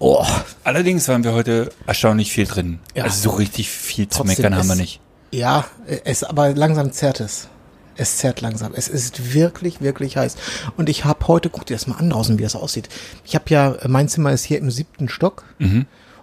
Oh, 0.00 0.24
Allerdings 0.64 1.06
waren 1.08 1.24
wir 1.24 1.34
heute 1.34 1.70
erstaunlich 1.86 2.32
viel 2.32 2.46
drin. 2.46 2.78
Ja. 2.94 3.04
Also 3.04 3.30
so 3.30 3.36
richtig 3.36 3.68
viel 3.68 4.08
zu 4.08 4.18
Trotzdem 4.18 4.42
meckern 4.44 4.56
haben 4.56 4.68
wir 4.68 4.74
nicht. 4.74 4.98
Ja, 5.30 5.66
es 6.04 6.24
aber 6.24 6.54
langsam 6.54 6.90
zerrt 6.90 7.20
es. 7.20 7.48
Es 7.96 8.16
zerrt 8.16 8.40
langsam. 8.40 8.72
Es 8.74 8.88
ist 8.88 9.34
wirklich, 9.34 9.82
wirklich 9.82 10.16
heiß. 10.16 10.36
Und 10.78 10.88
ich 10.88 11.04
habe 11.04 11.28
heute, 11.28 11.50
guck 11.50 11.66
dir 11.66 11.74
das 11.74 11.86
mal 11.86 11.96
an 11.96 12.08
draußen, 12.08 12.38
wie 12.38 12.42
das 12.42 12.56
aussieht. 12.56 12.88
Ich 13.26 13.34
habe 13.34 13.44
ja, 13.48 13.76
mein 13.86 14.08
Zimmer 14.08 14.32
ist 14.32 14.44
hier 14.44 14.58
im 14.58 14.70
siebten 14.70 15.10
Stock. 15.10 15.44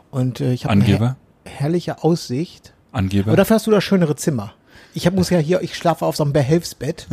Und 0.10 0.42
äh, 0.42 0.54
ich 0.54 0.64
habe 0.64 0.74
eine 0.74 0.84
her 0.84 1.16
herrliche 1.46 2.04
Aussicht. 2.04 2.74
Angeber. 2.92 3.28
Aber 3.30 3.38
dafür 3.38 3.58
hast 3.58 3.68
du 3.68 3.72
das 3.72 3.84
schönere 3.84 4.16
Zimmer. 4.16 4.54
Ich 4.96 5.06
hab, 5.06 5.14
muss 5.14 5.30
ja 5.30 5.38
hier, 5.38 5.62
ich 5.62 5.76
schlafe 5.76 6.04
auf 6.04 6.16
so 6.16 6.24
einem 6.24 6.34
Behelfsbett. 6.34 7.08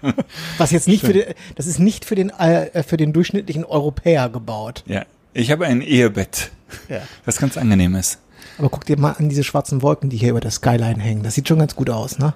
was 0.58 0.70
jetzt 0.70 0.86
nicht 0.86 1.04
für 1.04 1.12
den, 1.12 1.34
das 1.56 1.66
ist 1.66 1.80
nicht 1.80 2.04
für 2.04 2.14
den, 2.14 2.30
äh, 2.30 2.82
für 2.84 2.96
den 2.96 3.12
durchschnittlichen 3.12 3.64
Europäer 3.64 4.28
gebaut. 4.28 4.84
ja. 4.86 5.04
Ich 5.38 5.50
habe 5.50 5.66
ein 5.66 5.82
Ehebett, 5.82 6.50
Ja. 6.88 7.02
was 7.26 7.36
ganz 7.36 7.58
angenehm 7.58 7.94
ist. 7.94 8.18
Aber 8.58 8.70
guck 8.70 8.86
dir 8.86 8.98
mal 8.98 9.12
an 9.12 9.28
diese 9.28 9.44
schwarzen 9.44 9.82
Wolken, 9.82 10.08
die 10.08 10.16
hier 10.16 10.30
über 10.30 10.40
der 10.40 10.50
Skyline 10.50 10.98
hängen. 10.98 11.22
Das 11.22 11.34
sieht 11.34 11.46
schon 11.46 11.58
ganz 11.58 11.76
gut 11.76 11.90
aus, 11.90 12.18
ne? 12.18 12.32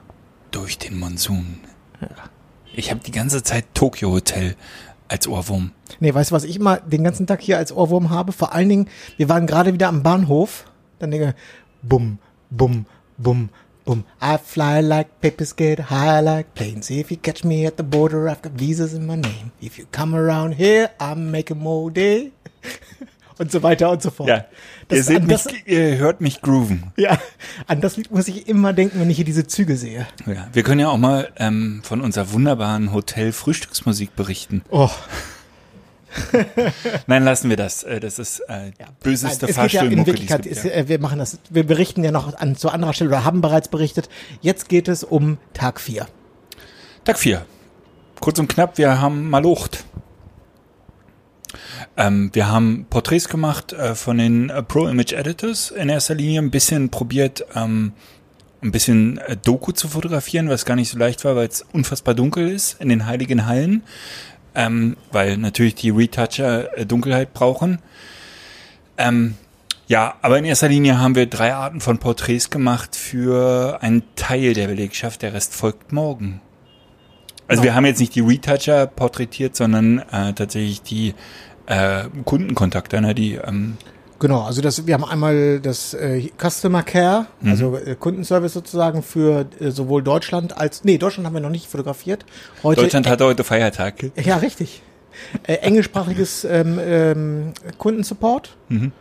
Durch 0.50 0.76
den 0.76 0.98
Monsun. 0.98 1.60
Ich 2.74 2.90
habe 2.90 3.00
die 3.00 3.10
ganze 3.10 3.42
Zeit 3.42 3.64
Tokyo 3.72 4.10
Hotel 4.10 4.54
als 5.08 5.26
Ohrwurm. 5.26 5.72
Nee, 5.98 6.12
weißt 6.12 6.30
du, 6.30 6.34
was 6.34 6.44
ich 6.44 6.56
immer 6.56 6.76
den 6.78 7.02
ganzen 7.02 7.26
Tag 7.26 7.40
hier 7.40 7.56
als 7.56 7.72
Ohrwurm 7.72 8.10
habe? 8.10 8.32
Vor 8.32 8.52
allen 8.54 8.68
Dingen, 8.68 8.88
wir 9.16 9.30
waren 9.30 9.46
gerade 9.46 9.72
wieder 9.72 9.88
am 9.88 10.02
Bahnhof. 10.02 10.66
Dann 10.98 11.10
denke 11.10 11.28
ich, 11.28 11.88
bum, 11.88 12.18
bum, 12.50 12.84
bum, 13.16 13.48
bum. 13.86 14.04
I 14.22 14.36
fly 14.42 14.80
like 14.82 15.20
papers 15.22 15.56
get 15.56 15.88
high 15.90 16.22
like 16.22 16.54
planes. 16.54 16.90
If 16.90 17.10
you 17.10 17.16
catch 17.16 17.44
me 17.44 17.66
at 17.66 17.74
the 17.78 17.82
border, 17.82 18.28
I've 18.28 18.42
got 18.42 18.52
visas 18.58 18.92
in 18.92 19.06
my 19.06 19.16
name. 19.16 19.52
If 19.60 19.78
you 19.78 19.86
come 19.90 20.14
around 20.14 20.52
here, 20.56 20.90
I'm 21.00 21.30
making 21.30 21.58
more 21.58 21.90
day. 21.90 22.32
Und 23.38 23.50
so 23.50 23.62
weiter 23.62 23.90
und 23.90 24.02
so 24.02 24.10
fort. 24.10 24.28
Ja. 24.28 24.44
Das, 24.88 24.98
ihr, 24.98 25.04
seht 25.04 25.16
an, 25.22 25.26
mich, 25.26 25.44
das, 25.44 25.52
ihr 25.64 25.96
hört 25.96 26.20
mich 26.20 26.42
grooven. 26.42 26.92
ja, 26.98 27.18
an 27.66 27.80
das 27.80 27.96
Lied 27.96 28.10
muss 28.10 28.28
ich 28.28 28.48
immer 28.48 28.74
denken, 28.74 29.00
wenn 29.00 29.08
ich 29.08 29.16
hier 29.16 29.24
diese 29.24 29.46
Züge 29.46 29.78
sehe. 29.78 30.06
Ja. 30.26 30.48
Wir 30.52 30.62
können 30.62 30.78
ja 30.78 30.90
auch 30.90 30.98
mal 30.98 31.30
ähm, 31.36 31.80
von 31.82 32.02
unserer 32.02 32.32
wunderbaren 32.32 32.92
Hotel-Frühstücksmusik 32.92 34.14
berichten. 34.14 34.60
Oh, 34.68 34.90
Nein, 37.06 37.24
lassen 37.24 37.50
wir 37.50 37.56
das. 37.56 37.82
Äh, 37.82 38.00
Das 38.00 38.18
ist 38.18 38.40
äh, 38.40 38.72
böseste 39.02 39.46
Nein, 39.46 39.66
es 39.66 39.72
ja 39.72 39.82
in 39.82 40.06
Wirklichkeit, 40.06 40.42
gibt. 40.42 40.54
ist, 40.56 40.64
ja. 40.64 40.72
äh, 40.72 40.88
wir 40.88 40.98
machen 40.98 41.18
das, 41.18 41.38
wir 41.50 41.66
berichten 41.66 42.04
ja 42.04 42.10
noch 42.10 42.34
an, 42.34 42.56
zu 42.56 42.68
anderer 42.68 42.92
Stelle 42.92 43.10
oder 43.10 43.24
haben 43.24 43.40
bereits 43.40 43.68
berichtet. 43.68 44.08
Jetzt 44.40 44.68
geht 44.68 44.88
es 44.88 45.04
um 45.04 45.38
Tag 45.54 45.80
4. 45.80 46.06
Tag 47.04 47.18
4. 47.18 47.44
Kurz 48.20 48.38
und 48.38 48.48
knapp, 48.48 48.76
wir 48.76 49.00
haben 49.00 49.30
Malocht. 49.30 49.84
Ähm, 52.00 52.30
wir 52.32 52.48
haben 52.48 52.86
Porträts 52.88 53.28
gemacht 53.28 53.74
äh, 53.74 53.94
von 53.94 54.16
den 54.16 54.48
äh, 54.48 54.62
Pro 54.62 54.88
Image 54.88 55.12
Editors 55.12 55.70
in 55.70 55.90
erster 55.90 56.14
Linie, 56.14 56.40
ein 56.40 56.50
bisschen 56.50 56.88
probiert, 56.88 57.44
ähm, 57.54 57.92
ein 58.62 58.72
bisschen 58.72 59.18
äh, 59.18 59.36
Doku 59.36 59.72
zu 59.72 59.86
fotografieren, 59.86 60.48
was 60.48 60.64
gar 60.64 60.76
nicht 60.76 60.88
so 60.88 60.98
leicht 60.98 61.26
war, 61.26 61.36
weil 61.36 61.48
es 61.48 61.62
unfassbar 61.74 62.14
dunkel 62.14 62.48
ist 62.48 62.80
in 62.80 62.88
den 62.88 63.04
heiligen 63.04 63.44
Hallen, 63.44 63.82
ähm, 64.54 64.96
weil 65.12 65.36
natürlich 65.36 65.74
die 65.74 65.90
Retoucher 65.90 66.74
äh, 66.78 66.86
Dunkelheit 66.86 67.34
brauchen. 67.34 67.80
Ähm, 68.96 69.34
ja, 69.86 70.14
aber 70.22 70.38
in 70.38 70.46
erster 70.46 70.70
Linie 70.70 70.98
haben 70.98 71.16
wir 71.16 71.26
drei 71.26 71.52
Arten 71.52 71.82
von 71.82 71.98
Porträts 71.98 72.48
gemacht 72.48 72.96
für 72.96 73.82
einen 73.82 74.04
Teil 74.16 74.54
der 74.54 74.68
Belegschaft, 74.68 75.20
der 75.20 75.34
Rest 75.34 75.54
folgt 75.54 75.92
morgen. 75.92 76.40
Also 77.46 77.64
wir 77.64 77.74
haben 77.74 77.84
jetzt 77.84 77.98
nicht 77.98 78.14
die 78.14 78.20
Retoucher 78.20 78.86
porträtiert, 78.86 79.56
sondern 79.56 79.98
äh, 80.12 80.32
tatsächlich 80.34 80.82
die 80.82 81.14
äh, 81.70 82.04
Kundenkontakte, 82.24 83.00
ne, 83.00 83.14
die 83.14 83.34
ähm, 83.34 83.76
Genau, 84.18 84.42
also 84.42 84.60
das, 84.60 84.86
wir 84.86 84.92
haben 84.92 85.04
einmal 85.04 85.60
das 85.60 85.94
äh, 85.94 86.28
Customer 86.38 86.82
Care, 86.82 87.26
Mhm. 87.40 87.50
also 87.50 87.76
äh, 87.76 87.94
Kundenservice 87.98 88.52
sozusagen 88.52 89.02
für 89.02 89.46
äh, 89.60 89.70
sowohl 89.70 90.02
Deutschland 90.02 90.58
als, 90.58 90.84
nee, 90.84 90.98
Deutschland 90.98 91.26
haben 91.26 91.32
wir 91.32 91.40
noch 91.40 91.48
nicht 91.48 91.68
fotografiert. 91.68 92.26
Heute, 92.62 92.82
Deutschland 92.82 93.08
hatte 93.08 93.24
heute 93.24 93.44
Feiertag. 93.44 93.94
Ja, 94.22 94.36
richtig. 94.36 94.82
Äh, 95.46 95.54
englischsprachiges 95.54 96.44
ähm, 96.50 96.78
ähm, 96.82 97.52
Kundensupport. 97.78 98.56
Mhm. 98.68 98.92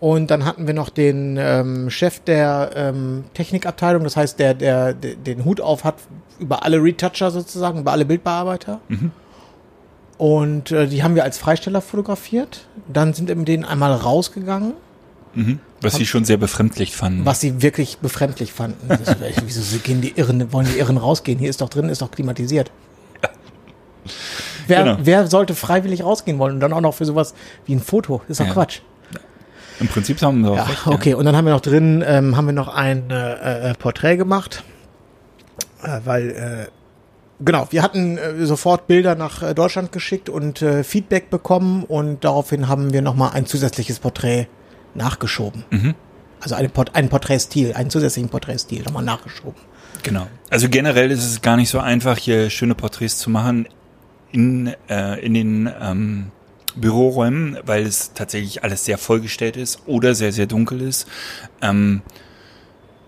Und 0.00 0.30
dann 0.32 0.44
hatten 0.44 0.66
wir 0.66 0.74
noch 0.74 0.90
den 0.90 1.36
ähm, 1.38 1.88
Chef 1.88 2.18
der 2.20 2.70
ähm, 2.74 3.24
Technikabteilung, 3.32 4.02
das 4.02 4.16
heißt, 4.16 4.38
der, 4.40 4.54
der, 4.54 4.92
der 4.92 5.14
den 5.14 5.44
Hut 5.44 5.60
auf 5.60 5.84
hat 5.84 5.94
über 6.40 6.64
alle 6.64 6.82
Retoucher 6.82 7.30
sozusagen, 7.30 7.78
über 7.78 7.92
alle 7.92 8.04
Bildbearbeiter. 8.04 8.80
Und 10.24 10.70
äh, 10.70 10.86
die 10.86 11.02
haben 11.02 11.14
wir 11.16 11.22
als 11.24 11.36
Freisteller 11.36 11.82
fotografiert. 11.82 12.66
Dann 12.90 13.12
sind 13.12 13.28
wir 13.28 13.36
mit 13.36 13.46
denen 13.46 13.66
einmal 13.66 13.92
rausgegangen, 13.92 14.72
Was 15.82 15.96
sie 15.96 16.06
schon 16.06 16.24
sehr 16.24 16.38
befremdlich 16.38 16.96
fanden. 16.96 17.26
was 17.26 17.40
sie 17.42 17.60
wirklich 17.60 17.98
befremdlich 17.98 18.50
fanden. 18.54 18.88
Das, 18.88 19.16
wieso 19.44 19.60
so 19.60 19.76
gehen 19.80 20.00
die 20.00 20.14
Irren, 20.16 20.50
wollen 20.50 20.66
die 20.72 20.78
Irren 20.78 20.96
rausgehen? 20.96 21.38
Hier 21.38 21.50
ist 21.50 21.60
doch 21.60 21.68
drin, 21.68 21.90
ist 21.90 22.00
doch 22.00 22.10
klimatisiert. 22.10 22.70
Wer, 24.66 24.84
Genau. 24.84 24.96
wer 25.02 25.26
sollte 25.26 25.54
freiwillig 25.54 26.02
rausgehen 26.04 26.38
wollen 26.38 26.54
und 26.54 26.60
dann 26.60 26.72
auch 26.72 26.80
noch 26.80 26.94
für 26.94 27.04
sowas 27.04 27.34
wie 27.66 27.74
ein 27.74 27.80
Foto? 27.80 28.22
Ist 28.26 28.40
doch 28.40 28.46
Ja. 28.46 28.52
Quatsch. 28.54 28.80
Im 29.78 29.88
Prinzip 29.88 30.22
haben 30.22 30.40
wir 30.42 30.52
auch 30.52 30.56
Ja, 30.56 30.62
recht. 30.64 30.86
okay. 30.86 31.12
Und 31.12 31.26
dann 31.26 31.36
haben 31.36 31.44
wir 31.44 31.52
noch 31.52 31.60
drin, 31.60 32.02
ähm, 32.06 32.34
haben 32.34 32.46
wir 32.46 32.52
noch 32.54 32.68
ein 32.68 33.10
äh, 33.10 33.72
äh, 33.72 33.74
Porträt 33.74 34.16
gemacht, 34.16 34.62
äh, 35.82 36.00
weil 36.06 36.30
äh, 36.30 36.66
genau, 37.44 37.66
wir 37.70 37.82
hatten 37.82 38.18
äh, 38.18 38.46
sofort 38.46 38.86
Bilder 38.86 39.14
nach 39.14 39.42
äh, 39.42 39.54
Deutschland 39.54 39.92
geschickt 39.92 40.28
und 40.28 40.62
äh, 40.62 40.84
Feedback 40.84 41.30
bekommen 41.30 41.84
und 41.84 42.24
daraufhin 42.24 42.68
haben 42.68 42.92
wir 42.92 43.02
noch 43.02 43.14
mal 43.14 43.30
ein 43.30 43.46
zusätzliches 43.46 43.98
Porträt 43.98 44.46
nachgeschoben. 44.94 45.64
Mhm. 45.70 45.94
Also 46.40 46.54
eine 46.54 46.68
Port 46.68 46.94
einen 46.94 47.08
Porträtstil, 47.08 47.72
einen 47.74 47.90
zusätzlichen 47.90 48.28
Porträtstil 48.28 48.82
nochmal 48.82 49.04
nachgeschoben. 49.04 49.60
Genau. 50.02 50.26
Also 50.50 50.68
generell 50.68 51.10
ist 51.10 51.24
es 51.24 51.40
gar 51.40 51.56
nicht 51.56 51.70
so 51.70 51.78
einfach, 51.78 52.18
hier 52.18 52.50
schöne 52.50 52.74
Porträts 52.74 53.18
zu 53.18 53.30
machen 53.30 53.66
in, 54.30 54.74
äh, 54.88 55.24
in 55.24 55.34
den 55.34 55.70
ähm, 55.80 56.26
Büroräumen, 56.76 57.58
weil 57.64 57.84
es 57.84 58.12
tatsächlich 58.12 58.64
alles 58.64 58.84
sehr 58.84 58.98
vollgestellt 58.98 59.56
ist 59.56 59.82
oder 59.86 60.14
sehr, 60.14 60.32
sehr 60.32 60.46
dunkel 60.46 60.82
ist. 60.82 61.08
Ähm, 61.62 62.02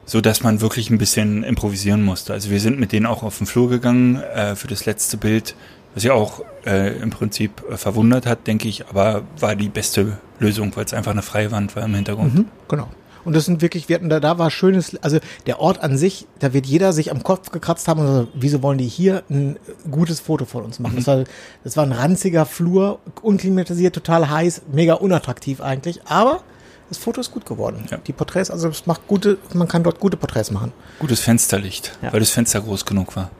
so 0.06 0.20
dass 0.20 0.42
man 0.42 0.60
wirklich 0.60 0.88
ein 0.88 0.98
bisschen 0.98 1.42
improvisieren 1.42 2.02
musste. 2.02 2.32
Also 2.32 2.50
wir 2.50 2.60
sind 2.60 2.78
mit 2.78 2.92
denen 2.92 3.04
auch 3.06 3.22
auf 3.22 3.38
den 3.38 3.46
Flur 3.46 3.68
gegangen 3.68 4.16
äh, 4.16 4.54
für 4.54 4.68
das 4.68 4.86
letzte 4.86 5.16
Bild, 5.16 5.54
was 5.94 6.04
ja 6.04 6.14
auch 6.14 6.42
äh, 6.64 6.96
im 6.98 7.10
Prinzip 7.10 7.62
äh, 7.70 7.76
verwundert 7.76 8.24
hat, 8.24 8.46
denke 8.46 8.68
ich, 8.68 8.86
aber 8.86 9.22
war 9.40 9.56
die 9.56 9.68
beste 9.68 10.18
Lösung, 10.38 10.74
weil 10.76 10.84
es 10.84 10.94
einfach 10.94 11.10
eine 11.10 11.22
freie 11.22 11.50
Wand 11.50 11.74
war 11.74 11.84
im 11.84 11.94
Hintergrund. 11.94 12.46
Genau. 12.68 12.88
Und 13.24 13.34
das 13.34 13.44
sind 13.44 13.60
wirklich, 13.60 13.88
wir 13.88 13.96
hatten 13.96 14.08
da, 14.08 14.20
da 14.20 14.38
war 14.38 14.52
schönes, 14.52 14.96
also 15.02 15.18
der 15.46 15.58
Ort 15.58 15.82
an 15.82 15.98
sich, 15.98 16.28
da 16.38 16.52
wird 16.52 16.64
jeder 16.64 16.92
sich 16.92 17.10
am 17.10 17.24
Kopf 17.24 17.50
gekratzt 17.50 17.88
haben 17.88 17.98
und 17.98 18.06
gesagt, 18.06 18.28
wieso 18.34 18.62
wollen 18.62 18.78
die 18.78 18.86
hier 18.86 19.24
ein 19.28 19.58
gutes 19.90 20.20
Foto 20.20 20.44
von 20.44 20.62
uns 20.62 20.78
machen? 20.78 20.94
Das, 20.94 21.08
war, 21.08 21.24
das 21.64 21.76
war 21.76 21.84
ein 21.84 21.90
ranziger 21.90 22.46
Flur, 22.46 23.00
unklimatisiert, 23.22 23.96
total 23.96 24.30
heiß, 24.30 24.62
mega 24.70 24.94
unattraktiv 24.94 25.60
eigentlich, 25.60 26.02
aber 26.04 26.44
das 26.88 26.98
Foto 26.98 27.20
ist 27.20 27.30
gut 27.32 27.46
geworden. 27.46 27.84
Ja. 27.90 27.98
Die 27.98 28.12
Porträts, 28.12 28.50
also 28.50 28.68
es 28.68 28.86
macht 28.86 29.06
gute, 29.06 29.38
man 29.54 29.68
kann 29.68 29.82
dort 29.82 29.98
gute 30.00 30.16
Porträts 30.16 30.50
machen. 30.50 30.72
Gutes 30.98 31.20
Fensterlicht, 31.20 31.98
Ja. 32.02 32.12
weil 32.12 32.20
das 32.20 32.30
Fenster 32.30 32.60
groß 32.60 32.84
genug 32.84 33.16
war. 33.16 33.30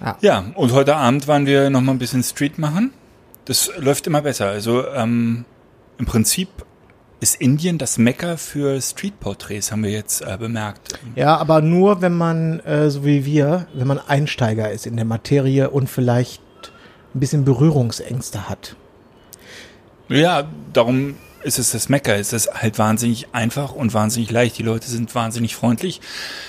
Ja. 0.00 0.16
Ja, 0.20 0.44
und 0.54 0.72
heute 0.72 0.96
Abend 0.96 1.28
waren 1.28 1.46
wir 1.46 1.70
noch 1.70 1.80
mal 1.80 1.92
ein 1.92 1.98
bisschen 1.98 2.22
Street 2.22 2.58
machen. 2.58 2.92
Das 3.44 3.70
läuft 3.78 4.06
immer 4.06 4.22
besser. 4.22 4.46
Also 4.46 4.86
ähm, 4.88 5.44
im 5.98 6.06
Prinzip 6.06 6.48
ist 7.20 7.34
Indien 7.38 7.76
das 7.76 7.98
Mekka 7.98 8.38
für 8.38 8.80
Street-Porträts, 8.80 9.70
haben 9.72 9.82
wir 9.82 9.90
jetzt 9.90 10.22
äh, 10.22 10.38
bemerkt. 10.38 10.98
Ja, 11.16 11.36
aber 11.36 11.60
nur, 11.60 12.00
wenn 12.00 12.14
man, 12.14 12.60
äh, 12.60 12.88
so 12.90 13.04
wie 13.04 13.26
wir, 13.26 13.66
wenn 13.74 13.86
man 13.86 13.98
Einsteiger 13.98 14.70
ist 14.70 14.86
in 14.86 14.96
der 14.96 15.04
Materie 15.04 15.68
und 15.68 15.90
vielleicht 15.90 16.40
ein 17.14 17.20
bisschen 17.20 17.44
Berührungsängste 17.44 18.48
hat. 18.48 18.74
Ja, 20.08 20.44
darum 20.72 21.16
ist 21.42 21.58
es 21.58 21.72
das 21.72 21.88
Mekka. 21.88 22.14
Es 22.14 22.32
ist 22.32 22.52
halt 22.54 22.78
wahnsinnig 22.78 23.28
einfach 23.32 23.72
und 23.72 23.94
wahnsinnig 23.94 24.30
leicht. 24.30 24.58
Die 24.58 24.62
Leute 24.62 24.88
sind 24.88 25.14
wahnsinnig 25.14 25.56
freundlich. 25.56 26.00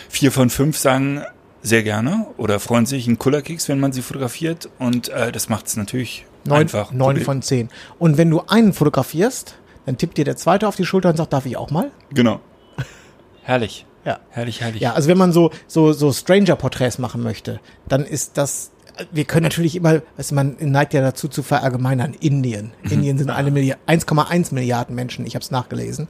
Vier 0.09 0.31
von 0.31 0.49
fünf 0.49 0.77
sagen 0.77 1.23
sehr 1.61 1.83
gerne 1.83 2.27
oder 2.37 2.59
freuen 2.59 2.85
sich 2.85 3.07
einen 3.07 3.19
Kullerkeks, 3.19 3.69
wenn 3.69 3.79
man 3.79 3.93
sie 3.93 4.01
fotografiert. 4.01 4.69
Und 4.79 5.09
äh, 5.09 5.31
das 5.31 5.49
macht 5.49 5.67
es 5.67 5.77
natürlich 5.77 6.25
Neun, 6.43 6.61
einfach. 6.61 6.91
neun 6.91 7.19
von 7.21 7.41
zehn. 7.41 7.69
Und 7.99 8.17
wenn 8.17 8.29
du 8.29 8.41
einen 8.47 8.73
fotografierst, 8.73 9.55
dann 9.85 9.97
tippt 9.97 10.17
dir 10.17 10.25
der 10.25 10.37
zweite 10.37 10.67
auf 10.67 10.75
die 10.75 10.85
Schulter 10.85 11.09
und 11.09 11.17
sagt, 11.17 11.33
darf 11.33 11.45
ich 11.45 11.57
auch 11.57 11.71
mal? 11.71 11.91
Genau. 12.11 12.39
Herrlich. 13.43 13.85
Ja. 14.05 14.19
Herrlich, 14.31 14.61
herrlich. 14.61 14.81
Ja, 14.81 14.93
also 14.93 15.07
wenn 15.09 15.17
man 15.17 15.31
so, 15.31 15.51
so, 15.67 15.93
so 15.93 16.11
Stranger-Porträts 16.11 16.97
machen 16.97 17.21
möchte, 17.21 17.59
dann 17.87 18.03
ist 18.03 18.37
das, 18.37 18.71
wir 19.11 19.25
können 19.25 19.43
natürlich 19.43 19.75
immer, 19.75 19.99
du, 19.99 20.03
man 20.35 20.55
neigt 20.59 20.93
ja 20.93 21.01
dazu 21.01 21.27
zu 21.27 21.43
verallgemeinern, 21.43 22.13
Indien. 22.19 22.71
Indien 22.89 23.17
sind 23.17 23.29
eine 23.29 23.51
Milliard, 23.51 23.79
1,1 23.87 24.53
Milliarden 24.53 24.95
Menschen, 24.95 25.25
ich 25.25 25.35
habe 25.35 25.43
es 25.43 25.51
nachgelesen. 25.51 26.07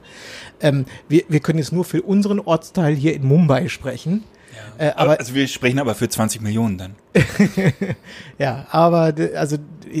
Ähm, 0.60 0.84
wir, 1.08 1.22
wir 1.28 1.40
können 1.40 1.58
jetzt 1.58 1.72
nur 1.72 1.84
für 1.84 2.02
unseren 2.02 2.40
Ortsteil 2.40 2.94
hier 2.94 3.14
in 3.14 3.26
Mumbai 3.26 3.68
sprechen. 3.68 4.24
Äh, 4.78 4.90
aber 4.96 5.18
also 5.18 5.34
wir 5.34 5.48
sprechen 5.48 5.78
aber 5.78 5.94
für 5.94 6.08
20 6.08 6.40
Millionen 6.42 6.78
dann. 6.78 6.94
ja, 8.38 8.66
aber 8.70 9.14
also 9.34 9.56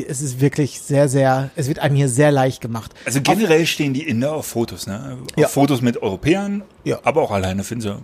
es 0.08 0.20
ist 0.20 0.40
wirklich 0.40 0.80
sehr, 0.80 1.08
sehr, 1.08 1.50
es 1.56 1.68
wird 1.68 1.78
einem 1.78 1.96
hier 1.96 2.08
sehr 2.08 2.30
leicht 2.32 2.60
gemacht. 2.60 2.92
Also 3.04 3.20
generell 3.22 3.66
stehen 3.66 3.94
die 3.94 4.06
Inder 4.06 4.32
auf 4.34 4.46
Fotos, 4.46 4.86
ne? 4.86 5.18
Auf 5.22 5.38
Ja. 5.38 5.48
Fotos 5.48 5.80
mit 5.82 6.02
Europäern, 6.02 6.62
Ja. 6.84 6.98
aber 7.02 7.22
auch 7.22 7.30
alleine 7.30 7.64
finden 7.64 7.82
sie. 7.82 7.96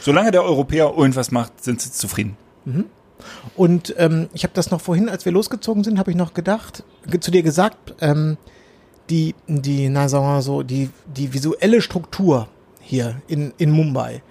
Solange 0.00 0.30
der 0.30 0.44
Europäer 0.44 0.92
irgendwas 0.96 1.30
macht, 1.30 1.62
sind 1.62 1.80
sie 1.80 1.92
zufrieden. 1.92 2.36
Und 3.56 3.94
ähm, 3.98 4.28
ich 4.32 4.44
habe 4.44 4.54
das 4.54 4.70
noch 4.70 4.80
vorhin, 4.80 5.08
als 5.08 5.24
wir 5.24 5.32
losgezogen 5.32 5.84
sind, 5.84 5.98
habe 5.98 6.10
ich 6.10 6.16
noch 6.16 6.34
gedacht, 6.34 6.84
ge- 7.06 7.20
zu 7.20 7.30
dir 7.30 7.42
gesagt, 7.42 7.94
ähm, 8.00 8.36
die, 9.10 9.34
die, 9.46 9.88
na 9.88 10.08
sagen 10.08 10.24
wir 10.24 10.32
mal 10.34 10.42
so, 10.42 10.62
die, 10.62 10.90
die 11.06 11.32
visuelle 11.32 11.80
Struktur 11.80 12.48
hier 12.80 13.20
in, 13.26 13.52
in 13.58 13.70
Mumbai. 13.70 14.22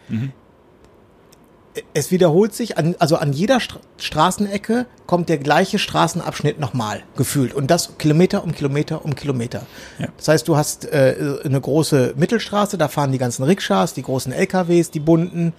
Es 1.93 2.11
wiederholt 2.11 2.53
sich, 2.53 2.77
an, 2.77 2.95
also 2.99 3.17
an 3.17 3.33
jeder 3.33 3.59
Stra 3.59 3.79
Straßenecke 3.99 4.85
kommt 5.07 5.29
der 5.29 5.37
gleiche 5.37 5.79
Straßenabschnitt 5.79 6.59
nochmal 6.59 7.01
gefühlt. 7.15 7.53
Und 7.53 7.71
das 7.71 7.97
Kilometer 7.97 8.43
um 8.43 8.51
Kilometer 8.51 9.03
um 9.03 9.15
Kilometer. 9.15 9.65
Ja. 9.97 10.07
Das 10.17 10.27
heißt, 10.27 10.47
du 10.47 10.57
hast 10.57 10.85
äh, 10.85 11.15
eine 11.43 11.59
große 11.59 12.13
Mittelstraße, 12.17 12.77
da 12.77 12.89
fahren 12.89 13.11
die 13.11 13.17
ganzen 13.17 13.43
Rikschas, 13.43 13.93
die 13.93 14.03
großen 14.03 14.31
LKWs, 14.33 14.91
die 14.91 14.99
bunten. 14.99 15.53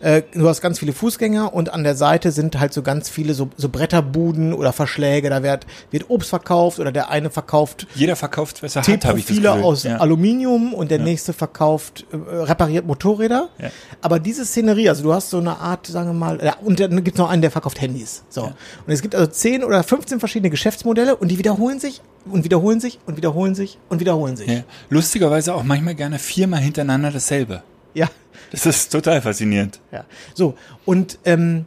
Äh, 0.00 0.22
du 0.32 0.48
hast 0.48 0.62
ganz 0.62 0.78
viele 0.78 0.92
Fußgänger 0.92 1.52
und 1.52 1.72
an 1.72 1.84
der 1.84 1.96
Seite 1.96 2.30
sind 2.30 2.58
halt 2.58 2.72
so 2.72 2.82
ganz 2.82 3.10
viele 3.10 3.34
so, 3.34 3.50
so 3.56 3.68
Bretterbuden 3.68 4.54
oder 4.54 4.72
Verschläge. 4.72 5.28
Da 5.28 5.42
wird, 5.42 5.66
wird 5.90 6.08
Obst 6.08 6.30
verkauft 6.30 6.78
oder 6.78 6.92
der 6.92 7.10
eine 7.10 7.30
verkauft 7.30 7.86
Jeder 7.94 8.16
verkauft, 8.16 8.62
was 8.62 8.76
er 8.76 8.86
hat, 8.86 9.04
habe 9.04 9.18
ich 9.18 9.26
das 9.26 9.36
Gefühl. 9.36 9.48
aus 9.48 9.82
ja. 9.82 9.96
Aluminium 9.98 10.72
und 10.72 10.90
der 10.90 11.00
nächste 11.00 11.32
verkauft, 11.32 12.06
äh, 12.12 12.16
repariert 12.16 12.86
Motorräder. 12.86 13.48
Ja. 13.58 13.70
Aber 14.00 14.20
diese 14.20 14.44
Szenerie, 14.44 14.88
also 14.88 15.02
du 15.02 15.12
hast 15.12 15.30
so 15.30 15.38
eine 15.38 15.58
Art, 15.62 15.86
sagen 15.86 16.08
wir 16.08 16.14
mal, 16.14 16.40
ja, 16.44 16.56
und 16.62 16.80
dann 16.80 17.02
gibt's 17.04 17.18
noch 17.18 17.30
einen, 17.30 17.42
der 17.42 17.50
verkauft 17.50 17.80
Handys. 17.80 18.24
So. 18.28 18.44
Und 18.44 18.54
es 18.86 19.02
gibt 19.02 19.14
also 19.14 19.30
10 19.30 19.64
oder 19.64 19.82
15 19.82 20.20
verschiedene 20.20 20.50
Geschäftsmodelle 20.50 21.16
und 21.16 21.28
die 21.28 21.38
wiederholen 21.38 21.80
sich 21.80 22.02
und 22.26 22.44
wiederholen 22.44 22.80
sich 22.80 22.98
und 23.06 23.16
wiederholen 23.16 23.54
sich 23.54 23.78
und 23.88 24.00
wiederholen 24.00 24.36
sich. 24.36 24.48
Ja. 24.48 24.64
Lustigerweise 24.90 25.54
auch 25.54 25.62
manchmal 25.62 25.94
gerne 25.94 26.18
viermal 26.18 26.60
hintereinander 26.60 27.10
dasselbe. 27.10 27.62
Ja. 27.94 28.08
Das 28.50 28.66
ist 28.66 28.92
total 28.92 29.22
faszinierend. 29.22 29.80
Ja, 29.90 30.04
so 30.34 30.54
und 30.84 31.18
ähm, 31.24 31.64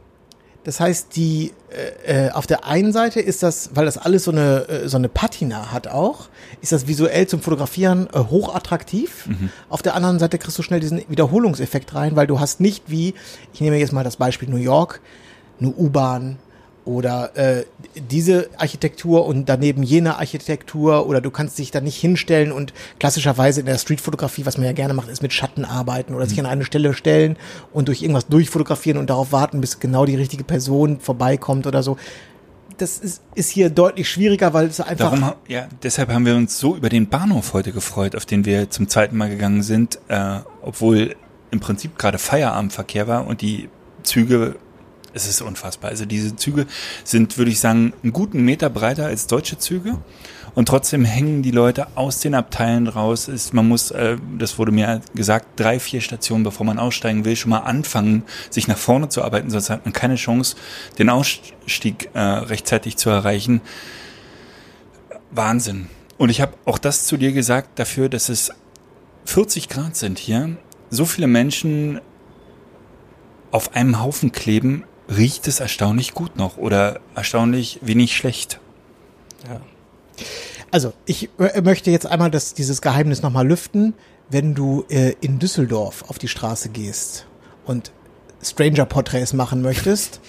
das 0.65 0.79
heißt, 0.79 1.15
die 1.15 1.53
äh, 2.05 2.27
äh, 2.27 2.31
auf 2.31 2.47
der 2.47 2.65
einen 2.65 2.91
Seite 2.91 3.19
ist 3.19 3.43
das, 3.43 3.69
weil 3.75 3.85
das 3.85 3.99
alles 3.99 4.23
so 4.23 4.31
eine 4.31 4.67
äh, 4.67 4.89
so 4.89 4.97
eine 4.97 5.09
Patina 5.09 5.71
hat 5.71 5.87
auch, 5.87 6.27
ist 6.59 6.71
das 6.71 6.87
visuell 6.87 7.27
zum 7.27 7.39
Fotografieren 7.39 8.07
äh, 8.11 8.17
hochattraktiv. 8.17 9.29
Auf 9.69 9.83
der 9.83 9.93
anderen 9.93 10.17
Seite 10.17 10.39
kriegst 10.39 10.57
du 10.57 10.63
schnell 10.63 10.79
diesen 10.79 11.03
Wiederholungseffekt 11.07 11.93
rein, 11.93 12.15
weil 12.15 12.25
du 12.25 12.39
hast 12.39 12.59
nicht 12.59 12.85
wie, 12.87 13.13
ich 13.53 13.61
nehme 13.61 13.77
jetzt 13.77 13.93
mal 13.93 14.03
das 14.03 14.17
Beispiel 14.17 14.49
New 14.49 14.57
York, 14.57 15.01
eine 15.59 15.69
U-Bahn 15.69 16.37
oder 16.85 17.35
äh, 17.35 17.65
diese 17.95 18.49
Architektur 18.57 19.25
und 19.25 19.49
daneben 19.49 19.83
jene 19.83 20.17
Architektur 20.17 21.07
oder 21.07 21.19
du 21.19 21.31
kannst 21.31 21.57
dich 21.57 21.71
da 21.71 21.81
nicht 21.81 21.97
hinstellen 21.97 22.51
und 22.51 22.73
klassischerweise 22.99 23.61
in 23.61 23.65
der 23.65 23.77
Streetfotografie, 23.77 24.45
was 24.45 24.57
man 24.57 24.65
ja 24.65 24.73
gerne 24.73 24.93
macht, 24.93 25.09
ist 25.09 25.21
mit 25.21 25.33
Schatten 25.33 25.65
arbeiten 25.65 26.13
oder 26.13 26.27
sich 26.27 26.39
an 26.39 26.45
eine 26.45 26.63
Stelle 26.63 26.93
stellen 26.93 27.37
und 27.73 27.87
durch 27.87 28.01
irgendwas 28.01 28.27
durchfotografieren 28.27 28.99
und 28.99 29.09
darauf 29.09 29.31
warten, 29.31 29.61
bis 29.61 29.79
genau 29.79 30.05
die 30.05 30.15
richtige 30.15 30.43
Person 30.43 30.99
vorbeikommt 30.99 31.65
oder 31.67 31.81
so. 31.81 31.97
Das 32.77 32.97
ist, 32.99 33.21
ist 33.35 33.49
hier 33.49 33.69
deutlich 33.69 34.09
schwieriger, 34.09 34.53
weil 34.53 34.67
es 34.67 34.81
einfach 34.81 35.11
Darum, 35.11 35.33
ja, 35.47 35.67
deshalb 35.81 36.11
haben 36.11 36.25
wir 36.25 36.35
uns 36.35 36.59
so 36.59 36.75
über 36.75 36.89
den 36.89 37.07
Bahnhof 37.07 37.53
heute 37.53 37.71
gefreut, 37.71 38.15
auf 38.15 38.25
den 38.25 38.45
wir 38.45 38.69
zum 38.69 38.89
zweiten 38.89 39.15
Mal 39.17 39.29
gegangen 39.29 39.63
sind, 39.63 39.97
äh, 40.09 40.39
obwohl 40.61 41.15
im 41.51 41.61
Prinzip 41.61 41.97
gerade 41.97 42.17
Feierabendverkehr 42.17 43.07
war 43.07 43.27
und 43.27 43.41
die 43.41 43.69
Züge, 44.03 44.55
es 45.15 45.27
ist 45.27 45.41
unfassbar. 45.41 45.91
Also 45.91 46.05
diese 46.05 46.35
Züge 46.35 46.67
sind, 47.03 47.37
würde 47.37 47.49
ich 47.49 47.59
sagen, 47.59 47.93
einen 48.03 48.11
guten 48.11 48.41
Meter 48.43 48.69
breiter 48.69 49.05
als 49.05 49.27
deutsche 49.27 49.57
Züge. 49.57 49.97
Und 50.55 50.67
trotzdem 50.67 51.05
hängen 51.05 51.41
die 51.41 51.51
Leute 51.51 51.87
aus 51.95 52.19
den 52.19 52.35
Abteilen 52.35 52.87
raus. 52.87 53.29
Ist, 53.29 53.53
man 53.53 53.67
muss, 53.67 53.91
äh, 53.91 54.17
das 54.37 54.59
wurde 54.59 54.71
mir 54.71 55.01
gesagt, 55.13 55.47
drei, 55.57 55.79
vier 55.79 56.01
Stationen, 56.01 56.43
bevor 56.43 56.65
man 56.65 56.79
aussteigen 56.79 57.23
will, 57.23 57.35
schon 57.35 57.49
mal 57.49 57.59
anfangen, 57.59 58.23
sich 58.49 58.67
nach 58.67 58.77
vorne 58.77 59.07
zu 59.07 59.23
arbeiten, 59.23 59.49
sonst 59.49 59.69
hat 59.69 59.85
man 59.85 59.93
keine 59.93 60.15
Chance, 60.15 60.57
den 60.97 61.09
Ausstieg 61.09 62.09
äh, 62.13 62.19
rechtzeitig 62.19 62.97
zu 62.97 63.09
erreichen. 63.09 63.61
Wahnsinn. 65.31 65.87
Und 66.17 66.29
ich 66.29 66.41
habe 66.41 66.53
auch 66.65 66.77
das 66.77 67.05
zu 67.05 67.15
dir 67.15 67.31
gesagt, 67.31 67.79
dafür, 67.79 68.09
dass 68.09 68.27
es 68.27 68.51
40 69.25 69.69
Grad 69.69 69.95
sind 69.95 70.19
hier, 70.19 70.57
so 70.89 71.05
viele 71.05 71.27
Menschen 71.27 71.99
auf 73.51 73.73
einem 73.75 74.01
Haufen 74.01 74.33
kleben, 74.33 74.83
riecht 75.09 75.47
es 75.47 75.59
erstaunlich 75.59 76.13
gut 76.13 76.35
noch 76.37 76.57
oder 76.57 76.99
erstaunlich 77.15 77.79
wenig 77.81 78.15
schlecht. 78.15 78.59
Also, 80.71 80.93
ich 81.05 81.29
äh, 81.39 81.61
möchte 81.61 81.91
jetzt 81.91 82.05
einmal 82.05 82.31
das, 82.31 82.53
dieses 82.53 82.81
Geheimnis 82.81 83.21
nochmal 83.21 83.47
lüften. 83.47 83.93
Wenn 84.29 84.55
du 84.55 84.85
äh, 84.89 85.13
in 85.21 85.39
Düsseldorf 85.39 86.03
auf 86.09 86.17
die 86.17 86.27
Straße 86.27 86.69
gehst 86.69 87.27
und 87.65 87.91
Stranger-Porträts 88.41 89.33
machen 89.33 89.61
möchtest, 89.61 90.19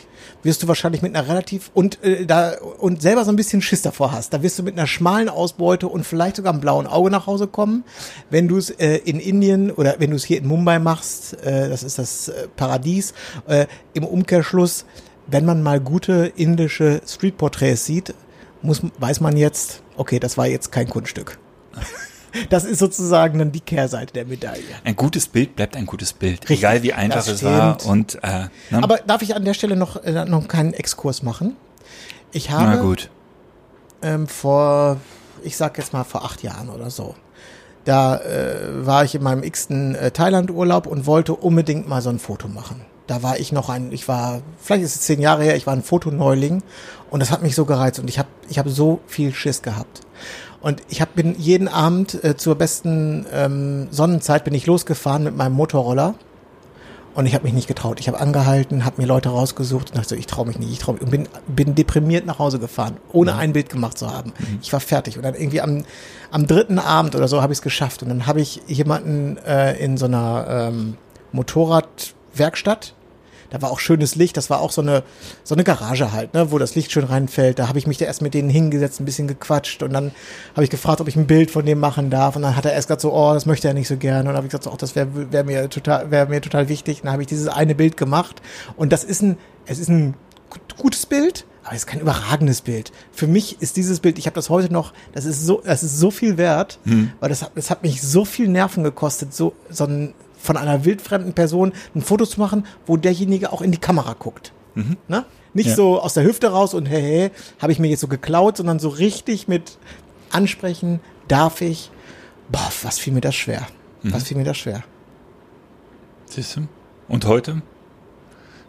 wirst 0.42 0.62
du 0.62 0.68
wahrscheinlich 0.68 1.02
mit 1.02 1.14
einer 1.14 1.28
relativ 1.28 1.70
und 1.74 2.02
äh, 2.04 2.26
da 2.26 2.54
und 2.78 3.02
selber 3.02 3.24
so 3.24 3.30
ein 3.30 3.36
bisschen 3.36 3.62
Schiss 3.62 3.82
davor 3.82 4.12
hast. 4.12 4.32
Da 4.32 4.42
wirst 4.42 4.58
du 4.58 4.62
mit 4.62 4.76
einer 4.76 4.86
schmalen 4.86 5.28
Ausbeute 5.28 5.88
und 5.88 6.04
vielleicht 6.04 6.36
sogar 6.36 6.52
einem 6.52 6.60
blauen 6.60 6.86
Auge 6.86 7.10
nach 7.10 7.26
Hause 7.26 7.46
kommen. 7.46 7.84
Wenn 8.30 8.48
du 8.48 8.56
es 8.56 8.70
äh, 8.70 8.96
in 8.96 9.20
Indien 9.20 9.70
oder 9.70 9.96
wenn 9.98 10.10
du 10.10 10.16
es 10.16 10.24
hier 10.24 10.38
in 10.38 10.46
Mumbai 10.46 10.78
machst, 10.78 11.34
äh, 11.44 11.68
das 11.68 11.82
ist 11.82 11.98
das 11.98 12.28
äh, 12.28 12.48
Paradies. 12.56 13.14
Äh, 13.46 13.66
Im 13.94 14.04
Umkehrschluss, 14.04 14.84
wenn 15.26 15.44
man 15.44 15.62
mal 15.62 15.80
gute 15.80 16.32
indische 16.36 17.00
Street-Porträts 17.06 17.84
sieht, 17.84 18.14
muss, 18.62 18.82
weiß 18.98 19.20
man 19.20 19.36
jetzt, 19.36 19.82
okay, 19.96 20.18
das 20.18 20.38
war 20.38 20.46
jetzt 20.46 20.72
kein 20.72 20.88
Kunststück. 20.88 21.38
Das 22.50 22.64
ist 22.64 22.78
sozusagen 22.78 23.38
dann 23.38 23.52
die 23.52 23.60
Kehrseite 23.60 24.12
der 24.12 24.26
Medaille. 24.26 24.62
Ein 24.84 24.96
gutes 24.96 25.28
Bild 25.28 25.56
bleibt 25.56 25.76
ein 25.76 25.86
gutes 25.86 26.12
Bild, 26.12 26.42
Richtig, 26.42 26.58
egal 26.58 26.82
wie 26.82 26.92
einfach 26.92 27.26
es 27.26 27.42
war. 27.42 27.84
Und 27.86 28.16
äh, 28.22 28.48
ne? 28.70 28.82
Aber 28.82 28.98
darf 29.06 29.22
ich 29.22 29.34
an 29.34 29.44
der 29.44 29.54
Stelle 29.54 29.76
noch, 29.76 30.02
äh, 30.04 30.24
noch 30.24 30.48
keinen 30.48 30.72
Exkurs 30.72 31.22
machen? 31.22 31.56
Ich 32.32 32.50
habe 32.50 32.96
ähm, 34.02 34.26
vor, 34.26 34.98
ich 35.42 35.56
sag 35.56 35.78
jetzt 35.78 35.92
mal 35.92 36.04
vor 36.04 36.24
acht 36.24 36.42
Jahren 36.42 36.68
oder 36.68 36.90
so, 36.90 37.14
da 37.84 38.16
äh, 38.18 38.84
war 38.84 39.04
ich 39.04 39.14
in 39.14 39.22
meinem 39.22 39.42
x-ten 39.42 39.94
äh, 39.94 40.10
Thailand-Urlaub 40.10 40.86
und 40.86 41.06
wollte 41.06 41.34
unbedingt 41.34 41.88
mal 41.88 42.02
so 42.02 42.10
ein 42.10 42.18
Foto 42.18 42.48
machen. 42.48 42.80
Da 43.06 43.22
war 43.22 43.38
ich 43.38 43.52
noch 43.52 43.68
ein, 43.68 43.92
ich 43.92 44.08
war, 44.08 44.42
vielleicht 44.60 44.82
ist 44.82 44.96
es 44.96 45.02
zehn 45.02 45.20
Jahre 45.20 45.44
her, 45.44 45.54
ich 45.54 45.66
war 45.68 45.72
ein 45.72 45.84
Fotoneuling 45.84 46.64
und 47.10 47.20
das 47.20 47.30
hat 47.30 47.42
mich 47.42 47.54
so 47.54 47.64
gereizt 47.64 48.00
und 48.00 48.08
ich 48.08 48.18
habe 48.18 48.28
ich 48.48 48.58
hab 48.58 48.68
so 48.68 49.00
viel 49.06 49.32
Schiss 49.32 49.62
gehabt. 49.62 50.00
Und 50.66 50.82
ich 50.88 51.00
hab, 51.00 51.14
bin 51.14 51.36
jeden 51.38 51.68
Abend 51.68 52.24
äh, 52.24 52.36
zur 52.36 52.56
besten 52.56 53.24
ähm, 53.32 53.86
Sonnenzeit 53.92 54.42
bin 54.42 54.52
ich 54.52 54.66
losgefahren 54.66 55.22
mit 55.22 55.36
meinem 55.36 55.52
Motorroller. 55.52 56.16
Und 57.14 57.26
ich 57.26 57.34
habe 57.34 57.44
mich 57.44 57.52
nicht 57.52 57.68
getraut. 57.68 58.00
Ich 58.00 58.08
habe 58.08 58.18
angehalten, 58.18 58.84
habe 58.84 59.00
mir 59.00 59.06
Leute 59.06 59.28
rausgesucht 59.28 59.90
und 59.90 59.96
dachte 59.96 60.08
so, 60.08 60.14
ich 60.16 60.26
traue 60.26 60.44
mich 60.44 60.58
nicht, 60.58 60.72
ich 60.72 60.80
traue 60.80 60.94
mich. 60.94 61.04
Und 61.04 61.10
bin, 61.12 61.28
bin 61.46 61.76
deprimiert 61.76 62.26
nach 62.26 62.40
Hause 62.40 62.58
gefahren, 62.58 62.96
ohne 63.12 63.36
ein 63.36 63.52
Bild 63.52 63.70
gemacht 63.70 63.96
zu 63.96 64.10
haben. 64.12 64.32
Ich 64.60 64.72
war 64.72 64.80
fertig. 64.80 65.16
Und 65.16 65.22
dann 65.22 65.36
irgendwie 65.36 65.60
am, 65.60 65.84
am 66.32 66.48
dritten 66.48 66.80
Abend 66.80 67.14
oder 67.14 67.28
so 67.28 67.42
habe 67.42 67.52
ich 67.52 67.60
es 67.60 67.62
geschafft. 67.62 68.02
Und 68.02 68.08
dann 68.08 68.26
habe 68.26 68.40
ich 68.40 68.60
jemanden 68.66 69.36
äh, 69.46 69.78
in 69.78 69.96
so 69.96 70.06
einer 70.06 70.46
ähm, 70.48 70.96
Motorradwerkstatt 71.30 72.92
da 73.50 73.62
war 73.62 73.70
auch 73.70 73.78
schönes 73.80 74.14
Licht, 74.14 74.36
das 74.36 74.50
war 74.50 74.60
auch 74.60 74.70
so 74.72 74.82
eine, 74.82 75.02
so 75.44 75.54
eine 75.54 75.64
Garage 75.64 76.12
halt, 76.12 76.34
ne, 76.34 76.50
wo 76.50 76.58
das 76.58 76.74
Licht 76.74 76.92
schön 76.92 77.04
reinfällt. 77.04 77.58
Da 77.58 77.68
habe 77.68 77.78
ich 77.78 77.86
mich 77.86 77.98
da 77.98 78.04
erst 78.04 78.22
mit 78.22 78.34
denen 78.34 78.50
hingesetzt, 78.50 79.00
ein 79.00 79.04
bisschen 79.04 79.28
gequatscht 79.28 79.82
und 79.82 79.92
dann 79.92 80.12
habe 80.54 80.64
ich 80.64 80.70
gefragt, 80.70 81.00
ob 81.00 81.08
ich 81.08 81.16
ein 81.16 81.26
Bild 81.26 81.50
von 81.50 81.64
dem 81.66 81.78
machen 81.78 82.10
darf. 82.10 82.36
Und 82.36 82.42
dann 82.42 82.56
hat 82.56 82.64
er 82.64 82.72
erst 82.72 82.88
gesagt 82.88 83.00
so, 83.02 83.12
oh, 83.12 83.32
das 83.34 83.46
möchte 83.46 83.68
er 83.68 83.74
nicht 83.74 83.88
so 83.88 83.96
gerne. 83.96 84.20
Und 84.20 84.26
dann 84.26 84.36
habe 84.36 84.46
ich 84.46 84.50
gesagt, 84.50 84.64
so, 84.64 84.70
oh, 84.72 84.76
das 84.78 84.94
wäre 84.94 85.08
wär 85.32 85.44
mir 85.44 85.68
total, 85.70 86.10
wäre 86.10 86.26
mir 86.26 86.40
total 86.40 86.68
wichtig. 86.68 86.98
Und 86.98 87.04
dann 87.04 87.12
habe 87.12 87.22
ich 87.22 87.28
dieses 87.28 87.48
eine 87.48 87.74
Bild 87.74 87.96
gemacht. 87.96 88.40
Und 88.76 88.92
das 88.92 89.04
ist 89.04 89.22
ein, 89.22 89.36
es 89.66 89.78
ist 89.78 89.88
ein 89.88 90.14
gut- 90.50 90.76
gutes 90.76 91.06
Bild, 91.06 91.44
aber 91.64 91.74
es 91.74 91.82
ist 91.82 91.86
kein 91.86 92.00
überragendes 92.00 92.60
Bild. 92.60 92.92
Für 93.12 93.26
mich 93.26 93.60
ist 93.60 93.76
dieses 93.76 93.98
Bild, 94.00 94.18
ich 94.18 94.26
habe 94.26 94.34
das 94.36 94.50
heute 94.50 94.72
noch, 94.72 94.92
das 95.12 95.24
ist 95.24 95.44
so, 95.44 95.62
das 95.64 95.82
ist 95.82 95.98
so 95.98 96.10
viel 96.12 96.36
wert, 96.36 96.78
weil 97.20 97.28
das 97.28 97.42
hat, 97.42 97.50
das 97.56 97.70
hat 97.70 97.82
mich 97.82 98.02
so 98.02 98.24
viel 98.24 98.46
Nerven 98.48 98.84
gekostet, 98.84 99.34
so, 99.34 99.52
so 99.68 99.84
ein, 99.84 100.14
von 100.46 100.56
einer 100.56 100.84
wildfremden 100.84 101.34
Person 101.34 101.72
ein 101.94 102.00
Foto 102.02 102.24
zu 102.24 102.40
machen, 102.40 102.64
wo 102.86 102.96
derjenige 102.96 103.52
auch 103.52 103.60
in 103.62 103.72
die 103.72 103.78
Kamera 103.78 104.14
guckt. 104.18 104.52
Ne? 105.08 105.24
Nicht 105.54 105.70
Ja. 105.70 105.74
so 105.74 106.00
aus 106.00 106.14
der 106.14 106.24
Hüfte 106.24 106.48
raus 106.48 106.74
und 106.74 106.86
hey, 106.86 107.00
hey, 107.02 107.30
habe 107.60 107.72
ich 107.72 107.78
mir 107.78 107.88
jetzt 107.88 108.00
so 108.00 108.08
geklaut, 108.08 108.58
sondern 108.58 108.78
so 108.78 108.88
richtig 108.90 109.48
mit 109.48 109.78
ansprechen, 110.30 111.00
darf 111.28 111.60
ich. 111.62 111.90
Boah, 112.50 112.70
was 112.82 112.98
fiel 112.98 113.12
mir 113.14 113.22
das 113.22 113.34
schwer? 113.34 113.66
Was 114.02 114.24
fiel 114.24 114.36
mir 114.36 114.44
das 114.44 114.58
schwer? 114.58 114.84
Siehst 116.26 116.56
du? 116.56 116.68
Und 117.08 117.24
heute? 117.26 117.62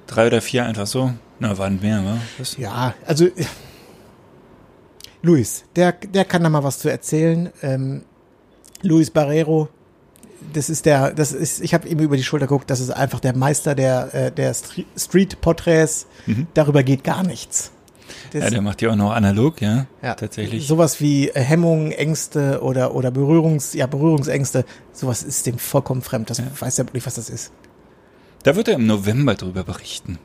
Drei 0.08 0.28
oder 0.28 0.42
vier 0.42 0.66
einfach 0.66 0.88
so? 0.88 1.12
Na, 1.40 1.58
waren 1.58 1.80
mehr, 1.82 2.04
wa? 2.04 2.18
Was? 2.38 2.56
Ja, 2.58 2.94
also 3.06 3.28
Luis, 5.22 5.64
der, 5.76 5.92
der 5.92 6.26
kann 6.26 6.44
da 6.44 6.50
mal 6.50 6.64
was 6.64 6.80
zu 6.80 6.90
erzählen. 6.90 7.50
Ähm, 7.62 8.04
Luis 8.82 9.12
Barrero, 9.12 9.68
das 10.54 10.70
ist 10.70 10.86
der, 10.86 11.12
das 11.14 11.32
ist, 11.32 11.62
ich 11.62 11.74
habe 11.74 11.88
ihm 11.88 12.00
über 12.00 12.18
die 12.18 12.24
Schulter 12.24 12.48
geguckt, 12.48 12.70
das 12.70 12.80
ist 12.80 12.90
einfach 12.92 13.20
der 13.20 13.36
Meister 13.36 13.76
der, 13.76 14.14
äh, 14.14 14.32
der 14.32 14.54
Stre- 14.56 14.86
Street-Porträts. 14.98 16.08
Darüber 16.54 16.84
geht 16.84 17.04
gar 17.04 17.24
nichts. 17.24 17.72
Das, 18.32 18.44
Ja, 18.44 18.50
der 18.50 18.62
macht 18.62 18.82
ja 18.82 18.92
auch 18.92 18.96
noch 18.96 19.12
analog, 19.12 19.62
ja? 19.62 19.86
ja, 20.02 20.14
Tatsächlich. 20.16 20.68
Sowas 20.68 21.02
wie 21.02 21.30
äh, 21.30 21.40
Hemmungen, 21.42 21.92
Ängste 21.92 22.62
oder, 22.62 22.94
oder 22.96 23.12
Berührungs, 23.12 23.74
ja, 23.74 23.86
Berührungsängste, 23.88 24.64
sowas 24.94 25.24
ist 25.24 25.46
dem 25.46 25.58
vollkommen 25.58 26.02
fremd. 26.02 26.30
Das 26.30 26.42
weiß 26.60 26.80
er 26.80 26.86
nicht, 26.94 27.06
was 27.06 27.16
das 27.16 27.30
ist. 27.30 27.52
Da 28.44 28.56
wird 28.56 28.68
er 28.70 28.76
im 28.76 28.86
November 28.88 29.36
drüber 29.36 29.64
berichten. 29.64 30.20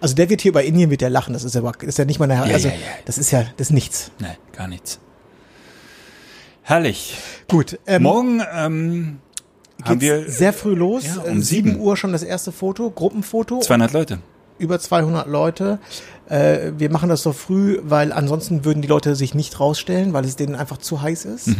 Also 0.00 0.14
der 0.14 0.30
wird 0.30 0.40
hier 0.42 0.52
bei 0.52 0.64
Indien 0.64 0.90
wird 0.90 1.00
der 1.00 1.10
lachen, 1.10 1.32
das 1.32 1.44
ist 1.44 1.54
ja, 1.54 1.72
ist 1.82 1.98
ja 1.98 2.04
nicht 2.04 2.18
mal 2.18 2.30
eine, 2.30 2.46
Ja, 2.48 2.54
also 2.54 2.68
ja, 2.68 2.74
ja. 2.74 2.80
das 3.04 3.18
ist 3.18 3.30
ja, 3.32 3.42
das 3.56 3.68
ist 3.68 3.72
nichts. 3.72 4.10
Nein, 4.18 4.36
gar 4.52 4.68
nichts. 4.68 4.98
Herrlich. 6.62 7.16
Gut, 7.48 7.78
ähm, 7.86 8.02
Morgen 8.04 8.42
ähm, 8.54 9.18
haben 9.82 10.00
wir 10.00 10.30
sehr 10.30 10.52
früh 10.52 10.74
los. 10.74 11.04
Ja, 11.04 11.24
Äh, 11.24 11.30
um 11.30 11.42
7 11.42 11.42
sieben. 11.70 11.80
Uhr 11.80 11.96
schon 11.96 12.12
das 12.12 12.22
erste 12.22 12.52
Foto, 12.52 12.90
Gruppenfoto, 12.90 13.60
200 13.60 13.92
Leute. 13.92 14.18
über 14.58 14.78
200 14.78 15.26
Leute. 15.26 15.78
Äh, 16.28 16.72
wir 16.78 16.90
machen 16.90 17.08
das 17.08 17.22
so 17.22 17.32
früh, 17.32 17.78
weil 17.82 18.12
ansonsten 18.12 18.64
würden 18.64 18.82
die 18.82 18.88
Leute 18.88 19.14
sich 19.16 19.34
nicht 19.34 19.58
rausstellen, 19.60 20.12
weil 20.12 20.24
es 20.24 20.36
denen 20.36 20.54
einfach 20.54 20.78
zu 20.78 21.02
heiß 21.02 21.24
ist. 21.26 21.50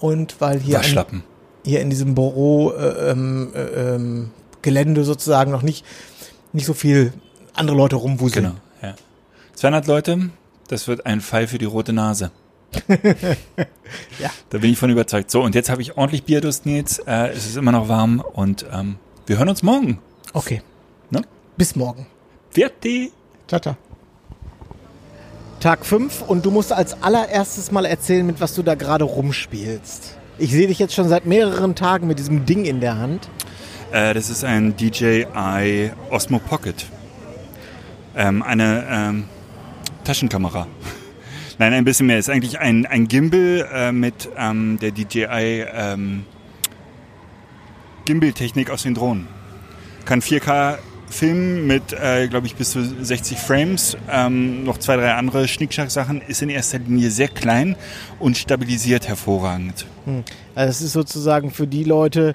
Und 0.00 0.40
weil 0.40 0.60
hier, 0.60 0.80
an, 0.80 1.22
hier 1.64 1.80
in 1.80 1.90
diesem 1.90 2.14
Büro 2.14 2.70
äh, 2.72 3.10
ähm, 3.10 3.50
äh, 3.54 3.94
ähm, 3.94 4.30
Gelände 4.62 5.04
sozusagen 5.04 5.50
noch 5.50 5.62
nicht, 5.62 5.84
nicht 6.52 6.66
so 6.66 6.74
viel 6.74 7.12
andere 7.54 7.76
Leute 7.76 7.96
rumwuseln. 7.96 8.44
Genau, 8.46 8.56
ja. 8.82 8.94
200 9.54 9.86
Leute, 9.88 10.30
das 10.68 10.86
wird 10.86 11.04
ein 11.06 11.20
Fall 11.20 11.48
für 11.48 11.58
die 11.58 11.64
rote 11.64 11.92
Nase. 11.92 12.30
Ja. 14.18 14.30
Da 14.50 14.58
bin 14.58 14.72
ich 14.72 14.78
von 14.78 14.90
überzeugt. 14.90 15.30
So, 15.30 15.42
und 15.42 15.54
jetzt 15.54 15.70
habe 15.70 15.82
ich 15.82 15.96
ordentlich 15.96 16.24
Bierdurst, 16.24 16.66
Nils. 16.66 16.98
Äh, 17.00 17.28
es 17.28 17.46
ist 17.46 17.56
immer 17.56 17.72
noch 17.72 17.88
warm 17.88 18.20
und 18.20 18.66
ähm, 18.72 18.96
wir 19.26 19.38
hören 19.38 19.48
uns 19.48 19.62
morgen. 19.62 19.98
Okay. 20.32 20.62
Ne? 21.10 21.22
Bis 21.56 21.76
morgen. 21.76 22.06
Fertig. 22.50 23.12
Ciao, 23.46 23.60
ciao. 23.60 23.76
Tag 25.60 25.84
5 25.84 26.22
und 26.22 26.44
du 26.44 26.50
musst 26.50 26.72
als 26.72 27.02
allererstes 27.02 27.72
mal 27.72 27.84
erzählen, 27.84 28.26
mit 28.26 28.40
was 28.40 28.54
du 28.54 28.62
da 28.62 28.74
gerade 28.74 29.04
rumspielst. 29.04 30.16
Ich 30.38 30.52
sehe 30.52 30.68
dich 30.68 30.78
jetzt 30.78 30.94
schon 30.94 31.08
seit 31.08 31.26
mehreren 31.26 31.74
Tagen 31.74 32.06
mit 32.06 32.18
diesem 32.18 32.46
Ding 32.46 32.64
in 32.64 32.80
der 32.80 32.98
Hand. 32.98 33.28
Äh, 33.90 34.14
das 34.14 34.30
ist 34.30 34.44
ein 34.44 34.76
DJI 34.76 35.90
Osmo 36.10 36.38
Pocket. 36.38 36.86
Ähm, 38.14 38.42
eine 38.42 38.86
ähm, 38.88 39.24
Taschenkamera. 40.04 40.66
Nein, 41.58 41.72
ein 41.72 41.84
bisschen 41.84 42.06
mehr. 42.06 42.18
Ist 42.18 42.30
eigentlich 42.30 42.58
ein, 42.60 42.86
ein 42.86 43.08
Gimbal 43.08 43.66
äh, 43.72 43.92
mit 43.92 44.28
ähm, 44.38 44.78
der 44.80 44.92
DJI 44.92 45.64
ähm, 45.74 46.24
Gimbal-Technik 48.04 48.70
aus 48.70 48.84
den 48.84 48.94
Drohnen. 48.94 49.26
Kann 50.04 50.20
4K 50.20 50.78
filmen 51.10 51.66
mit, 51.66 51.92
äh, 51.92 52.28
glaube 52.28 52.46
ich, 52.46 52.54
bis 52.54 52.70
zu 52.70 52.82
60 53.04 53.38
Frames. 53.38 53.96
Ähm, 54.10 54.64
noch 54.64 54.78
zwei, 54.78 54.96
drei 54.96 55.14
andere 55.14 55.48
Schnickschnack-Sachen. 55.48 56.20
Ist 56.22 56.42
in 56.42 56.48
erster 56.48 56.78
Linie 56.78 57.10
sehr 57.10 57.28
klein 57.28 57.76
und 58.18 58.36
stabilisiert 58.36 59.08
hervorragend. 59.08 59.86
Also 60.54 60.68
das 60.68 60.80
ist 60.82 60.92
sozusagen 60.92 61.50
für 61.50 61.66
die 61.66 61.84
Leute, 61.84 62.34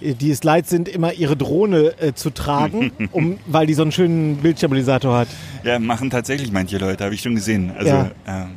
die 0.00 0.30
es 0.30 0.42
leid 0.42 0.66
sind, 0.66 0.88
immer 0.88 1.12
ihre 1.12 1.36
Drohne 1.36 1.94
äh, 2.00 2.12
zu 2.14 2.30
tragen, 2.30 2.92
um, 3.12 3.38
weil 3.46 3.66
die 3.66 3.74
so 3.74 3.82
einen 3.82 3.92
schönen 3.92 4.36
Bildstabilisator 4.38 5.16
hat. 5.16 5.28
Ja, 5.62 5.78
machen 5.78 6.10
tatsächlich 6.10 6.50
manche 6.50 6.78
Leute, 6.78 7.04
habe 7.04 7.14
ich 7.14 7.22
schon 7.22 7.34
gesehen. 7.36 7.70
Also, 7.76 7.88
Ja. 7.90 8.10
ähm, 8.26 8.56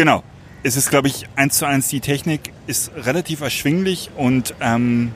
genau. 0.00 0.22
Es 0.62 0.76
ist, 0.76 0.88
glaube 0.88 1.08
ich, 1.08 1.26
eins 1.36 1.58
zu 1.58 1.66
eins 1.66 1.88
die 1.88 2.00
Technik 2.00 2.54
ist 2.66 2.90
relativ 2.96 3.42
erschwinglich 3.42 4.08
und 4.16 4.54
ähm, 4.62 5.12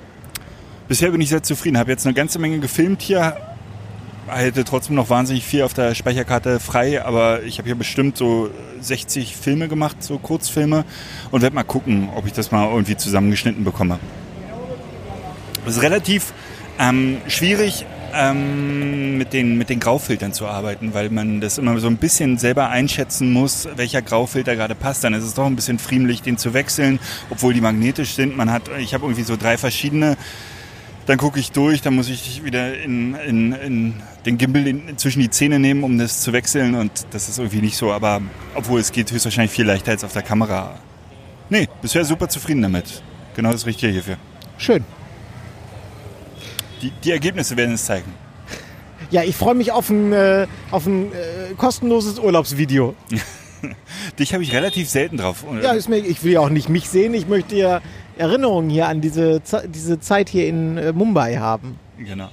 bisher 0.88 1.10
bin 1.10 1.22
ich 1.22 1.30
sehr 1.30 1.42
zufrieden. 1.42 1.78
Habe 1.78 1.90
jetzt 1.90 2.04
eine 2.04 2.12
ganze 2.12 2.38
Menge 2.38 2.58
gefilmt 2.58 3.00
hier. 3.00 3.34
Hätte 4.26 4.62
trotzdem 4.64 4.94
noch 4.96 5.08
wahnsinnig 5.08 5.42
viel 5.42 5.62
auf 5.62 5.72
der 5.72 5.94
Speicherkarte 5.94 6.60
frei, 6.60 7.02
aber 7.02 7.44
ich 7.44 7.56
habe 7.56 7.66
hier 7.66 7.76
bestimmt 7.76 8.18
so 8.18 8.50
60 8.82 9.34
Filme 9.34 9.68
gemacht, 9.68 10.02
so 10.02 10.18
Kurzfilme 10.18 10.84
und 11.30 11.40
werde 11.40 11.54
mal 11.54 11.62
gucken, 11.62 12.10
ob 12.14 12.26
ich 12.26 12.34
das 12.34 12.50
mal 12.50 12.68
irgendwie 12.70 12.96
zusammengeschnitten 12.96 13.64
bekomme. 13.64 13.98
Es 15.66 15.76
ist 15.76 15.82
relativ 15.82 16.34
ähm, 16.78 17.22
schwierig, 17.26 17.86
ähm, 18.14 19.18
mit, 19.18 19.32
den, 19.32 19.58
mit 19.58 19.68
den 19.68 19.80
Graufiltern 19.80 20.32
zu 20.32 20.46
arbeiten, 20.46 20.94
weil 20.94 21.10
man 21.10 21.40
das 21.40 21.58
immer 21.58 21.78
so 21.78 21.88
ein 21.88 21.96
bisschen 21.96 22.38
selber 22.38 22.68
einschätzen 22.68 23.32
muss, 23.32 23.68
welcher 23.76 24.02
Graufilter 24.02 24.56
gerade 24.56 24.74
passt. 24.74 25.04
Dann 25.04 25.14
ist 25.14 25.24
es 25.24 25.34
doch 25.34 25.46
ein 25.46 25.56
bisschen 25.56 25.78
friemlich, 25.78 26.22
den 26.22 26.38
zu 26.38 26.54
wechseln, 26.54 26.98
obwohl 27.30 27.54
die 27.54 27.60
magnetisch 27.60 28.14
sind. 28.14 28.36
Man 28.36 28.50
hat, 28.50 28.70
ich 28.78 28.94
habe 28.94 29.04
irgendwie 29.04 29.22
so 29.22 29.36
drei 29.36 29.58
verschiedene. 29.58 30.16
Dann 31.06 31.18
gucke 31.18 31.38
ich 31.38 31.52
durch, 31.52 31.82
dann 31.82 31.94
muss 31.94 32.08
ich 32.08 32.44
wieder 32.44 32.78
in, 32.82 33.14
in, 33.14 33.52
in 33.52 33.94
den 34.24 34.38
Gimbal 34.38 34.66
in, 34.66 34.96
zwischen 34.96 35.20
die 35.20 35.28
Zähne 35.28 35.58
nehmen, 35.58 35.84
um 35.84 35.98
das 35.98 36.22
zu 36.22 36.32
wechseln. 36.32 36.74
Und 36.74 37.06
das 37.10 37.28
ist 37.28 37.38
irgendwie 37.38 37.60
nicht 37.60 37.76
so. 37.76 37.92
Aber 37.92 38.22
obwohl 38.54 38.80
es 38.80 38.90
geht 38.90 39.12
höchstwahrscheinlich 39.12 39.52
viel 39.52 39.66
leichter 39.66 39.90
als 39.90 40.04
auf 40.04 40.12
der 40.12 40.22
Kamera. 40.22 40.78
Nee, 41.50 41.68
bisher 41.82 42.04
super 42.04 42.28
zufrieden 42.28 42.62
damit. 42.62 43.02
Genau 43.36 43.52
das 43.52 43.66
Richtige 43.66 43.92
hierfür. 43.92 44.16
Schön. 44.56 44.84
Die, 46.84 46.90
die 47.02 47.12
Ergebnisse 47.12 47.56
werden 47.56 47.74
es 47.74 47.86
zeigen. 47.86 48.12
Ja, 49.10 49.22
ich 49.22 49.36
freue 49.36 49.54
mich 49.54 49.72
auf 49.72 49.88
ein, 49.88 50.12
äh, 50.12 50.46
auf 50.70 50.84
ein 50.84 51.12
äh, 51.12 51.54
kostenloses 51.56 52.18
Urlaubsvideo. 52.18 52.94
Dich 54.18 54.34
habe 54.34 54.42
ich 54.42 54.52
relativ 54.52 54.90
selten 54.90 55.16
drauf. 55.16 55.46
Ja, 55.62 55.72
ist 55.72 55.88
mir, 55.88 55.96
ich 55.96 56.22
will 56.24 56.32
ja 56.32 56.40
auch 56.40 56.50
nicht 56.50 56.68
mich 56.68 56.90
sehen. 56.90 57.14
Ich 57.14 57.26
möchte 57.26 57.56
ja 57.56 57.80
Erinnerungen 58.18 58.68
hier 58.68 58.86
an 58.86 59.00
diese, 59.00 59.40
diese 59.66 59.98
Zeit 59.98 60.28
hier 60.28 60.46
in 60.46 60.76
äh, 60.76 60.92
Mumbai 60.92 61.36
haben. 61.36 61.78
Genau. 61.96 62.28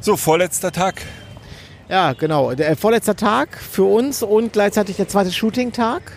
So, 0.00 0.16
vorletzter 0.16 0.72
Tag. 0.72 1.02
Ja, 1.90 2.14
genau. 2.14 2.54
Der 2.54 2.70
äh, 2.70 2.76
vorletzter 2.76 3.14
Tag 3.14 3.58
für 3.58 3.84
uns 3.84 4.22
und 4.22 4.54
gleichzeitig 4.54 4.96
der 4.96 5.08
zweite 5.08 5.30
Shooting-Tag. 5.30 6.12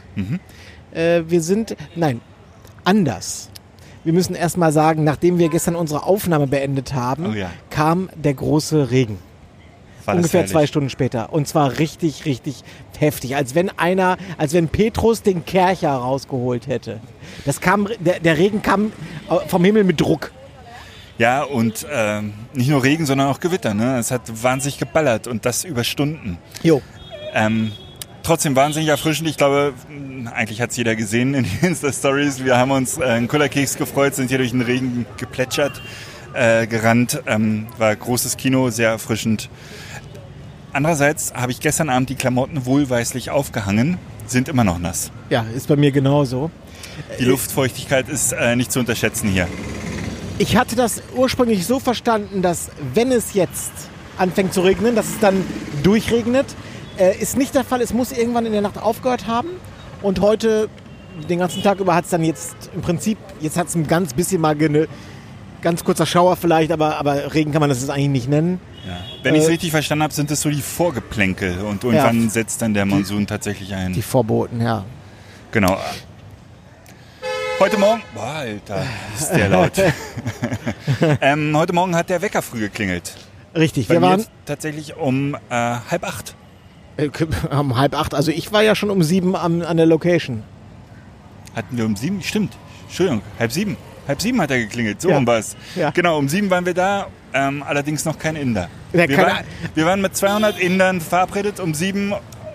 Äh, 0.92 1.24
wir 1.28 1.42
sind, 1.42 1.76
nein, 1.96 2.22
anders. 2.86 3.47
Wir 4.08 4.14
müssen 4.14 4.36
erstmal 4.36 4.72
sagen, 4.72 5.04
nachdem 5.04 5.38
wir 5.38 5.50
gestern 5.50 5.76
unsere 5.76 6.04
Aufnahme 6.04 6.48
beendet 6.48 6.94
haben, 6.94 7.26
Oh 7.26 7.34
ja. 7.34 7.50
kam 7.70 8.10
der 8.16 8.36
große 8.36 8.90
Regen. 8.90 9.20
War 10.06 10.16
ungefähr 10.16 10.46
zwei 10.46 10.66
Stunden 10.66 10.90
später. 10.90 11.34
Und 11.34 11.46
zwar 11.50 11.78
richtig, 11.78 12.24
richtig 12.24 12.64
heftig. 12.98 13.36
Als 13.36 13.54
wenn 13.54 13.70
einer, 13.78 14.16
als 14.38 14.54
wenn 14.54 14.70
Petrus 14.70 15.24
den 15.24 15.44
Kercher 15.44 15.92
rausgeholt 15.92 16.68
hätte. 16.68 17.02
Das 17.44 17.60
kam, 17.60 17.90
der, 18.00 18.22
der 18.22 18.38
Regen 18.38 18.62
kam 18.62 18.94
äh, 19.30 19.46
vom 19.50 19.66
Himmel 19.66 19.84
mit 19.84 20.00
Druck. 20.00 20.32
Ja, 21.18 21.44
und 21.44 21.86
ähm, 21.92 22.32
nicht 22.54 22.70
nur 22.70 22.86
Regen, 22.86 23.06
sondern 23.06 23.28
auch 23.28 23.42
Gewitter. 23.42 23.74
Ne? 23.74 23.98
Es 23.98 24.10
hat 24.10 24.22
wahnsinnig 24.42 24.78
geballert 24.78 25.28
und 25.28 25.46
das 25.46 25.66
über 25.66 25.84
Stunden. 25.84 26.38
Jo. 26.64 26.82
Ähm, 27.34 27.74
trotzdem 28.28 28.58
wahnsinnig 28.58 28.90
erfrischend. 28.90 29.30
Ich 29.30 29.38
glaube, 29.38 29.74
mh, 29.90 30.32
eigentlich 30.32 30.62
hat 30.62 30.72
es 30.72 30.78
jeder 30.78 30.96
gesehen 30.96 31.34
in 31.34 31.46
den 31.46 31.60
Insta-Stories. 31.62 32.44
Wir 32.44 32.58
haben 32.58 32.72
uns 32.72 32.98
äh, 32.98 33.04
einen 33.06 33.28
Kullerkeks 33.30 33.78
gefreut, 33.78 34.16
sind 34.16 34.28
hier 34.28 34.38
durch 34.38 34.52
den 34.52 34.62
Regen 34.62 35.06
geplätschert, 35.16 35.82
äh, 36.34 36.68
gerannt. 36.68 37.22
Ähm, 37.26 37.68
war 37.78 37.96
großes 37.96 38.36
Kino, 38.36 38.70
sehr 38.70 38.90
erfrischend. 38.90 39.50
Andererseits 40.74 41.34
habe 41.34 41.54
ich 41.54 41.62
gestern 41.62 41.90
Abend 41.90 42.10
die 42.10 42.16
Klamotten 42.16 42.66
wohlweislich 42.66 43.32
aufgehangen, 43.32 43.98
sind 44.28 44.50
immer 44.50 44.66
noch 44.66 44.78
nass. 44.78 45.12
Ja, 45.30 45.46
ist 45.56 45.70
bei 45.70 45.78
mir 45.78 45.92
genauso. 45.92 46.52
Die 47.20 47.24
Luftfeuchtigkeit 47.26 48.10
ist 48.10 48.34
äh, 48.34 48.58
nicht 48.58 48.74
zu 48.74 48.80
unterschätzen 48.80 49.30
hier. 49.30 49.48
Ich 50.38 50.58
hatte 50.58 50.76
das 50.76 51.02
ursprünglich 51.16 51.66
so 51.66 51.80
verstanden, 51.80 52.42
dass 52.42 52.70
wenn 52.94 53.12
es 53.12 53.34
jetzt 53.34 53.72
anfängt 54.18 54.54
zu 54.54 54.62
regnen, 54.62 54.96
dass 54.96 55.08
es 55.08 55.20
dann 55.20 55.44
durchregnet. 55.82 56.46
Äh, 56.98 57.18
ist 57.18 57.38
nicht 57.38 57.54
der 57.56 57.64
Fall. 57.64 57.82
Es 57.82 57.94
muss 57.94 58.12
irgendwann 58.12 58.46
in 58.46 58.52
der 58.52 58.62
Nacht 58.62 58.78
aufgehört 58.82 59.28
haben. 59.28 59.50
Und 60.02 60.22
heute, 60.22 60.70
den 61.30 61.40
ganzen 61.40 61.64
Tag 61.64 61.80
über, 61.80 61.96
hat 61.96 62.06
es 62.06 62.12
dann 62.12 62.24
jetzt 62.24 62.56
im 62.74 62.82
Prinzip, 62.82 63.18
jetzt 63.40 63.58
hat 63.58 63.68
es 63.68 63.76
ein 63.76 63.88
ganz 63.88 64.14
bisschen 64.14 64.42
mal 64.42 64.56
eine, 64.56 64.88
ganz 65.62 65.84
kurzer 65.84 66.06
Schauer 66.06 66.36
vielleicht, 66.38 66.72
aber, 66.72 66.98
aber 66.98 67.34
Regen 67.34 67.52
kann 67.52 67.62
man 67.62 67.70
das 67.70 67.82
jetzt 67.82 67.90
eigentlich 67.90 68.10
nicht 68.10 68.30
nennen. 68.30 68.60
Ja. 68.88 69.00
Wenn 69.24 69.34
ich 69.36 69.42
es 69.42 69.48
Äh, 69.48 69.52
richtig 69.52 69.72
verstanden 69.72 70.04
habe, 70.04 70.14
sind 70.14 70.30
es 70.32 70.42
so 70.42 70.50
die 70.50 70.62
Vorgeplänkel 70.62 71.60
und 71.62 71.84
irgendwann 71.84 72.30
setzt 72.30 72.62
dann 72.62 72.74
der 72.74 72.86
Monsun 72.86 73.26
tatsächlich 73.28 73.74
ein. 73.74 73.94
Die 73.94 74.02
Vorboten, 74.02 74.62
ja. 74.62 74.86
Genau. 75.52 75.78
Heute 77.60 77.78
Morgen, 77.80 78.04
boah, 78.14 78.24
Alter, 78.36 78.84
ist 79.18 79.32
der 79.32 79.50
laut. 79.50 79.72
ähm, 81.22 81.58
heute 81.58 81.74
Morgen 81.74 81.96
hat 81.96 82.10
der 82.10 82.22
Wecker 82.22 82.44
früh 82.44 82.60
geklingelt. 82.60 83.16
Richtig, 83.56 83.88
Bei 83.88 83.96
wir 83.96 84.02
waren 84.04 84.24
tatsächlich 84.46 84.96
um 84.96 85.34
äh, 85.34 85.40
halb 85.50 86.04
acht. 86.04 86.36
Äh, 86.98 87.10
um 87.52 87.78
halb 87.78 87.98
acht. 87.98 88.14
Also 88.14 88.32
ich 88.32 88.52
war 88.52 88.64
ja 88.64 88.76
schon 88.76 88.90
um 88.90 89.04
sieben 89.04 89.36
am, 89.36 89.62
an 89.62 89.78
der 89.78 89.86
Location. 89.86 90.44
Hatten 91.56 91.78
wir 91.78 91.86
um 91.86 91.96
sieben? 91.96 92.22
Stimmt. 92.22 92.54
Entschuldigung, 92.88 93.22
halb 93.40 93.52
sieben. 93.52 93.78
Halb 94.08 94.22
sieben 94.22 94.40
hat 94.42 94.52
er 94.52 94.60
geklingelt, 94.60 95.02
so 95.02 95.10
Ja. 95.10 95.18
um 95.18 95.28
was. 95.28 95.56
Ja. 95.76 95.90
Genau, 95.92 96.18
um 96.18 96.30
sieben 96.30 96.50
waren 96.50 96.66
wir 96.66 96.74
da, 96.74 97.08
ähm, 97.34 97.62
allerdings 97.64 98.06
noch 98.06 98.18
kein 98.18 98.36
Inder. 98.38 98.70
Ja, 98.94 99.08
wir, 99.10 99.18
waren, 99.18 99.46
wir 99.76 99.86
waren 99.86 100.02
mit 100.02 100.16
200 100.16 100.58
Indern 100.60 101.02
verabredet, 101.02 101.60
um 101.60 101.74
sieben, 101.74 102.14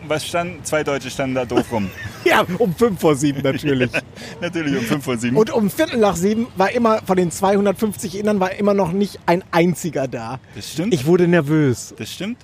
was 0.09 0.27
stand? 0.27 0.67
Zwei 0.67 0.83
Deutsche 0.83 1.11
standen 1.11 1.35
da 1.35 1.45
doof 1.45 1.71
rum. 1.73 1.91
Ja, 2.25 2.47
um 2.59 2.73
fünf 2.73 3.01
vor 3.01 3.17
sieben 3.17 3.43
natürlich. 3.43 3.91
Natürlich 4.41 4.79
um 4.79 4.85
fünf 4.85 5.05
vor 5.05 5.19
sieben. 5.19 5.37
Und 5.37 5.51
um 5.51 5.69
Viertel 5.69 5.99
nach 5.99 6.15
sieben 6.15 6.47
war 6.57 6.71
immer, 6.71 7.01
von 7.05 7.17
den 7.17 7.33
250 7.33 8.17
Innern 8.17 8.39
war 8.39 8.53
immer 8.53 8.75
noch 8.75 8.93
nicht 8.93 9.19
ein 9.27 9.43
einziger 9.51 10.07
da. 10.07 10.39
das 10.55 10.71
stimmt, 10.71 10.95
Ich 10.95 11.05
wurde 11.05 11.27
nervös. 11.27 11.93
das 11.99 12.13
stimmt. 12.13 12.39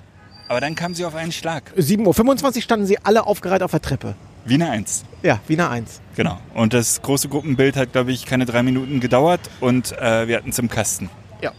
Aber 0.49 0.59
dann 0.59 0.73
kam 0.73 0.95
sie 0.95 1.05
auf 1.05 1.13
einen 1.13 1.31
Schlag. 1.31 1.71
7.25 1.77 2.55
Uhr 2.55 2.61
standen 2.63 2.85
sie 2.87 2.97
alle 3.03 3.27
aufgereiht 3.27 3.61
auf 3.61 3.69
der 3.69 3.81
Treppe. 3.81 4.15
Wie 4.45 4.55
eine 4.55 4.71
Eins. 4.71 5.05
Ja, 5.21 5.39
Wiener 5.47 5.69
1. 5.69 6.01
Genau. 6.15 6.39
Und 6.55 6.73
das 6.73 7.03
große 7.03 7.29
Gruppenbild 7.29 7.75
hat, 7.75 7.91
glaube 7.91 8.11
ich, 8.11 8.25
keine 8.25 8.47
drei 8.47 8.63
Minuten 8.63 8.99
gedauert 8.99 9.41
und 9.59 9.95
äh, 9.99 10.27
wir 10.27 10.37
hatten 10.37 10.49
es 10.49 10.57
im 10.57 10.67
Kasten. 10.67 11.11
Ja. 11.41 11.51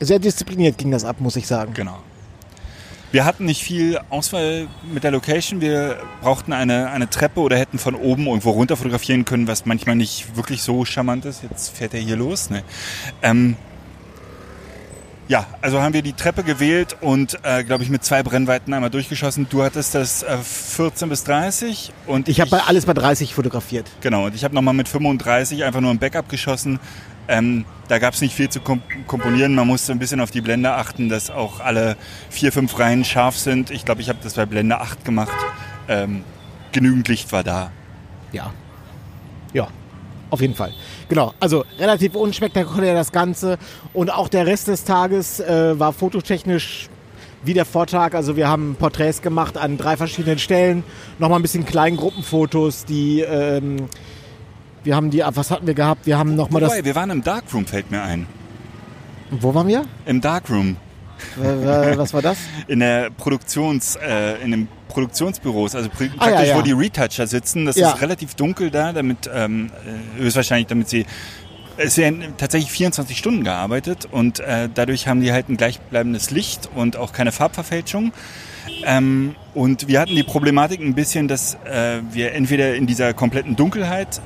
Sehr 0.00 0.18
diszipliniert 0.18 0.78
ging 0.78 0.90
das 0.90 1.04
ab, 1.04 1.16
muss 1.20 1.36
ich 1.36 1.46
sagen. 1.46 1.74
Genau. 1.74 1.98
Wir 3.12 3.26
hatten 3.26 3.44
nicht 3.44 3.62
viel 3.62 3.98
Auswahl 4.08 4.66
mit 4.92 5.04
der 5.04 5.10
Location. 5.10 5.60
Wir 5.60 5.98
brauchten 6.22 6.54
eine, 6.54 6.90
eine 6.90 7.10
Treppe 7.10 7.40
oder 7.40 7.58
hätten 7.58 7.78
von 7.78 7.94
oben 7.94 8.26
irgendwo 8.26 8.50
runter 8.50 8.76
fotografieren 8.76 9.26
können, 9.26 9.46
was 9.46 9.66
manchmal 9.66 9.96
nicht 9.96 10.36
wirklich 10.36 10.62
so 10.62 10.86
charmant 10.86 11.26
ist. 11.26 11.42
Jetzt 11.42 11.76
fährt 11.76 11.92
er 11.92 12.00
hier 12.00 12.16
los. 12.16 12.48
Ne? 12.48 12.62
Ähm, 13.22 13.56
ja, 15.28 15.46
also 15.60 15.80
haben 15.80 15.92
wir 15.92 16.02
die 16.02 16.14
Treppe 16.14 16.42
gewählt 16.42 16.96
und, 17.00 17.38
äh, 17.42 17.62
glaube 17.62 17.84
ich, 17.84 17.90
mit 17.90 18.02
zwei 18.02 18.22
Brennweiten 18.22 18.72
einmal 18.72 18.90
durchgeschossen. 18.90 19.46
Du 19.48 19.62
hattest 19.62 19.94
das 19.94 20.22
äh, 20.22 20.38
14 20.38 21.08
bis 21.10 21.24
30 21.24 21.92
und 22.06 22.28
Ich 22.28 22.40
habe 22.40 22.66
alles 22.66 22.86
bei 22.86 22.94
30 22.94 23.34
fotografiert. 23.34 23.86
Genau, 24.00 24.26
und 24.26 24.34
ich 24.34 24.42
habe 24.42 24.54
nochmal 24.54 24.74
mit 24.74 24.88
35 24.88 25.64
einfach 25.64 25.80
nur 25.80 25.90
ein 25.90 25.98
Backup 25.98 26.30
geschossen. 26.30 26.80
Ähm, 27.28 27.66
da 27.88 27.98
gab 27.98 28.14
es 28.14 28.22
nicht 28.22 28.34
viel 28.34 28.48
zu 28.48 28.60
kom 28.60 28.80
komponieren. 29.06 29.54
Man 29.54 29.66
musste 29.66 29.92
ein 29.92 29.98
bisschen 29.98 30.20
auf 30.20 30.30
die 30.30 30.40
Blende 30.40 30.72
achten, 30.72 31.10
dass 31.10 31.30
auch 31.30 31.60
alle 31.60 31.98
vier, 32.30 32.50
fünf 32.50 32.78
Reihen 32.78 33.04
scharf 33.04 33.36
sind. 33.36 33.70
Ich 33.70 33.84
glaube, 33.84 34.00
ich 34.00 34.08
habe 34.08 34.18
das 34.22 34.34
bei 34.34 34.46
Blende 34.46 34.80
8 34.80 35.04
gemacht. 35.04 35.36
Ähm, 35.88 36.24
genügend 36.72 37.06
Licht 37.08 37.30
war 37.32 37.44
da. 37.44 37.70
Ja. 38.32 38.52
Ja, 39.52 39.68
auf 40.30 40.40
jeden 40.40 40.54
Fall. 40.54 40.72
Genau, 41.08 41.32
also 41.40 41.64
relativ 41.78 42.14
unspektakulär 42.14 42.94
das 42.94 43.12
Ganze. 43.12 43.58
Und 43.92 44.12
auch 44.12 44.28
der 44.28 44.46
Rest 44.46 44.68
des 44.68 44.84
Tages 44.84 45.40
äh, 45.40 45.78
war 45.78 45.92
fototechnisch 45.92 46.88
wie 47.44 47.54
der 47.54 47.64
Vortag. 47.64 48.14
Also 48.14 48.36
wir 48.36 48.48
haben 48.48 48.76
Porträts 48.78 49.22
gemacht 49.22 49.56
an 49.56 49.76
drei 49.76 49.96
verschiedenen 49.96 50.38
Stellen. 50.38 50.84
Nochmal 51.18 51.38
ein 51.38 51.42
bisschen 51.42 51.64
Kleingruppenfotos, 51.64 52.84
die... 52.84 53.20
Ähm, 53.20 53.88
wir 54.84 54.96
haben 54.96 55.10
die, 55.10 55.22
was 55.26 55.50
hatten 55.50 55.66
wir 55.66 55.74
gehabt? 55.74 56.06
Wir 56.06 56.16
haben 56.18 56.34
nochmal 56.34 56.62
das. 56.62 56.84
Wir 56.84 56.94
waren 56.94 57.10
im 57.10 57.22
Darkroom, 57.22 57.66
fällt 57.66 57.90
mir 57.90 58.00
ein. 58.00 58.26
Wo 59.30 59.52
waren 59.52 59.68
wir? 59.68 59.84
Im 60.06 60.20
Darkroom. 60.20 60.76
Was 61.36 62.12
war 62.14 62.22
das? 62.22 62.38
In 62.66 62.80
der 62.80 63.10
Produktions, 63.10 63.96
äh, 63.96 64.42
in 64.42 64.50
den 64.52 64.68
Produktionsbüros, 64.88 65.74
also 65.74 65.88
pr 65.88 66.02
Ah, 66.02 66.04
ja, 66.04 66.16
praktisch, 66.16 66.48
ja. 66.48 66.56
wo 66.56 66.62
die 66.62 66.72
Retoucher 66.72 67.26
sitzen. 67.26 67.66
Das 67.66 67.76
Ja. 67.76 67.90
ist 67.92 68.00
relativ 68.02 68.34
dunkel 68.34 68.70
da, 68.70 68.92
damit 68.92 69.28
ähm, 69.32 69.70
äh, 70.16 70.22
höchstwahrscheinlich, 70.22 70.66
damit 70.68 70.88
sie 70.88 71.06
es 71.80 71.96
werden 71.96 72.24
tatsächlich 72.38 72.72
24 72.72 73.16
Stunden 73.16 73.44
gearbeitet 73.44 74.08
und 74.10 74.40
äh, 74.40 74.68
dadurch 74.74 75.06
haben 75.06 75.20
die 75.20 75.30
halt 75.30 75.48
ein 75.48 75.56
gleichbleibendes 75.56 76.32
Licht 76.32 76.68
und 76.74 76.96
auch 76.96 77.12
keine 77.12 77.30
Farbverfälschung. 77.30 78.12
Ähm, 78.84 79.36
und 79.54 79.86
wir 79.86 80.00
hatten 80.00 80.14
die 80.16 80.24
Problematik 80.24 80.80
ein 80.80 80.94
bisschen, 80.94 81.28
dass 81.28 81.54
äh, 81.64 82.00
wir 82.10 82.32
entweder 82.32 82.74
in 82.74 82.86
dieser 82.88 83.14
kompletten 83.14 83.54
Dunkelheit 83.54 84.20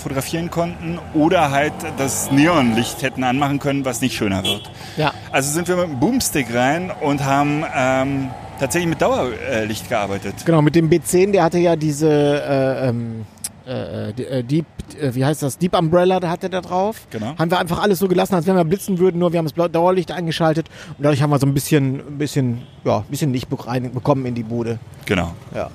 fotografieren 0.00 0.50
konnten 0.50 0.98
oder 1.14 1.50
halt 1.50 1.72
das 1.98 2.30
Neonlicht 2.30 3.02
hätten 3.02 3.24
anmachen 3.24 3.58
können, 3.58 3.84
was 3.84 4.00
nicht 4.00 4.16
schöner 4.16 4.42
wird. 4.44 4.70
Ja. 4.96 5.12
Also 5.32 5.52
sind 5.52 5.68
wir 5.68 5.76
mit 5.76 5.88
dem 5.88 6.00
Boomstick 6.00 6.54
rein 6.54 6.90
und 7.00 7.24
haben 7.24 7.64
ähm, 7.74 8.30
tatsächlich 8.58 8.88
mit 8.88 9.02
Dauerlicht 9.02 9.88
gearbeitet. 9.88 10.34
Genau, 10.44 10.62
mit 10.62 10.74
dem 10.74 10.88
B10, 10.90 11.32
der 11.32 11.44
hatte 11.44 11.58
ja 11.58 11.76
diese 11.76 12.08
äh, 12.08 12.88
ähm, 12.88 13.26
äh, 13.66 14.10
äh, 14.10 14.42
Deep, 14.44 14.66
äh, 15.00 15.12
wie 15.14 15.24
heißt 15.24 15.42
das, 15.42 15.58
Deep 15.58 15.76
Umbrella, 15.76 16.20
da 16.20 16.30
hatte 16.30 16.48
der 16.48 16.62
drauf. 16.62 17.06
Genau. 17.10 17.36
Haben 17.36 17.50
wir 17.50 17.58
einfach 17.58 17.82
alles 17.82 17.98
so 17.98 18.06
gelassen, 18.06 18.34
als 18.34 18.46
wenn 18.46 18.54
wir 18.54 18.64
blitzen 18.64 18.98
würden, 18.98 19.18
nur 19.18 19.32
wir 19.32 19.38
haben 19.38 19.50
das 19.52 19.72
Dauerlicht 19.72 20.12
eingeschaltet 20.12 20.68
und 20.96 21.04
dadurch 21.04 21.20
haben 21.20 21.30
wir 21.30 21.38
so 21.38 21.46
ein 21.46 21.54
bisschen, 21.54 21.96
ein 21.96 22.18
bisschen, 22.18 22.62
ja, 22.84 22.98
ein 22.98 23.04
bisschen 23.10 23.32
Licht 23.32 23.48
bekommen 23.48 24.26
in 24.26 24.34
die 24.34 24.44
Bude. 24.44 24.78
Genau. 25.04 25.34
Ja. 25.54 25.70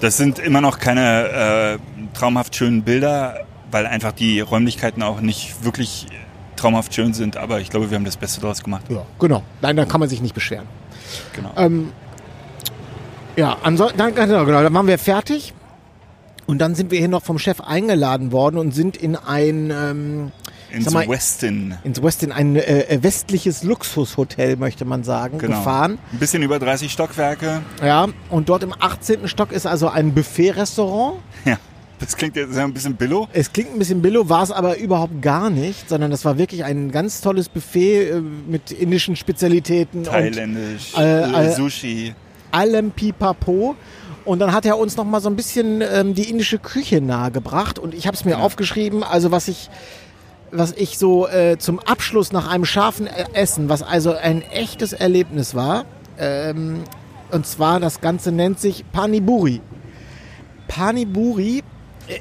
Das 0.00 0.16
sind 0.16 0.38
immer 0.38 0.60
noch 0.60 0.78
keine 0.78 1.78
äh, 1.78 1.78
traumhaft 2.14 2.56
schönen 2.56 2.82
Bilder, 2.82 3.46
weil 3.70 3.86
einfach 3.86 4.12
die 4.12 4.40
Räumlichkeiten 4.40 5.02
auch 5.02 5.20
nicht 5.20 5.64
wirklich 5.64 6.06
traumhaft 6.56 6.94
schön 6.94 7.14
sind, 7.14 7.36
aber 7.36 7.60
ich 7.60 7.70
glaube, 7.70 7.90
wir 7.90 7.96
haben 7.96 8.04
das 8.04 8.16
Beste 8.16 8.40
daraus 8.40 8.62
gemacht. 8.62 8.84
Ja, 8.88 9.02
genau. 9.18 9.42
Nein, 9.62 9.76
dann 9.76 9.88
kann 9.88 10.00
man 10.00 10.08
sich 10.08 10.20
nicht 10.20 10.34
beschweren. 10.34 10.66
Genau. 11.34 11.52
Ähm, 11.56 11.92
ja, 13.36 13.56
ansonsten, 13.62 13.96
dann, 13.98 14.14
genau, 14.14 14.44
genau, 14.44 14.62
dann 14.62 14.74
waren 14.74 14.86
wir 14.86 14.98
fertig. 14.98 15.54
Und 16.46 16.58
dann 16.58 16.74
sind 16.74 16.90
wir 16.90 16.98
hier 16.98 17.08
noch 17.08 17.22
vom 17.22 17.38
Chef 17.38 17.60
eingeladen 17.60 18.32
worden 18.32 18.58
und 18.58 18.74
sind 18.74 18.96
in 18.96 19.14
ein, 19.16 19.70
ähm, 19.70 20.32
Ins 20.72 20.90
mal, 20.92 21.08
Westin. 21.08 21.74
ins 21.84 22.00
Westin, 22.02 22.30
ein 22.32 22.54
äh, 22.56 22.98
westliches 23.02 23.62
Luxushotel, 23.64 24.56
möchte 24.56 24.84
man 24.84 25.02
sagen, 25.04 25.38
Genau. 25.38 25.58
gefahren. 25.58 25.98
Ein 26.12 26.18
bisschen 26.18 26.42
über 26.42 26.58
30 26.58 26.92
Stockwerke. 26.92 27.62
Ja, 27.82 28.08
und 28.30 28.48
dort 28.48 28.62
im 28.64 28.72
18. 28.78 29.26
Stock 29.28 29.50
ist 29.52 29.66
also 29.66 29.88
ein 29.88 30.12
Buffet-Restaurant. 30.14 31.16
Ja, 31.44 31.56
das 32.00 32.16
klingt 32.16 32.36
jetzt 32.36 32.56
ein 32.56 32.72
bisschen 32.72 32.96
billo. 32.96 33.28
Es 33.32 33.52
klingt 33.52 33.72
ein 33.72 33.78
bisschen 33.78 34.02
billo, 34.02 34.28
war 34.28 34.42
es 34.42 34.50
aber 34.50 34.78
überhaupt 34.78 35.20
gar 35.20 35.50
nicht, 35.50 35.88
sondern 35.88 36.10
das 36.10 36.24
war 36.24 36.38
wirklich 36.38 36.64
ein 36.64 36.90
ganz 36.90 37.20
tolles 37.20 37.48
Buffet 37.48 38.10
äh, 38.10 38.20
mit 38.20 38.70
indischen 38.72 39.16
Spezialitäten 39.16 40.04
Thailändisch, 40.04 40.94
äh, 40.96 41.48
äh, 41.48 41.52
Sushi. 41.52 42.08
und 42.08 42.14
allem 42.58 42.90
Pipapo. 42.90 43.76
Und 44.24 44.38
dann 44.38 44.52
hat 44.52 44.66
er 44.66 44.78
uns 44.78 44.96
noch 44.96 45.04
mal 45.04 45.20
so 45.20 45.28
ein 45.28 45.36
bisschen 45.36 45.82
ähm, 45.82 46.14
die 46.14 46.28
indische 46.28 46.58
Küche 46.58 47.00
nahegebracht 47.00 47.78
und 47.78 47.94
ich 47.94 48.06
habe 48.06 48.16
es 48.16 48.24
mir 48.24 48.38
aufgeschrieben, 48.38 49.02
also 49.02 49.30
was 49.30 49.48
ich 49.48 49.70
was 50.52 50.72
ich 50.72 50.98
so 50.98 51.28
äh, 51.28 51.58
zum 51.58 51.78
Abschluss 51.78 52.32
nach 52.32 52.48
einem 52.48 52.64
scharfen 52.64 53.06
äh, 53.06 53.24
Essen, 53.34 53.68
was 53.68 53.82
also 53.82 54.14
ein 54.14 54.42
echtes 54.42 54.92
Erlebnis 54.92 55.54
war, 55.54 55.84
ähm, 56.18 56.82
und 57.30 57.46
zwar 57.46 57.80
das 57.80 58.00
Ganze 58.00 58.32
nennt 58.32 58.60
sich 58.60 58.84
Paniburi. 58.92 59.60
Paniburi, 60.68 61.58
äh, 61.58 61.62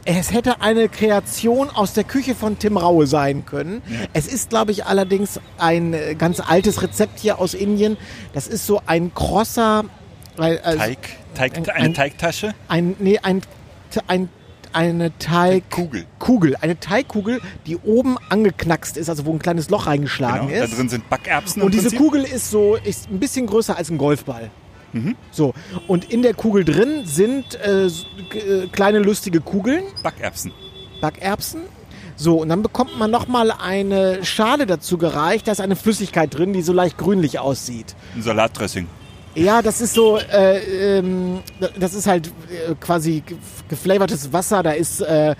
es 0.05 0.31
hätte 0.31 0.61
eine 0.61 0.89
Kreation 0.89 1.69
aus 1.69 1.93
der 1.93 2.03
Küche 2.03 2.35
von 2.35 2.59
Tim 2.59 2.77
Raue 2.77 3.07
sein 3.07 3.45
können. 3.45 3.81
Es 4.13 4.27
ist, 4.27 4.49
glaube 4.49 4.71
ich, 4.71 4.85
allerdings 4.85 5.39
ein 5.57 5.93
äh, 5.93 6.15
ganz 6.15 6.39
altes 6.39 6.81
Rezept 6.81 7.19
hier 7.19 7.39
aus 7.39 7.53
Indien. 7.53 7.97
Das 8.33 8.47
ist 8.47 8.65
so 8.65 8.81
ein 8.85 9.13
krosser, 9.13 9.85
äh, 10.39 10.55
äh, 10.55 10.75
Teig, 10.77 10.97
Teig, 11.35 11.57
ein- 11.57 11.69
eine 11.69 11.85
ein- 11.85 11.93
Teigtasche. 11.93 12.53
ein, 12.67 12.95
nee, 12.99 13.19
ein, 13.19 13.41
ein, 14.07 14.29
eine 14.73 15.17
Teig... 15.17 15.63
Kugel. 16.19 16.55
Eine 16.61 16.79
Teigkugel, 16.79 17.41
die 17.65 17.77
oben 17.77 18.17
angeknackst 18.29 18.97
ist, 18.97 19.09
also 19.09 19.25
wo 19.25 19.31
ein 19.33 19.39
kleines 19.39 19.69
Loch 19.69 19.79
Genau. 19.79 19.89
reingeschlagen 19.91 20.49
Da 20.49 20.63
ist. 20.65 20.77
drin 20.77 20.89
sind 20.89 21.09
Backerbsen. 21.09 21.61
Und 21.63 21.73
diese. 21.73 21.95
Kugel 21.95 22.23
ist 22.23 22.51
so, 22.51 22.75
ist 22.75 23.09
ein 23.09 23.19
bisschen 23.19 23.47
größer 23.47 23.75
als 23.75 23.89
ein 23.89 23.97
Golfball. 23.97 24.51
Mhm. 24.93 25.15
So. 25.31 25.53
Und 25.87 26.11
in 26.11 26.21
der 26.21 26.33
Kugel 26.33 26.65
drin 26.65 27.05
sind 27.05 27.55
äh, 27.55 27.85
äh, 27.87 28.67
kleine 28.71 28.99
lustige 28.99 29.41
Kugeln, 29.41 29.83
Backerbsen. 30.03 30.51
Backerbsen. 31.01 31.61
So, 32.15 32.41
und 32.41 32.49
dann 32.49 32.61
bekommt 32.61 32.97
man 32.99 33.09
nochmal 33.11 33.49
eine 33.51 34.25
Schale 34.25 34.65
dazu 34.65 34.97
gereicht. 34.97 35.47
Da 35.47 35.53
ist 35.53 35.61
eine 35.61 35.77
Flüssigkeit 35.77 36.35
drin, 36.37 36.51
die 36.51 36.61
so 36.61 36.73
leicht 36.73 36.97
grünlich 36.97 37.39
aussieht. 37.39 37.95
Ein 38.15 38.23
Salatdressing. 38.23 38.87
Ja, 39.35 39.61
das 39.61 39.79
ist 39.79 39.93
so, 39.93 40.17
äh, 40.17 40.97
ähm, 40.97 41.39
das 41.79 41.93
ist 41.93 42.07
halt 42.07 42.27
äh, 42.27 42.73
quasi 42.79 43.21
ge- 43.25 43.37
geflavortes 43.69 44.33
Wasser. 44.33 44.63
Da 44.63 44.71
ist 44.71 44.99
äh, 45.01 45.35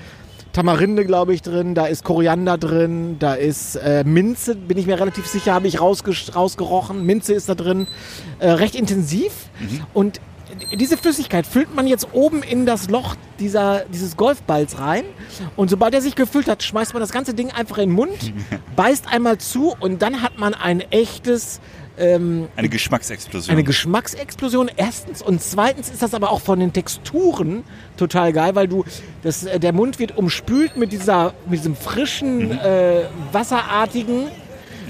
Tamarinde, 0.54 1.06
glaube 1.06 1.34
ich, 1.34 1.41
drin. 1.41 1.76
Da 1.76 1.86
ist 1.86 2.04
Koriander 2.04 2.58
drin. 2.58 3.18
Da 3.20 3.34
ist 3.34 3.76
äh, 3.76 4.04
Minze, 4.04 4.56
bin 4.56 4.78
ich 4.78 4.88
mir 4.88 5.00
relativ 5.00 5.28
sicher, 5.28 5.54
habe 5.54 5.68
ich 5.68 5.80
rausgerochen. 5.80 7.06
Minze 7.06 7.34
ist 7.34 7.50
da 7.50 7.56
drin. 7.56 7.88
Äh, 8.39 8.52
recht 8.52 8.76
intensiv. 8.76 9.32
Und 9.93 10.20
diese 10.74 10.97
Flüssigkeit 10.97 11.45
füllt 11.45 11.74
man 11.76 11.88
jetzt 11.88 12.08
oben 12.14 12.43
in 12.43 12.66
das 12.66 12.89
Loch 12.89 13.16
dieser, 13.39 13.86
dieses 13.93 14.18
Golfballs 14.18 14.80
rein. 14.80 15.04
Und 15.56 15.70
sobald 15.70 15.93
er 15.93 16.02
sich 16.02 16.16
gefüllt 16.16 16.47
hat, 16.47 16.64
schmeißt 16.64 16.93
man 16.93 17.02
das 17.02 17.12
ganze 17.12 17.34
Ding 17.34 17.52
einfach 17.52 17.78
in 17.78 17.89
den 17.89 17.95
Mund, 17.95 18.34
beißt 18.76 19.08
einmal 19.12 19.38
zu 19.38 19.76
und 19.80 20.02
dann 20.02 20.22
hat 20.22 20.38
man 20.38 20.54
ein 20.54 20.82
echtes 20.91 21.62
ähm, 22.00 22.47
Eine 22.56 22.70
Geschmacksexplosion. 22.70 23.52
eine 23.52 23.64
Geschmacksexplosion 23.64 24.70
erstens 24.76 25.22
und 25.22 25.41
zweitens 25.41 25.89
ist 25.89 26.02
das 26.02 26.14
aber 26.14 26.32
auch 26.32 26.41
von 26.41 26.60
den 26.60 26.74
Texturen 26.74 27.64
total 27.97 28.34
geil, 28.34 28.56
weil 28.56 28.68
du 28.68 28.86
das, 29.24 29.43
äh, 29.43 29.60
der 29.60 29.74
Mund 29.74 30.00
wird 30.00 30.18
umspült 30.18 30.78
mit 30.78 30.91
dieser 30.91 31.34
mit 31.47 31.60
diesem 31.60 31.76
frischen 31.76 32.52
äh, 32.52 33.04
wasserartigen. 33.32 34.28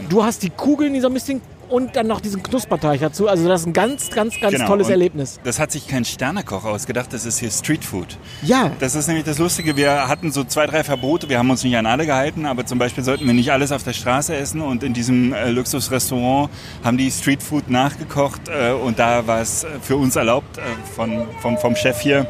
Du 0.09 0.23
hast 0.23 0.43
die 0.43 0.49
Kugeln, 0.49 0.93
die 0.93 1.01
so 1.01 1.07
ein 1.07 1.13
bisschen 1.13 1.41
und 1.69 1.95
dann 1.95 2.07
noch 2.07 2.21
diesen 2.21 2.43
Knusperteig 2.43 2.99
dazu. 2.99 3.27
Also 3.27 3.47
das 3.47 3.61
ist 3.61 3.67
ein 3.67 3.73
ganz 3.73 4.09
ganz 4.09 4.39
ganz 4.39 4.53
Genau, 4.55 4.67
tolles 4.67 4.87
und 4.87 4.91
Erlebnis. 4.93 5.39
Das 5.43 5.59
hat 5.59 5.71
sich 5.71 5.87
kein 5.87 6.05
Sternekoch 6.05 6.65
ausgedacht, 6.65 7.13
das 7.13 7.25
ist 7.25 7.39
hier 7.39 7.51
Streetfood. 7.51 8.17
Ja, 8.41 8.71
Das 8.79 8.95
ist 8.95 9.07
nämlich 9.07 9.25
das 9.25 9.37
Lustige, 9.37 9.77
wir 9.77 10.07
hatten 10.07 10.31
so 10.31 10.43
zwei, 10.43 10.65
drei 10.67 10.83
Verbote, 10.83 11.29
wir 11.29 11.37
haben 11.39 11.49
uns 11.49 11.63
nicht 11.63 11.77
an 11.77 11.85
alle 11.85 12.05
gehalten, 12.05 12.45
aber 12.45 12.65
zum 12.65 12.79
Beispiel 12.79 13.03
sollten 13.03 13.25
wir 13.25 13.33
nicht 13.33 13.51
alles 13.51 13.71
auf 13.71 13.83
der 13.83 13.93
Straße 13.93 14.35
essen 14.35 14.61
und 14.61 14.83
in 14.83 14.93
diesem 14.93 15.33
äh, 15.33 15.49
Luxusrestaurant 15.49 16.49
haben 16.83 16.97
die 16.97 17.11
Streetfood 17.11 17.69
nachgekocht 17.69 18.41
äh, 18.49 18.71
und 18.71 18.99
da 18.99 19.27
war 19.27 19.41
es 19.41 19.63
äh, 19.63 19.67
für 19.81 19.95
uns 19.97 20.15
erlaubt 20.15 20.57
äh, 20.57 20.61
von, 20.95 21.25
vom, 21.41 21.57
vom 21.57 21.75
Chef 21.75 21.99
hier. 22.01 22.25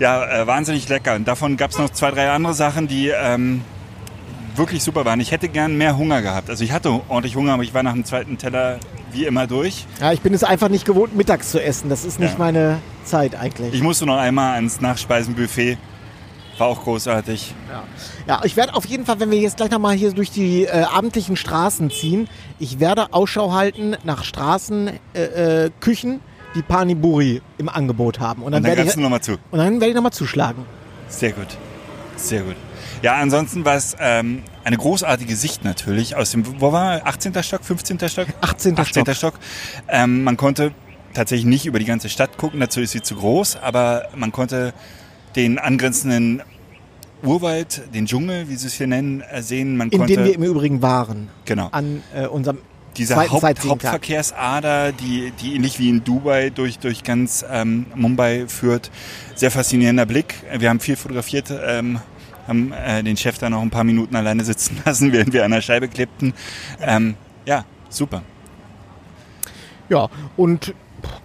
Ja, 0.00 0.42
äh, 0.42 0.46
wahnsinnig 0.46 0.88
lecker. 0.88 1.14
Und 1.14 1.28
davon 1.28 1.56
gab 1.56 1.70
es 1.70 1.78
noch 1.78 1.90
zwei, 1.90 2.10
drei 2.10 2.28
andere 2.30 2.52
Sachen, 2.54 2.88
die 2.88 3.08
ähm, 3.08 3.62
wirklich 4.56 4.82
super 4.82 5.04
waren. 5.04 5.20
Ich 5.20 5.30
hätte 5.32 5.48
gern 5.48 5.76
mehr 5.76 5.96
Hunger 5.96 6.22
gehabt. 6.22 6.50
Also 6.50 6.64
ich 6.64 6.72
hatte 6.72 7.00
ordentlich 7.08 7.36
Hunger, 7.36 7.54
aber 7.54 7.62
ich 7.62 7.74
war 7.74 7.82
nach 7.82 7.92
dem 7.92 8.04
zweiten 8.04 8.38
Teller 8.38 8.78
wie 9.12 9.24
immer 9.24 9.46
durch. 9.46 9.86
ja, 10.00 10.12
ich 10.12 10.20
bin 10.20 10.34
es 10.34 10.42
einfach 10.44 10.68
nicht 10.68 10.84
gewohnt 10.84 11.16
mittags 11.16 11.50
zu 11.50 11.62
essen. 11.62 11.88
Das 11.88 12.04
ist 12.04 12.18
nicht 12.20 12.32
Ja. 12.32 12.38
meine 12.38 12.78
Zeit 13.04 13.34
eigentlich. 13.36 13.74
Ich 13.74 13.82
musste 13.82 14.06
noch 14.06 14.16
einmal 14.18 14.54
ans 14.56 14.80
Nachspeisenbuffet. 14.80 15.78
War 16.58 16.68
auch 16.68 16.84
großartig. 16.84 17.52
Ja, 18.28 18.40
ich 18.44 18.56
werde 18.56 18.74
auf 18.74 18.86
jeden 18.86 19.04
Fall, 19.06 19.18
wenn 19.18 19.30
wir 19.32 19.38
jetzt 19.38 19.56
gleich 19.56 19.70
nochmal 19.70 19.94
hier 19.96 20.12
durch 20.12 20.30
die 20.30 20.64
äh, 20.66 20.82
abendlichen 20.84 21.34
Straßen 21.36 21.90
ziehen, 21.90 22.28
ich 22.60 22.78
werde 22.78 23.12
Ausschau 23.12 23.52
halten 23.52 23.96
nach 24.04 24.22
Straßen, 24.22 24.90
äh, 25.14 25.64
äh, 25.64 25.70
Küchen, 25.80 26.20
die 26.54 26.62
Paniburi 26.62 27.42
im 27.58 27.68
Angebot 27.68 28.20
haben. 28.20 28.42
Und 28.42 28.46
Und 28.46 28.52
dann, 28.52 28.62
dann 28.62 28.76
werde 28.76 28.88
ich, 28.88 28.94
du 28.94 29.00
nochmal 29.00 29.20
zu. 29.20 29.32
und 29.50 29.58
dann 29.58 29.74
werde 29.80 29.88
ich 29.88 29.94
nochmal 29.96 30.12
zuschlagen. 30.12 30.64
Sehr 31.08 31.32
gut. 31.32 31.48
Sehr 32.16 32.42
gut. 32.42 32.54
Ja, 33.04 33.16
ansonsten 33.16 33.66
war 33.66 33.74
es 33.74 33.94
ähm, 34.00 34.42
eine 34.64 34.78
großartige 34.78 35.36
Sicht 35.36 35.62
natürlich 35.62 36.16
aus 36.16 36.30
dem, 36.30 36.58
wo 36.58 36.72
war 36.72 36.94
er? 37.00 37.06
18. 37.06 37.34
Stock, 37.42 37.62
15. 37.62 37.98
Stock? 38.08 38.28
18. 38.40 38.78
18. 38.78 39.14
Stock. 39.14 39.34
Ähm, 39.88 40.24
man 40.24 40.38
konnte 40.38 40.72
tatsächlich 41.12 41.44
nicht 41.44 41.66
über 41.66 41.78
die 41.78 41.84
ganze 41.84 42.08
Stadt 42.08 42.38
gucken, 42.38 42.60
dazu 42.60 42.80
ist 42.80 42.92
sie 42.92 43.02
zu 43.02 43.16
groß, 43.16 43.56
aber 43.56 44.08
man 44.16 44.32
konnte 44.32 44.72
den 45.36 45.58
angrenzenden 45.58 46.42
Urwald, 47.22 47.82
den 47.92 48.06
Dschungel, 48.06 48.48
wie 48.48 48.56
sie 48.56 48.68
es 48.68 48.72
hier 48.72 48.86
nennen, 48.86 49.20
äh, 49.20 49.42
sehen. 49.42 49.76
Man 49.76 49.90
In 49.90 49.98
konnte, 49.98 50.14
dem 50.14 50.24
wir 50.24 50.34
im 50.34 50.42
Übrigen 50.42 50.80
waren. 50.80 51.28
genau. 51.44 51.68
An 51.72 52.02
äh, 52.14 52.26
unserem 52.26 52.56
Diese 52.96 53.12
zweiten 53.12 53.32
Haupt. 53.32 53.64
Hauptverkehrsader, 53.66 54.92
die, 54.92 55.30
die 55.42 55.56
ähnlich 55.56 55.78
wie 55.78 55.90
in 55.90 56.04
Dubai 56.04 56.48
durch, 56.48 56.78
durch 56.78 57.04
ganz 57.04 57.44
ähm, 57.50 57.84
Mumbai 57.94 58.46
führt. 58.48 58.90
Sehr 59.34 59.50
faszinierender 59.50 60.06
Blick. 60.06 60.36
Wir 60.56 60.70
haben 60.70 60.80
viel 60.80 60.96
fotografiert, 60.96 61.52
ähm, 61.66 62.00
haben 62.46 62.72
äh, 62.72 63.02
den 63.02 63.16
Chef 63.16 63.38
da 63.38 63.48
noch 63.50 63.62
ein 63.62 63.70
paar 63.70 63.84
Minuten 63.84 64.16
alleine 64.16 64.44
sitzen 64.44 64.80
lassen, 64.84 65.12
während 65.12 65.32
wir 65.32 65.44
an 65.44 65.50
der 65.50 65.60
Scheibe 65.62 65.88
klippten. 65.88 66.34
Ähm, 66.80 67.14
ja, 67.46 67.64
super. 67.88 68.22
Ja, 69.88 70.08
und 70.36 70.74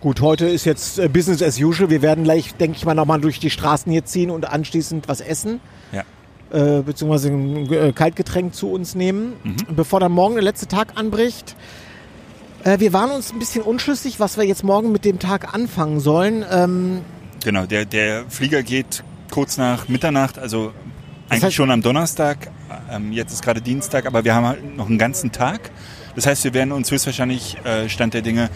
gut, 0.01 0.22
heute 0.22 0.47
ist 0.47 0.65
jetzt 0.65 0.99
äh, 0.99 1.07
Business 1.07 1.41
as 1.41 1.59
usual. 1.59 1.89
Wir 1.89 2.01
werden 2.01 2.24
gleich, 2.24 2.53
denke 2.55 2.78
ich 2.78 2.86
mal, 2.86 2.93
nochmal 2.93 3.22
durch 3.22 3.39
die 3.39 3.49
Straßen 3.49 3.91
hier 3.91 4.05
ziehen 4.05 4.30
und 4.30 4.49
anschließend 4.49 5.07
was 5.07 5.22
essen. 5.22 5.59
Ja. 5.91 6.03
Äh, 6.51 6.82
beziehungsweise 6.82 7.30
ein 7.30 7.72
äh, 7.72 7.93
Kaltgetränk 7.93 8.53
zu 8.55 8.72
uns 8.72 8.95
nehmen, 8.95 9.34
Mhm. 9.43 9.55
bevor 9.76 9.99
dann 9.99 10.11
morgen 10.11 10.36
der 10.36 10.43
letzte 10.43 10.67
Tag 10.67 10.93
anbricht. 10.97 11.55
Äh, 12.63 12.80
wir 12.80 12.91
waren 12.91 13.11
uns 13.11 13.32
ein 13.32 13.39
bisschen 13.39 13.61
unschlüssig, 13.61 14.20
was 14.20 14.36
wir 14.38 14.43
jetzt 14.43 14.63
morgen 14.63 14.91
mit 14.91 15.05
dem 15.05 15.20
Tag 15.20 15.53
anfangen 15.53 15.99
sollen. 15.99 16.43
Ähm, 16.51 17.01
Genau, 17.41 17.65
der, 17.65 17.86
der 17.86 18.26
Flieger 18.28 18.63
geht 18.63 19.01
kurz 19.32 19.57
nach 19.57 19.88
Mitternacht, 19.88 20.38
also 20.38 20.74
eigentlich 21.30 21.43
heißt- 21.43 21.51
schon 21.55 21.71
am 21.71 21.82
Donnerstag. 21.82 22.49
Ähm, 22.91 23.11
jetzt 23.11 23.34
ist 23.34 23.41
gerade 23.43 23.61
Dienstag, 23.61 24.05
aber 24.05 24.23
wir 24.23 24.34
haben 24.34 24.45
halt 24.45 24.77
noch 24.77 24.88
einen 24.88 24.97
ganzen 24.97 25.32
Tag. 25.32 25.71
Das 26.15 26.25
heißt, 26.25 26.43
wir 26.43 26.53
werden 26.53 26.71
uns 26.71 26.91
höchstwahrscheinlich 26.91 27.57
äh, 27.63 27.88
Stand 27.89 28.13
der 28.13 28.21
Dinge 28.21 28.49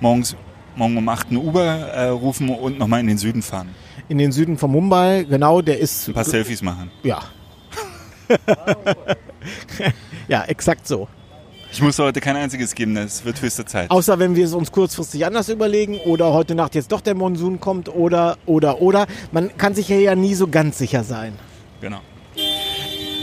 morgens 0.00 0.36
morgen 0.76 0.96
um 0.96 1.08
8 1.08 1.32
ein 1.32 1.36
Uber 1.36 1.64
äh, 1.64 2.08
rufen 2.08 2.48
und 2.48 2.78
nochmal 2.78 3.00
in 3.00 3.06
den 3.08 3.18
Süden 3.18 3.42
fahren. 3.42 3.68
in 4.08 4.18
den 4.18 4.32
Süden 4.32 4.56
von 4.58 4.70
Mumbai, 4.70 5.24
genau, 5.28 5.60
der 5.60 5.78
ist. 5.78 6.08
Ein 6.08 6.14
paar 6.14 6.24
Selfies 6.24 6.62
machen. 6.62 6.90
Ja. 7.02 7.20
ja, 10.28 10.44
exakt 10.44 10.86
so. 10.86 11.08
Ich 11.72 11.80
muss 11.80 11.98
heute 12.00 12.20
kein 12.20 12.34
einziges 12.36 12.74
geben, 12.74 12.96
das 12.96 13.24
wird 13.24 13.40
höchste 13.42 13.64
Zeit. 13.64 13.90
Außer 13.90 14.18
wenn 14.18 14.34
wir 14.34 14.44
es 14.44 14.54
uns 14.54 14.72
kurzfristig 14.72 15.24
anders 15.24 15.48
überlegen 15.48 15.98
oder 15.98 16.32
heute 16.32 16.54
Nacht 16.56 16.74
jetzt 16.74 16.90
doch 16.90 17.00
der 17.00 17.14
Monsun 17.14 17.60
kommt 17.60 17.88
oder, 17.88 18.38
oder, 18.46 18.80
oder. 18.82 19.06
Man 19.30 19.56
kann 19.56 19.74
sich 19.74 19.88
ja, 19.88 19.96
ja 19.96 20.14
nie 20.16 20.34
so 20.34 20.48
ganz 20.48 20.78
sicher 20.78 21.04
sein. 21.04 21.34
Genau. 21.80 22.00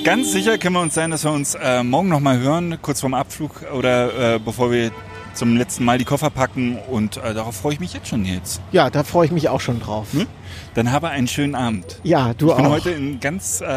Ganz 0.07 0.31
sicher 0.31 0.57
können 0.57 0.75
wir 0.75 0.79
uns 0.79 0.93
sein, 0.93 1.11
dass 1.11 1.25
wir 1.25 1.31
uns 1.33 1.53
äh, 1.55 1.83
morgen 1.83 2.07
nochmal 2.07 2.39
hören, 2.39 2.77
kurz 2.81 3.01
vorm 3.01 3.13
Abflug 3.13 3.65
oder 3.73 4.35
äh, 4.35 4.39
bevor 4.39 4.71
wir 4.71 4.89
zum 5.33 5.57
letzten 5.57 5.83
Mal 5.83 5.97
die 5.97 6.05
Koffer 6.05 6.29
packen 6.29 6.77
und 6.89 7.17
äh, 7.17 7.33
darauf 7.33 7.57
freue 7.57 7.73
ich 7.73 7.81
mich 7.81 7.91
jetzt 7.91 8.07
schon 8.07 8.23
jetzt. 8.23 8.61
Ja, 8.71 8.89
da 8.89 9.03
freue 9.03 9.25
ich 9.25 9.33
mich 9.33 9.49
auch 9.49 9.59
schon 9.59 9.81
drauf. 9.81 10.13
Hm? 10.13 10.25
Dann 10.75 10.93
habe 10.93 11.09
einen 11.09 11.27
schönen 11.27 11.55
Abend. 11.55 11.99
Ja, 12.03 12.33
du 12.33 12.51
Ich 12.51 12.55
bin 12.55 12.65
auch. 12.67 12.69
heute 12.71 12.91
in 12.91 13.19
ganz 13.19 13.59
äh, 13.59 13.67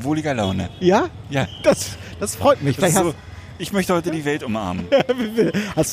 wohliger 0.00 0.32
Laune. 0.32 0.68
ja? 0.78 1.08
Ja, 1.28 1.48
Das, 1.64 1.96
das 2.20 2.36
freut 2.36 2.62
mich. 2.62 2.76
das 2.76 2.92
Vielleicht 2.92 3.04
so, 3.04 3.12
ich 3.60 3.72
möchte 3.72 3.94
heute 3.94 4.10
die 4.10 4.24
Welt 4.24 4.42
umarmen. 4.42 4.86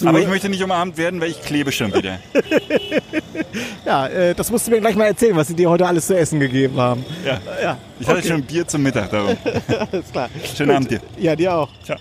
Aber 0.06 0.20
ich 0.20 0.28
möchte 0.28 0.50
nicht 0.50 0.64
umarmt 0.64 0.98
werden, 0.98 1.20
weil 1.22 1.30
ich 1.30 1.42
klebe 1.42 1.72
schon 1.72 1.94
wieder. 1.94 2.20
ja, 3.86 4.08
äh, 4.08 4.34
das 4.34 4.50
musst 4.50 4.68
du 4.68 4.72
mir 4.72 4.80
gleich 4.80 4.96
mal 4.96 5.06
erzählen, 5.06 5.36
was 5.36 5.48
sie 5.48 5.54
dir 5.56 5.70
heute 5.70 5.86
alles 5.86 6.08
zu 6.08 6.18
essen 6.18 6.40
gegeben 6.40 6.78
haben. 6.80 7.06
Ja. 7.26 7.40
Ja, 7.62 7.78
Ich 8.00 8.08
hatte 8.08 8.20
okay. 8.20 8.28
schon 8.30 8.42
Bier 8.44 8.68
zum 8.68 8.84
Mittag 8.84 9.10
darum. 9.12 9.38
alles 9.92 10.12
klar. 10.12 10.30
Schönen 10.56 10.72
Abend 10.72 10.92
dir. 10.92 11.02
Ja, 11.18 11.36
dir 11.36 11.54
auch. 11.56 11.70
Ciao. 11.84 11.98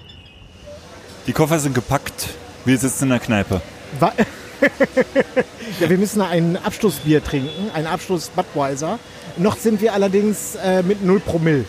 Die 1.27 1.33
Koffer 1.33 1.59
sind 1.59 1.75
gepackt. 1.75 2.29
Wir 2.65 2.79
sitzen 2.79 3.05
in 3.05 3.11
der 3.11 3.19
Kneipe. 3.21 3.61
Wa- 3.99 4.13
ja, 5.81 5.91
wir 5.91 5.99
müssen 5.99 6.21
ein 6.23 6.57
Abschlussbier 6.57 7.23
trinken, 7.23 7.71
ein 7.75 7.87
Abschluss 7.87 8.29
Budweiser. 8.31 8.99
Noch 9.37 9.57
sind 9.57 9.81
wir 9.83 9.93
allerdings 9.93 10.55
äh, 10.55 10.83
mit 10.83 11.05
0 11.05 11.21
Promille. 11.21 11.65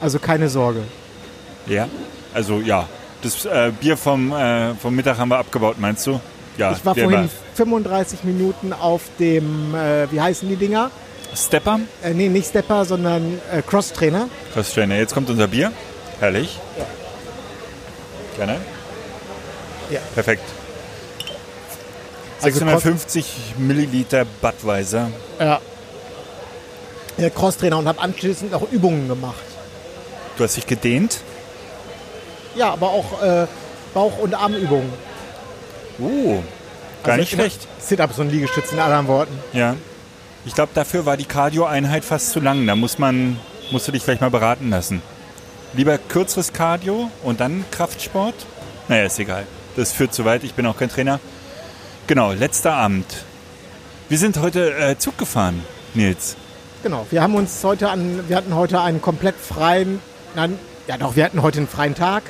Also 0.00 0.18
keine 0.18 0.48
Sorge. 0.48 0.82
Ja? 1.66 1.88
Also 2.34 2.60
ja. 2.60 2.86
Das 3.22 3.44
äh, 3.44 3.72
Bier 3.80 3.96
vom, 3.96 4.32
äh, 4.32 4.74
vom 4.74 4.94
Mittag 4.94 5.18
haben 5.18 5.28
wir 5.28 5.38
abgebaut, 5.38 5.76
meinst 5.78 6.06
du? 6.06 6.20
Ja, 6.58 6.72
Ich 6.72 6.84
war 6.84 6.94
vorhin 6.94 7.28
35 7.54 8.24
Minuten 8.24 8.72
auf 8.72 9.02
dem, 9.18 9.74
äh, 9.74 10.10
wie 10.10 10.20
heißen 10.20 10.48
die 10.48 10.56
Dinger? 10.56 10.90
Stepper, 11.34 11.80
Äh, 12.02 12.14
nee, 12.14 12.28
nicht 12.28 12.48
Stepper, 12.48 12.84
sondern 12.84 13.40
äh, 13.52 13.60
Cross-Trainer. 13.62 14.28
Cross 14.54 14.72
Trainer. 14.72 14.96
Jetzt 14.96 15.12
kommt 15.12 15.28
unser 15.28 15.48
Bier. 15.48 15.72
Herrlich. 16.20 16.58
Gerne. 18.36 18.58
Ja. 19.90 20.00
Perfekt. 20.14 20.42
Also 22.40 22.58
650 22.58 23.54
Milliliter 23.58 24.24
Budweiser. 24.40 25.10
Ja. 25.38 25.60
Äh, 27.18 27.30
Cross-Trainer 27.30 27.78
und 27.78 27.88
habe 27.88 28.00
anschließend 28.00 28.54
auch 28.54 28.70
Übungen 28.70 29.08
gemacht. 29.08 29.34
Du 30.36 30.44
hast 30.44 30.56
dich 30.56 30.66
gedehnt. 30.66 31.20
Ja, 32.56 32.72
aber 32.72 32.90
auch 32.90 33.22
äh, 33.22 33.46
Bauch- 33.94 34.18
und 34.18 34.34
Armübungen. 34.34 34.92
Oh, 35.98 36.42
gar 37.02 37.12
Also 37.14 37.20
nicht 37.20 37.32
schlecht. 37.32 37.68
Sit-Ups 37.78 38.18
und 38.18 38.30
Liegestütze 38.30 38.74
in 38.74 38.80
anderen 38.80 39.06
Worten. 39.08 39.38
Ja. 39.52 39.76
Ich 40.44 40.54
glaube, 40.54 40.70
dafür 40.74 41.06
war 41.06 41.16
die 41.16 41.24
Cardio-Einheit 41.24 42.04
fast 42.04 42.30
zu 42.30 42.40
lang. 42.40 42.66
Da 42.66 42.76
muss 42.76 42.98
man, 42.98 43.38
musst 43.70 43.88
du 43.88 43.92
dich 43.92 44.02
vielleicht 44.02 44.20
mal 44.20 44.30
beraten 44.30 44.70
lassen. 44.70 45.02
Lieber 45.74 45.98
kürzeres 45.98 46.52
Cardio 46.52 47.10
und 47.22 47.40
dann 47.40 47.64
Kraftsport? 47.70 48.34
Naja, 48.88 49.04
ist 49.04 49.18
egal. 49.18 49.46
Das 49.76 49.92
führt 49.92 50.14
zu 50.14 50.24
weit. 50.24 50.44
Ich 50.44 50.54
bin 50.54 50.64
auch 50.66 50.76
kein 50.76 50.88
Trainer. 50.88 51.20
Genau, 52.06 52.32
letzter 52.32 52.72
Abend. 52.74 53.06
Wir 54.08 54.18
sind 54.18 54.38
heute 54.38 54.72
äh, 54.78 54.96
Zug 54.96 55.18
gefahren, 55.18 55.62
Nils. 55.94 56.36
Genau, 56.84 57.04
wir 57.10 57.20
haben 57.20 57.34
uns 57.34 57.64
heute 57.64 57.90
an, 57.90 58.28
wir 58.28 58.36
hatten 58.36 58.54
heute 58.54 58.80
einen 58.80 59.02
komplett 59.02 59.34
freien, 59.34 60.00
nein, 60.36 60.56
ja 60.88 60.96
doch, 60.98 61.16
wir 61.16 61.24
hatten 61.24 61.42
heute 61.42 61.58
einen 61.58 61.68
freien 61.68 61.94
Tag 61.94 62.22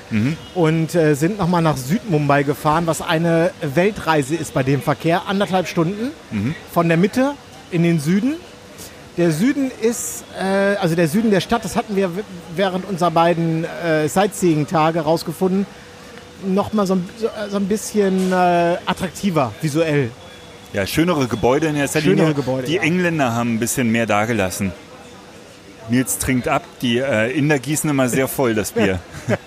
und 0.54 0.94
äh, 0.94 1.14
sind 1.14 1.38
nochmal 1.38 1.62
nach 1.62 1.76
Südmumbai 1.76 2.42
gefahren, 2.42 2.86
was 2.86 3.02
eine 3.02 3.50
Weltreise 3.60 4.34
ist 4.34 4.54
bei 4.54 4.62
dem 4.62 4.80
Verkehr. 4.82 5.22
Anderthalb 5.28 5.68
Stunden 5.68 6.10
von 6.72 6.88
der 6.88 6.96
Mitte 6.96 7.32
in 7.70 7.82
den 7.82 8.00
Süden. 8.00 8.34
Der 9.16 9.30
Süden 9.32 9.70
ist, 9.80 10.24
äh, 10.38 10.76
also 10.76 10.94
der 10.94 11.08
Süden 11.08 11.30
der 11.30 11.40
Stadt, 11.40 11.64
das 11.64 11.74
hatten 11.76 11.96
wir 11.96 12.10
während 12.54 12.86
unserer 12.88 13.10
beiden 13.10 13.64
äh, 13.64 14.08
Sightseeing-Tage 14.08 15.00
rausgefunden, 15.00 15.66
nochmal 16.46 16.86
so, 16.86 16.94
ein- 16.96 17.08
so, 17.18 17.28
so 17.50 17.56
ein 17.56 17.66
bisschen 17.66 18.30
äh, 18.30 18.76
attraktiver 18.84 19.52
visuell. 19.62 20.10
Ja, 20.74 20.86
schönere 20.86 21.28
Gebäude 21.28 21.68
in 21.68 21.76
Schönere 21.88 22.00
Linie. 22.26 22.34
Gebäude, 22.34 22.66
die 22.66 22.74
ja. 22.74 22.82
Engländer 22.82 23.32
haben 23.32 23.54
ein 23.54 23.58
bisschen 23.58 23.90
mehr 23.90 24.04
dagelassen. 24.04 24.72
Nils 25.88 26.18
trinkt 26.18 26.48
ab, 26.48 26.62
die 26.82 26.98
äh, 26.98 27.36
Inder 27.36 27.58
gießen 27.58 27.88
immer 27.88 28.08
sehr 28.08 28.28
voll 28.28 28.54
das 28.54 28.72
Bier. 28.72 28.98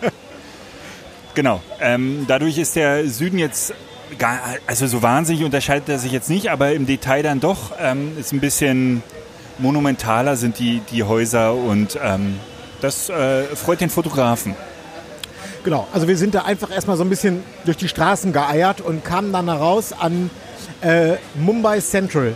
genau. 1.34 1.62
Ähm, 1.80 2.26
dadurch 2.28 2.58
ist 2.58 2.76
der 2.76 3.08
Süden 3.08 3.40
jetzt 3.40 3.74
gar, 4.18 4.40
also 4.68 4.88
so 4.88 5.02
wahnsinnig 5.02 5.44
unterscheidet 5.44 5.90
er 5.90 6.00
sich 6.00 6.12
jetzt 6.12 6.30
nicht, 6.30 6.50
aber 6.50 6.72
im 6.74 6.86
Detail 6.86 7.24
dann 7.24 7.40
doch 7.40 7.74
ähm, 7.80 8.18
ist 8.18 8.32
ein 8.32 8.40
bisschen 8.40 9.04
monumentaler 9.60 10.36
sind 10.36 10.58
die, 10.60 10.82
die 10.92 11.04
Häuser 11.04 11.54
und 11.54 12.00
ähm, 12.02 12.40
das 12.82 13.10
äh, 13.10 13.44
freut 13.56 13.82
den 13.82 13.90
Fotografen. 13.90 14.56
Genau, 15.64 15.88
also 15.92 16.08
wir 16.08 16.18
sind 16.18 16.34
da 16.34 16.44
einfach 16.44 16.72
erstmal 16.72 16.96
so 16.96 17.04
ein 17.04 17.10
bisschen 17.10 17.44
durch 17.66 17.76
die 17.76 17.90
Straßen 17.90 18.32
geeiert 18.32 18.80
und 18.80 19.04
kamen 19.04 19.34
dann 19.34 19.48
heraus 19.48 19.92
an 19.92 20.30
äh, 20.82 21.18
Mumbai 21.36 21.82
Central, 21.82 22.34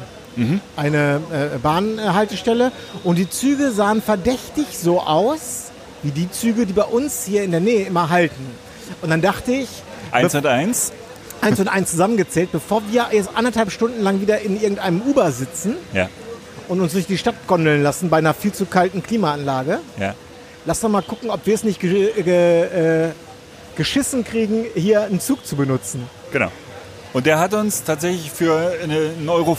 eine 0.76 1.22
äh, 1.32 1.58
Bahnhaltestelle. 1.60 2.72
Und 3.04 3.18
die 3.18 3.30
Züge 3.30 3.72
sahen 3.72 4.02
verdächtig 4.02 4.78
so 4.78 5.00
aus, 5.02 5.72
wie 6.02 6.12
die 6.12 6.30
Züge, 6.32 6.66
die 6.66 6.74
bei 6.74 6.84
uns 6.84 7.24
hier 7.26 7.44
in 7.44 7.52
der 7.52 7.60
Nähe 7.60 7.86
immer 7.86 8.10
halten. 8.10 8.46
Und 9.02 9.10
dann 9.10 9.22
dachte 9.22 9.52
ich, 9.54 9.70
Eins 10.12 10.36
und 10.36 10.46
eins. 10.46 10.92
eins 11.42 11.60
und 11.60 11.68
eins 11.68 11.92
zusammengezählt, 11.92 12.52
bevor 12.52 12.82
wir 12.92 13.08
jetzt 13.12 13.30
anderthalb 13.36 13.72
Stunden 13.72 14.02
lang 14.04 14.22
wieder 14.22 14.42
in 14.42 14.62
irgendeinem 14.62 15.02
Uber 15.02 15.32
sitzen 15.32 15.76
Ja, 15.94 16.10
und 16.68 16.82
uns 16.82 16.94
durch 16.94 17.08
die 17.08 17.18
Stadt 17.18 17.36
gondeln 17.48 17.82
lassen 17.82 18.10
bei 18.10 18.18
einer 18.18 18.34
viel 18.34 18.52
zu 18.54 18.66
kalten 18.66 19.02
Klimaanlage, 19.02 19.80
ja. 20.00 20.14
Lass 20.66 20.80
doch 20.80 20.90
mal 20.90 21.02
gucken, 21.02 21.30
ob 21.30 21.46
wir 21.46 21.56
es 21.56 21.64
nicht 21.66 21.80
ge 21.82 22.12
ge 22.24 23.08
äh, 23.08 23.12
geschissen 23.76 24.24
kriegen, 24.24 24.66
hier 24.76 25.02
einen 25.02 25.20
Zug 25.20 25.46
zu 25.46 25.56
benutzen. 25.58 26.08
Genau. 26.32 26.50
Und 27.14 27.26
der 27.26 27.40
hat 27.40 27.54
uns 27.54 27.84
tatsächlich 27.84 28.32
für 28.32 28.74
eine- 28.84 29.12
1,50 29.26 29.30
Euro 29.30 29.58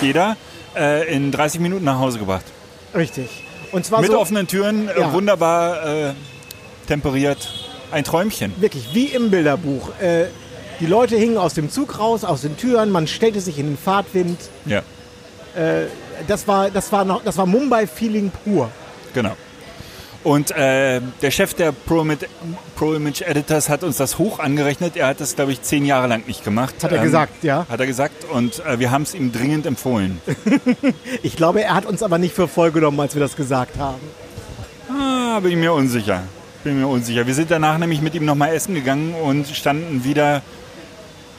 jeder 0.00 0.36
äh, 0.76 1.14
in 1.14 1.30
30 1.30 1.60
Minuten 1.60 1.84
nach 1.84 1.98
Hause 1.98 2.18
gebracht. 2.18 2.44
Richtig. 2.94 3.28
Und 3.72 3.84
zwar 3.84 4.00
Mit 4.00 4.10
so 4.10 4.18
offenen 4.18 4.46
Türen, 4.46 4.88
äh, 4.88 5.00
Ja. 5.00 5.12
wunderbar 5.12 5.84
äh, 5.86 6.12
temperiert. 6.88 7.52
Ein 7.92 8.04
Träumchen. 8.04 8.52
wirklich 8.60 8.88
wie 8.94 9.06
im 9.06 9.30
Bilderbuch. 9.30 9.90
Äh, 10.00 10.26
die 10.80 10.86
Leute 10.86 11.16
hingen 11.16 11.38
aus 11.38 11.54
dem 11.54 11.70
Zug 11.70 11.98
raus, 11.98 12.24
aus 12.24 12.42
den 12.42 12.56
Türen, 12.56 12.90
man 12.90 13.06
stellte 13.06 13.40
sich 13.40 13.58
in 13.58 13.66
den 13.66 13.78
Fahrtwind. 13.78 14.38
Ja, 14.66 14.82
Das 16.28 16.46
war, 16.46 16.68
das 16.70 16.92
war, 16.92 17.04
noch, 17.06 17.22
das 17.24 17.38
war 17.38 17.46
Mumbai-Feeling 17.46 18.30
pur. 18.44 18.70
genau. 19.14 19.32
Und 20.26 20.50
äh, 20.50 21.00
der 21.22 21.30
Chef 21.30 21.54
der 21.54 21.70
Pro, 21.70 22.00
Image- 22.02 22.26
Pro 22.74 22.94
Image 22.94 23.22
Editors 23.22 23.68
hat 23.68 23.84
uns 23.84 23.96
das 23.96 24.18
hoch 24.18 24.40
angerechnet. 24.40 24.96
Er 24.96 25.06
hat 25.06 25.20
das, 25.20 25.36
glaube 25.36 25.52
ich, 25.52 25.62
zehn 25.62 25.84
Jahre 25.86 26.08
lang 26.08 26.26
nicht 26.26 26.42
gemacht. 26.42 26.74
Hat 26.82 26.90
er 26.90 27.00
gesagt, 27.00 27.44
ja. 27.44 27.64
Hat 27.68 27.78
er 27.78 27.86
gesagt. 27.86 28.24
Und 28.24 28.58
äh, 28.66 28.80
wir 28.80 28.90
haben 28.90 29.02
es 29.02 29.14
ihm 29.14 29.30
dringend 29.30 29.66
empfohlen. 29.66 30.20
Ich 31.22 31.36
glaube, 31.36 31.62
er 31.62 31.74
hat 31.76 31.86
uns 31.86 32.02
aber 32.02 32.18
nicht 32.18 32.34
für 32.34 32.48
voll 32.48 32.72
genommen, 32.72 32.98
als 32.98 33.14
wir 33.14 33.20
das 33.20 33.36
gesagt 33.36 33.78
haben. 33.78 34.00
Ah, 34.90 35.38
bin 35.38 35.52
ich 35.52 35.56
mir 35.58 35.72
unsicher. 35.72 36.24
Bin 36.64 36.80
mir 36.80 36.88
unsicher. 36.88 37.24
Wir 37.28 37.34
sind 37.34 37.52
danach 37.52 37.78
nämlich 37.78 38.00
mit 38.02 38.16
ihm 38.16 38.24
nochmal 38.24 38.52
essen 38.52 38.74
gegangen 38.74 39.14
und 39.14 39.46
standen 39.46 40.02
wieder 40.02 40.42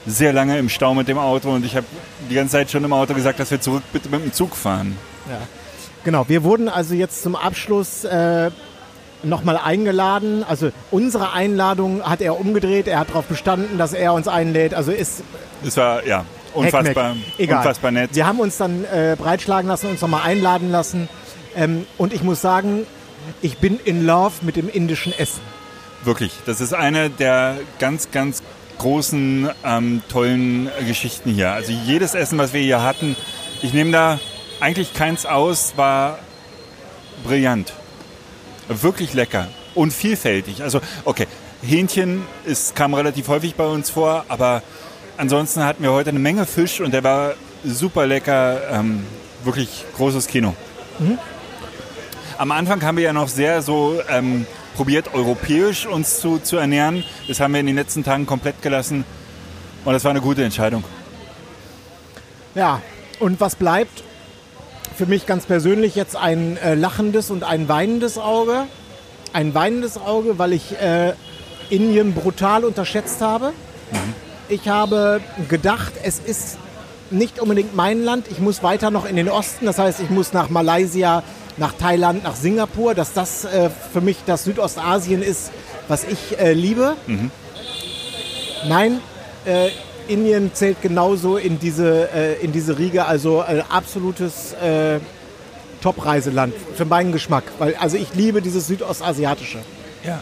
sehr 0.05 0.31
lange 0.31 0.57
im 0.59 0.69
Stau 0.69 0.93
mit 0.93 1.09
dem 1.09 1.17
Auto. 1.17 1.53
Und 1.53 1.65
ich 1.65 1.75
habe 1.75 1.85
die 2.29 2.35
ganze 2.35 2.53
Zeit 2.53 2.71
schon 2.71 2.85
im 2.85 2.93
Auto 2.93 3.13
gesagt, 3.13 3.38
dass 3.41 3.51
wir 3.51 3.59
zurück 3.59 3.83
bitte 3.91 4.07
mit 4.07 4.23
dem 4.23 4.31
Zug 4.31 4.55
fahren. 4.55 4.95
Ja. 5.29 5.39
Genau, 6.05 6.23
wir 6.29 6.45
wurden 6.45 6.69
also 6.69 6.93
jetzt 6.93 7.21
zum 7.21 7.35
Abschluss 7.35 8.05
äh, 8.05 8.49
nochmal 9.28 9.57
eingeladen. 9.57 10.43
Also 10.47 10.71
unsere 10.91 11.34
Einladung 11.34 12.03
hat 12.03 12.21
er 12.21 12.39
umgedreht. 12.39 12.88
Er 12.88 12.99
hat 12.99 13.09
darauf 13.09 13.25
bestanden, 13.25 13.78
dass 13.78 13.93
er 13.93 14.13
uns 14.13 14.28
einlädt. 14.28 14.73
Also 14.73 14.91
ist 14.91 15.23
Das 15.63 15.78
war, 15.78 16.05
ja, 16.05 16.25
unfassbar. 16.53 17.15
Egal. 17.38 17.57
unfassbar 17.57 17.91
nett. 17.91 18.11
Wir 18.13 18.25
haben 18.25 18.39
uns 18.39 18.57
dann 18.57 18.84
äh, 18.86 19.15
breitschlagen 19.17 19.67
lassen, 19.67 19.88
uns 19.88 20.01
nochmal 20.01 20.23
einladen 20.23 20.71
lassen. 20.71 21.09
Ähm, 21.55 21.86
und 21.97 22.13
ich 22.13 22.23
muss 22.23 22.41
sagen, 22.41 22.86
ich 23.41 23.57
bin 23.57 23.80
in 23.84 24.05
love 24.05 24.34
mit 24.41 24.55
dem 24.55 24.69
indischen 24.69 25.13
Essen. 25.17 25.41
Wirklich. 26.03 26.32
Das 26.45 26.61
ist 26.61 26.73
eine 26.73 27.09
der 27.09 27.57
ganz, 27.80 28.11
ganz 28.11 28.43
großen, 28.78 29.49
ähm, 29.65 30.01
tollen 30.09 30.69
Geschichten 30.88 31.32
hier. 31.32 31.51
Also 31.51 31.71
jedes 31.71 32.13
Essen, 32.13 32.38
was 32.38 32.53
wir 32.53 32.61
hier 32.61 32.84
hatten, 32.84 33.15
ich 33.61 33.73
nehme 33.73 33.91
da 33.91 34.19
eigentlich 34.59 34.93
keins 34.93 35.25
aus, 35.25 35.73
war 35.78 36.19
brillant. 37.23 37.73
Wirklich 38.68 39.14
lecker 39.14 39.48
und 39.76 39.94
vielfältig. 39.94 40.64
Also, 40.64 40.81
okay, 41.06 41.27
Hähnchen 41.61 42.23
ist, 42.45 42.76
kam 42.76 42.94
relativ 42.94 43.27
häufig 43.27 43.56
bei 43.56 43.65
uns 43.65 43.89
vor, 43.89 44.26
aber 44.27 44.61
ansonsten 45.18 45.64
hatten 45.64 45.84
wir 45.84 45.91
heute 45.91 46.10
eine 46.10 46.19
Menge 46.19 46.45
Fisch 46.45 46.81
und 46.81 46.94
der 46.94 47.03
war 47.03 47.34
super 47.64 48.06
lecker. 48.06 48.61
Ähm, 48.72 49.03
wirklich 49.44 49.85
großes 49.95 50.27
Kino. 50.27 50.53
Am 52.38 52.52
Anfang 52.52 52.84
haben 52.84 52.98
wir 52.98 53.03
ja 53.03 53.14
noch 53.14 53.27
sehr 53.27 53.61
so 53.61 53.99
ähm, 54.10 54.45
probiert, 54.76 55.14
europäisch 55.14 55.85
uns 55.85 56.19
zu, 56.19 56.39
zu 56.39 56.57
ernähren. 56.57 57.03
Das 57.27 57.39
haben 57.39 57.53
wir 57.53 57.60
in 57.60 57.65
den 57.65 57.76
letzten 57.76 58.03
Tagen 58.03 58.26
komplett 58.26 58.61
gelassen. 58.61 59.06
Und 59.85 59.94
das 59.94 60.03
war 60.03 60.11
eine 60.11 60.22
gute 60.22 60.44
Entscheidung. 60.44 60.84
Ja, 62.53 62.81
und 63.19 63.39
was 63.39 63.56
bleibt? 63.56 64.03
Für 64.98 65.06
mich 65.06 65.28
ganz 65.28 65.45
persönlich 65.45 65.94
jetzt 65.94 66.15
ein 66.15 66.57
äh, 66.57 66.74
lachendes 66.74 67.30
und 67.30 67.44
ein 67.44 67.69
weinendes 67.69 68.18
Auge. 68.18 68.64
Ein 69.32 69.53
weinendes 69.53 69.99
Auge, 69.99 70.40
weil 70.40 70.53
ich 70.53 70.72
äh, 70.82 71.14
Indien 71.69 72.15
brutal 72.15 72.65
unterschätzt 72.65 73.22
habe. 73.22 73.53
Ich 74.49 74.68
habe 74.68 75.22
gedacht, 75.49 75.94
es 76.02 76.18
ist 76.18 76.57
nicht 77.11 77.40
unbedingt 77.40 77.76
mein 77.76 78.03
Land. 78.03 78.26
Ich 78.32 78.40
muss 78.40 78.64
weiter 78.64 78.90
noch 78.90 79.06
in 79.06 79.15
den 79.18 79.30
Osten. 79.30 79.68
Das 79.68 79.78
heißt, 79.78 79.99
ich 79.99 80.10
muss 80.10 80.34
nach 80.34 80.49
Malaysia, 80.49 81.22
nach 81.57 81.74
Thailand, 81.74 82.24
nach 82.24 82.36
Singapur. 82.36 82.95
Dass 82.95 83.14
das 83.14 83.45
äh, 83.45 83.69
für 83.94 84.02
mich 84.02 84.18
das 84.26 84.45
Südostasien 84.45 85.22
ist, 85.22 85.52
was 85.88 86.06
ich 86.06 86.40
äh, 86.40 86.53
liebe. 86.53 86.95
Nein, 88.68 88.99
äh, 89.45 89.69
Indien 90.07 90.51
zählt 90.53 90.81
genauso 90.81 91.38
in 91.38 91.59
diese, 91.59 92.09
äh, 92.13 92.43
in 92.43 92.51
diese 92.51 92.77
Riege. 92.77 93.05
Also 93.05 93.41
ein 93.41 93.63
absolutes 93.69 94.53
äh, 94.53 94.99
Top-Reiseland 95.81 96.53
für 96.75 96.85
meinen 96.85 97.11
Geschmack. 97.11 97.43
Weil, 97.59 97.75
also 97.75 97.97
ich 97.97 98.13
liebe 98.13 98.41
dieses 98.41 98.67
Südostasiatische. 98.67 99.59
Ja. 100.03 100.21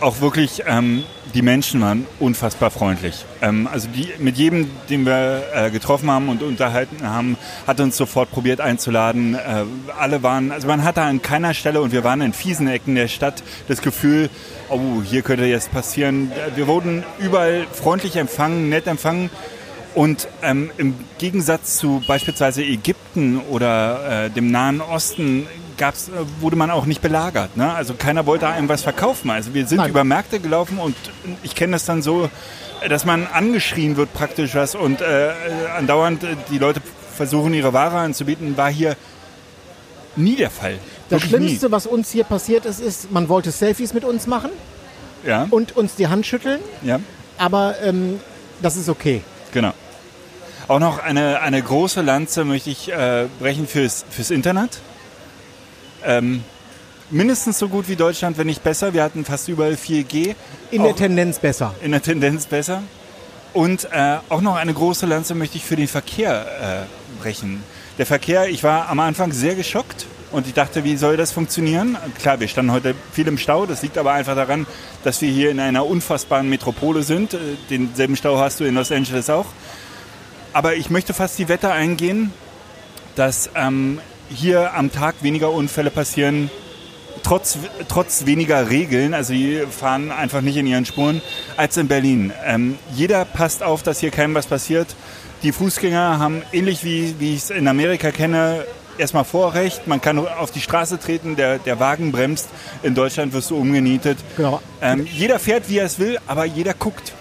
Auch 0.00 0.20
wirklich, 0.20 0.62
ähm, 0.66 1.04
die 1.34 1.42
Menschen 1.42 1.80
waren 1.80 2.06
unfassbar 2.20 2.70
freundlich. 2.70 3.24
Ähm, 3.42 3.68
also 3.70 3.88
die, 3.88 4.08
mit 4.18 4.38
jedem, 4.38 4.70
den 4.88 5.04
wir 5.04 5.42
äh, 5.52 5.70
getroffen 5.70 6.10
haben 6.10 6.28
und 6.28 6.42
unterhalten 6.42 7.06
haben, 7.06 7.36
hat 7.66 7.80
uns 7.80 7.96
sofort 7.96 8.30
probiert 8.30 8.60
einzuladen. 8.60 9.34
Äh, 9.34 9.64
alle 9.98 10.22
waren, 10.22 10.52
also 10.52 10.68
man 10.68 10.84
hatte 10.84 11.02
an 11.02 11.22
keiner 11.22 11.52
Stelle 11.52 11.80
und 11.80 11.92
wir 11.92 12.04
waren 12.04 12.20
in 12.20 12.32
fiesen 12.32 12.68
Ecken 12.68 12.94
der 12.94 13.08
Stadt 13.08 13.42
das 13.66 13.82
Gefühl, 13.82 14.30
oh, 14.68 15.02
hier 15.04 15.22
könnte 15.22 15.44
jetzt 15.44 15.72
passieren. 15.72 16.30
Wir 16.54 16.68
wurden 16.68 17.02
überall 17.18 17.66
freundlich 17.72 18.16
empfangen, 18.16 18.68
nett 18.68 18.86
empfangen. 18.86 19.30
Und 19.94 20.28
ähm, 20.42 20.70
im 20.76 20.94
Gegensatz 21.18 21.78
zu 21.78 22.02
beispielsweise 22.06 22.64
Ägypten 22.64 23.38
oder 23.38 24.24
äh, 24.24 24.30
dem 24.30 24.50
Nahen 24.50 24.80
Osten 24.80 25.46
gab's, 25.76 26.08
äh, 26.08 26.12
wurde 26.40 26.56
man 26.56 26.70
auch 26.70 26.86
nicht 26.86 27.02
belagert. 27.02 27.56
Ne? 27.56 27.72
Also 27.72 27.94
keiner 27.94 28.26
wollte 28.26 28.48
einem 28.48 28.68
was 28.68 28.82
verkaufen. 28.82 29.30
Also 29.30 29.54
wir 29.54 29.66
sind 29.66 29.78
Nein. 29.78 29.90
über 29.90 30.04
Märkte 30.04 30.40
gelaufen 30.40 30.78
und 30.78 30.96
ich 31.42 31.54
kenne 31.54 31.72
das 31.72 31.84
dann 31.84 32.02
so, 32.02 32.30
dass 32.88 33.04
man 33.04 33.26
angeschrien 33.26 33.96
wird 33.96 34.12
praktisch 34.12 34.54
was 34.54 34.74
und 34.74 35.00
äh, 35.00 35.28
äh, 35.28 35.32
andauernd 35.76 36.24
äh, 36.24 36.36
die 36.50 36.58
Leute 36.58 36.80
versuchen 37.16 37.54
ihre 37.54 37.72
Ware 37.72 37.98
anzubieten, 37.98 38.56
war 38.56 38.70
hier 38.70 38.96
nie 40.16 40.36
der 40.36 40.50
Fall. 40.50 40.78
Das 41.08 41.22
Wirklich 41.22 41.30
Schlimmste, 41.30 41.72
was 41.72 41.86
uns 41.86 42.10
hier 42.10 42.24
passiert 42.24 42.66
ist, 42.66 42.80
ist, 42.80 43.10
man 43.12 43.28
wollte 43.28 43.50
Selfies 43.50 43.94
mit 43.94 44.04
uns 44.04 44.26
machen 44.26 44.50
Nie. 45.22 45.30
Ja, 45.30 45.46
und 45.50 45.76
uns 45.76 45.94
die 45.94 46.08
Hand 46.08 46.26
schütteln. 46.26 46.60
ja. 46.82 47.00
Aber 47.36 47.74
ähm, 47.82 48.20
das 48.62 48.76
ist 48.76 48.88
okay. 48.88 49.22
Genau. 49.52 49.72
Auch 50.68 50.78
noch 50.78 51.02
eine, 51.02 51.40
eine 51.40 51.60
große 51.60 52.00
Lanze 52.00 52.44
möchte 52.44 52.70
ich 52.70 52.92
äh, 52.92 53.26
brechen 53.38 53.66
fürs, 53.66 54.04
fürs 54.08 54.30
Internet. 54.30 54.78
Ähm, 56.04 56.42
mindestens 57.10 57.58
so 57.58 57.68
gut 57.68 57.88
wie 57.88 57.96
Deutschland, 57.96 58.38
wenn 58.38 58.46
nicht 58.46 58.62
besser. 58.62 58.94
Wir 58.94 59.02
hatten 59.02 59.24
fast 59.24 59.48
überall 59.48 59.74
4G. 59.74 60.34
In 60.70 60.80
Auch 60.82 60.86
der 60.86 60.96
Tendenz 60.96 61.38
besser. 61.38 61.74
in 61.82 61.92
der 61.92 62.02
Tendenz 62.02 62.46
besser. 62.46 62.82
Und 63.52 63.88
äh, 63.92 64.16
auch 64.28 64.40
noch 64.40 64.56
eine 64.56 64.74
große 64.74 65.06
Lanze 65.06 65.34
möchte 65.34 65.56
ich 65.56 65.64
für 65.64 65.76
den 65.76 65.86
Verkehr 65.88 66.86
äh, 66.88 67.22
brechen. 67.22 67.62
Der 67.98 68.06
Verkehr, 68.06 68.48
ich 68.48 68.64
war 68.64 68.88
am 68.88 68.98
Anfang 68.98 69.30
sehr 69.30 69.54
geschockt 69.54 70.06
und 70.32 70.48
ich 70.48 70.54
dachte, 70.54 70.82
wie 70.82 70.96
soll 70.96 71.16
das 71.16 71.30
funktionieren? 71.30 71.96
Klar, 72.18 72.40
wir 72.40 72.48
standen 72.48 72.72
heute 72.72 72.96
viel 73.12 73.28
im 73.28 73.38
Stau. 73.38 73.66
Das 73.66 73.82
liegt 73.82 73.96
aber 73.96 74.12
einfach 74.12 74.34
daran, 74.34 74.66
dass 75.04 75.20
wir 75.20 75.30
hier 75.30 75.52
in 75.52 75.60
einer 75.60 75.86
unfassbaren 75.86 76.48
Metropole 76.48 77.04
sind. 77.04 77.34
Äh, 77.34 77.38
Denselben 77.70 78.16
Stau 78.16 78.38
hast 78.38 78.58
du 78.58 78.64
in 78.64 78.74
Los 78.74 78.90
Angeles 78.90 79.30
auch. 79.30 79.46
Aber 80.52 80.74
ich 80.74 80.90
möchte 80.90 81.14
fast 81.14 81.38
die 81.38 81.48
Wette 81.48 81.70
eingehen, 81.70 82.32
dass 83.14 83.50
ähm, 83.54 84.00
hier 84.30 84.74
am 84.74 84.90
Tag 84.92 85.16
weniger 85.22 85.50
Unfälle 85.52 85.90
passieren, 85.90 86.50
trotz, 87.22 87.58
trotz 87.88 88.26
weniger 88.26 88.70
Regeln. 88.70 89.14
Also 89.14 89.32
die 89.32 89.62
fahren 89.70 90.10
einfach 90.12 90.40
nicht 90.40 90.56
in 90.56 90.66
ihren 90.66 90.86
Spuren, 90.86 91.20
als 91.56 91.76
in 91.76 91.88
Berlin. 91.88 92.32
Ähm, 92.44 92.78
jeder 92.94 93.24
passt 93.24 93.62
auf, 93.62 93.82
dass 93.82 94.00
hier 94.00 94.10
keinem 94.10 94.34
was 94.34 94.46
passiert. 94.46 94.88
Die 95.42 95.52
Fußgänger 95.52 96.18
haben, 96.18 96.42
ähnlich 96.52 96.84
wie, 96.84 97.14
wie 97.18 97.34
ich 97.34 97.42
es 97.44 97.50
in 97.50 97.68
Amerika 97.68 98.10
kenne, 98.10 98.64
erstmal 98.96 99.24
Vorrecht. 99.24 99.86
Man 99.86 100.00
kann 100.00 100.18
auf 100.18 100.50
die 100.52 100.60
Straße 100.60 100.98
treten, 100.98 101.36
der, 101.36 101.58
der 101.58 101.80
Wagen 101.80 102.12
bremst. 102.12 102.48
In 102.82 102.94
Deutschland 102.94 103.32
wirst 103.34 103.50
du 103.50 103.56
umgenietet. 103.56 104.18
Genau. 104.36 104.62
Ähm, 104.80 105.06
jeder 105.12 105.38
fährt, 105.38 105.68
wie 105.68 105.78
er 105.78 105.86
es 105.86 105.98
will, 105.98 106.18
aber 106.26 106.44
jeder 106.46 106.72
guckt. 106.74 107.12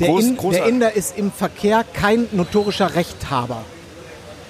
Der, 0.00 0.08
Groß- 0.08 0.42
In, 0.42 0.50
der. 0.52 0.66
Inder 0.66 0.92
ist 0.96 1.16
im 1.16 1.30
Verkehr 1.32 1.84
kein 1.92 2.26
notorischer 2.32 2.94
Rechthaber. 2.94 3.62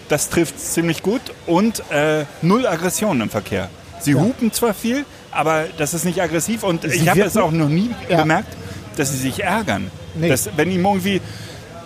Das 0.09 0.31
trifft 0.31 0.59
ziemlich 0.59 1.03
gut 1.03 1.21
und 1.47 1.83
äh, 1.91 2.25
null 2.43 2.67
Aggression 2.67 3.21
im 3.21 3.31
Verkehr. 3.31 3.69
Sie 4.01 4.15
hupen 4.15 4.53
zwar 4.53 4.73
viel, 4.75 5.05
aber 5.31 5.65
das 5.77 5.93
ist 5.93 6.05
nicht 6.05 6.23
aggressiv 6.23 6.63
und 6.63 6.83
Sie 6.83 6.89
ich 7.01 7.09
habe 7.09 7.23
es 7.23 7.37
auch 7.37 7.51
noch 7.51 7.69
nie 7.69 7.91
Ja. 8.09 8.19
bemerkt, 8.23 8.57
dass 8.97 9.11
sie 9.11 9.19
sich 9.19 9.43
ärgern. 9.43 9.91
Nee. 10.15 10.29
Dass, 10.29 10.49
wenn 10.57 10.71
ihm 10.71 10.85
irgendwie, 10.85 11.21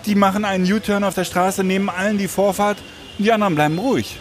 die 0.05 0.15
machen 0.15 0.45
einen 0.45 0.71
U-Turn 0.71 1.03
auf 1.03 1.15
der 1.15 1.25
Straße, 1.25 1.63
nehmen 1.63 1.89
allen 1.89 2.17
die 2.17 2.27
Vorfahrt 2.27 2.77
und 3.17 3.25
die 3.25 3.31
anderen 3.31 3.55
bleiben 3.55 3.77
ruhig. 3.79 4.19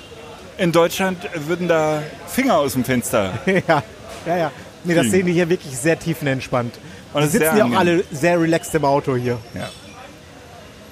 In 0.58 0.72
Deutschland 0.72 1.18
würden 1.46 1.68
da 1.68 2.02
Finger 2.26 2.56
aus 2.58 2.72
dem 2.72 2.84
Fenster. 2.84 3.32
ja, 3.46 3.82
ja, 4.26 4.36
ja. 4.36 4.50
Nee, 4.84 4.94
das 4.94 5.06
sehen 5.10 5.26
die 5.26 5.32
hier 5.32 5.48
wirklich 5.48 5.76
sehr 5.78 5.98
tiefenentspannt. 5.98 6.74
Und 7.12 7.22
Die 7.22 7.28
sitzen 7.28 7.56
ja 7.56 7.64
auch 7.66 7.72
alle 7.72 8.04
sehr 8.10 8.40
relaxed 8.40 8.74
im 8.74 8.84
Auto 8.84 9.14
hier. 9.16 9.38
Ja. 9.54 9.68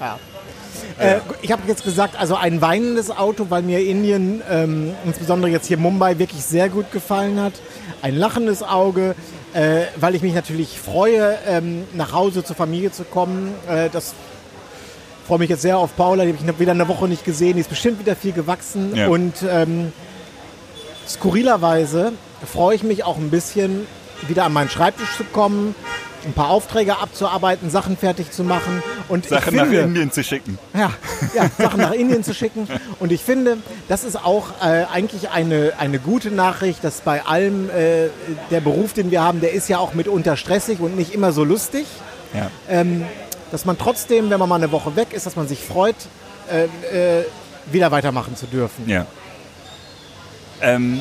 Ja. 0.00 0.18
Äh, 1.00 1.20
ich 1.42 1.50
habe 1.50 1.62
jetzt 1.66 1.84
gesagt, 1.84 2.18
also 2.18 2.36
ein 2.36 2.60
weinendes 2.60 3.10
Auto, 3.10 3.46
weil 3.48 3.62
mir 3.62 3.80
Indien, 3.80 4.42
ähm, 4.50 4.94
insbesondere 5.04 5.50
jetzt 5.50 5.66
hier 5.66 5.78
Mumbai, 5.78 6.18
wirklich 6.18 6.44
sehr 6.44 6.68
gut 6.68 6.92
gefallen 6.92 7.40
hat. 7.40 7.54
Ein 8.02 8.16
lachendes 8.16 8.62
Auge, 8.62 9.14
äh, 9.54 9.84
weil 9.96 10.14
ich 10.14 10.22
mich 10.22 10.34
natürlich 10.34 10.78
freue, 10.78 11.38
ähm, 11.46 11.84
nach 11.94 12.12
Hause 12.12 12.44
zur 12.44 12.54
Familie 12.54 12.92
zu 12.92 13.04
kommen. 13.04 13.54
Äh, 13.68 13.88
das 13.90 14.14
freue 15.26 15.38
mich 15.38 15.50
jetzt 15.50 15.62
sehr 15.62 15.78
auf 15.78 15.96
Paula, 15.96 16.24
die 16.24 16.30
habe 16.30 16.38
ich 16.40 16.46
noch 16.46 16.58
wieder 16.58 16.72
eine 16.72 16.88
Woche 16.88 17.08
nicht 17.08 17.24
gesehen. 17.24 17.54
Die 17.54 17.60
ist 17.60 17.70
bestimmt 17.70 17.98
wieder 18.00 18.16
viel 18.16 18.32
gewachsen. 18.32 18.94
Ja. 18.94 19.08
Und 19.08 19.34
ähm, 19.48 19.92
skurrilerweise 21.08 22.12
freue 22.52 22.74
ich 22.74 22.82
mich 22.82 23.04
auch 23.04 23.16
ein 23.16 23.30
bisschen, 23.30 23.86
wieder 24.28 24.44
an 24.44 24.52
meinen 24.52 24.68
Schreibtisch 24.68 25.16
zu 25.16 25.24
kommen, 25.24 25.74
ein 26.24 26.32
paar 26.32 26.50
Aufträge 26.50 26.98
abzuarbeiten, 26.98 27.70
Sachen 27.70 27.96
fertig 27.96 28.30
zu 28.30 28.44
machen. 28.44 28.82
Und 29.08 29.26
Sachen 29.26 29.54
ich 29.54 29.60
nach 29.60 29.66
finde, 29.66 29.80
Indien 29.80 30.12
zu 30.12 30.22
schicken. 30.22 30.58
ja, 30.74 30.92
ja, 31.34 31.50
Sachen 31.58 31.80
nach 31.80 31.92
Indien 31.92 32.24
zu 32.24 32.34
schicken. 32.34 32.68
Und 32.98 33.12
ich 33.12 33.22
finde, 33.22 33.58
das 33.88 34.04
ist 34.04 34.16
auch 34.16 34.50
äh, 34.62 34.84
eigentlich 34.92 35.30
eine, 35.30 35.72
eine 35.78 35.98
gute 35.98 36.30
Nachricht, 36.30 36.84
dass 36.84 37.00
bei 37.00 37.24
allem 37.24 37.70
äh, 37.70 38.08
der 38.50 38.60
Beruf, 38.60 38.92
den 38.92 39.10
wir 39.10 39.22
haben, 39.22 39.40
der 39.40 39.52
ist 39.52 39.68
ja 39.68 39.78
auch 39.78 39.94
mitunter 39.94 40.36
stressig 40.36 40.80
und 40.80 40.96
nicht 40.96 41.14
immer 41.14 41.32
so 41.32 41.44
lustig. 41.44 41.86
Ja. 42.34 42.50
Ähm, 42.68 43.04
dass 43.50 43.64
man 43.64 43.76
trotzdem, 43.76 44.30
wenn 44.30 44.38
man 44.38 44.48
mal 44.48 44.56
eine 44.56 44.70
Woche 44.70 44.94
weg 44.96 45.12
ist, 45.12 45.26
dass 45.26 45.36
man 45.36 45.48
sich 45.48 45.60
freut, 45.60 45.96
äh, 46.50 46.64
äh, 47.20 47.24
wieder 47.70 47.90
weitermachen 47.90 48.36
zu 48.36 48.46
dürfen. 48.46 48.88
Ja. 48.88 49.06
Ähm, 50.60 51.00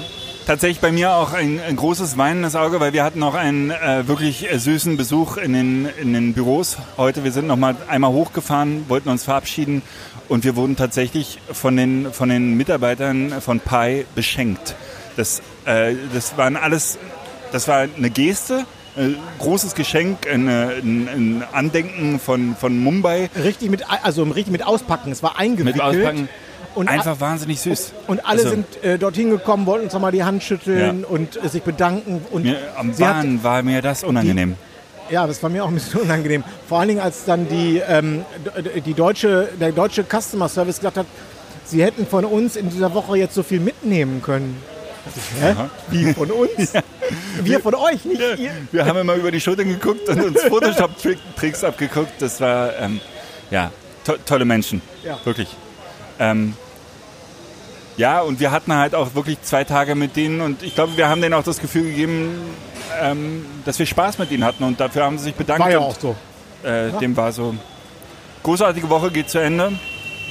tatsächlich 0.49 0.80
bei 0.80 0.91
mir 0.91 1.13
auch 1.13 1.34
ein, 1.34 1.59
ein 1.59 1.76
großes 1.76 2.17
weinendes 2.17 2.55
Auge, 2.55 2.80
weil 2.80 2.91
wir 2.91 3.03
hatten 3.03 3.19
noch 3.19 3.35
einen 3.35 3.69
äh, 3.69 4.07
wirklich 4.07 4.51
äh, 4.51 4.57
süßen 4.57 4.97
Besuch 4.97 5.38
in 5.38 5.53
den, 5.53 5.88
in 6.01 6.11
den 6.11 6.34
Büros 6.34 6.77
heute. 6.97 7.23
Wir 7.23 7.31
sind 7.31 7.45
noch 7.45 7.55
mal 7.55 7.76
einmal 7.88 8.11
hochgefahren, 8.11 8.85
wollten 8.88 9.09
uns 9.09 9.26
verabschieden 9.26 9.84
und 10.27 10.43
wir 10.43 10.55
wurden 10.55 10.76
tatsächlich 10.76 11.38
von 11.51 11.77
den, 11.77 12.11
von 12.11 12.30
den 12.30 12.57
Mitarbeitern 12.57 13.41
von 13.41 13.59
Pi 13.59 14.07
beschenkt. 14.15 14.73
Das, 15.17 15.43
äh, 15.65 15.93
das 16.15 16.35
waren 16.35 16.57
alles, 16.57 16.97
das 17.51 17.67
war 17.67 17.81
eine 17.81 18.09
Geste, 18.09 18.65
äh, 18.97 19.09
großes 19.38 19.76
Geschenk, 19.76 20.27
ein, 20.27 20.47
ein 20.49 21.43
Andenken 21.51 22.19
von, 22.19 22.55
von 22.55 22.80
Mumbai 22.80 23.30
Richtig 23.35 23.69
mit, 23.69 23.84
also 24.03 24.23
richtig 24.23 24.51
mit 24.51 24.65
Auspacken. 24.65 25.11
Es 25.11 25.21
war 25.21 25.38
eingewickelt. 25.38 25.76
mit 25.76 25.84
Auspacken. 25.84 26.27
Und 26.80 26.88
Einfach 26.88 27.19
wahnsinnig 27.19 27.60
süß. 27.60 27.91
Und 28.07 28.26
alle 28.26 28.39
Also- 28.39 28.49
sind 28.51 28.84
äh, 28.84 28.97
dorthin 28.97 29.30
gekommen, 29.31 29.65
wollten 29.65 29.84
uns 29.85 29.93
nochmal 29.93 30.14
die 30.14 30.23
Hand 30.23 30.41
schütteln 30.43 31.01
Ja. 31.01 31.07
und 31.07 31.43
äh, 31.43 31.49
sich 31.49 31.61
bedanken. 31.61 32.22
Und 32.31 32.43
Mir, 32.43 32.57
am 32.77 32.93
sie 32.93 33.06
hat, 33.06 33.15
Bahn 33.18 33.43
war 33.43 33.61
mir 33.64 33.81
das 33.81 34.03
unangenehm. 34.03 34.56
Ja, 35.10 35.27
das 35.27 35.43
war 35.43 35.49
mir 35.49 35.64
auch 35.65 35.68
ein 35.68 35.73
bisschen 35.73 35.99
unangenehm. 36.03 36.43
Vor 36.69 36.80
allen 36.80 36.88
Dingen, 36.88 37.01
als 37.01 37.26
dann 37.26 37.49
die, 37.49 37.81
ähm, 37.85 38.23
die 38.85 38.93
deutsche, 38.93 39.49
der 39.60 39.73
deutsche 39.73 40.03
Customer 40.06 40.47
Service 40.47 40.77
gesagt 40.77 40.95
hat, 40.97 41.06
sie 41.65 41.84
hätten 41.84 42.07
von 42.07 42.23
uns 42.23 42.56
in 42.56 42.69
dieser 42.69 42.93
Woche 42.93 43.18
jetzt 43.18 43.35
so 43.35 43.43
viel 43.43 43.60
mitnehmen 43.60 44.22
können. 44.22 44.56
Hä? 45.41 45.56
Wie 45.89 46.14
von 46.14 46.31
uns? 46.31 46.73
Wir 47.43 47.60
von 47.60 47.73
euch, 47.76 48.06
nicht 48.06 48.22
ihr. 48.22 48.51
Wir 48.72 48.85
haben 48.85 48.99
immer 48.99 49.15
über 49.15 49.31
die 49.31 49.41
Schultern 49.41 49.68
geguckt 49.68 50.07
und 50.07 50.22
uns 50.23 50.41
Photoshop-Tricks 50.47 51.64
abgeguckt. 51.64 52.14
Das 52.22 52.39
war, 52.39 52.77
ähm, 52.80 53.01
ja, 53.51 53.72
to 54.06 54.14
tolle 54.26 54.45
Menschen. 54.45 54.81
Ja. 55.03 55.18
Wirklich. 55.26 55.49
Ähm, 56.19 56.53
ja, 57.99 58.21
und 58.21 58.39
wir 58.39 58.51
hatten 58.51 58.73
halt 58.73 58.95
auch 58.95 59.13
wirklich 59.13 59.41
zwei 59.41 59.65
Tage 59.65 59.93
mit 59.93 60.15
denen 60.15 60.39
und 60.39 60.63
ich 60.63 60.73
glaube, 60.73 60.95
wir 60.95 61.09
haben 61.09 61.21
denen 61.21 61.34
auch 61.34 61.43
das 61.43 61.59
Gefühl 61.59 61.84
gegeben, 61.84 62.31
ähm, 63.01 63.45
dass 63.65 63.77
wir 63.77 63.85
Spaß 63.85 64.19
mit 64.19 64.31
ihnen 64.31 64.45
hatten 64.45 64.63
und 64.63 64.80
dafür 64.80 65.03
haben 65.03 65.17
sie 65.17 65.26
sich 65.26 65.35
bedankt. 65.35 65.61
War 65.61 65.69
ja 65.69 65.80
und, 65.80 65.84
auch 65.85 65.99
so. 65.99 66.15
Äh, 66.63 66.91
Dem 67.01 67.17
war 67.17 67.34
so. 67.34 67.53
Großartige 68.43 68.89
Woche 68.89 69.11
geht 69.11 69.30
zu 69.30 69.39
Ende. 69.39 69.73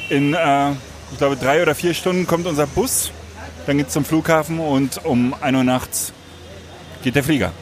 In, 0.08 0.32
äh, 0.32 0.70
ich 1.12 1.18
glaube, 1.18 1.36
drei 1.36 1.60
oder 1.60 1.74
vier 1.74 1.92
Stunden 1.92 2.26
kommt 2.26 2.46
unser 2.46 2.66
Bus. 2.66 3.10
Dann 3.66 3.76
geht's 3.76 3.92
zum 3.92 4.06
Flughafen 4.06 4.60
und 4.60 5.04
um 5.04 5.34
1 5.38 5.54
Uhr 5.58 5.64
nachts 5.64 6.12
geht 7.02 7.16
der 7.16 7.22
Flieger. 7.24 7.52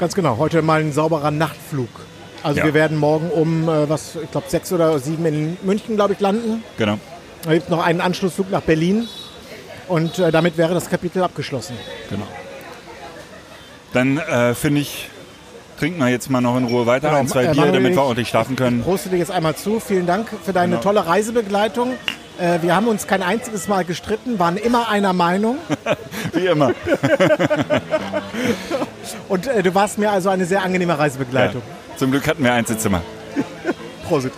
Ganz 0.00 0.16
genau. 0.16 0.36
Heute 0.38 0.62
mal 0.62 0.80
ein 0.80 0.92
sauberer 0.92 1.30
Nachtflug. 1.30 1.88
Also 2.42 2.58
Ja. 2.58 2.66
wir 2.66 2.74
werden 2.74 2.96
morgen 2.98 3.30
um, 3.30 3.68
äh, 3.68 3.88
was, 3.88 4.16
ich 4.20 4.30
glaube, 4.32 4.48
sechs 4.50 4.72
oder 4.72 4.98
sieben 4.98 5.24
in 5.26 5.56
München, 5.62 5.94
glaube 5.94 6.14
ich, 6.14 6.18
landen. 6.20 6.64
Genau. 6.76 6.98
Da 7.44 7.52
gibt 7.52 7.64
es 7.66 7.70
noch 7.70 7.84
einen 7.84 8.00
Anschlussflug 8.00 8.50
nach 8.50 8.62
Berlin. 8.62 9.06
Und 9.88 10.18
äh, 10.18 10.32
damit 10.32 10.56
wäre 10.56 10.74
das 10.74 10.88
Kapitel 10.88 11.22
abgeschlossen. 11.22 11.76
genau. 12.10 12.26
Dann 13.92 14.18
äh, 14.18 14.54
finde 14.54 14.80
ich, 14.80 15.08
trinken 15.78 16.00
wir 16.00 16.08
jetzt 16.08 16.28
mal 16.30 16.40
noch 16.40 16.56
in 16.56 16.64
Ruhe 16.64 16.86
weiter. 16.86 17.08
Genau, 17.10 17.20
ein, 17.20 17.28
zwei 17.28 17.44
äh, 17.44 17.52
Bier, 17.52 17.66
damit 17.66 17.82
wir 17.82 17.90
ich- 17.92 17.98
ordentlich 17.98 18.28
schlafen 18.28 18.56
können. 18.56 18.82
Proste 18.82 19.10
dir 19.10 19.18
jetzt 19.18 19.30
einmal 19.30 19.54
zu. 19.54 19.78
Vielen 19.78 20.06
Dank 20.06 20.28
für 20.44 20.52
deine 20.52 20.72
Genau. 20.72 20.82
tolle 20.82 21.06
Reisebegleitung. 21.06 21.92
Äh, 22.40 22.60
wir 22.62 22.74
haben 22.74 22.88
uns 22.88 23.06
kein 23.06 23.22
einziges 23.22 23.68
Mal 23.68 23.84
gestritten, 23.84 24.40
waren 24.40 24.56
immer 24.56 24.88
einer 24.88 25.12
Meinung. 25.12 25.58
Wie 26.32 26.46
immer. 26.46 26.72
Und 29.28 29.46
äh, 29.46 29.62
du 29.62 29.74
warst 29.74 29.98
mir 29.98 30.10
also 30.10 30.28
eine 30.30 30.44
sehr 30.44 30.62
angenehme 30.62 30.92
Ja. 30.94 30.98
Reisebegleitung. 30.98 31.62
Zum 31.96 32.10
Glück 32.10 32.26
hatten 32.26 32.42
wir 32.42 32.52
Einzelzimmer. 32.52 33.02
Prosit. 34.08 34.32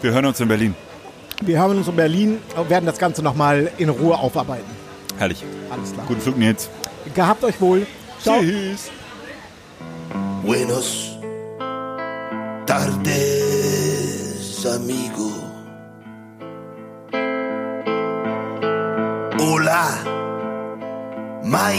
Wir 0.00 0.12
hören 0.12 0.26
uns 0.26 0.38
in 0.40 0.48
Berlin. 0.48 0.74
Wir 1.42 1.60
haben 1.60 1.76
uns 1.76 1.88
in 1.88 1.96
Berlin 1.96 2.38
und 2.56 2.70
werden 2.70 2.86
das 2.86 2.98
Ganze 2.98 3.22
nochmal 3.22 3.70
in 3.78 3.88
Ruhe 3.88 4.16
aufarbeiten. 4.16 4.70
Herrlich. 5.18 5.44
Alles 5.70 5.92
klar. 5.92 6.06
Guten 6.06 6.20
Flug, 6.20 6.36
Nils. 6.36 6.68
Gehabt 7.14 7.42
euch 7.44 7.60
wohl. 7.60 7.86
Ciao. 8.22 8.40
Tschüss. 8.40 8.90
Buenos 10.44 11.18
tardes, 12.66 13.06
amigo. 14.66 15.32
Hola, 19.38 19.88
my 21.42 21.74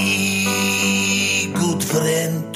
good 1.54 1.84
friend. 1.84 2.49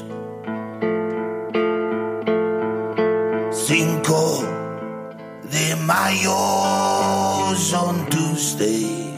De 5.53 5.75
Mayo's 5.75 7.73
on 7.73 8.09
Tuesday. 8.09 9.13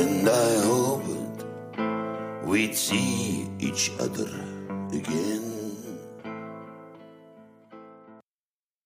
And 0.00 0.26
I 0.28 0.60
hoped 0.64 1.44
we'd 2.44 2.74
see 2.74 3.48
each 3.60 3.92
other 4.00 4.30
again. 4.92 5.55